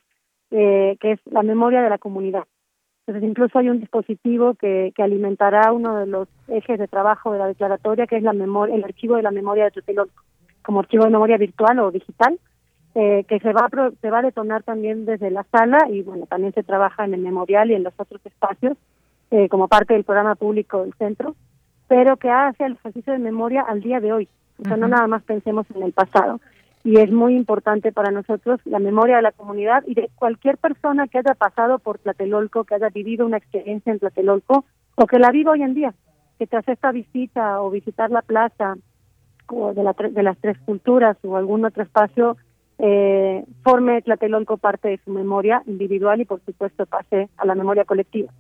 eh, 0.51 0.97
que 1.01 1.13
es 1.13 1.21
la 1.27 1.43
memoria 1.43 1.83
de 1.83 1.91
la 1.91 1.99
comunidad. 1.99 2.45
Entonces, 3.07 3.29
incluso 3.29 3.59
hay 3.59 3.69
un 3.69 3.81
dispositivo 3.81 4.55
que, 4.55 4.93
que 4.95 5.03
alimentará 5.03 5.73
uno 5.73 5.97
de 5.97 6.07
los 6.07 6.29
ejes 6.49 6.79
de 6.79 6.89
trabajo 6.89 7.33
de 7.33 7.39
la 7.39 7.47
declaratoria, 7.47 8.07
que 8.07 8.17
es 8.17 8.23
la 8.23 8.33
memoria, 8.33 8.75
el 8.75 8.85
archivo 8.85 9.17
de 9.17 9.23
la 9.23 9.31
memoria 9.31 9.65
de 9.65 9.71
Tutelolco, 9.71 10.23
como 10.63 10.81
archivo 10.81 11.05
de 11.05 11.11
memoria 11.11 11.39
virtual 11.39 11.79
o 11.81 11.91
digital, 11.91 12.39
eh, 12.95 13.25
que 13.29 13.39
se 13.39 13.53
va, 13.53 13.67
a, 13.67 13.91
se 14.01 14.11
va 14.11 14.19
a 14.19 14.23
detonar 14.23 14.63
también 14.65 15.05
desde 15.05 15.31
la 15.31 15.45
sala 15.45 15.89
y 15.91 16.03
bueno, 16.03 16.27
también 16.27 16.53
se 16.53 16.65
trabaja 16.65 17.05
en 17.05 17.15
el 17.15 17.21
memorial 17.21 17.71
y 17.71 17.75
en 17.75 17.85
los 17.85 17.95
otros 17.97 18.21
espacios 18.27 18.77
eh, 19.31 19.49
como 19.49 19.69
parte 19.69 19.95
del 19.95 20.03
programa 20.03 20.35
público 20.35 20.83
del 20.83 20.93
centro, 20.95 21.37
pero 21.87 22.17
que 22.17 22.31
hace 22.31 22.65
el 22.65 22.73
ejercicio 22.73 23.13
de 23.13 23.21
memoria 23.21 23.63
al 23.63 23.81
día 23.81 24.01
de 24.01 24.13
hoy. 24.13 24.29
O 24.59 24.65
sea, 24.65 24.77
no 24.77 24.89
nada 24.89 25.07
más 25.07 25.23
pensemos 25.23 25.67
en 25.75 25.85
el 25.85 25.93
pasado. 25.93 26.41
Y 26.83 26.99
es 26.99 27.13
muy 27.13 27.37
importante 27.37 27.93
para 27.93 28.11
nosotros 28.11 28.59
la 28.65 28.79
memoria 28.79 29.17
de 29.17 29.23
la 29.23 29.33
comunidad 29.33 29.85
y 29.87 29.95
de 29.95 30.11
cualquier 30.17 30.59
persona 30.59 31.07
que 31.07 31.19
haya 31.19 31.35
pasado 31.35 31.79
por 31.79 31.99
Tlatelolco, 31.99 32.65
que 32.65 32.75
haya 32.75 32.89
vivido 32.89 33.25
una 33.25 33.37
experiencia 33.37 33.93
en 33.93 34.01
Tlatelolco 34.01 34.65
o 34.97 35.07
que 35.07 35.19
la 35.19 35.31
viva 35.31 35.53
hoy 35.53 35.63
en 35.63 35.75
día, 35.75 35.95
que 36.39 36.47
tras 36.47 36.67
esta 36.69 36.91
visita 36.91 37.63
o 37.63 37.71
visitar 37.71 38.11
la 38.11 38.23
plaza 38.23 38.77
o 39.47 39.75
de, 39.75 39.85
la, 39.85 39.93
de 39.93 40.23
las 40.23 40.39
tres 40.39 40.59
culturas 40.59 41.17
o 41.23 41.37
algún 41.37 41.65
otro 41.65 41.83
espacio 41.83 42.37
eh, 42.83 43.45
forme 43.63 44.01
Tlatelolco 44.03 44.57
parte 44.57 44.89
de 44.89 45.01
su 45.05 45.11
memoria 45.11 45.63
individual 45.67 46.21
y 46.21 46.25
por 46.25 46.41
supuesto 46.45 46.87
pase 46.87 47.29
a 47.37 47.45
la 47.45 47.55
memoria 47.55 47.85
colectiva. 47.85 48.33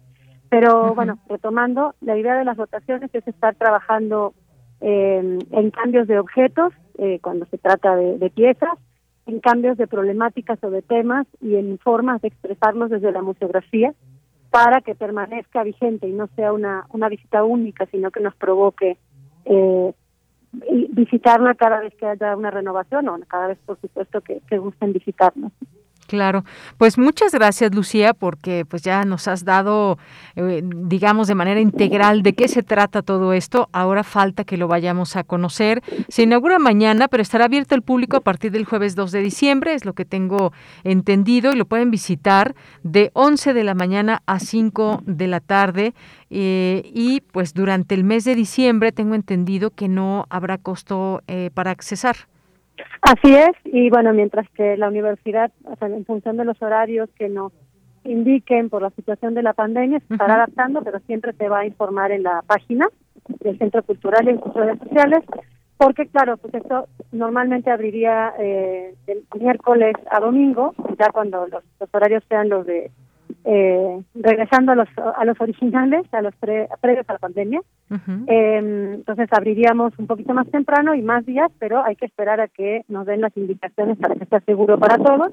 Pero 0.49 0.95
bueno, 0.95 1.19
retomando, 1.29 1.95
la 2.01 2.17
idea 2.17 2.37
de 2.37 2.45
las 2.45 2.57
votaciones 2.57 3.11
es 3.15 3.27
estar 3.29 3.55
trabajando 3.55 4.35
eh, 4.81 5.39
en 5.51 5.71
cambios 5.71 6.09
de 6.09 6.19
objetos 6.19 6.73
eh, 6.99 7.19
cuando 7.23 7.47
se 7.47 7.59
trata 7.59 7.95
de, 7.97 8.31
piezas, 8.31 8.79
en 9.27 9.41
cambios 9.41 9.77
de 9.77 9.87
problemáticas 9.87 10.59
o 10.65 10.71
de 10.71 10.83
temas 10.83 11.27
y 11.41 11.57
en 11.57 11.79
formas 11.79 12.21
de 12.23 12.29
expresarlos 12.29 12.91
desde 12.91 13.13
la 13.13 13.23
museografía 13.23 13.95
para 14.51 14.81
que 14.81 14.95
permanezca 14.95 15.63
vigente 15.63 16.09
y 16.09 16.13
no 16.13 16.29
sea 16.35 16.53
una, 16.53 16.87
una 16.91 17.09
visita 17.09 17.45
única, 17.45 17.87
sino 17.87 18.11
que 18.11 18.21
nos 18.21 18.35
provoque 18.35 18.97
eh, 19.45 19.93
visitarla 20.53 21.55
cada 21.55 21.81
vez 21.81 21.95
que 21.95 22.07
haya 22.07 22.37
una 22.37 22.51
renovación 22.51 23.09
o 23.09 23.19
cada 23.29 23.49
vez, 23.49 23.59
por 23.65 23.81
supuesto, 23.81 24.21
que, 24.21 24.41
que 24.49 24.59
gusten 24.59 24.93
visitarnos. 24.93 25.53
Claro, 26.11 26.45
pues 26.77 26.99
muchas 26.99 27.31
gracias 27.31 27.73
Lucía 27.73 28.15
porque 28.15 28.65
pues 28.65 28.83
ya 28.83 29.05
nos 29.05 29.29
has 29.29 29.45
dado 29.45 29.97
eh, 30.35 30.61
digamos 30.65 31.29
de 31.29 31.37
manera 31.37 31.61
integral 31.61 32.25
de 32.25 32.33
qué 32.33 32.49
se 32.49 32.65
trata 32.65 33.03
todo 33.03 33.33
esto. 33.33 33.69
Ahora 33.71 34.03
falta 34.03 34.43
que 34.43 34.57
lo 34.57 34.67
vayamos 34.67 35.15
a 35.15 35.23
conocer. 35.23 35.85
Se 36.09 36.23
inaugura 36.23 36.59
mañana, 36.59 37.07
pero 37.07 37.23
estará 37.23 37.45
abierto 37.45 37.77
al 37.77 37.83
público 37.83 38.17
a 38.17 38.23
partir 38.23 38.51
del 38.51 38.65
jueves 38.65 38.97
2 38.97 39.13
de 39.13 39.21
diciembre, 39.21 39.75
es 39.75 39.85
lo 39.85 39.93
que 39.93 40.05
tengo 40.05 40.53
entendido 40.83 41.53
y 41.53 41.57
lo 41.57 41.65
pueden 41.65 41.93
visitar 41.93 42.57
de 42.83 43.13
11 43.13 43.55
de 43.55 43.63
la 43.63 43.75
mañana 43.75 44.25
a 44.27 44.41
5 44.41 45.05
de 45.07 45.29
la 45.29 45.39
tarde 45.39 45.95
eh, 46.29 46.91
y 46.93 47.21
pues 47.21 47.55
durante 47.55 47.95
el 47.95 48.03
mes 48.03 48.25
de 48.25 48.35
diciembre 48.35 48.91
tengo 48.91 49.15
entendido 49.15 49.71
que 49.71 49.87
no 49.87 50.27
habrá 50.29 50.59
costo 50.59 51.23
eh, 51.29 51.51
para 51.55 51.71
accesar. 51.71 52.30
Así 53.03 53.35
es, 53.35 53.51
y 53.65 53.91
bueno, 53.91 54.13
mientras 54.13 54.49
que 54.51 54.77
la 54.77 54.89
universidad, 54.89 55.51
en 55.81 56.05
función 56.05 56.37
de 56.37 56.45
los 56.45 56.61
horarios 56.63 57.09
que 57.17 57.29
nos 57.29 57.53
indiquen 58.05 58.71
por 58.71 58.83
la 58.83 58.91
situación 58.91 59.35
de 59.35 59.43
la 59.43 59.53
pandemia, 59.53 60.01
se 60.01 60.15
estará 60.15 60.35
adaptando, 60.35 60.83
pero 60.83 61.01
siempre 61.01 61.33
se 61.35 61.49
va 61.49 61.61
a 61.61 61.67
informar 61.67 62.13
en 62.13 62.23
la 62.23 62.43
página 62.47 62.89
del 63.41 63.59
Centro 63.59 63.83
Cultural 63.83 64.27
y 64.27 64.31
en 64.31 64.43
sus 64.43 64.55
redes 64.55 64.79
sociales, 64.79 65.25
porque 65.77 66.07
claro, 66.07 66.37
pues 66.37 66.55
esto 66.55 66.89
normalmente 67.13 67.71
abriría 67.71 68.35
eh, 68.39 68.95
del 69.07 69.25
miércoles 69.39 69.95
a 70.11 70.21
domingo, 70.21 70.75
ya 70.99 71.11
cuando 71.11 71.47
los 71.47 71.65
horarios 71.93 72.23
sean 72.29 72.49
los 72.49 72.67
de 72.67 72.91
eh, 73.45 74.03
regresando 74.15 74.73
a 74.73 74.75
los, 74.75 74.89
a 74.97 75.25
los 75.25 75.41
originales, 75.41 76.07
a 76.13 76.23
los 76.23 76.35
previos 76.37 77.09
a 77.09 77.13
la 77.13 77.19
pandemia. 77.19 77.61
Em, 78.27 78.95
entonces 78.95 79.29
abriríamos 79.33 79.93
un 79.99 80.07
poquito 80.07 80.35
más 80.35 80.49
temprano 80.49 80.95
y 80.95 81.03
más 81.03 81.25
días, 81.27 81.51
pero 81.59 81.85
hay 81.85 81.97
que 81.97 82.07
esperar 82.07 82.41
a 82.41 82.49
que 82.49 82.85
nos 82.89 83.07
den 83.07 83.21
las 83.21 83.37
indicaciones 83.37 83.99
para 83.99 84.15
que 84.15 84.27
sea 84.27 84.41
seguro 84.41 84.79
para 84.79 84.99
todos. 84.99 85.33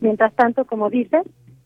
Mientras 0.00 0.32
tanto, 0.34 0.64
como 0.64 0.88
dices, 0.90 1.22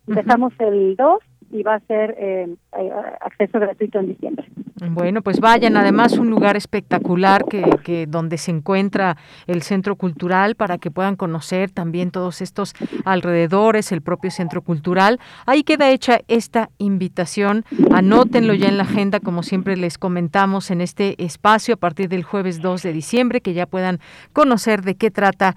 empezamos 0.07 0.53
el 0.59 0.97
2 0.97 1.19
y 1.55 1.63
va 1.63 1.77
a 1.77 1.81
ser 1.81 2.17
eh, 2.19 2.49
eh, 2.77 2.91
acceso 3.21 3.61
gratuito 3.61 4.01
en 4.01 4.09
diciembre. 4.09 4.45
Bueno, 4.91 5.23
pues 5.23 5.39
vayan, 5.39 5.77
además 5.77 6.19
un 6.19 6.29
lugar 6.29 6.57
espectacular 6.57 7.45
que, 7.45 7.63
que, 7.85 8.07
donde 8.07 8.39
se 8.39 8.51
encuentra 8.51 9.17
el 9.47 9.63
centro 9.63 9.95
cultural 9.95 10.57
para 10.57 10.79
que 10.79 10.91
puedan 10.91 11.15
conocer 11.15 11.71
también 11.71 12.11
todos 12.11 12.43
estos 12.43 12.75
alrededores, 13.05 13.93
el 13.93 14.03
propio 14.03 14.33
centro 14.33 14.63
cultural. 14.63 15.21
Ahí 15.47 15.63
queda 15.63 15.91
hecha 15.91 16.19
esta 16.27 16.71
invitación. 16.79 17.65
Anótenlo 17.93 18.53
ya 18.55 18.69
en 18.69 18.77
la 18.77 18.83
agenda, 18.83 19.21
como 19.21 19.45
siempre 19.45 19.77
les 19.77 19.97
comentamos 19.97 20.73
en 20.73 20.81
este 20.81 21.23
espacio 21.23 21.75
a 21.75 21.79
partir 21.79 22.09
del 22.09 22.25
jueves 22.25 22.61
2 22.61 22.83
de 22.83 22.93
diciembre, 22.93 23.41
que 23.41 23.55
ya 23.55 23.67
puedan 23.67 24.01
conocer 24.33 24.83
de 24.83 24.97
qué 24.97 25.13
trata 25.13 25.55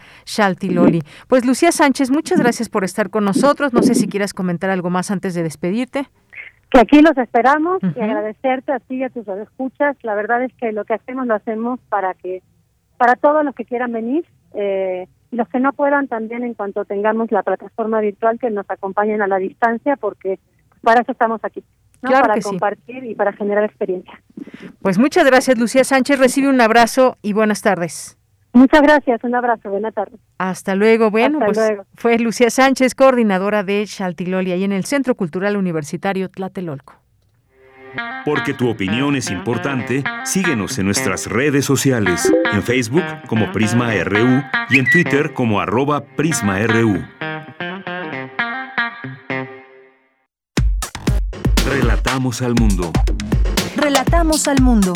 Loli. 0.62 1.02
Pues 1.28 1.44
Lucía 1.44 1.72
Sánchez, 1.72 2.12
muchas 2.12 2.40
gracias 2.40 2.70
por 2.70 2.84
estar 2.84 3.10
con 3.10 3.26
nosotros. 3.26 3.74
No 3.74 3.82
sé 3.82 3.96
si 3.96 4.08
quieras 4.08 4.36
comentar 4.36 4.70
algo 4.70 4.92
más 4.92 5.10
antes 5.10 5.34
de 5.34 5.42
Que 6.70 6.80
aquí 6.80 7.02
los 7.02 7.18
esperamos 7.18 7.80
y 7.82 8.00
agradecerte 8.02 8.74
a 8.74 8.80
ti 8.80 8.96
y 8.96 9.04
a 9.04 9.10
tus 9.10 9.28
escuchas. 9.28 9.96
La 10.04 10.16
verdad 10.16 10.44
es 10.44 10.54
que 10.56 10.72
lo 10.72 10.84
que 10.86 10.96
hacemos 10.96 11.26
lo 11.26 11.36
hacemos 11.36 11.80
para 11.90 12.14
que 12.14 12.42
para 12.98 13.16
todos 13.16 13.46
los 13.46 13.56
que 13.56 13.66
quieran 13.66 13.94
venir 13.94 14.26
eh, 14.54 15.08
y 15.32 15.36
los 15.36 15.48
que 15.50 15.60
no 15.60 15.72
puedan 15.74 16.08
también 16.08 16.44
en 16.44 16.54
cuanto 16.56 16.84
tengamos 16.86 17.32
la 17.32 17.44
plataforma 17.44 18.02
virtual 18.02 18.40
que 18.40 18.50
nos 18.50 18.70
acompañen 18.70 19.22
a 19.22 19.28
la 19.28 19.38
distancia 19.38 19.96
porque 19.96 20.40
para 20.82 21.02
eso 21.02 21.12
estamos 21.12 21.40
aquí. 21.44 21.64
para 22.02 22.40
compartir 22.42 23.04
y 23.06 23.16
para 23.16 23.34
generar 23.34 23.64
experiencia. 23.64 24.22
Pues 24.82 24.98
muchas 24.98 25.26
gracias, 25.26 25.58
Lucía 25.58 25.84
Sánchez. 25.84 26.20
Recibe 26.20 26.48
un 26.48 26.62
abrazo 26.62 27.18
y 27.22 27.34
buenas 27.34 27.62
tardes. 27.62 28.17
Muchas 28.58 28.82
gracias, 28.82 29.24
un 29.24 29.36
abrazo, 29.36 29.70
buena 29.70 29.92
tarde. 29.92 30.18
Hasta 30.40 30.74
luego. 30.74 31.12
Bueno, 31.12 31.38
pues 31.46 31.60
fue 31.94 32.18
Lucía 32.18 32.50
Sánchez, 32.50 32.96
coordinadora 32.96 33.64
de 33.64 33.86
Chaltiloli, 33.86 34.52
ahí 34.52 34.64
en 34.64 34.72
el 34.72 34.84
Centro 34.84 35.14
Cultural 35.14 35.58
Universitario 35.58 36.28
Tlatelolco. 36.28 36.96
Porque 38.26 38.56
tu 38.56 38.68
opinión 38.68 39.16
es 39.16 39.30
importante, 39.30 40.04
síguenos 40.26 40.80
en 40.80 40.86
nuestras 40.86 41.28
redes 41.28 41.66
sociales, 41.66 42.34
en 42.52 42.64
Facebook 42.64 43.04
como 43.28 43.52
Prisma 43.52 43.92
RU 44.04 44.42
y 44.72 44.80
en 44.80 44.90
Twitter 44.92 45.36
como 45.36 45.60
arroba 45.60 46.02
PrismaRU. 46.02 47.06
Relatamos 51.70 52.42
al 52.42 52.56
mundo. 52.56 52.92
Relatamos 53.76 54.48
al 54.48 54.62
mundo. 54.64 54.94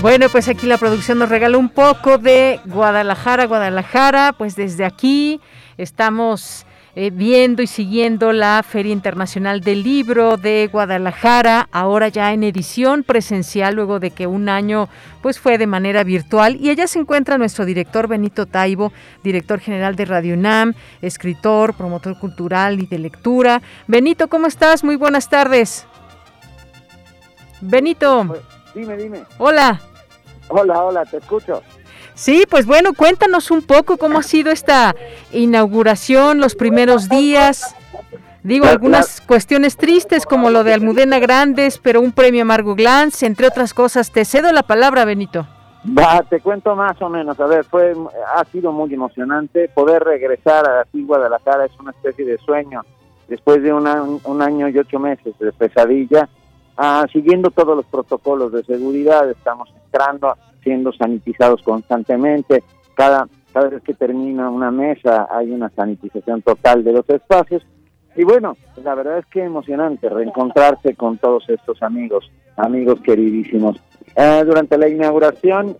Bueno, 0.00 0.30
pues 0.30 0.48
aquí 0.48 0.66
la 0.66 0.78
producción 0.78 1.18
nos 1.18 1.28
regaló 1.28 1.58
un 1.58 1.68
poco 1.68 2.16
de 2.16 2.58
Guadalajara, 2.64 3.44
Guadalajara, 3.44 4.32
pues 4.32 4.56
desde 4.56 4.86
aquí 4.86 5.42
estamos 5.76 6.64
eh, 6.96 7.10
viendo 7.10 7.60
y 7.60 7.66
siguiendo 7.66 8.32
la 8.32 8.62
Feria 8.62 8.94
Internacional 8.94 9.60
del 9.60 9.82
Libro 9.82 10.38
de 10.38 10.70
Guadalajara, 10.72 11.68
ahora 11.70 12.08
ya 12.08 12.32
en 12.32 12.44
edición 12.44 13.02
presencial, 13.02 13.74
luego 13.74 14.00
de 14.00 14.10
que 14.10 14.26
un 14.26 14.48
año 14.48 14.88
pues 15.20 15.38
fue 15.38 15.58
de 15.58 15.66
manera 15.66 16.02
virtual. 16.02 16.56
Y 16.58 16.70
allá 16.70 16.86
se 16.86 16.98
encuentra 16.98 17.36
nuestro 17.36 17.66
director 17.66 18.08
Benito 18.08 18.46
Taibo, 18.46 18.94
director 19.22 19.60
general 19.60 19.96
de 19.96 20.06
Radio 20.06 20.32
UNAM, 20.32 20.72
escritor, 21.02 21.74
promotor 21.74 22.18
cultural 22.18 22.80
y 22.80 22.86
de 22.86 22.98
lectura. 22.98 23.60
Benito, 23.86 24.28
¿cómo 24.28 24.46
estás? 24.46 24.82
Muy 24.82 24.96
buenas 24.96 25.28
tardes. 25.28 25.86
Benito. 27.60 28.34
Dime, 28.74 28.96
dime. 28.96 29.24
Hola. 29.36 29.78
Hola, 30.50 30.82
hola, 30.82 31.04
te 31.04 31.18
escucho. 31.18 31.62
Sí, 32.14 32.44
pues 32.50 32.66
bueno, 32.66 32.92
cuéntanos 32.92 33.50
un 33.50 33.62
poco 33.62 33.96
cómo 33.96 34.18
ha 34.18 34.22
sido 34.22 34.50
esta 34.50 34.94
inauguración, 35.32 36.40
los 36.40 36.54
primeros 36.54 37.08
días. 37.08 37.74
Digo, 38.42 38.66
algunas 38.66 39.20
cuestiones 39.20 39.76
tristes 39.76 40.26
como 40.26 40.50
lo 40.50 40.64
de 40.64 40.74
Almudena 40.74 41.18
Grandes, 41.18 41.78
pero 41.78 42.00
un 42.00 42.12
premio 42.12 42.44
Margo 42.44 42.74
Glantz, 42.74 43.22
entre 43.22 43.46
otras 43.46 43.72
cosas. 43.74 44.10
Te 44.10 44.24
cedo 44.24 44.52
la 44.52 44.62
palabra, 44.62 45.04
Benito. 45.04 45.46
Va, 45.86 46.22
te 46.28 46.40
cuento 46.40 46.74
más 46.74 47.00
o 47.00 47.08
menos. 47.08 47.38
A 47.38 47.46
ver, 47.46 47.64
fue, 47.64 47.94
ha 48.34 48.44
sido 48.46 48.72
muy 48.72 48.92
emocionante. 48.92 49.68
Poder 49.68 50.02
regresar 50.02 50.68
a 50.68 50.76
la 50.78 50.86
Guadalajara 50.92 51.66
es 51.66 51.78
una 51.78 51.92
especie 51.92 52.24
de 52.24 52.38
sueño. 52.38 52.82
Después 53.28 53.62
de 53.62 53.72
un 53.72 54.42
año 54.42 54.68
y 54.68 54.78
ocho 54.78 54.98
meses 54.98 55.32
de 55.38 55.52
pesadilla, 55.52 56.28
Ah, 56.82 57.06
siguiendo 57.12 57.50
todos 57.50 57.76
los 57.76 57.84
protocolos 57.84 58.52
de 58.52 58.64
seguridad, 58.64 59.28
estamos 59.28 59.68
entrando, 59.84 60.34
siendo 60.62 60.94
sanitizados 60.94 61.60
constantemente. 61.60 62.64
Cada, 62.94 63.28
cada 63.52 63.68
vez 63.68 63.82
que 63.82 63.92
termina 63.92 64.48
una 64.48 64.70
mesa 64.70 65.28
hay 65.30 65.50
una 65.50 65.68
sanitización 65.68 66.40
total 66.40 66.82
de 66.82 66.94
los 66.94 67.10
espacios. 67.10 67.62
Y 68.16 68.24
bueno, 68.24 68.56
la 68.82 68.94
verdad 68.94 69.18
es 69.18 69.26
que 69.26 69.44
emocionante 69.44 70.08
reencontrarse 70.08 70.94
con 70.96 71.18
todos 71.18 71.46
estos 71.50 71.82
amigos, 71.82 72.30
amigos 72.56 72.98
queridísimos. 73.02 73.76
Eh, 74.16 74.42
durante 74.46 74.78
la 74.78 74.88
inauguración 74.88 75.76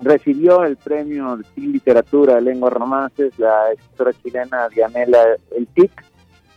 recibió 0.00 0.64
el 0.64 0.76
premio 0.76 1.38
de 1.38 1.44
literatura 1.56 2.42
lengua 2.42 2.68
romances 2.68 3.38
la 3.38 3.72
escritora 3.72 4.12
chilena 4.22 4.68
Dianela 4.68 5.36
El 5.56 5.66
Tic, 5.68 5.92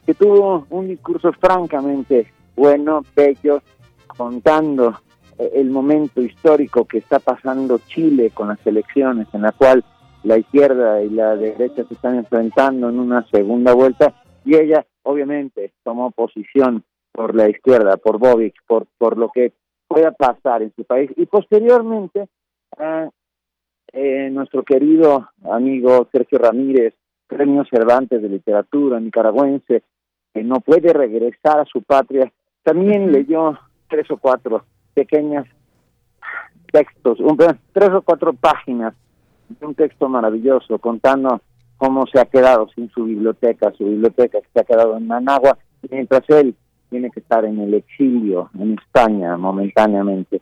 que 0.06 0.14
tuvo 0.16 0.68
un 0.70 0.90
discurso 0.90 1.32
francamente 1.32 2.34
bueno, 2.60 3.04
bello, 3.16 3.62
contando 4.06 5.00
eh, 5.38 5.50
el 5.56 5.70
momento 5.70 6.22
histórico 6.22 6.84
que 6.84 6.98
está 6.98 7.20
pasando 7.20 7.80
Chile 7.88 8.32
con 8.32 8.50
las 8.50 8.68
elecciones, 8.68 9.28
en 9.34 9.44
la 9.44 9.54
cual 9.54 9.86
la 10.24 10.38
izquierda 10.38 11.02
y 11.02 11.10
la 11.10 11.38
derecha 11.38 11.86
se 11.86 11.94
están 11.94 12.16
enfrentando 12.16 12.90
en 12.90 13.00
una 13.00 13.26
segunda 13.32 13.74
vuelta, 13.74 14.14
y 14.44 14.56
ella 14.56 14.86
obviamente 15.04 15.72
tomó 15.86 16.12
posición 16.12 16.84
por 17.14 17.34
la 17.34 17.50
izquierda, 17.50 17.96
por 17.96 18.20
Bobik, 18.20 18.56
por, 18.68 18.88
por 18.98 19.18
lo 19.18 19.30
que 19.30 19.54
pueda 19.88 20.12
pasar 20.12 20.62
en 20.62 20.74
su 20.76 20.84
país, 20.84 21.10
y 21.16 21.28
posteriormente 21.28 22.28
eh, 23.94 24.30
nuestro 24.32 24.64
querido 24.64 25.30
amigo 25.50 26.10
Sergio 26.12 26.40
Ramírez, 26.40 26.94
Premio 27.26 27.64
Cervantes 27.72 28.22
de 28.22 28.28
Literatura 28.28 29.00
nicaragüense, 29.00 29.84
que 30.34 30.44
no 30.44 30.60
puede 30.60 30.92
regresar 30.92 31.62
a 31.62 31.66
su 31.66 31.84
patria, 31.84 32.30
también 32.64 33.12
leyó 33.12 33.58
tres 33.90 34.10
o 34.12 34.18
cuatro 34.18 34.66
pequeñas 34.94 35.46
textos, 36.72 37.20
un, 37.20 37.38
tres 37.72 37.90
o 37.90 38.02
cuatro 38.02 38.34
páginas 38.34 38.94
de 39.48 39.66
un 39.66 39.76
texto 39.76 40.08
maravilloso 40.08 40.78
contando 40.78 41.42
cómo 41.78 42.06
se 42.08 42.20
ha 42.20 42.26
quedado 42.26 42.68
sin 42.76 42.90
su 42.90 43.06
biblioteca, 43.06 43.72
su 43.72 43.86
biblioteca 43.86 44.40
que 44.42 44.48
se 44.54 44.60
ha 44.60 44.64
quedado 44.64 44.98
en 44.98 45.08
Managua, 45.08 45.58
mientras 45.90 46.24
él 46.30 46.56
tiene 46.90 47.10
que 47.10 47.22
estar 47.22 47.46
en 47.46 47.60
el 47.60 47.74
exilio 47.74 48.50
en 48.60 48.74
España 48.74 49.38
momentáneamente. 49.38 50.42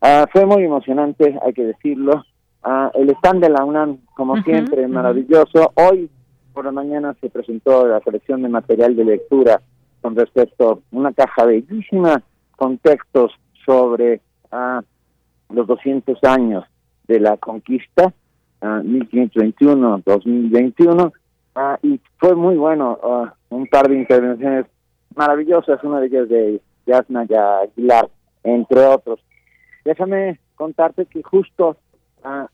Ah, 0.00 0.26
fue 0.32 0.46
muy 0.46 0.64
emocionante, 0.64 1.38
hay 1.44 1.52
que 1.52 1.64
decirlo. 1.64 2.24
Ah, 2.62 2.90
el 2.94 3.10
stand 3.10 3.42
de 3.42 3.50
la 3.50 3.64
UNAM, 3.64 3.98
como 4.14 4.42
siempre, 4.42 4.86
maravilloso. 4.88 5.72
Hoy 5.74 6.10
por 6.52 6.64
la 6.64 6.72
mañana 6.72 7.14
se 7.20 7.30
presentó 7.30 7.86
la 7.86 8.00
colección 8.00 8.42
de 8.42 8.48
material 8.48 8.96
de 8.96 9.04
lectura 9.04 9.60
con 10.00 10.16
respecto 10.16 10.70
a 10.70 10.78
una 10.96 11.12
caja 11.12 11.44
bellísima 11.44 12.22
con 12.56 12.78
textos 12.78 13.32
sobre 13.64 14.20
ah, 14.50 14.82
los 15.50 15.66
200 15.66 16.18
años 16.24 16.64
de 17.06 17.20
la 17.20 17.36
conquista, 17.36 18.12
1521-2021, 18.60 21.12
y 21.82 22.00
fue 22.18 22.34
muy 22.34 22.56
bueno, 22.56 22.98
un 23.48 23.66
par 23.66 23.88
de 23.88 23.96
intervenciones 23.96 24.66
maravillosas, 25.14 25.82
una 25.82 26.00
de 26.00 26.06
ellas 26.06 26.28
de 26.28 26.60
Yasna 26.86 27.22
Aguilar, 27.22 28.08
entre 28.44 28.86
otros. 28.86 29.18
Déjame 29.84 30.38
contarte 30.54 31.06
que 31.06 31.22
justo 31.22 31.76
ah, 32.22 32.48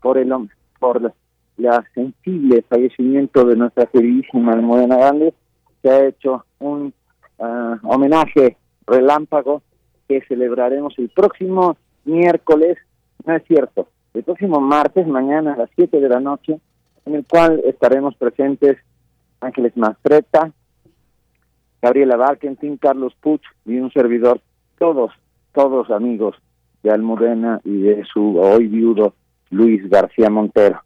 por 0.00 0.16
el 0.18 0.32
por 0.78 1.12
la, 1.56 1.84
sensible 1.94 2.62
fallecimiento 2.68 3.44
de 3.44 3.56
nuestra 3.56 3.86
queridísima 3.86 4.52
Almudena 4.52 4.96
Grande, 4.96 5.34
se 5.82 5.90
ha 5.90 6.06
hecho 6.06 6.44
un 6.60 6.94
ah, 7.38 7.78
homenaje 7.82 8.56
relámpago 8.86 9.62
que 10.08 10.22
celebraremos 10.22 10.94
el 10.98 11.08
próximo 11.10 11.76
miércoles, 12.04 12.78
no 13.24 13.34
es 13.34 13.42
cierto, 13.46 13.88
el 14.14 14.22
próximo 14.22 14.60
martes, 14.60 15.06
mañana 15.06 15.54
a 15.54 15.56
las 15.56 15.70
7 15.74 16.00
de 16.00 16.08
la 16.08 16.20
noche, 16.20 16.58
en 17.04 17.14
el 17.14 17.26
cual 17.26 17.60
estaremos 17.64 18.14
presentes 18.16 18.78
Ángeles 19.40 19.76
Mastreta, 19.76 20.52
Gabriela 21.80 22.16
Barkentin, 22.16 22.76
Carlos 22.76 23.14
Puch 23.20 23.42
y 23.64 23.78
un 23.78 23.90
servidor, 23.92 24.40
todos, 24.78 25.12
todos 25.52 25.90
amigos 25.90 26.36
de 26.82 26.90
Almudena 26.90 27.60
y 27.64 27.82
de 27.82 28.04
su 28.04 28.38
hoy 28.38 28.68
viudo 28.68 29.14
Luis 29.50 29.88
García 29.88 30.30
Montero. 30.30 30.82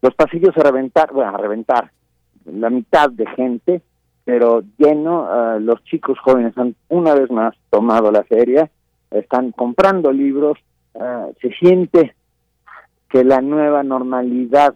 Los 0.00 0.14
pasillos 0.14 0.56
a 0.56 0.62
reventar, 0.62 1.12
bueno, 1.12 1.34
a 1.34 1.38
reventar, 1.38 1.90
la 2.44 2.70
mitad 2.70 3.10
de 3.10 3.26
gente, 3.26 3.82
pero 4.24 4.62
lleno, 4.78 5.26
ah, 5.28 5.58
los 5.60 5.82
chicos 5.84 6.18
jóvenes 6.20 6.56
han 6.56 6.74
una 6.88 7.14
vez 7.14 7.30
más 7.30 7.54
tomado 7.70 8.10
la 8.12 8.22
feria, 8.24 8.70
están 9.10 9.52
comprando 9.52 10.12
libros, 10.12 10.58
ah, 10.98 11.28
se 11.40 11.50
siente 11.54 12.14
que 13.08 13.24
la 13.24 13.40
nueva 13.40 13.82
normalidad, 13.82 14.74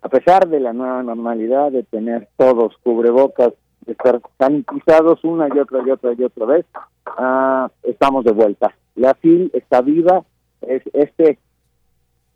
a 0.00 0.08
pesar 0.08 0.48
de 0.48 0.60
la 0.60 0.72
nueva 0.72 1.02
normalidad 1.02 1.72
de 1.72 1.82
tener 1.82 2.28
todos 2.36 2.76
cubrebocas, 2.82 3.52
de 3.84 3.92
estar 3.92 4.20
sanitizados 4.38 5.22
una 5.24 5.48
y 5.54 5.58
otra 5.58 5.82
y 5.86 5.90
otra 5.90 6.12
y 6.16 6.24
otra 6.24 6.46
vez, 6.46 6.66
ah, 7.06 7.70
estamos 7.82 8.24
de 8.24 8.32
vuelta. 8.32 8.74
La 8.94 9.14
FIL 9.14 9.50
está 9.52 9.80
viva, 9.80 10.24
es 10.62 10.82
este 10.92 11.38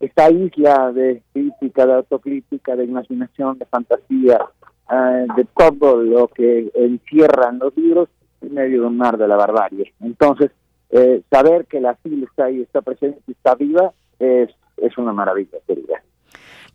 esta 0.01 0.31
isla 0.31 0.93
de 0.93 1.23
crítica, 1.33 1.85
de 1.85 1.95
autocrítica, 1.95 2.77
de 2.77 2.85
imaginación, 2.85 3.59
de 3.59 3.67
fantasía, 3.67 4.41
ah, 4.89 5.25
de 5.37 5.47
todo 5.57 6.03
lo 6.03 6.29
que 6.29 6.71
encierran 6.75 7.59
los 7.59 7.77
libros 7.77 8.09
en 8.41 8.55
medio 8.55 8.83
de 8.83 8.87
un 8.87 8.97
mar 8.97 9.19
de 9.19 9.29
la 9.29 9.37
barbarie. 9.37 9.93
Entonces, 10.01 10.51
eh, 10.91 11.23
saber 11.31 11.67
que 11.67 11.81
la 11.81 11.95
FIL 11.97 12.25
está 12.25 12.47
ahí, 12.47 12.63
está 12.63 12.83
presente, 12.83 13.21
está 13.27 13.55
viva, 13.55 13.93
es, 14.19 14.51
es 14.77 14.99
una 14.99 15.13
maravilla, 15.13 15.59
querida. 15.67 16.03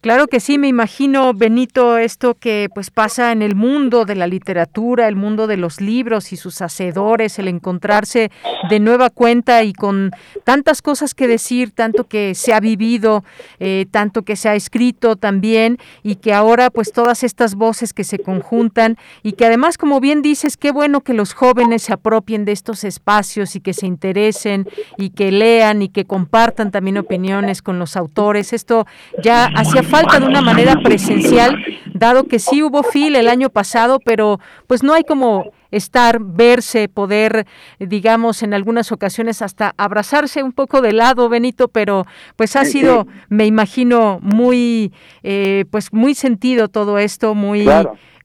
Claro 0.04 0.28
que 0.28 0.42
sí, 0.42 0.58
me 0.58 0.68
imagino, 0.68 1.34
Benito, 1.34 1.98
esto 1.98 2.36
que 2.36 2.68
pues 2.76 2.92
pasa 2.92 3.32
en 3.32 3.42
el 3.42 3.56
mundo 3.56 4.04
de 4.04 4.16
la 4.16 4.28
literatura, 4.28 5.08
el 5.08 5.16
mundo 5.16 5.48
de 5.48 5.56
los 5.56 5.80
libros 5.80 6.34
y 6.34 6.36
sus 6.36 6.62
hacedores, 6.62 7.40
el 7.40 7.48
encontrarse 7.48 8.30
de 8.70 8.80
nueva 8.82 9.10
cuenta 9.10 9.64
y 9.64 9.72
con 9.72 10.12
tantas 10.44 10.82
cosas 10.82 11.14
que 11.14 11.26
decir, 11.30 11.72
tanto 11.72 12.04
que 12.04 12.36
se 12.36 12.54
ha 12.54 12.60
vivido, 12.60 13.24
eh, 13.62 13.86
tanto 13.92 14.24
que 14.24 14.36
se 14.36 14.50
ha 14.50 14.56
escrito 14.56 15.16
también, 15.16 15.78
y 16.04 16.16
que 16.16 16.34
ahora 16.34 16.70
pues 16.70 16.92
todas 16.92 17.24
estas 17.24 17.56
voces 17.56 17.94
que 17.94 18.04
se 18.04 18.20
conjuntan 18.20 18.98
y 19.24 19.32
que 19.32 19.46
además, 19.46 19.78
como 19.78 20.02
bien 20.02 20.22
dices, 20.22 20.58
qué 20.58 20.74
bueno 20.74 21.00
que 21.00 21.14
los 21.14 21.34
jóvenes 21.34 21.84
se 21.84 21.94
apropien 21.94 22.44
de 22.44 22.52
estos 22.52 22.84
espacios 22.84 23.56
y 23.56 23.62
que 23.62 23.72
se 23.72 23.88
interesen 23.88 24.68
y 24.98 25.12
que 25.12 25.32
lean 25.32 25.82
y 25.82 25.88
que 25.88 26.04
compartan 26.04 26.72
también 26.72 26.98
opiniones 26.98 27.62
con 27.62 27.80
los 27.80 27.96
autores. 27.96 28.52
Esto 28.52 28.86
ya 29.24 29.46
hacía 29.46 29.82
falta 29.94 30.20
de 30.20 30.26
una 30.26 30.42
manera 30.42 30.80
presencial, 30.82 31.64
dado 31.94 32.24
que 32.24 32.40
sí 32.40 32.64
hubo 32.64 32.82
fil 32.82 33.16
el 33.16 33.28
año 33.28 33.52
pasado, 33.52 34.00
pero 34.04 34.40
pues 34.66 34.82
no 34.82 34.94
hay 34.94 35.04
como 35.04 35.52
estar, 35.70 36.18
verse, 36.20 36.90
poder, 36.90 37.46
digamos, 37.80 38.42
en 38.42 38.56
algunas 38.56 38.92
ocasiones 38.92 39.44
hasta 39.44 39.76
abrazarse 39.78 40.42
un 40.42 40.52
poco 40.52 40.82
de 40.82 40.94
lado, 40.94 41.30
Benito, 41.30 41.68
pero 41.68 42.08
pues 42.36 42.56
ha 42.56 42.66
sido, 42.66 43.06
me 43.30 43.46
imagino, 43.46 44.18
muy, 44.24 44.92
eh, 45.22 45.66
pues 45.70 45.94
muy 45.94 46.16
sentido 46.16 46.70
todo 46.70 46.98
esto, 46.98 47.36
muy 47.36 47.68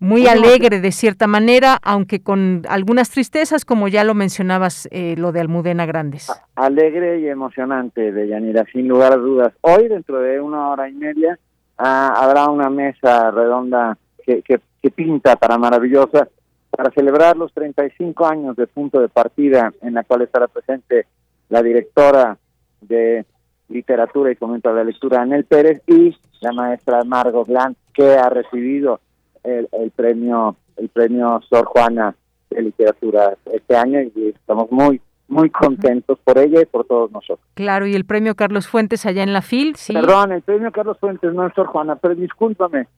muy 0.01 0.29
alegre 0.29 0.81
de 0.81 0.93
cierta 0.93 1.27
manera, 1.27 1.77
aunque 1.83 2.21
con 2.23 2.63
algunas 2.69 3.11
tristezas, 3.11 3.65
como 3.65 3.89
ya 3.89 4.05
lo 4.05 4.15
mencionabas, 4.15 4.89
eh, 4.93 5.17
lo 5.19 5.33
de 5.33 5.41
Almudena 5.41 5.87
Grandes. 5.87 6.31
Alegre 6.55 7.19
y 7.19 7.27
emocionante, 7.27 8.13
de 8.13 8.29
Yanira, 8.29 8.65
sin 8.73 8.87
lugar 8.87 9.13
a 9.13 9.17
dudas. 9.17 9.53
Hoy, 9.61 9.89
dentro 9.89 10.21
de 10.21 10.41
una 10.41 10.69
hora 10.69 10.89
y 10.89 10.93
media, 10.93 11.37
ah, 11.79 12.15
habrá 12.17 12.49
una 12.49 12.69
mesa 12.69 13.31
redonda 13.31 13.97
que, 14.25 14.43
que, 14.43 14.61
que 14.83 14.91
pinta 14.91 15.37
para 15.37 15.59
maravillosa 15.59 16.29
para 16.71 16.91
celebrar 16.91 17.37
los 17.37 17.53
35 17.55 18.27
años 18.27 18.57
de 18.57 18.67
punto 18.67 19.01
de 19.01 19.09
partida, 19.09 19.73
en 19.81 19.95
la 19.95 20.05
cual 20.05 20.23
estará 20.23 20.49
presente 20.49 21.07
la 21.49 21.63
directora 21.63 22.37
de 22.81 23.25
literatura 23.69 24.31
y 24.31 24.37
comento 24.37 24.69
de 24.69 24.77
la 24.77 24.85
lectura, 24.85 25.23
Anel 25.23 25.45
Pérez, 25.45 25.83
y 25.87 26.17
la 26.41 26.53
maestra 26.53 27.05
Margot 27.05 27.47
Glantz, 27.47 27.79
que 27.93 28.15
ha 28.15 28.29
recibido 28.29 29.01
el, 29.43 29.69
premio 29.95 30.57
el 30.77 30.89
premio 30.89 31.41
Sor 31.49 31.65
Juana 31.65 32.15
de 32.51 32.63
literatura 32.63 33.35
este 33.53 33.77
año 33.77 34.01
y 34.01 34.29
estamos 34.29 34.71
muy 34.71 35.01
muy 35.29 35.51
contentos 35.51 36.19
por 36.25 36.39
ella 36.39 36.63
y 36.63 36.67
por 36.67 36.87
todos 36.87 37.11
nosotros. 37.13 37.47
Claro, 37.55 37.87
y 37.87 37.95
el 37.95 38.05
premio 38.05 38.35
Carlos 38.35 38.67
Fuentes 38.67 39.07
allá 39.07 39.23
en 39.23 39.33
la 39.33 39.43
FIL, 39.43 39.77
sí. 39.77 39.93
Perdón, 39.93 40.33
el 40.33 40.43
premio 40.43 40.73
Carlos 40.73 40.99
Fuentes 40.99 41.33
no 41.35 41.47
es 41.47 41.55
Sor 41.55 41.67
Juana, 41.67 41.97
pero 41.97 42.15
discúlpame, 42.15 42.89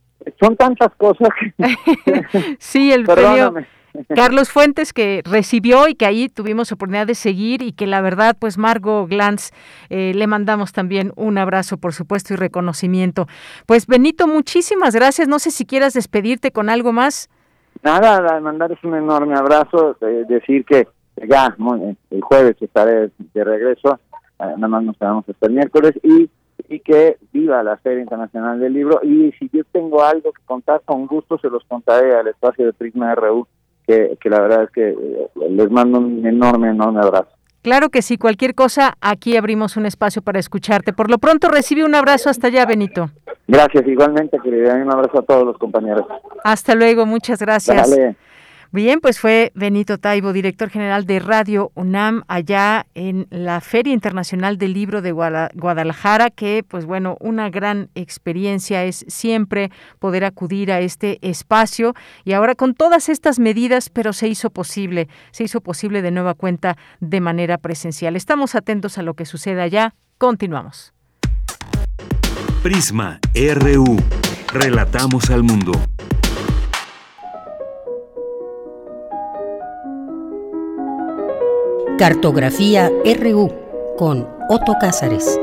son 0.40 0.56
tantas 0.56 0.94
cosas 0.96 1.28
sí, 2.58 2.92
el 2.92 3.04
premio 3.04 3.54
Carlos 4.14 4.50
Fuentes 4.50 4.92
que 4.92 5.22
recibió 5.24 5.88
y 5.88 5.94
que 5.94 6.06
ahí 6.06 6.28
tuvimos 6.28 6.70
oportunidad 6.72 7.06
de 7.06 7.14
seguir 7.14 7.62
y 7.62 7.72
que 7.72 7.86
la 7.86 8.00
verdad, 8.00 8.36
pues 8.38 8.58
Margo 8.58 9.06
Glantz, 9.06 9.50
eh, 9.88 10.12
le 10.14 10.26
mandamos 10.26 10.72
también 10.72 11.12
un 11.16 11.38
abrazo, 11.38 11.76
por 11.76 11.92
supuesto, 11.92 12.34
y 12.34 12.36
reconocimiento. 12.36 13.26
Pues 13.66 13.86
Benito, 13.86 14.26
muchísimas 14.26 14.94
gracias. 14.94 15.28
No 15.28 15.38
sé 15.38 15.50
si 15.50 15.66
quieras 15.66 15.94
despedirte 15.94 16.52
con 16.52 16.70
algo 16.70 16.92
más. 16.92 17.28
Nada, 17.82 18.38
mandarles 18.40 18.78
un 18.84 18.94
enorme 18.94 19.34
abrazo, 19.36 19.96
decir 20.28 20.64
que 20.64 20.86
ya 21.16 21.54
el 22.10 22.20
jueves 22.20 22.56
estaré 22.60 23.10
de 23.18 23.44
regreso, 23.44 23.98
eh, 24.38 24.54
nada 24.56 24.68
más 24.68 24.82
nos 24.82 24.96
quedamos 24.96 25.28
hasta 25.28 25.46
el 25.46 25.52
miércoles 25.52 25.94
y 26.02 26.30
y 26.68 26.80
que 26.80 27.18
viva 27.32 27.62
la 27.62 27.76
Feria 27.78 28.02
Internacional 28.02 28.60
del 28.60 28.72
Libro. 28.72 29.00
Y 29.02 29.32
si 29.38 29.50
yo 29.52 29.64
tengo 29.72 30.02
algo 30.02 30.32
que 30.32 30.42
contar, 30.44 30.82
con 30.84 31.06
gusto 31.06 31.38
se 31.38 31.48
los 31.48 31.64
contaré 31.64 32.14
al 32.14 32.28
espacio 32.28 32.66
de 32.66 32.72
Prisma 32.72 33.14
RU 33.14 33.46
que, 33.86 34.16
la 34.24 34.40
verdad 34.40 34.62
es 34.64 34.70
que 34.70 34.90
eh, 34.90 35.30
les 35.50 35.68
mando 35.68 35.98
un 35.98 36.24
enorme, 36.24 36.70
enorme 36.70 37.00
abrazo. 37.00 37.30
Claro 37.62 37.88
que 37.90 38.02
sí, 38.02 38.16
cualquier 38.16 38.54
cosa, 38.54 38.94
aquí 39.00 39.36
abrimos 39.36 39.76
un 39.76 39.84
espacio 39.84 40.22
para 40.22 40.38
escucharte. 40.38 40.92
Por 40.92 41.10
lo 41.10 41.18
pronto 41.18 41.48
recibe 41.48 41.84
un 41.84 41.96
abrazo 41.96 42.30
hasta 42.30 42.46
allá, 42.46 42.64
Benito. 42.66 43.10
Gracias, 43.48 43.84
igualmente, 43.88 44.38
querida. 44.38 44.74
Un 44.74 44.92
abrazo 44.92 45.18
a 45.18 45.22
todos 45.22 45.44
los 45.44 45.58
compañeros. 45.58 46.06
Hasta 46.44 46.76
luego, 46.76 47.04
muchas 47.04 47.40
gracias. 47.40 47.90
Bien, 48.72 49.00
pues 49.00 49.18
fue 49.18 49.50
Benito 49.56 49.98
Taibo, 49.98 50.32
director 50.32 50.70
general 50.70 51.04
de 51.04 51.18
Radio 51.18 51.72
UNAM, 51.74 52.22
allá 52.28 52.86
en 52.94 53.26
la 53.30 53.60
Feria 53.60 53.92
Internacional 53.92 54.58
del 54.58 54.74
Libro 54.74 55.02
de 55.02 55.10
Guadalajara, 55.10 56.30
que 56.30 56.62
pues 56.62 56.84
bueno, 56.84 57.16
una 57.18 57.50
gran 57.50 57.90
experiencia 57.96 58.84
es 58.84 59.04
siempre 59.08 59.72
poder 59.98 60.24
acudir 60.24 60.70
a 60.70 60.78
este 60.78 61.18
espacio 61.20 61.94
y 62.24 62.32
ahora 62.32 62.54
con 62.54 62.74
todas 62.74 63.08
estas 63.08 63.40
medidas, 63.40 63.90
pero 63.90 64.12
se 64.12 64.28
hizo 64.28 64.50
posible, 64.50 65.08
se 65.32 65.42
hizo 65.42 65.60
posible 65.60 66.00
de 66.00 66.12
nueva 66.12 66.34
cuenta 66.34 66.76
de 67.00 67.20
manera 67.20 67.58
presencial. 67.58 68.14
Estamos 68.14 68.54
atentos 68.54 68.98
a 68.98 69.02
lo 69.02 69.14
que 69.14 69.26
suceda 69.26 69.64
allá. 69.64 69.94
Continuamos. 70.16 70.92
Prisma 72.62 73.18
RU. 73.34 73.96
Relatamos 74.52 75.28
al 75.30 75.42
mundo. 75.42 75.72
Cartografía 82.00 82.88
RU 83.04 83.52
con 83.98 84.26
Otto 84.48 84.72
Cázares. 84.80 85.38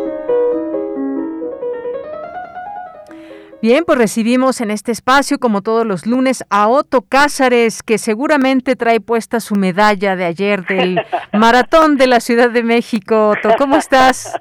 Bien, 3.62 3.84
pues 3.86 4.00
recibimos 4.00 4.60
en 4.62 4.72
este 4.72 4.92
espacio, 4.92 5.38
como 5.38 5.62
todos 5.62 5.86
los 5.86 6.08
lunes, 6.08 6.44
a 6.50 6.68
Otto 6.68 7.04
Cázares, 7.08 7.84
que 7.84 8.00
seguramente 8.00 8.76
trae 8.76 9.00
puesta 9.00 9.40
su 9.40 9.54
medalla 9.54 10.16
de 10.16 10.26
ayer 10.26 10.66
del 10.66 11.00
Maratón 11.32 11.96
de 11.96 12.08
la 12.08 12.20
Ciudad 12.20 12.50
de 12.50 12.64
México. 12.64 13.36
Otto, 13.38 13.52
¿cómo 13.60 13.78
estás? 13.78 14.34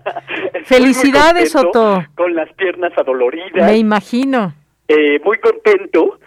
Felicidades, 0.64 1.54
Otto. 1.54 2.02
Con 2.14 2.34
las 2.34 2.50
piernas 2.54 2.96
adoloridas. 2.96 3.70
Me 3.70 3.76
imagino. 3.76 4.54
Eh, 4.88 5.20
muy 5.22 5.38
contento 5.38 6.18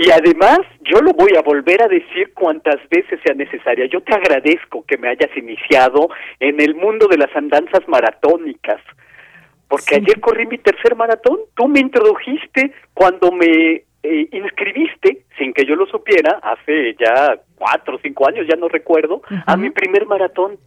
y 0.00 0.10
además, 0.12 0.60
yo 0.82 1.00
lo 1.00 1.12
voy 1.12 1.34
a 1.36 1.42
volver 1.42 1.82
a 1.82 1.88
decir 1.88 2.32
cuantas 2.32 2.76
veces 2.88 3.18
sea 3.24 3.34
necesaria. 3.34 3.86
Yo 3.86 4.00
te 4.00 4.14
agradezco 4.14 4.84
que 4.86 4.96
me 4.96 5.08
hayas 5.08 5.36
iniciado 5.36 6.08
en 6.38 6.60
el 6.60 6.76
mundo 6.76 7.08
de 7.08 7.18
las 7.18 7.34
andanzas 7.34 7.86
maratónicas, 7.88 8.80
porque 9.66 9.96
ayer 9.96 10.20
corrí 10.20 10.46
mi 10.46 10.58
tercer 10.58 10.94
maratón. 10.94 11.38
Tú 11.56 11.66
me 11.66 11.80
introdujiste 11.80 12.72
cuando 12.94 13.32
me 13.32 13.82
eh, 14.04 14.28
inscribiste, 14.30 15.24
sin 15.36 15.52
que 15.52 15.66
yo 15.66 15.74
lo 15.74 15.86
supiera, 15.86 16.38
hace 16.42 16.94
ya 16.94 17.40
cuatro 17.56 17.96
o 17.96 17.98
cinco 18.00 18.28
años, 18.28 18.46
ya 18.48 18.56
no 18.56 18.68
recuerdo, 18.68 19.22
a 19.46 19.56
mi 19.56 19.70
primer 19.70 20.06
maratón. 20.06 20.58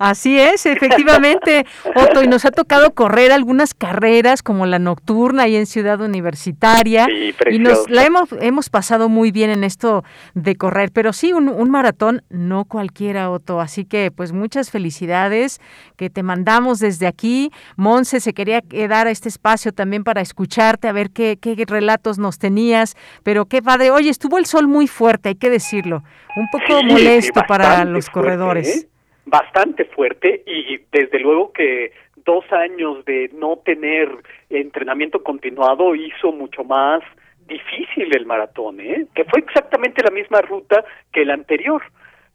Así 0.00 0.40
es, 0.40 0.64
efectivamente, 0.64 1.66
Otto, 1.94 2.22
y 2.22 2.26
nos 2.26 2.46
ha 2.46 2.50
tocado 2.50 2.94
correr 2.94 3.32
algunas 3.32 3.74
carreras 3.74 4.42
como 4.42 4.64
la 4.64 4.78
nocturna 4.78 5.42
ahí 5.42 5.56
en 5.56 5.66
Ciudad 5.66 6.00
Universitaria 6.00 7.06
y 7.50 7.58
nos 7.58 7.90
la 7.90 8.06
hemos 8.06 8.30
hemos 8.40 8.70
pasado 8.70 9.10
muy 9.10 9.30
bien 9.30 9.50
en 9.50 9.62
esto 9.62 10.02
de 10.32 10.56
correr, 10.56 10.90
pero 10.90 11.12
sí 11.12 11.34
un, 11.34 11.50
un 11.50 11.70
maratón 11.70 12.22
no 12.30 12.64
cualquiera, 12.64 13.30
Otto, 13.30 13.60
así 13.60 13.84
que 13.84 14.10
pues 14.10 14.32
muchas 14.32 14.70
felicidades 14.70 15.60
que 15.96 16.08
te 16.08 16.22
mandamos 16.22 16.78
desde 16.78 17.06
aquí. 17.06 17.50
Monse 17.76 18.20
se 18.20 18.32
quería 18.32 18.62
quedar 18.62 19.06
a 19.06 19.10
este 19.10 19.28
espacio 19.28 19.72
también 19.72 20.02
para 20.02 20.22
escucharte, 20.22 20.88
a 20.88 20.92
ver 20.92 21.10
qué, 21.10 21.36
qué 21.38 21.62
relatos 21.66 22.18
nos 22.18 22.38
tenías, 22.38 22.96
pero 23.22 23.44
qué 23.44 23.60
padre. 23.60 23.90
Oye, 23.90 24.08
estuvo 24.08 24.38
el 24.38 24.46
sol 24.46 24.66
muy 24.66 24.86
fuerte, 24.86 25.28
hay 25.28 25.34
que 25.34 25.50
decirlo, 25.50 26.02
un 26.36 26.48
poco 26.50 26.82
molesto 26.84 27.42
para 27.46 27.84
los 27.84 28.08
corredores. 28.08 28.84
¿eh? 28.84 28.90
Bastante 29.30 29.84
fuerte 29.84 30.42
y 30.46 30.78
desde 30.90 31.20
luego 31.20 31.52
que 31.52 31.92
dos 32.24 32.44
años 32.52 33.04
de 33.04 33.30
no 33.32 33.58
tener 33.58 34.08
entrenamiento 34.50 35.22
continuado 35.22 35.94
hizo 35.94 36.32
mucho 36.32 36.64
más 36.64 37.02
difícil 37.46 38.14
el 38.14 38.26
maratón, 38.26 38.80
¿eh? 38.80 39.06
que 39.14 39.24
fue 39.24 39.40
exactamente 39.40 40.02
la 40.02 40.10
misma 40.10 40.40
ruta 40.40 40.84
que 41.12 41.22
el 41.22 41.30
anterior, 41.30 41.82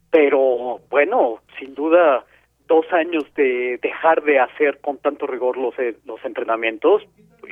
pero 0.09 0.79
bueno, 0.89 1.41
sin 1.59 1.75
duda 1.75 2.25
dos 2.67 2.85
años 2.91 3.23
de 3.35 3.77
dejar 3.81 4.23
de 4.23 4.39
hacer 4.39 4.79
con 4.81 4.97
tanto 4.97 5.27
rigor 5.27 5.57
los, 5.57 5.77
eh, 5.77 5.95
los 6.05 6.23
entrenamientos 6.25 7.03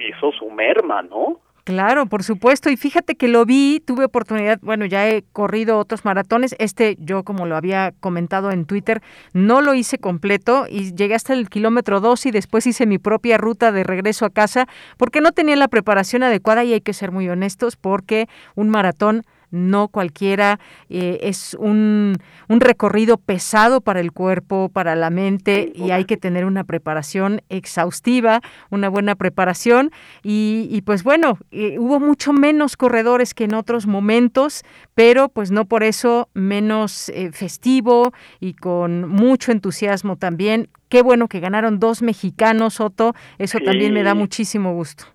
hizo 0.10 0.32
su 0.32 0.50
merma, 0.50 1.04
¿no? 1.04 1.40
Claro, 1.66 2.08
por 2.08 2.24
supuesto. 2.24 2.70
Y 2.70 2.76
fíjate 2.76 3.16
que 3.16 3.30
lo 3.30 3.46
vi, 3.46 3.80
tuve 3.80 4.04
oportunidad, 4.04 4.60
bueno, 4.62 4.86
ya 4.86 5.08
he 5.08 5.24
corrido 5.32 5.78
otros 5.80 6.04
maratones. 6.04 6.56
Este, 6.60 6.98
yo 7.00 7.24
como 7.24 7.46
lo 7.46 7.56
había 7.56 7.94
comentado 8.02 8.52
en 8.52 8.66
Twitter, 8.66 9.02
no 9.32 9.62
lo 9.62 9.74
hice 9.74 9.98
completo 9.98 10.66
y 10.70 10.94
llegué 10.94 11.16
hasta 11.16 11.32
el 11.32 11.50
kilómetro 11.50 12.02
2 12.02 12.26
y 12.26 12.32
después 12.32 12.68
hice 12.68 12.86
mi 12.86 12.98
propia 12.98 13.38
ruta 13.38 13.72
de 13.72 13.86
regreso 13.86 14.26
a 14.26 14.30
casa 14.30 14.68
porque 14.98 15.22
no 15.22 15.32
tenía 15.32 15.56
la 15.56 15.70
preparación 15.70 16.24
adecuada 16.24 16.66
y 16.66 16.74
hay 16.74 16.82
que 16.82 16.92
ser 16.92 17.12
muy 17.12 17.30
honestos 17.30 17.78
porque 17.78 18.28
un 18.56 18.68
maratón 18.68 19.24
no 19.54 19.88
cualquiera, 19.88 20.60
eh, 20.90 21.20
es 21.22 21.56
un, 21.60 22.18
un, 22.50 22.60
recorrido 22.60 23.18
pesado 23.18 23.82
para 23.82 24.00
el 24.00 24.12
cuerpo, 24.12 24.70
para 24.74 24.96
la 24.96 25.12
mente 25.12 25.72
y 25.76 25.92
hay 25.92 26.06
que 26.06 26.18
tener 26.18 26.46
una 26.46 26.64
preparación 26.64 27.42
exhaustiva, 27.50 28.42
una 28.72 28.90
buena 28.90 29.16
preparación 29.16 29.92
y, 30.24 30.68
y 30.72 30.82
pues 30.82 31.04
bueno, 31.04 31.38
eh, 31.52 31.78
hubo 31.78 32.00
mucho 32.00 32.34
menos 32.34 32.76
corredores 32.76 33.34
que 33.34 33.44
en 33.44 33.54
otros 33.54 33.86
momentos, 33.86 34.64
pero 34.96 35.30
pues 35.30 35.52
no 35.52 35.66
por 35.66 35.84
eso 35.84 36.30
menos 36.34 37.10
eh, 37.10 37.32
festivo 37.32 38.12
y 38.40 38.56
con 38.56 39.08
mucho 39.08 39.52
entusiasmo 39.52 40.18
también. 40.18 40.68
Qué 40.90 41.04
bueno 41.04 41.28
que 41.28 41.40
ganaron 41.40 41.80
dos 41.80 42.02
mexicanos, 42.02 42.80
Otto, 42.80 43.14
eso 43.38 43.60
también 43.60 43.94
me 43.94 44.04
da 44.04 44.16
muchísimo 44.16 44.74
gusto. 44.74 45.06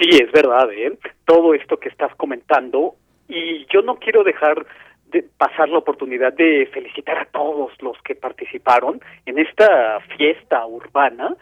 Sí, 0.00 0.10
es 0.22 0.30
verdad, 0.32 0.70
¿eh? 0.72 0.98
Todo 1.24 1.54
esto 1.54 1.78
que 1.78 1.88
estás 1.88 2.14
comentando 2.16 2.96
y 3.28 3.66
yo 3.72 3.82
no 3.82 3.96
quiero 3.96 4.24
dejar 4.24 4.66
de 5.10 5.22
pasar 5.22 5.68
la 5.68 5.78
oportunidad 5.78 6.32
de 6.32 6.68
felicitar 6.72 7.18
a 7.18 7.26
todos 7.26 7.70
los 7.80 7.96
que 8.02 8.14
participaron 8.14 9.00
en 9.24 9.38
esta 9.38 10.00
fiesta 10.16 10.66
urbana. 10.66 11.36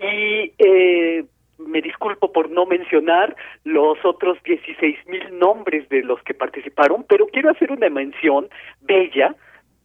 Y 0.00 0.52
eh, 0.58 1.24
me 1.58 1.82
disculpo 1.82 2.32
por 2.32 2.50
no 2.50 2.66
mencionar 2.66 3.34
los 3.64 3.98
otros 4.04 4.38
16 4.44 5.06
mil 5.06 5.38
nombres 5.38 5.88
de 5.88 6.02
los 6.02 6.22
que 6.22 6.34
participaron, 6.34 7.04
pero 7.08 7.26
quiero 7.26 7.50
hacer 7.50 7.72
una 7.72 7.90
mención 7.90 8.48
bella 8.80 9.34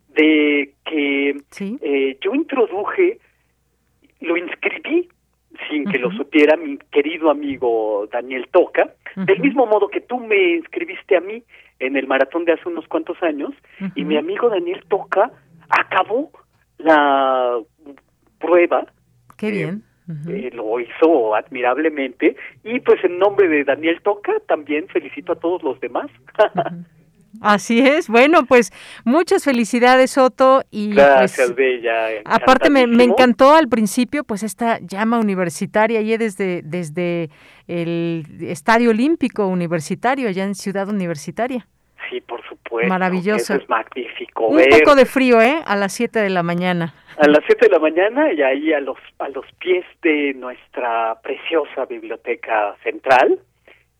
de 0.10 0.74
que 0.86 1.36
eh, 1.60 2.18
yo 2.22 2.34
introduje, 2.34 3.20
lo 4.22 4.38
inscribí 4.38 5.10
sin 5.70 5.86
que 5.86 6.00
lo 6.00 6.12
supiera 6.12 6.58
mi 6.58 6.78
querido 6.92 7.30
amigo 7.30 8.08
Daniel 8.12 8.48
Toca, 8.52 8.94
del 9.16 9.40
mismo 9.40 9.66
modo 9.66 9.88
que 9.88 10.02
tú 10.02 10.20
me 10.20 10.56
inscribiste 10.56 11.16
a 11.16 11.22
mí 11.22 11.44
en 11.80 11.96
el 11.98 12.08
maratón 12.08 12.46
de 12.46 12.54
hace 12.54 12.68
unos 12.68 12.88
cuantos 12.88 13.22
años, 13.24 13.54
y 13.96 14.04
mi 14.04 14.18
amigo 14.18 14.50
Daniel 14.50 14.84
Toca 14.88 15.32
acabó 15.70 16.32
la 16.78 17.60
prueba. 18.40 18.86
Qué 19.38 19.52
bien. 19.52 19.84
Eh, 20.30 20.52
lo 20.54 20.80
hizo 20.80 21.34
admirablemente 21.34 22.36
y 22.64 22.80
pues 22.82 23.04
en 23.04 23.18
nombre 23.18 23.48
de 23.48 23.64
Daniel 23.64 24.02
Toca 24.04 24.34
también 24.48 24.88
felicito 24.88 25.32
a 25.32 25.40
todos 25.40 25.64
los 25.64 25.80
demás. 25.80 26.12
Así 27.42 27.80
es. 27.80 28.08
Bueno, 28.08 28.46
pues 28.46 28.72
muchas 29.04 29.44
felicidades, 29.44 30.18
Otto. 30.18 30.64
Y 30.72 30.94
Gracias, 30.94 31.48
pues, 31.48 31.56
Bella. 31.56 32.22
Aparte, 32.26 32.70
me, 32.70 32.88
me, 32.88 33.04
encantó 33.04 33.56
al 33.56 33.68
principio, 33.68 34.24
pues 34.24 34.44
esta 34.44 34.80
llama 34.80 35.20
universitaria, 35.20 36.00
allí 36.00 36.18
desde, 36.18 36.62
desde 36.64 37.30
el 37.68 38.26
Estadio 38.42 38.92
Olímpico 38.92 39.48
Universitario, 39.48 40.28
allá 40.28 40.44
en 40.44 40.56
Ciudad 40.56 40.90
Universitaria. 40.90 41.68
Sí, 42.10 42.22
por 42.22 42.46
supuesto. 42.48 42.90
Maravilloso. 42.90 43.56
es 43.56 43.70
magnífico. 43.70 44.48
Un 44.48 44.64
poco 44.70 44.96
de 44.96 45.06
frío, 45.06 45.42
¿eh? 45.42 45.62
A 45.66 45.76
las 45.76 45.94
7 45.94 46.20
de 46.20 46.30
la 46.30 46.44
mañana. 46.44 46.94
A 47.18 47.28
las 47.28 47.40
7 47.48 47.68
de 47.68 47.72
la 47.72 47.80
mañana 47.80 48.32
y 48.34 48.42
ahí 48.42 48.74
a 48.74 48.80
los, 48.80 48.98
a 49.20 49.30
los 49.30 49.46
pies 49.60 49.86
de 50.02 50.34
nuestra 50.36 51.20
preciosa 51.22 51.86
biblioteca 51.86 52.76
central 52.84 53.40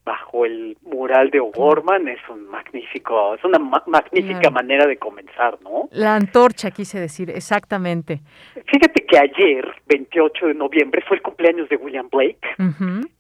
bajo 0.06 0.46
el 0.46 0.78
mural 0.84 1.32
de 1.32 1.40
O'Gorman 1.40 2.08
es 2.08 2.20
un 2.30 2.48
magnífico, 2.48 3.34
es 3.34 3.44
una 3.44 3.58
magnífica 3.58 4.52
manera 4.52 4.86
de 4.86 4.98
comenzar, 4.98 5.58
¿no? 5.62 5.90
La 5.92 6.16
antorcha, 6.16 6.70
quise 6.70 7.00
decir, 7.00 7.32
exactamente. 7.32 8.22
Fíjate 8.54 9.04
que 9.04 9.18
ayer, 9.18 9.68
28 9.88 10.48
de 10.48 10.54
noviembre, 10.54 11.04
fue 11.08 11.18
el 11.18 11.24
cumpleaños 11.24 11.68
de 11.70 11.78
William 11.78 12.08
Blake. 12.10 12.48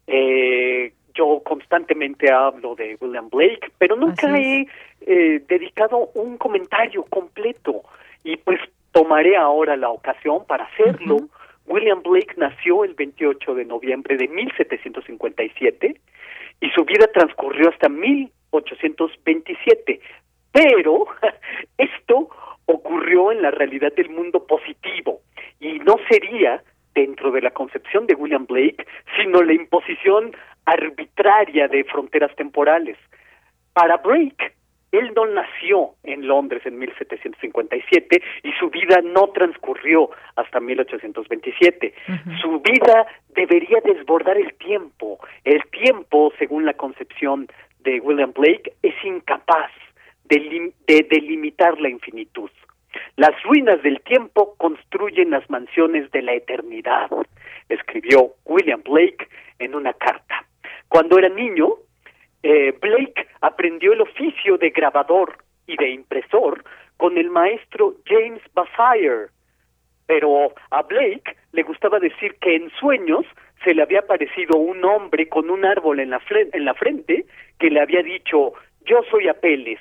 eh, 0.08 0.94
yo 1.16 1.42
constantemente 1.44 2.32
hablo 2.32 2.76
de 2.76 2.98
William 3.02 3.30
Blake, 3.30 3.72
pero 3.80 3.96
nunca 3.96 4.38
he 4.38 4.68
eh, 5.02 5.42
dedicado 5.48 6.12
un 6.14 6.38
comentario 6.38 7.04
completo 7.04 7.82
y 8.24 8.38
pues 8.38 8.60
tomaré 8.92 9.38
ahora 9.38 9.76
la 9.76 9.90
ocasión 9.90 10.46
para 10.46 10.66
hacerlo. 10.66 11.18
William 11.66 12.04
Blake 12.04 12.36
nació 12.38 12.84
el 12.84 12.94
28 12.94 13.56
de 13.56 13.66
noviembre 13.66 14.18
de 14.18 14.28
1757 14.28 15.96
y 16.62 16.70
su 16.72 16.86
vida 16.86 17.08
transcurrió 17.14 17.70
hasta 17.70 17.90
1827. 17.90 20.00
Pero 20.52 21.06
esto 21.78 22.30
ocurrió 22.66 23.32
en 23.32 23.42
la 23.42 23.52
realidad 23.52 23.94
del 23.94 24.10
mundo 24.10 24.46
positivo 24.46 25.22
y 25.60 25.80
no 25.80 25.96
sería 26.10 26.62
dentro 26.94 27.32
de 27.32 27.42
la 27.42 27.52
concepción 27.52 28.08
de 28.08 28.16
William 28.16 28.46
Blake, 28.46 28.86
sino 29.18 29.42
la 29.42 29.54
imposición 29.54 30.32
arbitraria 30.66 31.68
de 31.68 31.84
fronteras 31.84 32.34
temporales. 32.36 32.98
Para 33.74 33.98
Blake, 33.98 34.54
él 34.98 35.12
no 35.16 35.26
nació 35.26 35.92
en 36.04 36.28
Londres 36.28 36.62
en 36.66 36.78
1757 36.78 38.22
y 38.44 38.52
su 38.54 38.70
vida 38.70 39.02
no 39.04 39.28
transcurrió 39.30 40.10
hasta 40.36 40.60
1827. 40.60 41.94
Su 42.42 42.60
vida 42.60 43.06
debería 43.36 43.80
desbordar 43.84 44.38
el 44.38 44.54
tiempo. 44.56 45.20
El 45.44 45.62
tiempo, 45.70 46.32
según 46.38 46.66
la 46.66 46.74
concepción 46.74 47.48
de 47.80 48.00
William 48.00 48.34
Blake, 48.34 48.74
es 48.82 48.94
incapaz 49.04 49.72
de, 50.26 50.74
de 50.88 51.08
delimitar 51.10 51.80
la 51.80 51.90
infinitud. 51.90 52.50
Las 53.18 53.42
ruinas 53.44 53.82
del 53.84 54.02
tiempo 54.02 54.56
construyen 54.58 55.32
las 55.32 55.50
mansiones 55.50 56.10
de 56.12 56.22
la 56.22 56.34
eternidad, 56.34 57.10
escribió 57.70 58.34
William 58.46 58.82
Blake 58.84 59.28
en 59.60 59.76
una 59.76 59.94
carta. 59.94 60.46
Cuando 60.88 61.18
era 61.18 61.30
niño, 61.30 61.76
eh, 62.48 62.78
Blake 62.80 63.28
aprendió 63.42 63.94
el 63.94 64.02
oficio 64.02 64.60
de 64.60 64.70
grabador 64.70 65.36
y 65.66 65.78
de 65.78 65.90
impresor 65.90 66.64
con 66.96 67.18
el 67.18 67.32
maestro 67.32 67.96
James 68.06 68.40
Bassire, 68.54 69.30
pero 70.06 70.54
a 70.70 70.84
Blake 70.84 71.36
le 71.54 71.64
gustaba 71.64 71.98
decir 71.98 72.36
que 72.36 72.56
en 72.56 72.70
sueños 72.80 73.26
se 73.64 73.74
le 73.74 73.82
había 73.82 74.02
aparecido 74.02 74.60
un 74.60 74.86
hombre 74.86 75.28
con 75.28 75.50
un 75.50 75.66
árbol 75.66 76.00
en 76.00 76.12
la, 76.12 76.22
en 76.30 76.66
la 76.66 76.76
frente 76.76 77.26
que 77.58 77.72
le 77.72 77.82
había 77.82 78.04
dicho, 78.04 78.54
yo 78.86 79.02
soy 79.10 79.28
Apeles, 79.28 79.80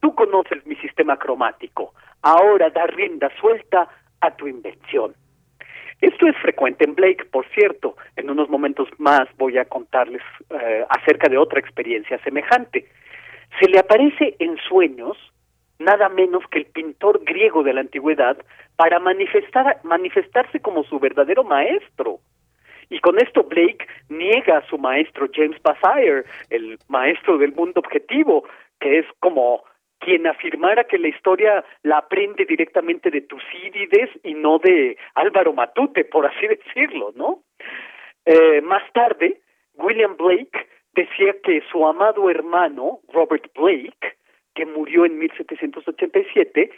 tú 0.00 0.14
conoces 0.14 0.64
mi 0.64 0.76
sistema 0.76 1.18
cromático, 1.18 1.92
ahora 2.22 2.70
da 2.70 2.86
rienda 2.86 3.30
suelta 3.38 3.86
a 4.22 4.34
tu 4.34 4.48
invención. 4.48 5.14
Esto 6.00 6.26
es 6.26 6.36
frecuente 6.36 6.84
en 6.84 6.94
Blake, 6.94 7.24
por 7.24 7.46
cierto. 7.48 7.96
En 8.16 8.30
unos 8.30 8.48
momentos 8.48 8.88
más 8.98 9.28
voy 9.36 9.58
a 9.58 9.64
contarles 9.64 10.22
eh, 10.50 10.84
acerca 10.88 11.28
de 11.28 11.38
otra 11.38 11.58
experiencia 11.58 12.18
semejante. 12.22 12.86
Se 13.60 13.68
le 13.68 13.78
aparece 13.78 14.36
en 14.38 14.56
sueños 14.68 15.16
nada 15.78 16.08
menos 16.08 16.44
que 16.50 16.58
el 16.58 16.66
pintor 16.66 17.20
griego 17.24 17.62
de 17.62 17.72
la 17.72 17.80
antigüedad 17.80 18.36
para 18.76 18.98
manifestar, 18.98 19.80
manifestarse 19.82 20.60
como 20.60 20.84
su 20.84 20.98
verdadero 20.98 21.44
maestro. 21.44 22.20
Y 22.90 23.00
con 23.00 23.18
esto 23.18 23.42
Blake 23.42 23.86
niega 24.08 24.58
a 24.58 24.66
su 24.66 24.78
maestro 24.78 25.28
James 25.32 25.60
Bassire, 25.62 26.24
el 26.50 26.78
maestro 26.88 27.38
del 27.38 27.52
mundo 27.52 27.80
objetivo, 27.80 28.44
que 28.80 29.00
es 29.00 29.06
como 29.20 29.62
quien 29.98 30.26
afirmara 30.26 30.84
que 30.84 30.98
la 30.98 31.08
historia 31.08 31.64
la 31.82 31.98
aprende 31.98 32.44
directamente 32.44 33.10
de 33.10 33.22
Tucídides 33.22 34.10
y 34.22 34.34
no 34.34 34.58
de 34.58 34.96
Álvaro 35.14 35.52
Matute, 35.52 36.04
por 36.04 36.26
así 36.26 36.46
decirlo, 36.46 37.12
¿no? 37.14 37.42
Eh, 38.24 38.60
más 38.62 38.82
tarde, 38.92 39.40
William 39.74 40.16
Blake 40.16 40.66
decía 40.92 41.34
que 41.42 41.62
su 41.70 41.86
amado 41.86 42.30
hermano, 42.30 43.00
Robert 43.12 43.46
Blake, 43.54 44.16
que 44.54 44.66
murió 44.66 45.04
en 45.04 45.18
1787, 45.18 46.70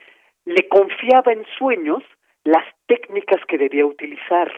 le 0.44 0.68
confiaba 0.68 1.32
en 1.32 1.44
sueños 1.58 2.02
las 2.44 2.64
técnicas 2.86 3.40
que 3.46 3.58
debía 3.58 3.86
utilizar. 3.86 4.52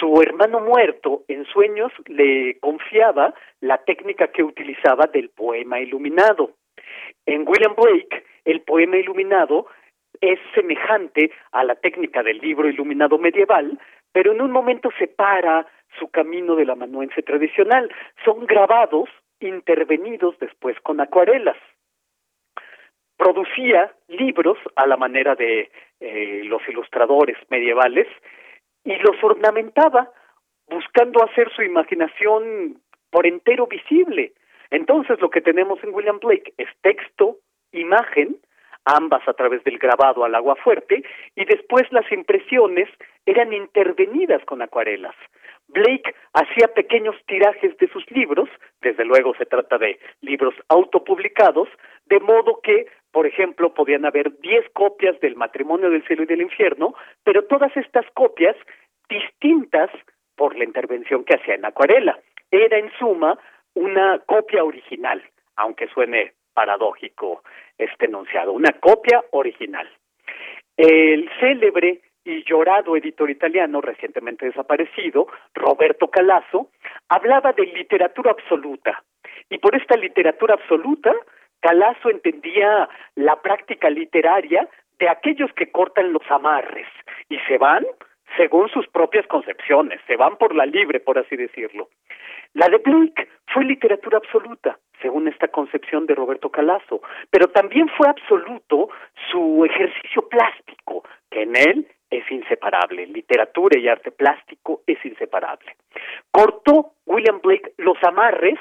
Su 0.00 0.20
hermano 0.20 0.60
muerto 0.60 1.22
en 1.28 1.44
sueños 1.46 1.92
le 2.06 2.58
confiaba 2.60 3.34
la 3.60 3.78
técnica 3.78 4.28
que 4.28 4.42
utilizaba 4.42 5.06
del 5.06 5.30
poema 5.30 5.80
iluminado. 5.80 6.50
En 7.26 7.46
William 7.46 7.74
Blake, 7.74 8.24
el 8.44 8.60
poema 8.62 8.96
iluminado 8.96 9.66
es 10.20 10.38
semejante 10.54 11.32
a 11.52 11.64
la 11.64 11.74
técnica 11.74 12.22
del 12.22 12.38
libro 12.38 12.68
iluminado 12.68 13.18
medieval, 13.18 13.78
pero 14.12 14.32
en 14.32 14.40
un 14.40 14.50
momento 14.50 14.90
separa 14.98 15.66
su 15.98 16.08
camino 16.08 16.54
del 16.54 16.70
amanuense 16.70 17.22
tradicional. 17.22 17.92
Son 18.24 18.46
grabados 18.46 19.08
intervenidos 19.40 20.38
después 20.38 20.78
con 20.80 21.00
acuarelas. 21.00 21.56
Producía 23.16 23.92
libros 24.08 24.58
a 24.76 24.86
la 24.86 24.96
manera 24.96 25.34
de 25.34 25.70
eh, 26.00 26.42
los 26.44 26.62
ilustradores 26.68 27.36
medievales 27.50 28.06
y 28.84 28.94
los 28.96 29.22
ornamentaba 29.22 30.10
buscando 30.68 31.24
hacer 31.24 31.50
su 31.54 31.62
imaginación 31.62 32.80
por 33.10 33.26
entero 33.26 33.66
visible. 33.66 34.32
Entonces 34.70 35.20
lo 35.20 35.30
que 35.30 35.40
tenemos 35.40 35.82
en 35.82 35.94
William 35.94 36.18
Blake 36.18 36.52
es 36.56 36.68
texto, 36.82 37.38
imagen, 37.72 38.36
ambas 38.84 39.26
a 39.28 39.34
través 39.34 39.62
del 39.64 39.78
grabado 39.78 40.24
al 40.24 40.34
agua 40.34 40.56
fuerte, 40.56 41.02
y 41.34 41.44
después 41.44 41.90
las 41.90 42.10
impresiones 42.12 42.88
eran 43.26 43.52
intervenidas 43.52 44.44
con 44.44 44.62
acuarelas. 44.62 45.14
Blake 45.68 46.14
hacía 46.32 46.68
pequeños 46.68 47.16
tirajes 47.26 47.76
de 47.78 47.88
sus 47.88 48.08
libros, 48.10 48.48
desde 48.80 49.04
luego 49.04 49.34
se 49.34 49.46
trata 49.46 49.78
de 49.78 49.98
libros 50.20 50.54
autopublicados, 50.68 51.68
de 52.06 52.20
modo 52.20 52.60
que, 52.62 52.86
por 53.10 53.26
ejemplo, 53.26 53.74
podían 53.74 54.04
haber 54.04 54.38
diez 54.40 54.64
copias 54.72 55.18
del 55.20 55.34
matrimonio 55.34 55.90
del 55.90 56.06
cielo 56.06 56.22
y 56.22 56.26
del 56.26 56.42
infierno, 56.42 56.94
pero 57.24 57.44
todas 57.44 57.76
estas 57.76 58.06
copias 58.14 58.56
distintas 59.08 59.90
por 60.36 60.56
la 60.56 60.64
intervención 60.64 61.24
que 61.24 61.34
hacía 61.34 61.54
en 61.54 61.64
acuarela. 61.64 62.20
Era 62.50 62.78
en 62.78 62.90
suma 62.98 63.36
una 63.76 64.18
copia 64.20 64.64
original, 64.64 65.22
aunque 65.56 65.86
suene 65.88 66.32
paradójico 66.54 67.42
este 67.76 68.06
enunciado, 68.06 68.52
una 68.52 68.72
copia 68.80 69.22
original. 69.32 69.88
El 70.76 71.30
célebre 71.38 72.00
y 72.24 72.42
llorado 72.44 72.96
editor 72.96 73.30
italiano 73.30 73.80
recientemente 73.80 74.46
desaparecido, 74.46 75.28
Roberto 75.54 76.08
Calasso, 76.08 76.70
hablaba 77.08 77.52
de 77.52 77.66
literatura 77.66 78.32
absoluta. 78.32 79.02
Y 79.50 79.58
por 79.58 79.76
esta 79.76 79.96
literatura 79.96 80.54
absoluta, 80.54 81.14
Calasso 81.60 82.10
entendía 82.10 82.88
la 83.14 83.36
práctica 83.42 83.90
literaria 83.90 84.68
de 84.98 85.08
aquellos 85.08 85.52
que 85.52 85.70
cortan 85.70 86.12
los 86.12 86.22
amarres 86.30 86.88
y 87.28 87.38
se 87.40 87.58
van 87.58 87.84
según 88.36 88.68
sus 88.70 88.86
propias 88.88 89.26
concepciones, 89.26 90.00
se 90.06 90.16
van 90.16 90.36
por 90.36 90.54
la 90.54 90.66
libre, 90.66 91.00
por 91.00 91.18
así 91.18 91.36
decirlo. 91.36 91.88
La 92.56 92.70
de 92.70 92.78
Blake 92.78 93.28
fue 93.52 93.66
literatura 93.66 94.16
absoluta, 94.16 94.78
según 95.02 95.28
esta 95.28 95.48
concepción 95.48 96.06
de 96.06 96.14
Roberto 96.14 96.48
Calasso, 96.48 97.02
pero 97.30 97.48
también 97.48 97.86
fue 97.98 98.08
absoluto 98.08 98.88
su 99.30 99.62
ejercicio 99.66 100.26
plástico, 100.26 101.04
que 101.30 101.42
en 101.42 101.54
él 101.54 101.86
es 102.08 102.24
inseparable, 102.30 103.06
literatura 103.08 103.78
y 103.78 103.88
arte 103.88 104.10
plástico 104.10 104.80
es 104.86 104.96
inseparable. 105.04 105.76
Cortó 106.30 106.92
William 107.04 107.40
Blake 107.42 107.74
los 107.76 108.02
amarres 108.04 108.58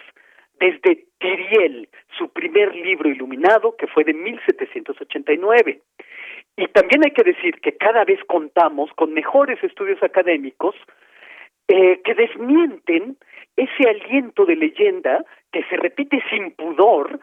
desde 0.60 1.06
Tiriel, 1.18 1.88
su 2.18 2.28
primer 2.34 2.76
libro 2.76 3.08
iluminado, 3.08 3.78
que 3.78 3.88
fue 3.88 4.04
de 4.04 4.14
1789. 4.14 5.80
Y 6.58 6.68
también 6.68 7.06
hay 7.06 7.12
que 7.12 7.24
decir 7.24 7.62
que 7.62 7.78
cada 7.78 8.04
vez 8.04 8.20
contamos 8.28 8.92
con 8.98 9.14
mejores 9.14 9.64
estudios 9.64 10.04
académicos 10.04 10.76
eh, 11.70 12.02
que 12.04 12.14
desmienten 12.14 13.16
ese 13.56 13.90
aliento 13.90 14.46
de 14.46 14.56
leyenda 14.56 15.24
que 15.52 15.64
se 15.64 15.78
repite 15.78 16.22
sin 16.30 16.52
pudor 16.52 17.20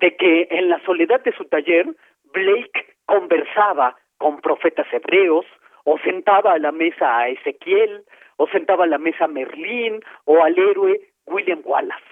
de 0.00 0.16
que 0.16 0.48
en 0.50 0.68
la 0.68 0.80
soledad 0.84 1.22
de 1.22 1.32
su 1.32 1.44
taller 1.44 1.86
Blake 2.32 2.96
conversaba 3.06 3.96
con 4.18 4.40
profetas 4.40 4.86
hebreos, 4.92 5.46
o 5.84 5.98
sentaba 6.00 6.52
a 6.52 6.58
la 6.58 6.72
mesa 6.72 7.18
a 7.18 7.28
Ezequiel, 7.28 8.04
o 8.36 8.46
sentaba 8.48 8.84
a 8.84 8.88
la 8.88 8.98
mesa 8.98 9.24
a 9.24 9.28
Merlín, 9.28 10.00
o 10.24 10.42
al 10.42 10.58
héroe 10.58 11.00
William 11.26 11.62
Wallace. 11.64 12.04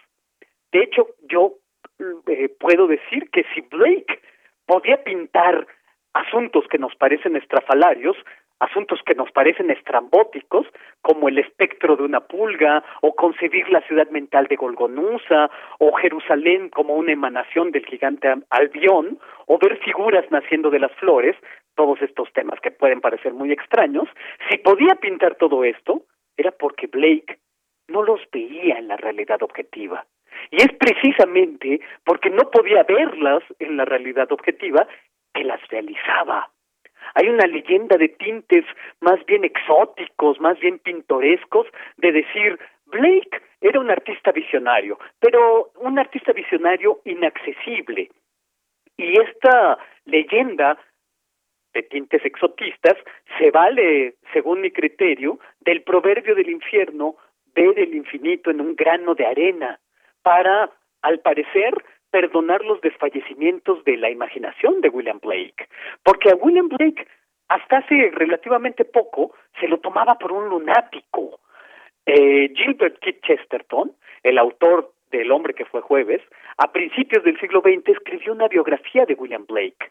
De 0.73 0.83
hecho, 0.85 1.09
yo 1.29 1.55
eh, 2.29 2.49
puedo 2.59 2.87
decir 2.87 3.29
que 3.31 3.45
si 3.55 3.61
Blake 3.63 4.21
podía 4.67 5.03
pintar 5.05 5.67
asuntos 6.15 6.67
que 6.69 6.79
nos 6.79 6.95
parecen 6.97 7.37
estrafalarios, 7.37 8.17
asuntos 8.61 9.01
que 9.05 9.15
nos 9.15 9.31
parecen 9.31 9.71
estrambóticos, 9.71 10.67
como 11.03 11.29
el 11.29 11.39
espectro 11.39 11.97
de 11.97 12.05
una 12.05 12.21
pulga, 12.21 12.83
o 13.03 13.15
concebir 13.15 13.69
la 13.71 13.81
ciudad 13.83 14.09
mental 14.11 14.47
de 14.47 14.57
Golgonusa, 14.57 15.51
o 15.79 15.93
Jerusalén 15.93 16.71
como 16.71 16.95
una 16.95 17.13
emanación 17.13 17.71
del 17.71 17.87
gigante 17.87 18.35
Albión, 18.51 19.19
o 19.47 19.59
ver 19.59 19.79
figuras 19.79 20.25
naciendo 20.31 20.71
de 20.71 20.81
las 20.81 20.93
flores, 20.93 21.37
todos 21.75 22.01
estos 22.03 22.33
temas 22.33 22.59
que 22.61 22.71
pueden 22.71 23.01
parecer 23.01 23.35
muy 23.35 23.53
extraños, 23.53 24.09
si 24.51 24.59
podía 24.59 24.95
pintar 24.97 25.37
todo 25.37 25.65
esto, 25.65 26.03
era 26.37 26.51
porque 26.51 26.87
Blake 26.87 27.39
no 27.89 28.03
los 28.03 28.21
veía 28.33 28.79
en 28.79 28.89
la 28.89 28.97
realidad 28.97 29.43
objetiva. 29.43 30.07
Y 30.51 30.57
es 30.57 30.73
precisamente 30.79 31.81
porque 32.05 32.31
no 32.31 32.51
podía 32.51 32.83
verlas 32.83 33.43
en 33.59 33.77
la 33.77 33.85
realidad 33.85 34.31
objetiva 34.33 34.87
que 35.33 35.45
las 35.45 35.61
realizaba. 35.69 36.51
Hay 37.17 37.31
una 37.31 37.47
leyenda 37.47 37.97
de 37.97 38.09
tintes 38.09 38.67
más 39.01 39.25
bien 39.25 39.43
exóticos, 39.43 40.39
más 40.39 40.61
bien 40.61 40.79
pintorescos, 40.79 41.67
de 41.97 42.13
decir, 42.13 42.59
Blake 42.85 43.41
era 43.63 43.81
un 43.81 43.91
artista 43.91 44.33
visionario, 44.33 44.99
pero 45.19 45.73
un 45.77 45.99
artista 45.99 46.33
visionario 46.33 47.01
inaccesible. 47.07 48.11
Y 48.99 49.19
esta 49.19 49.79
leyenda 50.05 50.79
de 51.73 51.85
tintes 51.85 52.23
exotistas, 52.23 52.97
se 53.39 53.51
vale, 53.51 54.17
según 54.35 54.61
mi 54.61 54.71
criterio, 54.71 55.39
del 55.61 55.83
proverbio 55.85 56.35
del 56.35 56.51
infierno, 56.51 57.17
ver 57.55 57.79
el 57.79 57.95
infinito 57.95 58.51
en 58.51 58.61
un 58.61 58.77
grano 58.77 59.15
de 59.15 59.25
arena, 59.25 59.81
para, 60.23 60.71
al 61.01 61.21
parecer, 61.21 61.73
perdonar 62.11 62.65
los 62.65 62.81
desfallecimientos 62.81 63.85
de 63.85 63.97
la 63.97 64.11
imaginación 64.11 64.81
de 64.81 64.89
William 64.89 65.19
Blake. 65.21 65.69
Porque 66.03 66.31
a 66.31 66.35
William 66.37 66.69
Blake, 66.69 67.07
hasta 67.49 67.79
hace 67.79 68.11
relativamente 68.13 68.85
poco, 68.85 69.35
se 69.61 69.69
lo 69.69 69.79
tomaba 69.79 70.17
por 70.17 70.33
un 70.33 70.49
lunático. 70.49 71.41
Eh, 72.07 72.53
Gilbert 72.55 72.99
Keith 73.01 73.21
Chesterton, 73.23 73.93
el 74.23 74.39
autor 74.39 74.93
del 75.11 75.31
hombre 75.31 75.55
que 75.55 75.65
fue 75.65 75.81
jueves, 75.81 76.23
a 76.59 76.73
principios 76.73 77.25
del 77.25 77.39
siglo 77.39 77.61
XX 77.61 77.89
escribió 77.89 78.33
una 78.33 78.49
biografía 78.49 79.05
de 79.07 79.15
William 79.15 79.47
Blake. 79.47 79.91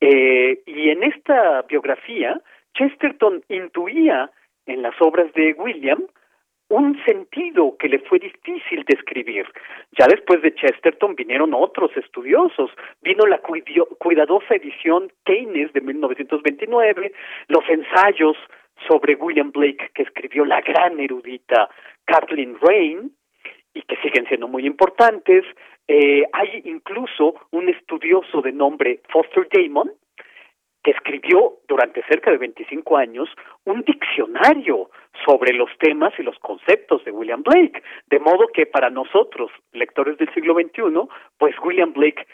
Eh, 0.00 0.62
y 0.66 0.90
en 0.90 1.02
esta 1.02 1.62
biografía, 1.62 2.40
Chesterton 2.74 3.42
intuía 3.48 4.30
en 4.66 4.82
las 4.82 4.94
obras 5.00 5.32
de 5.34 5.54
William 5.54 6.02
un 6.76 7.02
sentido 7.04 7.76
que 7.78 7.88
le 7.88 8.00
fue 8.00 8.18
difícil 8.18 8.84
describir. 8.84 9.46
Ya 9.98 10.06
después 10.06 10.42
de 10.42 10.54
Chesterton 10.54 11.14
vinieron 11.14 11.54
otros 11.54 11.96
estudiosos. 11.96 12.70
Vino 13.02 13.26
la 13.26 13.40
cuidadosa 13.98 14.54
edición 14.54 15.10
Keynes 15.24 15.72
de 15.72 15.80
1929, 15.80 17.12
los 17.48 17.68
ensayos 17.68 18.36
sobre 18.88 19.14
William 19.14 19.52
Blake 19.52 19.90
que 19.94 20.02
escribió 20.02 20.44
la 20.44 20.60
gran 20.60 20.98
erudita 20.98 21.68
Kathleen 22.06 22.56
Rain, 22.60 23.12
y 23.74 23.82
que 23.82 23.96
siguen 23.96 24.26
siendo 24.26 24.48
muy 24.48 24.66
importantes. 24.66 25.44
Eh, 25.88 26.24
hay 26.32 26.62
incluso 26.64 27.34
un 27.50 27.68
estudioso 27.68 28.40
de 28.40 28.52
nombre 28.52 29.00
Foster 29.10 29.46
Damon 29.52 29.92
que 30.82 30.92
escribió 30.92 31.54
durante 31.66 32.04
cerca 32.04 32.30
de 32.30 32.38
25 32.38 32.96
años 32.96 33.28
un 33.64 33.82
diccionario 33.82 34.90
sobre 35.24 35.52
los 35.52 35.70
temas 35.78 36.12
y 36.18 36.22
los 36.22 36.38
conceptos 36.38 37.04
de 37.04 37.12
William 37.12 37.42
Blake, 37.42 37.82
de 38.08 38.18
modo 38.18 38.48
que 38.48 38.66
para 38.66 38.90
nosotros, 38.90 39.50
lectores 39.72 40.18
del 40.18 40.32
siglo 40.34 40.54
XXI, 40.54 41.08
pues 41.38 41.54
William 41.62 41.92
Blake 41.92 42.26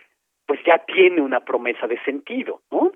pues 0.47 0.61
ya 0.67 0.79
tiene 0.79 1.21
una 1.21 1.45
promesa 1.45 1.87
de 1.87 2.03
sentido, 2.03 2.63
¿no? 2.73 2.91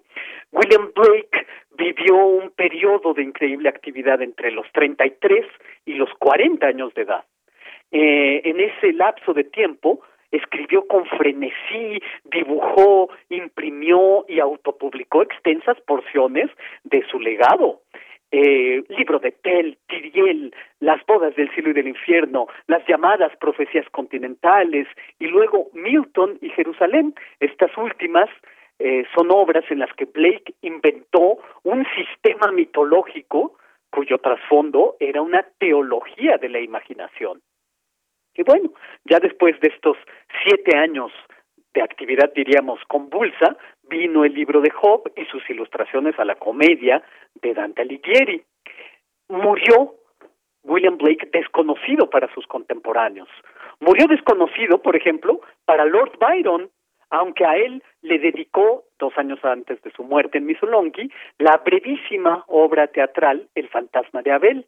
William 0.51 0.91
Blake 0.93 1.47
vivió 1.77 2.17
un 2.17 2.51
periodo 2.51 3.15
de 3.15 3.23
increíble 3.23 3.69
actividad 3.69 4.21
entre 4.23 4.51
los 4.51 4.67
33 4.73 5.47
y 5.87 5.95
los 5.95 6.11
40 6.19 6.67
años 6.67 6.93
de 6.95 7.03
edad. 7.03 7.25
Eh, 7.93 8.41
en 8.45 8.59
ese 8.59 8.93
lapso 8.93 9.33
de 9.35 9.45
tiempo 9.45 10.01
escribió 10.33 10.87
con 10.89 11.07
frenesí, 11.07 12.01
dibujó, 12.25 13.11
imprimió 13.29 14.25
y 14.29 14.41
autopublicó 14.41 15.23
extensas 15.23 15.81
porciones 15.83 16.51
de 16.83 17.07
su 17.09 17.21
legado. 17.21 17.83
Eh, 18.37 18.83
libro 18.89 19.21
de 19.21 19.31
Tell, 19.31 19.79
Tiriel, 19.87 20.53
Las 20.81 21.07
bodas 21.07 21.37
del 21.37 21.49
cielo 21.55 21.71
y 21.71 21.73
del 21.73 21.87
infierno, 21.87 22.49
las 22.67 22.85
llamadas 22.89 23.31
profecías 23.37 23.89
continentales 23.91 24.89
y 25.21 25.29
luego 25.29 25.69
Milton 25.73 26.39
y 26.41 26.49
Jerusalén. 26.51 27.15
Estas 27.39 27.71
últimas 27.79 28.29
eh, 28.81 29.05
son 29.15 29.31
obras 29.31 29.65
en 29.71 29.79
las 29.79 29.93
que 29.93 30.07
Blake 30.07 30.53
inventó 30.63 31.39
un 31.63 31.87
sistema 31.95 32.51
mitológico 32.51 33.57
cuyo 33.89 34.19
trasfondo 34.19 34.97
era 34.99 35.23
una 35.23 35.47
teología 35.61 36.37
de 36.37 36.49
la 36.49 36.59
imaginación. 36.59 37.41
Y 38.35 38.43
bueno, 38.43 38.73
ya 39.05 39.21
después 39.21 39.61
de 39.61 39.69
estos 39.69 39.97
siete 40.43 40.77
años 40.77 41.13
de 41.73 41.83
actividad, 41.83 42.33
diríamos, 42.35 42.81
convulsa, 42.89 43.57
vino 43.89 44.25
el 44.25 44.35
libro 44.35 44.61
de 44.61 44.71
Job 44.71 45.13
y 45.17 45.25
sus 45.27 45.49
ilustraciones 45.49 46.19
a 46.19 46.25
la 46.25 46.35
comedia 46.35 47.01
de 47.41 47.55
Dante 47.55 47.83
Alighieri. 47.83 48.43
Murió 49.29 49.95
William 50.63 50.97
Blake 50.97 51.29
desconocido 51.33 52.09
para 52.09 52.33
sus 52.35 52.47
contemporáneos. 52.47 53.29
Murió 53.81 54.07
desconocido, 54.07 54.81
por 54.81 54.97
ejemplo, 54.97 55.41
para 55.65 55.85
Lord 55.85 56.19
Byron, 56.19 56.71
aunque 57.11 57.45
a 57.45 57.57
él 57.57 57.83
le 58.03 58.19
dedicó, 58.19 58.85
dos 58.99 59.13
años 59.17 59.39
antes 59.45 59.81
de 59.83 59.91
su 59.93 60.05
muerte 60.05 60.39
en 60.39 60.47
Missolonghi, 60.47 61.11
la 61.39 61.61
brevísima 61.65 62.45
obra 62.49 62.87
teatral 62.89 63.49
El 63.55 63.69
fantasma 63.69 64.23
de 64.23 64.33
Abel 64.33 64.67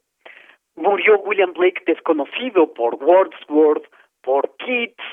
murió 0.75 1.19
William 1.19 1.53
Blake 1.53 1.83
desconocido 1.85 2.73
por 2.73 2.95
Wordsworth, 2.95 3.85
por 4.21 4.55
Keats, 4.57 5.03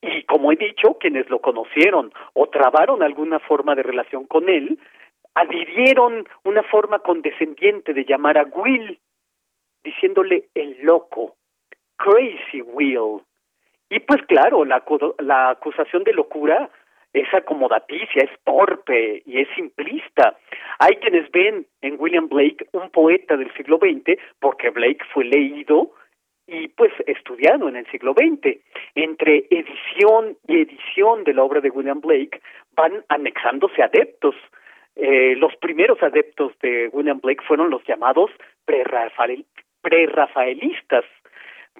y 0.00 0.24
como 0.24 0.50
he 0.50 0.56
dicho, 0.56 0.98
quienes 0.98 1.30
lo 1.30 1.40
conocieron 1.40 2.12
o 2.32 2.48
trabaron 2.48 3.02
alguna 3.02 3.38
forma 3.38 3.74
de 3.76 3.84
relación 3.84 4.26
con 4.26 4.48
él, 4.48 4.78
adhirieron 5.34 6.26
una 6.44 6.62
forma 6.62 7.00
condescendiente 7.00 7.94
de 7.94 8.04
llamar 8.04 8.38
a 8.38 8.44
Will, 8.44 8.98
diciéndole 9.82 10.48
el 10.54 10.82
loco, 10.82 11.36
Crazy 11.96 12.62
Will. 12.62 13.22
Y 13.88 14.00
pues 14.00 14.22
claro, 14.26 14.64
la, 14.64 14.82
la 15.18 15.50
acusación 15.50 16.04
de 16.04 16.14
locura 16.14 16.70
es 17.12 17.32
acomodaticia, 17.34 18.24
es 18.24 18.30
torpe 18.44 19.22
y 19.26 19.40
es 19.40 19.48
simplista. 19.54 20.38
Hay 20.78 20.96
quienes 20.96 21.30
ven 21.30 21.66
en 21.82 21.96
William 21.98 22.28
Blake 22.28 22.66
un 22.72 22.90
poeta 22.90 23.36
del 23.36 23.52
siglo 23.54 23.78
XX 23.78 24.18
porque 24.40 24.70
Blake 24.70 25.04
fue 25.12 25.24
leído 25.24 25.92
y 26.46 26.68
pues 26.68 26.92
estudiado 27.06 27.68
en 27.68 27.76
el 27.76 27.86
siglo 27.90 28.14
XX. 28.14 28.58
Entre 28.94 29.46
edición 29.50 30.36
y 30.46 30.62
edición 30.62 31.24
de 31.24 31.34
la 31.34 31.44
obra 31.44 31.60
de 31.60 31.70
William 31.70 32.00
Blake 32.00 32.40
van 32.74 33.04
anexándose 33.08 33.82
adeptos. 33.82 34.34
Eh, 34.96 35.36
los 35.36 35.54
primeros 35.56 36.02
adeptos 36.02 36.52
de 36.60 36.88
William 36.92 37.20
Blake 37.20 37.44
fueron 37.46 37.70
los 37.70 37.84
llamados 37.84 38.30
prerrafaelistas, 38.64 41.04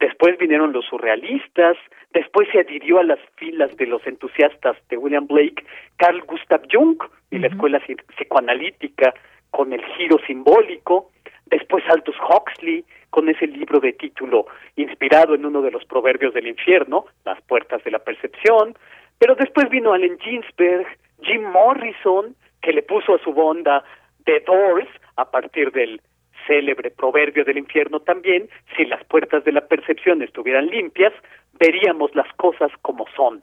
Después 0.01 0.39
vinieron 0.39 0.73
los 0.73 0.87
surrealistas, 0.87 1.77
después 2.13 2.49
se 2.51 2.61
adhirió 2.61 2.99
a 2.99 3.05
las 3.05 3.19
filas 3.37 3.77
de 3.77 3.87
los 3.87 4.05
entusiastas 4.07 4.77
de 4.89 4.97
William 4.97 5.27
Blake 5.27 5.65
Carl 5.97 6.23
Gustav 6.23 6.63
Jung 6.73 6.99
y 7.31 7.39
la 7.39 7.49
escuela 7.49 7.81
psicoanalítica 8.17 9.15
con 9.51 9.73
el 9.73 9.85
giro 9.97 10.19
simbólico, 10.27 11.11
después 11.47 11.85
Aldous 11.89 12.17
Huxley 12.19 12.85
con 13.11 13.29
ese 13.29 13.47
libro 13.47 13.81
de 13.81 13.93
título 13.93 14.47
inspirado 14.77 15.35
en 15.35 15.45
uno 15.45 15.61
de 15.61 15.71
los 15.71 15.85
proverbios 15.85 16.33
del 16.33 16.49
infierno, 16.49 17.05
Las 17.25 17.41
puertas 17.43 17.85
de 17.85 17.91
la 17.91 17.99
percepción, 17.99 18.75
pero 19.19 19.35
después 19.35 19.69
vino 19.69 19.93
Allen 19.93 20.19
Ginsberg, 20.19 20.87
Jim 21.21 21.43
Morrison, 21.43 22.35
que 22.63 22.73
le 22.73 22.83
puso 22.83 23.15
a 23.15 23.19
su 23.19 23.33
bonda 23.33 23.85
The 24.25 24.41
Doors 24.41 24.89
a 25.17 25.31
partir 25.31 25.73
del 25.73 26.01
célebre 26.47 26.91
proverbio 26.91 27.45
del 27.45 27.59
infierno 27.59 28.01
también, 28.01 28.49
si 28.77 28.85
las 28.85 29.05
puertas 29.05 29.45
de 29.45 29.53
la 29.53 29.67
percepción 29.67 30.23
estuvieran 30.23 30.67
limpias, 30.67 31.13
veríamos 31.59 32.15
las 32.15 32.33
cosas 32.35 32.71
como 32.83 33.05
son, 33.15 33.43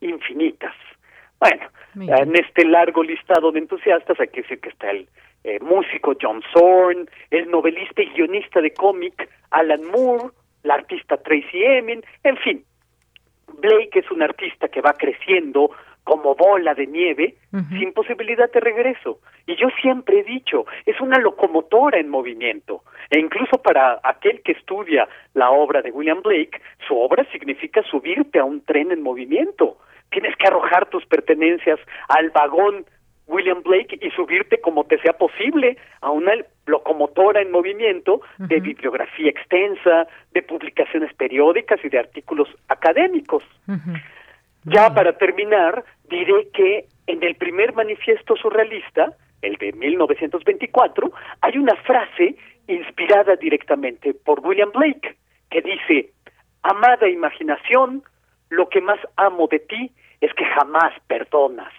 infinitas. 0.00 0.74
Bueno, 1.38 1.66
en 1.96 2.36
este 2.36 2.64
largo 2.64 3.02
listado 3.02 3.52
de 3.52 3.58
entusiastas 3.58 4.18
hay 4.20 4.28
que 4.28 4.42
decir 4.42 4.60
que 4.60 4.68
está 4.70 4.90
el 4.90 5.08
eh, 5.44 5.58
músico 5.60 6.14
John 6.20 6.40
Zorn, 6.52 7.08
el 7.30 7.50
novelista 7.50 8.02
y 8.02 8.10
guionista 8.10 8.60
de 8.60 8.72
cómic 8.72 9.28
Alan 9.50 9.84
Moore, 9.84 10.30
la 10.62 10.74
artista 10.74 11.16
Tracy 11.16 11.64
Emin, 11.64 12.02
en 12.22 12.36
fin. 12.36 12.64
Blake 13.58 13.98
es 13.98 14.10
un 14.10 14.22
artista 14.22 14.68
que 14.68 14.80
va 14.80 14.92
creciendo 14.92 15.70
como 16.04 16.34
bola 16.34 16.74
de 16.74 16.86
nieve, 16.86 17.36
sin 17.78 17.92
posibilidad 17.92 18.50
de 18.50 18.60
regreso. 18.60 19.20
Y 19.46 19.56
yo 19.56 19.68
siempre 19.80 20.20
he 20.20 20.24
dicho, 20.24 20.66
es 20.86 21.00
una 21.00 21.18
locomotora 21.18 21.98
en 21.98 22.08
movimiento. 22.08 22.82
E 23.10 23.18
incluso 23.18 23.62
para 23.62 24.00
aquel 24.02 24.42
que 24.42 24.52
estudia 24.52 25.08
la 25.34 25.50
obra 25.50 25.82
de 25.82 25.90
William 25.90 26.22
Blake, 26.22 26.60
su 26.88 26.98
obra 26.98 27.24
significa 27.30 27.82
subirte 27.84 28.38
a 28.38 28.44
un 28.44 28.64
tren 28.64 28.90
en 28.90 29.02
movimiento. 29.02 29.76
Tienes 30.10 30.34
que 30.36 30.46
arrojar 30.46 30.86
tus 30.86 31.06
pertenencias 31.06 31.78
al 32.08 32.30
vagón 32.30 32.84
William 33.26 33.62
Blake 33.62 33.98
y 34.00 34.10
subirte 34.10 34.60
como 34.60 34.84
te 34.84 34.98
sea 34.98 35.12
posible 35.14 35.76
a 36.00 36.10
una 36.10 36.32
locomotora 36.66 37.40
en 37.40 37.50
movimiento 37.50 38.20
de 38.38 38.60
bibliografía 38.60 39.30
extensa, 39.30 40.06
de 40.32 40.42
publicaciones 40.42 41.12
periódicas 41.14 41.80
y 41.84 41.88
de 41.88 41.98
artículos 41.98 42.48
académicos. 42.68 43.44
Ya 44.64 44.94
para 44.94 45.16
terminar, 45.18 45.84
diré 46.08 46.48
que 46.52 46.86
en 47.06 47.22
el 47.22 47.34
primer 47.34 47.74
manifiesto 47.74 48.36
surrealista, 48.36 49.16
el 49.42 49.56
de 49.56 49.72
1924, 49.72 51.10
hay 51.40 51.58
una 51.58 51.74
frase 51.82 52.36
inspirada 52.68 53.34
directamente 53.36 54.14
por 54.14 54.40
William 54.40 54.70
Blake, 54.70 55.16
que 55.50 55.62
dice, 55.62 56.12
Amada 56.62 57.08
imaginación, 57.08 58.04
lo 58.50 58.68
que 58.68 58.80
más 58.80 59.00
amo 59.16 59.48
de 59.48 59.58
ti 59.58 59.90
es 60.20 60.32
que 60.34 60.44
jamás 60.44 60.92
perdonas. 61.08 61.72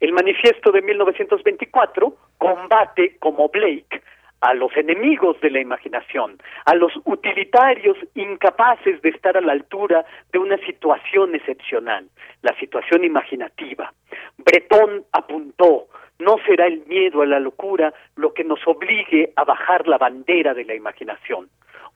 El 0.00 0.12
manifiesto 0.12 0.72
de 0.72 0.82
1924 0.82 2.16
combate, 2.38 3.16
como 3.18 3.48
Blake, 3.48 4.02
a 4.40 4.54
los 4.54 4.76
enemigos 4.76 5.40
de 5.40 5.50
la 5.50 5.60
imaginación, 5.60 6.38
a 6.64 6.74
los 6.74 6.92
utilitarios 7.04 7.96
incapaces 8.14 9.02
de 9.02 9.10
estar 9.10 9.36
a 9.36 9.40
la 9.40 9.52
altura 9.52 10.04
de 10.32 10.38
una 10.38 10.56
situación 10.58 11.34
excepcional, 11.34 12.08
la 12.42 12.54
situación 12.58 13.04
imaginativa. 13.04 13.92
Bretón 14.38 15.04
apuntó, 15.12 15.88
No 16.20 16.36
será 16.46 16.66
el 16.66 16.84
miedo 16.86 17.22
a 17.22 17.26
la 17.26 17.40
locura 17.40 17.92
lo 18.16 18.32
que 18.32 18.44
nos 18.44 18.60
obligue 18.66 19.32
a 19.36 19.44
bajar 19.44 19.86
la 19.86 19.98
bandera 19.98 20.54
de 20.54 20.64
la 20.64 20.74
imaginación. 20.74 21.48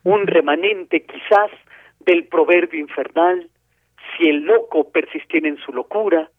Un 0.03 0.27
remanente 0.27 1.05
quizás 1.05 1.51
del 1.99 2.27
proverbio 2.27 2.79
infernal, 2.79 3.49
si 4.17 4.29
el 4.29 4.45
loco 4.45 4.89
persistiera 4.91 5.47
en 5.47 5.57
su 5.57 5.71
locura, 5.71 6.29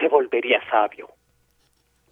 se 0.00 0.08
volvería 0.08 0.60
sabio. 0.70 1.08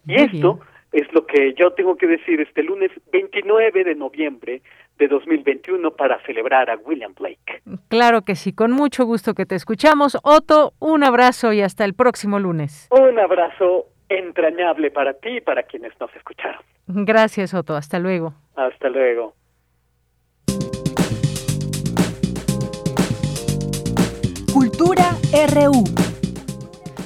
Y 0.05 0.15
esto 0.15 0.59
es 0.93 1.11
lo 1.11 1.25
que 1.25 1.53
yo 1.55 1.71
tengo 1.71 1.95
que 1.97 2.07
decir 2.07 2.39
este 2.39 2.63
lunes 2.63 2.91
29 3.11 3.83
de 3.83 3.95
noviembre 3.95 4.61
de 4.97 5.07
2021 5.07 5.91
para 5.91 6.21
celebrar 6.23 6.69
a 6.69 6.77
William 6.77 7.13
Blake. 7.19 7.61
Claro 7.89 8.21
que 8.21 8.35
sí, 8.35 8.53
con 8.53 8.71
mucho 8.71 9.05
gusto 9.05 9.33
que 9.33 9.45
te 9.45 9.55
escuchamos. 9.55 10.17
Otto, 10.23 10.73
un 10.79 11.03
abrazo 11.03 11.51
y 11.51 11.61
hasta 11.61 11.83
el 11.83 11.95
próximo 11.95 12.39
lunes. 12.39 12.87
Un 12.91 13.19
abrazo 13.19 13.87
entrañable 14.07 14.91
para 14.91 15.13
ti 15.13 15.37
y 15.37 15.41
para 15.41 15.63
quienes 15.63 15.91
nos 15.99 16.15
escucharon. 16.15 16.61
Gracias, 16.85 17.53
Otto. 17.55 17.75
Hasta 17.75 17.97
luego. 17.97 18.33
Hasta 18.55 18.89
luego. 18.89 19.33
Cultura 24.53 25.09
RU. 25.55 25.83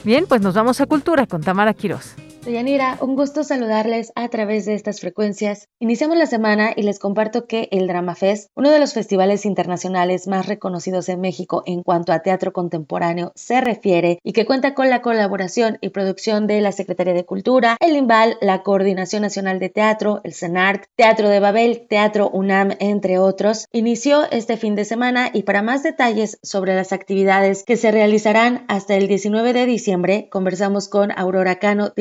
Bien, 0.04 0.26
pues 0.28 0.42
nos 0.42 0.54
vamos 0.56 0.82
a 0.82 0.86
Cultura 0.88 1.26
con 1.26 1.42
Tamara 1.42 1.74
Quiroz. 1.74 2.27
Yanira, 2.52 2.98
un 3.02 3.16
gusto 3.16 3.44
saludarles 3.44 4.12
a 4.16 4.28
través 4.30 4.66
de 4.66 4.74
estas 4.74 5.00
frecuencias. 5.00 5.68
Iniciamos 5.80 6.18
la 6.18 6.26
semana 6.26 6.72
y 6.76 6.84
les 6.84 7.00
comparto 7.00 7.46
que 7.46 7.68
el 7.72 7.88
Drama 7.88 8.16
Fest, 8.16 8.50
uno 8.56 8.72
de 8.72 8.80
los 8.80 8.94
festivales 8.94 9.46
internacionales 9.46 10.28
más 10.28 10.48
reconocidos 10.48 11.10
en 11.10 11.22
México 11.22 11.64
en 11.66 11.84
cuanto 11.84 12.14
a 12.14 12.20
teatro 12.20 12.54
contemporáneo 12.54 13.32
se 13.36 13.62
refiere 13.62 14.20
y 14.24 14.34
que 14.34 14.46
cuenta 14.46 14.74
con 14.74 14.90
la 14.90 15.02
colaboración 15.02 15.78
y 15.82 15.90
producción 15.90 16.48
de 16.48 16.62
la 16.62 16.72
Secretaría 16.72 17.14
de 17.14 17.26
Cultura, 17.26 17.78
el 17.80 17.96
IMBAL, 17.96 18.38
la 18.42 18.64
Coordinación 18.64 19.22
Nacional 19.22 19.60
de 19.60 19.70
Teatro, 19.70 20.22
el 20.24 20.34
CENART, 20.34 20.86
Teatro 20.96 21.30
de 21.30 21.40
Babel, 21.40 21.88
Teatro 21.90 22.30
UNAM, 22.30 22.72
entre 22.80 23.20
otros, 23.20 23.68
inició 23.72 24.30
este 24.32 24.58
fin 24.58 24.76
de 24.76 24.86
semana 24.86 25.30
y 25.34 25.44
para 25.44 25.62
más 25.62 25.84
detalles 25.84 26.40
sobre 26.42 26.76
las 26.76 26.94
actividades 26.94 27.64
que 27.64 27.78
se 27.78 27.92
realizarán 27.92 28.66
hasta 28.68 28.96
el 28.96 29.08
19 29.08 29.54
de 29.54 29.66
diciembre, 29.66 30.30
conversamos 30.30 30.88
con 30.90 31.12
Aurora 31.18 31.60
Cano, 31.60 31.92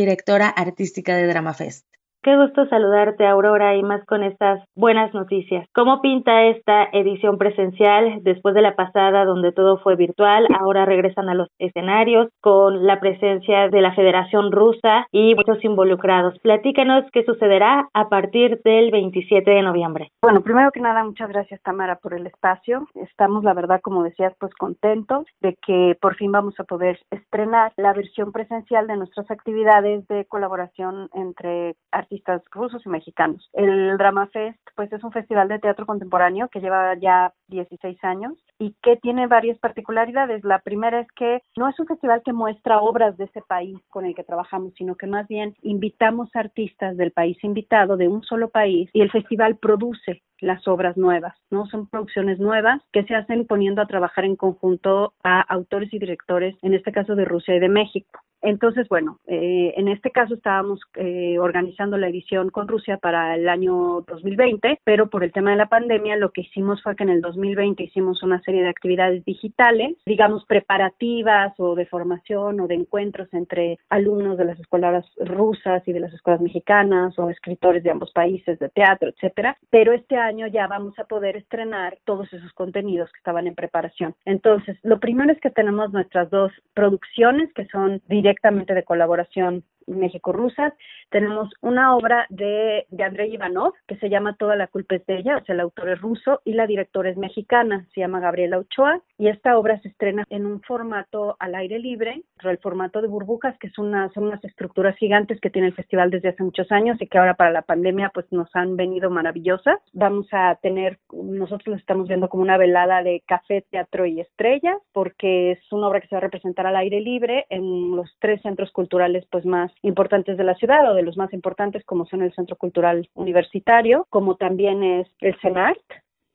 artística 0.45 1.17
de 1.17 1.27
Drama 1.27 1.55
Fest. 1.55 1.87
Qué 2.27 2.37
gusto 2.37 2.67
saludarte, 2.67 3.25
Aurora, 3.25 3.77
y 3.77 3.85
más 3.85 4.05
con 4.05 4.25
estas 4.25 4.61
buenas 4.75 5.15
noticias. 5.15 5.65
¿Cómo 5.73 6.01
pinta 6.01 6.47
esta 6.47 6.89
edición 6.93 7.39
presencial 7.39 8.19
después 8.23 8.53
de 8.57 8.63
la 8.63 8.75
pasada 8.75 9.25
donde 9.25 9.53
todo 9.53 9.79
fue 9.79 9.95
virtual? 9.95 10.45
Ahora 10.59 10.85
regresan 10.85 11.29
a 11.29 11.37
los 11.37 11.49
escenarios 11.61 12.29
con 12.41 12.85
la 12.85 12.99
presencia 12.99 13.69
de 13.69 13.81
la 13.81 13.95
Federación 13.95 14.51
Rusa 14.51 15.07
y 15.13 15.37
muchos 15.37 15.65
involucrados. 15.65 16.37
Platícanos 16.41 17.05
qué 17.13 17.23
sucederá 17.23 17.89
a 17.95 18.09
partir 18.09 18.61
del 18.65 18.91
27 18.91 19.49
de 19.49 19.63
noviembre. 19.63 20.11
Bueno, 20.21 20.41
primero 20.41 20.73
que 20.73 20.81
nada, 20.81 21.05
muchas 21.05 21.29
gracias, 21.29 21.63
Tamara, 21.63 21.95
por 21.95 22.13
el 22.13 22.27
espacio. 22.27 22.89
Estamos, 22.97 23.45
la 23.45 23.55
verdad, 23.55 23.81
como 23.81 24.03
decías, 24.03 24.35
pues 24.41 24.53
contentos 24.55 25.27
de 25.43 25.57
que 25.65 25.97
por 26.01 26.17
fin 26.17 26.33
vamos 26.33 26.59
a 26.59 26.65
poder 26.65 26.99
estrenar 27.13 27.73
la 27.77 27.93
versión 27.93 28.33
presencial 28.33 28.89
de 28.89 28.97
nuestras 28.97 29.31
actividades 29.31 30.05
de 30.09 30.25
colaboración 30.25 31.09
entre 31.15 31.77
artistas 31.93 32.16
rusos 32.51 32.85
y 32.85 32.89
mexicanos. 32.89 33.49
El 33.53 33.97
Drama 33.99 34.27
Fest, 34.29 34.59
pues 34.75 34.93
es 34.93 35.03
un 35.05 35.13
festival 35.13 35.49
de 35.49 35.59
teatro 35.59 35.87
contemporáneo 35.87 36.49
que 36.49 36.61
lleva 36.61 36.95
ya 36.95 37.33
16 37.49 38.03
años 38.05 38.35
y 38.59 38.75
que 38.83 38.97
tiene 38.97 39.27
varias 39.27 39.59
particularidades. 39.59 40.45
La 40.45 40.61
primera 40.61 41.01
es 41.01 41.09
que 41.13 41.43
no 41.57 41.69
es 41.69 41.79
un 41.79 41.87
festival 41.87 42.23
que 42.25 42.33
muestra 42.33 42.81
obras 42.81 43.17
de 43.17 43.25
ese 43.25 43.43
país 43.43 43.79
con 43.89 44.05
el 44.07 44.15
que 44.15 44.25
trabajamos, 44.25 44.75
sino 44.75 44.95
que 44.97 45.07
más 45.07 45.27
bien 45.29 45.55
invitamos 45.63 46.29
artistas 46.35 46.97
del 46.97 47.13
país 47.13 47.43
invitado, 47.43 47.97
de 47.97 48.09
un 48.09 48.23
solo 48.23 48.49
país, 48.49 48.91
y 48.93 49.01
el 49.01 49.11
festival 49.11 49.57
produce 49.57 50.23
las 50.41 50.67
obras 50.69 50.97
nuevas, 50.97 51.35
¿no? 51.51 51.67
Son 51.67 51.89
producciones 51.89 52.39
nuevas 52.39 52.83
que 52.93 53.05
se 53.05 53.15
hacen 53.15 53.47
poniendo 53.47 53.83
a 53.83 53.87
trabajar 53.87 54.25
en 54.25 54.37
conjunto 54.37 55.15
a 55.23 55.41
autores 55.41 55.93
y 55.93 55.99
directores, 55.99 56.57
en 56.63 56.75
este 56.75 56.93
caso 56.93 57.15
de 57.15 57.25
Rusia 57.25 57.57
y 57.57 57.61
de 57.61 57.69
México. 57.69 58.21
Entonces, 58.43 58.87
bueno, 58.89 59.19
eh, 59.27 59.75
en 59.77 59.89
este 59.89 60.11
caso 60.11 60.35
estábamos 60.35 60.81
eh, 60.95 61.39
organizando 61.39 61.97
la 61.97 62.09
edición 62.09 62.51
con 62.51 62.69
Rusia 62.69 62.99
para 62.99 63.35
el 63.35 63.49
año 63.49 64.03
2020, 64.07 64.81
pero 64.85 65.09
por 65.09 65.25
el 65.25 65.33
tema 65.33 65.51
de 65.51 65.57
la 65.57 65.69
pandemia 65.69 66.17
lo 66.17 66.31
que 66.31 66.43
hicimos 66.43 66.83
fue 66.83 66.95
que 66.97 67.03
en 67.03 67.11
el 67.11 67.23
2020 67.23 67.83
hicimos 67.83 68.23
una 68.23 68.41
serie 68.43 68.63
de 68.63 68.69
actividades 68.69 69.25
digitales, 69.25 69.97
digamos 70.07 70.45
preparativas 70.45 71.55
o 71.59 71.75
de 71.75 71.87
formación 71.87 72.61
o 72.61 72.69
de 72.69 72.75
encuentros 72.75 73.33
entre 73.33 73.79
alumnos 73.89 74.37
de 74.37 74.45
las 74.45 74.61
escuelas 74.61 75.05
rusas 75.17 75.83
y 75.89 75.93
de 75.93 76.01
las 76.01 76.13
escuelas 76.13 76.41
mexicanas 76.41 77.19
o 77.19 77.31
escritores 77.31 77.83
de 77.83 77.91
ambos 77.91 78.13
países 78.13 78.59
de 78.59 78.69
teatro, 78.69 79.09
etcétera. 79.09 79.57
Pero 79.71 79.93
este 79.93 80.17
ya 80.47 80.67
vamos 80.67 80.99
a 80.99 81.05
poder 81.05 81.37
estrenar 81.37 81.99
todos 82.05 82.33
esos 82.33 82.53
contenidos 82.53 83.11
que 83.13 83.19
estaban 83.19 83.47
en 83.47 83.55
preparación. 83.55 84.15
Entonces, 84.25 84.79
lo 84.83 84.99
primero 85.01 85.33
es 85.33 85.41
que 85.41 85.51
tenemos 85.51 85.93
nuestras 85.93 86.31
dos 86.31 86.53
producciones 86.75 87.53
que 87.55 87.67
son 87.67 88.03
directamente 88.09 88.75
de 88.75 88.85
colaboración 88.85 89.65
México-Rusas. 89.87 90.73
Tenemos 91.11 91.51
una 91.61 91.97
obra 91.97 92.27
de, 92.31 92.87
de 92.91 93.05
Andrei 93.05 93.33
Ivanov 93.33 93.75
que 93.87 93.97
se 93.97 94.09
llama 94.09 94.37
Toda 94.37 94.57
la 94.57 94.67
culpa 94.67 94.97
es 94.97 95.07
de 95.07 95.19
ella, 95.19 95.39
o 95.39 95.45
sea, 95.45 95.55
el 95.55 95.61
autor 95.61 95.91
es 95.91 96.01
ruso 96.01 96.41
y 96.45 96.53
la 96.55 96.67
directora 96.67 97.11
es 97.11 97.17
mexicana, 97.17 97.87
se 97.95 98.01
llama 98.01 98.21
Gabriela 98.21 98.59
Ochoa 98.59 99.01
y 99.19 99.29
esta 99.29 99.59
obra 99.59 99.81
se 99.81 99.89
estrena 99.89 100.25
en 100.31 100.47
un 100.47 100.61
formato 100.63 101.37
al 101.39 101.55
aire 101.55 101.79
libre, 101.79 102.23
el 102.43 102.59
formato 102.59 103.01
de 103.01 103.09
burbujas, 103.09 103.57
que 103.59 103.69
es 103.69 103.79
una, 103.79 104.11
son 104.13 104.25
unas 104.25 104.45
estructuras 104.45 104.97
gigantes 104.97 105.41
que 105.41 105.51
tiene 105.51 105.69
el 105.69 105.75
festival 105.75 106.11
desde 106.11 106.29
hace 106.29 106.43
muchos 106.43 106.71
años 106.71 107.01
y 107.01 107.07
que 107.07 107.19
ahora 107.19 107.35
para 107.35 107.51
la 107.51 107.63
pandemia 107.63 108.11
pues 108.13 108.27
nos 108.31 108.49
han 108.55 108.77
venido 108.77 109.11
maravillosas. 109.11 109.79
Vamos 109.93 110.27
a 110.33 110.57
tener, 110.63 110.99
nosotros 111.13 111.67
lo 111.67 111.77
estamos 111.77 112.09
viendo 112.09 112.29
como 112.29 112.43
una 112.43 112.59
velada 112.59 113.03
de 113.03 113.23
café, 113.27 113.65
teatro 113.71 114.07
y 114.07 114.21
estrellas, 114.21 114.79
porque 114.93 115.53
es 115.53 115.73
una 115.73 115.89
obra 115.89 116.01
que 116.01 116.09
se 116.09 116.15
va 116.15 116.19
a 116.19 116.23
representar 116.23 116.67
al 116.67 116.77
aire 116.77 117.01
libre 117.01 117.47
en 117.51 117.97
los 117.97 118.11
tres 118.21 118.41
centros 118.43 118.71
culturales 118.73 119.27
pues 119.31 119.45
más 119.45 119.73
importantes 119.83 120.37
de 120.37 120.45
la 120.45 120.55
ciudad 120.55 120.91
o 120.91 120.95
de 120.95 121.03
los 121.03 121.17
más 121.17 121.33
importantes 121.33 121.85
como 121.85 122.07
son 122.07 122.23
el 122.23 122.35
Centro 122.35 122.57
Cultural 122.57 123.09
Universitario, 123.15 124.07
como 124.11 124.37
también 124.37 124.83
es 124.83 125.09
el 125.21 125.37
CENART, 125.41 125.81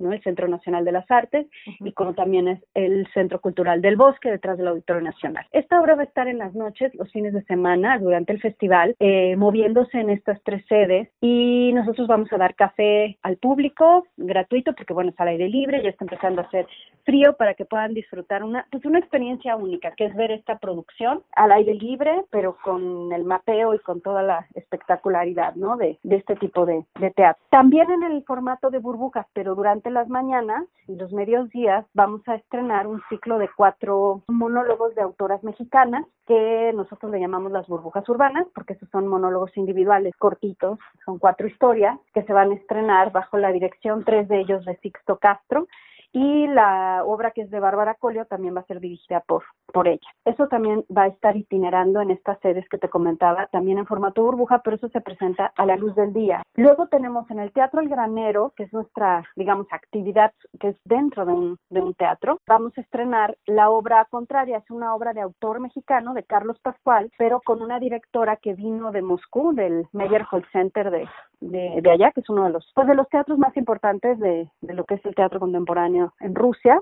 ¿no? 0.01 0.13
el 0.13 0.21
Centro 0.21 0.47
Nacional 0.47 0.85
de 0.85 0.91
las 0.91 1.09
Artes, 1.09 1.47
y 1.79 1.91
como 1.93 2.13
también 2.13 2.47
es 2.47 2.63
el 2.73 3.07
Centro 3.13 3.39
Cultural 3.39 3.81
del 3.81 3.95
Bosque, 3.95 4.31
detrás 4.31 4.57
del 4.57 4.67
Auditorio 4.67 5.01
Nacional. 5.01 5.45
Esta 5.51 5.79
obra 5.79 5.95
va 5.95 6.01
a 6.01 6.05
estar 6.05 6.27
en 6.27 6.39
las 6.39 6.53
noches, 6.53 6.93
los 6.95 7.11
fines 7.11 7.33
de 7.33 7.43
semana, 7.43 7.97
durante 7.99 8.33
el 8.33 8.41
festival, 8.41 8.95
eh, 8.99 9.35
moviéndose 9.35 9.99
en 9.99 10.09
estas 10.09 10.41
tres 10.43 10.65
sedes, 10.67 11.09
y 11.21 11.71
nosotros 11.73 12.07
vamos 12.07 12.31
a 12.33 12.37
dar 12.37 12.55
café 12.55 13.17
al 13.21 13.37
público, 13.37 14.05
gratuito, 14.17 14.73
porque 14.73 14.93
bueno, 14.93 15.11
es 15.11 15.19
al 15.19 15.29
aire 15.29 15.49
libre, 15.49 15.83
ya 15.83 15.89
está 15.89 16.05
empezando 16.05 16.41
a 16.41 16.45
hacer 16.45 16.67
frío 17.03 17.33
para 17.37 17.53
que 17.53 17.65
puedan 17.65 17.93
disfrutar 17.93 18.43
una, 18.43 18.65
pues 18.71 18.85
una 18.85 18.99
experiencia 18.99 19.55
única, 19.55 19.91
que 19.91 20.05
es 20.05 20.15
ver 20.15 20.31
esta 20.31 20.57
producción 20.57 21.23
al 21.35 21.51
aire 21.51 21.75
libre, 21.75 22.23
pero 22.31 22.57
con 22.63 23.11
el 23.13 23.23
mapeo 23.23 23.73
y 23.73 23.79
con 23.79 24.01
toda 24.01 24.23
la 24.23 24.47
espectacularidad, 24.55 25.55
¿no? 25.55 25.77
De, 25.77 25.99
de 26.03 26.15
este 26.15 26.35
tipo 26.35 26.65
de, 26.65 26.83
de 26.99 27.11
teatro. 27.11 27.41
También 27.49 27.91
en 27.91 28.03
el 28.03 28.23
formato 28.23 28.69
de 28.69 28.79
burbujas, 28.79 29.25
pero 29.33 29.55
durante 29.55 29.90
las 29.93 30.09
mañanas 30.09 30.65
y 30.87 30.95
los 30.95 31.11
medios 31.11 31.49
días 31.49 31.85
vamos 31.93 32.21
a 32.27 32.35
estrenar 32.35 32.87
un 32.87 33.01
ciclo 33.09 33.37
de 33.37 33.49
cuatro 33.55 34.23
monólogos 34.27 34.95
de 34.95 35.01
autoras 35.01 35.43
mexicanas 35.43 36.05
que 36.25 36.71
nosotros 36.73 37.11
le 37.11 37.19
llamamos 37.19 37.51
las 37.51 37.67
burbujas 37.67 38.07
urbanas, 38.09 38.47
porque 38.55 38.73
esos 38.73 38.89
son 38.89 39.07
monólogos 39.07 39.55
individuales 39.57 40.15
cortitos, 40.17 40.79
son 41.05 41.19
cuatro 41.19 41.47
historias 41.47 41.99
que 42.13 42.23
se 42.23 42.33
van 42.33 42.51
a 42.51 42.55
estrenar 42.55 43.11
bajo 43.11 43.37
la 43.37 43.51
dirección, 43.51 44.03
tres 44.03 44.27
de 44.27 44.39
ellos 44.39 44.65
de 44.65 44.77
Sixto 44.77 45.17
Castro, 45.17 45.67
y 46.13 46.47
la 46.47 47.03
obra 47.05 47.31
que 47.31 47.41
es 47.41 47.51
de 47.51 47.59
Bárbara 47.59 47.95
Colio 47.95 48.25
también 48.25 48.55
va 48.55 48.61
a 48.61 48.65
ser 48.65 48.79
dirigida 48.79 49.21
por, 49.21 49.43
por 49.71 49.87
ella. 49.87 50.07
Eso 50.25 50.47
también 50.47 50.83
va 50.95 51.03
a 51.03 51.07
estar 51.07 51.35
itinerando 51.37 52.01
en 52.01 52.11
estas 52.11 52.39
sedes 52.39 52.67
que 52.69 52.77
te 52.77 52.89
comentaba, 52.89 53.47
también 53.47 53.77
en 53.77 53.85
formato 53.85 54.23
burbuja, 54.23 54.59
pero 54.59 54.75
eso 54.75 54.89
se 54.89 55.01
presenta 55.01 55.51
a 55.55 55.65
la 55.65 55.77
luz 55.77 55.95
del 55.95 56.13
día. 56.13 56.43
Luego 56.55 56.87
tenemos 56.87 57.29
en 57.31 57.39
el 57.39 57.51
Teatro 57.51 57.81
El 57.81 57.89
Granero, 57.89 58.53
que 58.55 58.63
es 58.63 58.73
nuestra, 58.73 59.23
digamos, 59.35 59.67
actividad 59.71 60.33
que 60.59 60.69
es 60.69 60.77
dentro 60.85 61.25
de 61.25 61.33
un, 61.33 61.57
de 61.69 61.81
un 61.81 61.93
teatro, 61.93 62.39
vamos 62.47 62.77
a 62.77 62.81
estrenar 62.81 63.37
la 63.45 63.69
obra 63.69 64.05
contraria, 64.09 64.57
es 64.57 64.69
una 64.69 64.93
obra 64.95 65.13
de 65.13 65.21
autor 65.21 65.59
mexicano, 65.59 66.13
de 66.13 66.23
Carlos 66.23 66.59
Pascual, 66.61 67.11
pero 67.17 67.41
con 67.43 67.61
una 67.61 67.79
directora 67.79 68.37
que 68.37 68.53
vino 68.53 68.91
de 68.91 69.01
Moscú, 69.01 69.53
del 69.53 69.87
Meyerhold 69.93 70.45
Center 70.51 70.91
de, 70.91 71.07
de, 71.39 71.79
de 71.81 71.91
allá, 71.91 72.11
que 72.11 72.21
es 72.21 72.29
uno 72.29 72.45
de 72.45 72.51
los, 72.51 72.69
pues 72.75 72.87
de 72.87 72.95
los 72.95 73.07
teatros 73.09 73.37
más 73.37 73.55
importantes 73.55 74.19
de, 74.19 74.49
de 74.61 74.73
lo 74.73 74.83
que 74.85 74.95
es 74.95 75.05
el 75.05 75.15
teatro 75.15 75.39
contemporáneo 75.39 76.00
en 76.19 76.35
Rusia. 76.35 76.81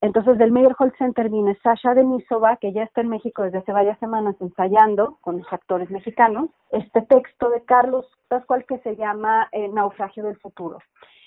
Entonces, 0.00 0.36
del 0.36 0.52
Meyerhold 0.52 0.94
Center 0.98 1.30
viene 1.30 1.58
Sasha 1.62 1.94
Denisova, 1.94 2.58
que 2.58 2.72
ya 2.72 2.82
está 2.82 3.00
en 3.00 3.08
México 3.08 3.42
desde 3.42 3.58
hace 3.58 3.72
varias 3.72 3.98
semanas 4.00 4.36
ensayando 4.40 5.16
con 5.22 5.38
los 5.38 5.50
actores 5.50 5.90
mexicanos, 5.90 6.50
este 6.72 7.00
texto 7.02 7.48
de 7.48 7.64
Carlos 7.64 8.06
Pascual 8.28 8.66
que 8.66 8.78
se 8.80 8.96
llama 8.96 9.48
eh, 9.52 9.68
Naufragio 9.68 10.24
del 10.24 10.36
Futuro. 10.36 10.78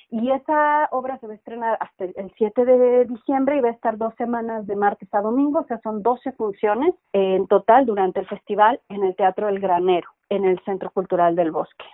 Y 0.10 0.32
esa 0.32 0.88
obra 0.92 1.18
se 1.20 1.28
va 1.28 1.34
a 1.34 1.36
estrenar 1.36 1.78
hasta 1.82 2.06
el 2.06 2.32
7 2.38 2.66
de 2.66 3.06
diciembre 3.06 3.58
y 3.58 3.62
va 3.62 3.70
a 3.70 3.74
estar 3.74 3.98
dos 3.98 4.14
semanas 4.16 4.66
de 4.66 4.76
martes 4.76 5.14
a 5.14 5.22
domingo, 5.22 5.60
o 5.60 5.66
sea, 5.66 5.80
son 5.82 6.02
12 6.02 6.32
funciones 6.34 6.96
en 7.12 7.46
total 7.48 7.86
durante 7.86 8.22
el 8.22 8.28
festival 8.28 8.80
en 8.90 9.04
el 9.04 9.16
Teatro 9.16 9.50
El 9.50 9.60
Granero 9.60 10.10
en 10.30 10.46
el 10.46 10.60
Centro 10.66 10.92
Cultural 10.92 11.36
del 11.36 11.52
Bosque. 11.52 11.86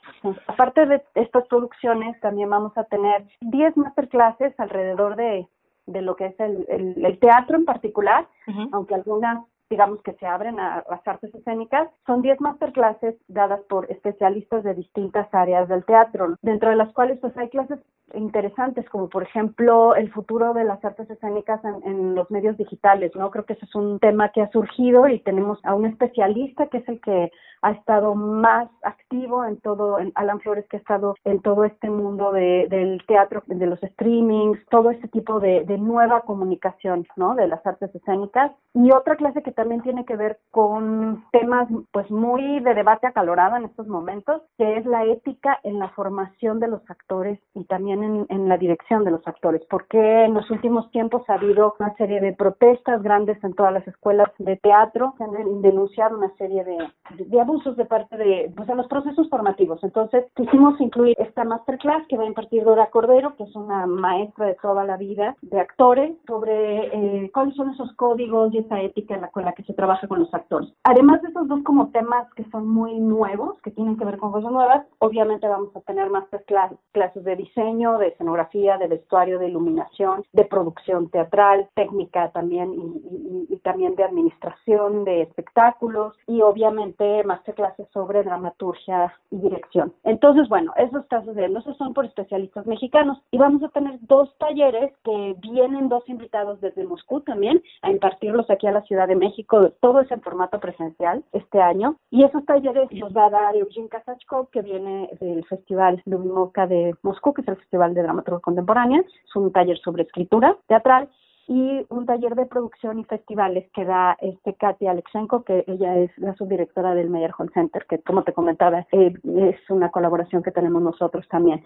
aparte 0.48 0.85
de 0.85 1.03
estas 1.15 1.45
producciones, 1.48 2.19
también 2.19 2.49
vamos 2.49 2.76
a 2.77 2.84
tener 2.85 3.26
10 3.41 3.77
masterclasses 3.77 4.60
alrededor 4.60 5.15
de, 5.15 5.48
de 5.85 6.02
lo 6.02 6.15
que 6.15 6.27
es 6.27 6.40
el, 6.40 6.65
el, 6.68 7.19
teatro 7.19 7.57
en 7.57 7.65
particular, 7.65 8.27
aunque 8.72 8.95
algunas 8.95 9.45
digamos 9.69 10.02
que 10.03 10.14
se 10.14 10.26
abren 10.26 10.60
a 10.60 10.84
las 10.90 11.07
artes 11.07 11.34
escénicas, 11.34 11.90
son 12.06 12.22
10 12.22 12.41
masterclasses 12.41 13.15
dadas 13.27 13.61
por 13.69 13.91
especialistas 13.91 14.64
de 14.64 14.73
distintas 14.76 15.27
áreas 15.34 15.68
del 15.68 15.85
teatro, 15.85 16.35
dentro 16.41 16.69
de 16.69 16.76
las 16.76 16.94
cuales 16.94 17.19
pues 17.19 17.35
hay 17.38 17.49
clases 17.49 17.80
interesantes 18.14 18.88
como 18.90 19.10
por 19.10 19.23
ejemplo 19.23 19.95
el 19.95 20.11
futuro 20.11 20.53
de 20.53 20.64
las 20.64 20.84
artes 20.85 21.10
escénicas 21.10 21.61
en, 21.64 22.14
los 22.15 22.30
medios 22.30 22.57
digitales, 22.57 23.11
¿no? 23.15 23.31
Creo 23.31 23.45
que 23.45 23.53
ese 23.53 23.65
es 23.65 23.76
un 23.76 23.99
tema 23.99 24.30
que 24.30 24.41
ha 24.41 24.52
surgido 24.52 25.07
y 25.07 25.19
tenemos 25.19 25.60
a 25.64 25.73
un 25.73 25.85
especialista 25.85 26.68
que 26.68 26.77
es 26.77 26.88
el 26.88 27.02
que 27.02 27.31
ha 27.64 27.72
estado 27.72 28.14
más 28.14 28.69
activo 28.84 29.45
en 29.45 29.60
todo, 29.61 29.99
en 29.99 30.11
Alan 30.15 30.40
Flores 30.40 30.65
que 30.69 30.77
ha 30.77 30.80
estado 30.80 31.15
en 31.23 31.41
todo 31.41 31.64
este 31.64 31.90
mundo 31.90 32.31
de, 32.31 32.68
del 32.69 33.02
teatro, 33.07 33.41
de 33.48 33.65
los 33.65 33.80
streamings, 33.80 34.60
todo 34.69 34.91
este 34.91 35.07
tipo 35.07 35.40
de, 35.40 35.64
de 35.65 35.77
nueva 35.77 36.22
comunicación, 36.22 37.07
¿no? 37.15 37.35
De 37.35 37.48
las 37.48 37.65
artes 37.65 37.94
escénicas. 37.95 38.52
Y 38.73 38.91
otra 38.91 39.15
clase 39.15 39.41
que 39.41 39.52
también 39.52 39.81
tiene 39.81 40.06
que 40.06 40.15
ver 40.15 40.40
con 40.52 41.23
temas 41.31 41.68
pues 41.91 42.10
muy 42.11 42.60
de 42.60 42.73
debate 42.73 43.07
acalorado 43.07 43.56
en 43.56 43.65
estos 43.65 43.88
momentos, 43.88 44.41
que 44.57 44.77
es 44.77 44.85
la 44.85 45.06
ética 45.06 45.60
en 45.64 45.80
la 45.80 45.90
formación 45.90 46.60
de 46.60 46.68
los 46.68 46.81
actores 46.90 47.40
y 47.53 47.64
también 47.65 48.03
en, 48.03 48.26
en 48.30 48.49
la 48.49 48.57
dirección 48.57 49.03
de 49.03 49.11
los 49.11 49.26
actores, 49.27 49.61
porque 49.69 50.26
en 50.26 50.34
los 50.34 50.49
últimos 50.52 50.91
tiempos 50.91 51.23
ha 51.30 51.35
habido 51.35 51.76
una 51.80 51.95
serie 51.95 52.19
de 52.19 52.34
protestas 52.34 53.02
grandes 53.02 53.41
en 53.44 53.53
todas 53.53 53.73
las 53.73 53.88
escuelas 53.88 54.30
de 54.38 54.57
teatro, 54.57 55.14
se 55.18 55.23
han 55.23 55.61
denunciado 55.61 56.18
una 56.18 56.34
serie 56.38 56.64
de, 56.64 56.77
de, 57.26 57.40
abusos 57.53 57.77
de 57.77 57.85
parte 57.85 58.17
de 58.17 58.51
pues, 58.55 58.67
los 58.69 58.88
procesos 58.88 59.30
formativos. 59.30 59.84
Entonces, 59.84 60.25
quisimos 60.35 60.80
incluir 60.81 61.15
esta 61.19 61.43
masterclass 61.43 62.07
que 62.07 62.17
va 62.17 62.23
a 62.23 62.27
impartir 62.27 62.63
Dora 62.63 62.89
Cordero, 62.89 63.35
que 63.35 63.43
es 63.43 63.55
una 63.55 63.85
maestra 63.85 64.47
de 64.47 64.55
toda 64.55 64.84
la 64.84 64.97
vida 64.97 65.35
de 65.41 65.59
actores, 65.59 66.15
sobre 66.27 66.88
eh, 67.25 67.31
cuáles 67.31 67.55
son 67.55 67.69
esos 67.69 67.93
códigos 67.93 68.53
y 68.53 68.59
esa 68.59 68.81
ética 68.81 69.17
la, 69.17 69.30
con 69.30 69.45
la 69.45 69.53
que 69.53 69.63
se 69.63 69.73
trabaja 69.73 70.07
con 70.07 70.19
los 70.19 70.34
actores. 70.34 70.69
Además 70.84 71.21
de 71.21 71.30
esos 71.30 71.47
dos 71.47 71.61
como 71.63 71.89
temas 71.89 72.31
que 72.34 72.43
son 72.49 72.67
muy 72.67 72.99
nuevos, 72.99 73.59
que 73.61 73.71
tienen 73.71 73.97
que 73.97 74.05
ver 74.05 74.17
con 74.17 74.31
cosas 74.31 74.51
nuevas, 74.51 74.85
obviamente 74.99 75.47
vamos 75.47 75.75
a 75.75 75.81
tener 75.81 76.09
masterclass, 76.09 76.71
clases 76.91 77.23
de 77.23 77.35
diseño, 77.35 77.97
de 77.99 78.07
escenografía, 78.07 78.77
de 78.77 78.88
vestuario, 78.88 79.38
de 79.38 79.49
iluminación, 79.49 80.23
de 80.34 80.45
producción 80.45 81.09
teatral, 81.09 81.69
técnica 81.75 82.31
también 82.31 82.73
y, 82.73 83.53
y 83.53 83.57
también 83.57 83.95
de 83.95 84.03
administración 84.03 85.05
de 85.05 85.21
espectáculos 85.21 86.15
y 86.27 86.41
obviamente 86.41 87.23
masterclasses 87.34 87.88
sobre 87.91 88.23
dramaturgia 88.23 89.14
y 89.31 89.38
dirección. 89.38 89.93
Entonces, 90.03 90.47
bueno, 90.49 90.72
eso 90.77 90.99
está 90.99 91.22
sucediendo. 91.22 91.60
Esos 91.60 91.77
son 91.77 91.93
por 91.93 92.05
especialistas 92.05 92.65
mexicanos. 92.68 93.18
Y 93.31 93.38
vamos 93.38 93.64
a 93.64 93.69
tener 93.69 93.97
dos 94.01 94.35
talleres 94.38 94.93
que 95.03 95.35
vienen 95.39 95.89
dos 95.89 96.07
invitados 96.07 96.61
desde 96.61 96.85
Moscú 96.85 97.22
también 97.22 97.61
a 97.81 97.91
impartirlos 97.91 98.49
aquí 98.49 98.68
a 98.68 98.72
la 98.72 98.84
Ciudad 98.84 99.07
de 99.07 99.15
México. 99.15 99.72
Todo 99.80 100.01
es 100.01 100.11
en 100.11 100.22
formato 100.22 100.60
presencial 100.60 101.23
este 101.31 101.61
año. 101.61 101.97
Y 102.11 102.23
esos 102.23 102.45
talleres 102.45 102.91
los 102.91 103.15
va 103.15 103.26
a 103.26 103.30
dar 103.30 103.55
Eugene 103.55 103.89
Kasachkov, 103.89 104.49
que 104.49 104.61
viene 104.61 105.10
del 105.19 105.43
Festival 105.45 106.01
Lumimoka 106.05 106.68
de 106.68 106.95
Moscú, 107.01 107.34
que 107.34 107.41
es 107.41 107.47
el 107.47 107.57
Festival 107.57 107.93
de 107.93 108.03
Dramaturgia 108.03 108.41
Contemporánea. 108.41 108.99
Es 108.99 109.35
un 109.35 109.51
taller 109.51 109.77
sobre 109.80 110.03
escritura 110.03 110.55
teatral 110.68 111.10
y 111.48 111.86
un 111.90 112.06
taller 112.06 112.36
de 112.36 112.45
producción 112.45 112.99
y 112.99 113.03
festivales 113.03 113.70
que 113.74 113.86
da 113.86 114.18
este 114.22 114.53
Katia 114.53 114.91
Alexenko, 114.91 115.44
que 115.44 115.64
ella 115.68 115.98
es 115.98 116.11
la 116.18 116.36
subdirectora 116.36 116.95
del 116.95 117.10
Meyer 117.10 117.32
Hall 117.38 117.52
Center, 117.53 117.86
que 117.88 117.99
como 117.99 118.24
te 118.24 118.34
comentaba, 118.34 118.86
eh, 118.91 119.14
es 119.24 119.70
una 119.70 119.90
colaboración 119.90 120.44
que 120.44 120.52
tenemos 120.52 120.82
nosotros 120.82 121.28
también 121.30 121.64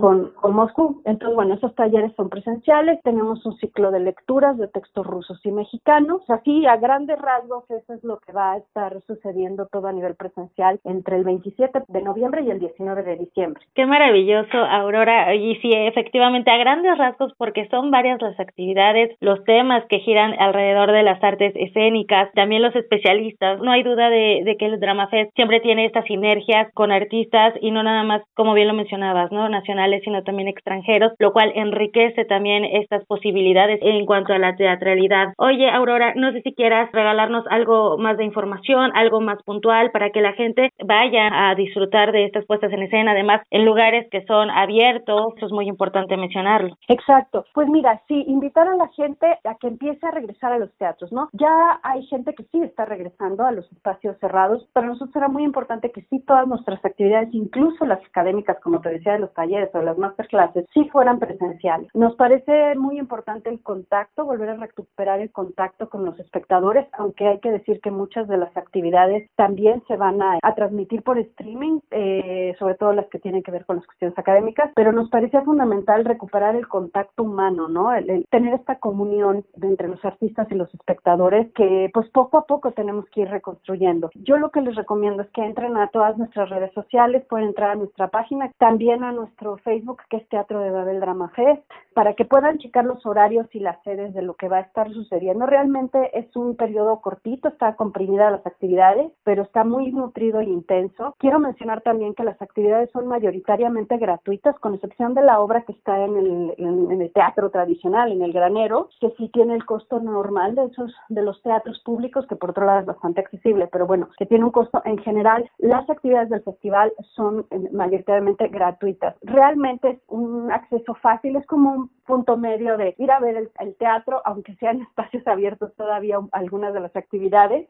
con, 0.00 0.30
con 0.40 0.54
Moscú. 0.54 1.02
Entonces, 1.04 1.34
bueno, 1.34 1.54
esos 1.54 1.74
talleres 1.74 2.12
son 2.16 2.28
presenciales, 2.28 3.00
tenemos 3.02 3.44
un 3.44 3.56
ciclo 3.56 3.90
de 3.90 4.00
lecturas 4.00 4.56
de 4.56 4.68
textos 4.68 5.06
rusos 5.06 5.40
y 5.44 5.50
mexicanos, 5.50 6.22
así 6.28 6.66
a 6.66 6.76
grandes 6.76 7.18
rasgos 7.20 7.64
eso 7.70 7.94
es 7.94 8.04
lo 8.04 8.18
que 8.18 8.32
va 8.32 8.52
a 8.52 8.56
estar 8.58 9.00
sucediendo 9.06 9.66
todo 9.66 9.88
a 9.88 9.92
nivel 9.92 10.14
presencial 10.14 10.80
entre 10.84 11.16
el 11.16 11.24
27 11.24 11.82
de 11.88 12.02
noviembre 12.02 12.42
y 12.42 12.50
el 12.50 12.60
19 12.60 13.02
de 13.02 13.16
diciembre. 13.16 13.62
Qué 13.74 13.86
maravilloso, 13.86 14.58
Aurora, 14.58 15.34
y 15.34 15.56
sí, 15.56 15.70
efectivamente, 15.72 16.50
a 16.50 16.56
grandes 16.56 16.96
rasgos, 16.98 17.32
porque 17.36 17.68
son 17.68 17.90
varias 17.90 18.20
las 18.22 18.38
actividades, 18.38 19.13
los 19.20 19.42
temas 19.44 19.84
que 19.88 20.00
giran 20.00 20.34
alrededor 20.38 20.92
de 20.92 21.02
las 21.02 21.22
artes 21.22 21.52
escénicas, 21.56 22.30
también 22.32 22.62
los 22.62 22.74
especialistas. 22.74 23.60
No 23.60 23.72
hay 23.72 23.82
duda 23.82 24.10
de, 24.10 24.56
que 24.58 24.66
el 24.66 24.80
Drama 24.80 25.08
Fest 25.08 25.30
siempre 25.34 25.60
tiene 25.60 25.86
estas 25.86 26.04
sinergias 26.06 26.72
con 26.74 26.92
artistas 26.92 27.54
y 27.60 27.70
no 27.70 27.82
nada 27.82 28.02
más, 28.04 28.22
como 28.34 28.54
bien 28.54 28.68
lo 28.68 28.74
mencionabas, 28.74 29.32
¿no? 29.32 29.48
Nacionales, 29.48 30.02
sino 30.04 30.22
también 30.22 30.48
extranjeros, 30.48 31.12
lo 31.18 31.32
cual 31.32 31.52
enriquece 31.54 32.24
también 32.24 32.64
estas 32.64 33.04
posibilidades 33.06 33.80
en 33.82 34.06
cuanto 34.06 34.32
a 34.32 34.38
la 34.38 34.56
teatralidad. 34.56 35.28
Oye, 35.38 35.70
Aurora, 35.70 36.14
no 36.14 36.32
sé 36.32 36.42
si 36.42 36.54
quieras 36.54 36.90
regalarnos 36.92 37.44
algo 37.50 37.98
más 37.98 38.16
de 38.16 38.24
información, 38.24 38.90
algo 38.94 39.20
más 39.20 39.42
puntual 39.42 39.90
para 39.90 40.10
que 40.10 40.20
la 40.20 40.32
gente 40.32 40.70
vaya 40.84 41.50
a 41.50 41.54
disfrutar 41.54 42.12
de 42.12 42.24
estas 42.24 42.44
puestas 42.46 42.72
en 42.72 42.82
escena, 42.82 43.12
además 43.12 43.42
en 43.50 43.64
lugares 43.64 44.08
que 44.10 44.24
son 44.26 44.50
abiertos, 44.50 45.34
eso 45.36 45.46
es 45.46 45.52
muy 45.52 45.68
importante 45.68 46.16
mencionarlo. 46.16 46.76
Exacto. 46.88 47.44
Pues 47.54 47.68
mira, 47.68 48.00
sí, 48.08 48.24
invitar 48.26 48.68
a 48.68 48.76
la 48.76 48.88
gente 48.88 49.03
a 49.44 49.54
que 49.56 49.68
empiece 49.68 50.06
a 50.06 50.10
regresar 50.10 50.52
a 50.52 50.58
los 50.58 50.72
teatros, 50.76 51.12
¿no? 51.12 51.28
Ya 51.32 51.80
hay 51.82 52.04
gente 52.06 52.34
que 52.34 52.44
sí 52.44 52.62
está 52.62 52.84
regresando 52.84 53.44
a 53.44 53.52
los 53.52 53.70
espacios 53.72 54.16
cerrados, 54.18 54.68
pero 54.72 54.86
nosotros 54.86 55.14
era 55.16 55.28
muy 55.28 55.44
importante 55.44 55.90
que 55.90 56.02
sí 56.10 56.20
todas 56.20 56.46
nuestras 56.46 56.84
actividades, 56.84 57.28
incluso 57.32 57.84
las 57.84 58.04
académicas, 58.04 58.58
como 58.60 58.80
te 58.80 58.90
decía, 58.90 59.12
de 59.12 59.20
los 59.20 59.32
talleres 59.34 59.74
o 59.74 59.82
las 59.82 59.98
masterclasses, 59.98 60.66
sí 60.72 60.88
fueran 60.90 61.18
presenciales. 61.18 61.88
Nos 61.94 62.14
parece 62.16 62.74
muy 62.76 62.98
importante 62.98 63.50
el 63.50 63.62
contacto, 63.62 64.24
volver 64.24 64.50
a 64.50 64.56
recuperar 64.56 65.20
el 65.20 65.30
contacto 65.32 65.88
con 65.88 66.04
los 66.04 66.18
espectadores, 66.18 66.86
aunque 66.92 67.26
hay 67.26 67.40
que 67.40 67.50
decir 67.50 67.80
que 67.80 67.90
muchas 67.90 68.28
de 68.28 68.38
las 68.38 68.56
actividades 68.56 69.30
también 69.36 69.82
se 69.86 69.96
van 69.96 70.22
a, 70.22 70.38
transmitir 70.54 71.02
por 71.02 71.18
streaming, 71.18 71.80
eh, 71.90 72.54
sobre 72.60 72.76
todo 72.76 72.92
las 72.92 73.06
que 73.08 73.18
tienen 73.18 73.42
que 73.42 73.50
ver 73.50 73.64
con 73.64 73.76
las 73.76 73.86
cuestiones 73.86 74.16
académicas, 74.16 74.70
pero 74.76 74.92
nos 74.92 75.10
parecía 75.10 75.42
fundamental 75.42 76.04
recuperar 76.04 76.54
el 76.54 76.68
contacto 76.68 77.24
humano, 77.24 77.68
¿no? 77.68 77.92
el 77.92 78.24
tener 78.30 78.54
esta 78.54 78.78
comunicación 78.94 79.04
unión 79.04 79.44
entre 79.62 79.88
los 79.88 80.04
artistas 80.04 80.50
y 80.50 80.54
los 80.54 80.72
espectadores 80.74 81.52
que 81.54 81.90
pues 81.92 82.08
poco 82.10 82.38
a 82.38 82.46
poco 82.46 82.72
tenemos 82.72 83.06
que 83.10 83.22
ir 83.22 83.28
reconstruyendo. 83.28 84.10
Yo 84.14 84.38
lo 84.38 84.50
que 84.50 84.60
les 84.60 84.74
recomiendo 84.74 85.22
es 85.22 85.30
que 85.30 85.42
entren 85.42 85.76
a 85.76 85.88
todas 85.88 86.16
nuestras 86.16 86.48
redes 86.48 86.72
sociales, 86.72 87.24
pueden 87.28 87.48
entrar 87.48 87.70
a 87.70 87.74
nuestra 87.74 88.08
página, 88.08 88.50
también 88.58 89.04
a 89.04 89.12
nuestro 89.12 89.56
Facebook 89.58 90.02
que 90.08 90.18
es 90.18 90.28
Teatro 90.28 90.60
de 90.60 90.70
Babel 90.70 91.00
Drama 91.00 91.30
Fest, 91.30 91.62
para 91.94 92.14
que 92.14 92.24
puedan 92.24 92.58
checar 92.58 92.84
los 92.84 93.04
horarios 93.06 93.46
y 93.52 93.60
las 93.60 93.82
sedes 93.82 94.14
de 94.14 94.22
lo 94.22 94.34
que 94.34 94.48
va 94.48 94.58
a 94.58 94.62
estar 94.62 94.90
sucediendo. 94.92 95.46
Realmente 95.46 96.18
es 96.18 96.34
un 96.36 96.56
periodo 96.56 97.00
cortito, 97.00 97.48
está 97.48 97.76
comprimida 97.76 98.30
las 98.30 98.46
actividades, 98.46 99.12
pero 99.22 99.42
está 99.42 99.64
muy 99.64 99.92
nutrido 99.92 100.40
e 100.40 100.44
intenso. 100.44 101.14
Quiero 101.18 101.38
mencionar 101.38 101.82
también 101.82 102.14
que 102.14 102.24
las 102.24 102.40
actividades 102.40 102.90
son 102.90 103.06
mayoritariamente 103.06 103.96
gratuitas, 103.98 104.58
con 104.58 104.74
excepción 104.74 105.14
de 105.14 105.22
la 105.22 105.40
obra 105.40 105.62
que 105.62 105.72
está 105.72 106.04
en 106.04 106.16
el, 106.16 106.54
en 106.58 107.00
el 107.00 107.12
teatro 107.12 107.50
tradicional, 107.50 108.10
en 108.10 108.22
el 108.22 108.32
granero, 108.32 108.83
que 109.00 109.10
sí 109.16 109.28
tiene 109.32 109.54
el 109.54 109.64
costo 109.64 110.00
normal 110.00 110.54
de 110.54 110.66
esos 110.66 110.94
de 111.08 111.22
los 111.22 111.42
teatros 111.42 111.80
públicos, 111.80 112.26
que 112.26 112.36
por 112.36 112.50
otro 112.50 112.66
lado 112.66 112.80
es 112.80 112.86
bastante 112.86 113.20
accesible, 113.20 113.68
pero 113.70 113.86
bueno, 113.86 114.08
que 114.18 114.26
tiene 114.26 114.44
un 114.44 114.50
costo 114.50 114.80
en 114.84 114.98
general. 114.98 115.48
Las 115.58 115.88
actividades 115.88 116.30
del 116.30 116.42
festival 116.42 116.92
son 117.14 117.46
eh, 117.50 117.68
mayoritariamente 117.72 118.48
gratuitas. 118.48 119.16
Realmente 119.22 119.90
es 119.90 119.98
un 120.08 120.50
acceso 120.52 120.94
fácil, 120.94 121.36
es 121.36 121.46
como 121.46 121.72
un 121.72 121.90
punto 122.06 122.36
medio 122.36 122.76
de 122.76 122.94
ir 122.98 123.10
a 123.10 123.20
ver 123.20 123.50
el, 123.58 123.76
teatro, 123.76 124.22
aunque 124.24 124.54
sean 124.56 124.80
espacios 124.88 125.26
abiertos 125.26 125.74
todavía 125.76 126.18
algunas 126.32 126.74
de 126.74 126.80
las 126.80 126.94
actividades. 126.96 127.68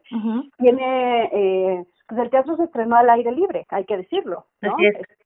Tiene 0.58 1.30
eh, 1.32 1.84
pues 2.08 2.20
el 2.20 2.30
teatro 2.30 2.56
se 2.56 2.64
estrenó 2.64 2.96
al 2.96 3.08
aire 3.10 3.32
libre, 3.32 3.66
hay 3.70 3.84
que 3.84 3.96
decirlo, 3.96 4.46
¿no? 4.60 4.76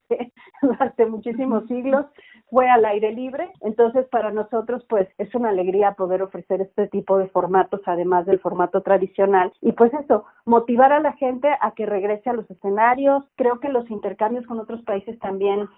Hace 0.79 1.07
muchísimos 1.07 1.67
siglos 1.67 2.07
fue 2.51 2.69
al 2.69 2.85
aire 2.85 3.13
libre, 3.13 3.51
entonces 3.61 4.07
para 4.09 4.31
nosotros 4.31 4.85
pues 4.89 5.09
es 5.19 5.35
una 5.35 5.51
alegría 5.51 5.93
poder 5.93 6.23
ofrecer 6.23 6.61
este 6.61 6.89
tipo 6.89 7.19
de 7.19 7.29
formatos 7.29 7.81
además 7.87 8.27
del 8.27 8.41
formato 8.41 8.83
tradicional. 8.83 9.53
Y 9.61 9.73
pues 9.73 9.93
eso, 9.95 10.25
motivar 10.45 10.93
a 10.93 11.01
la 11.01 11.13
gente 11.13 11.49
a 11.61 11.73
que 11.73 11.87
regrese 11.87 12.31
a 12.31 12.35
los 12.35 12.51
escenarios, 12.51 13.25
creo 13.37 13.61
que 13.61 13.69
los 13.69 13.91
intercambios 13.91 14.47
con 14.47 14.59
otros 14.59 14.83
países 14.83 15.19
también 15.19 15.69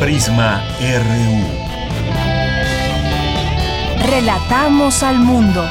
Prisma 0.00 0.64
RU. 0.80 1.64
Relatamos 4.06 5.02
al 5.02 5.18
mundo. 5.18 5.62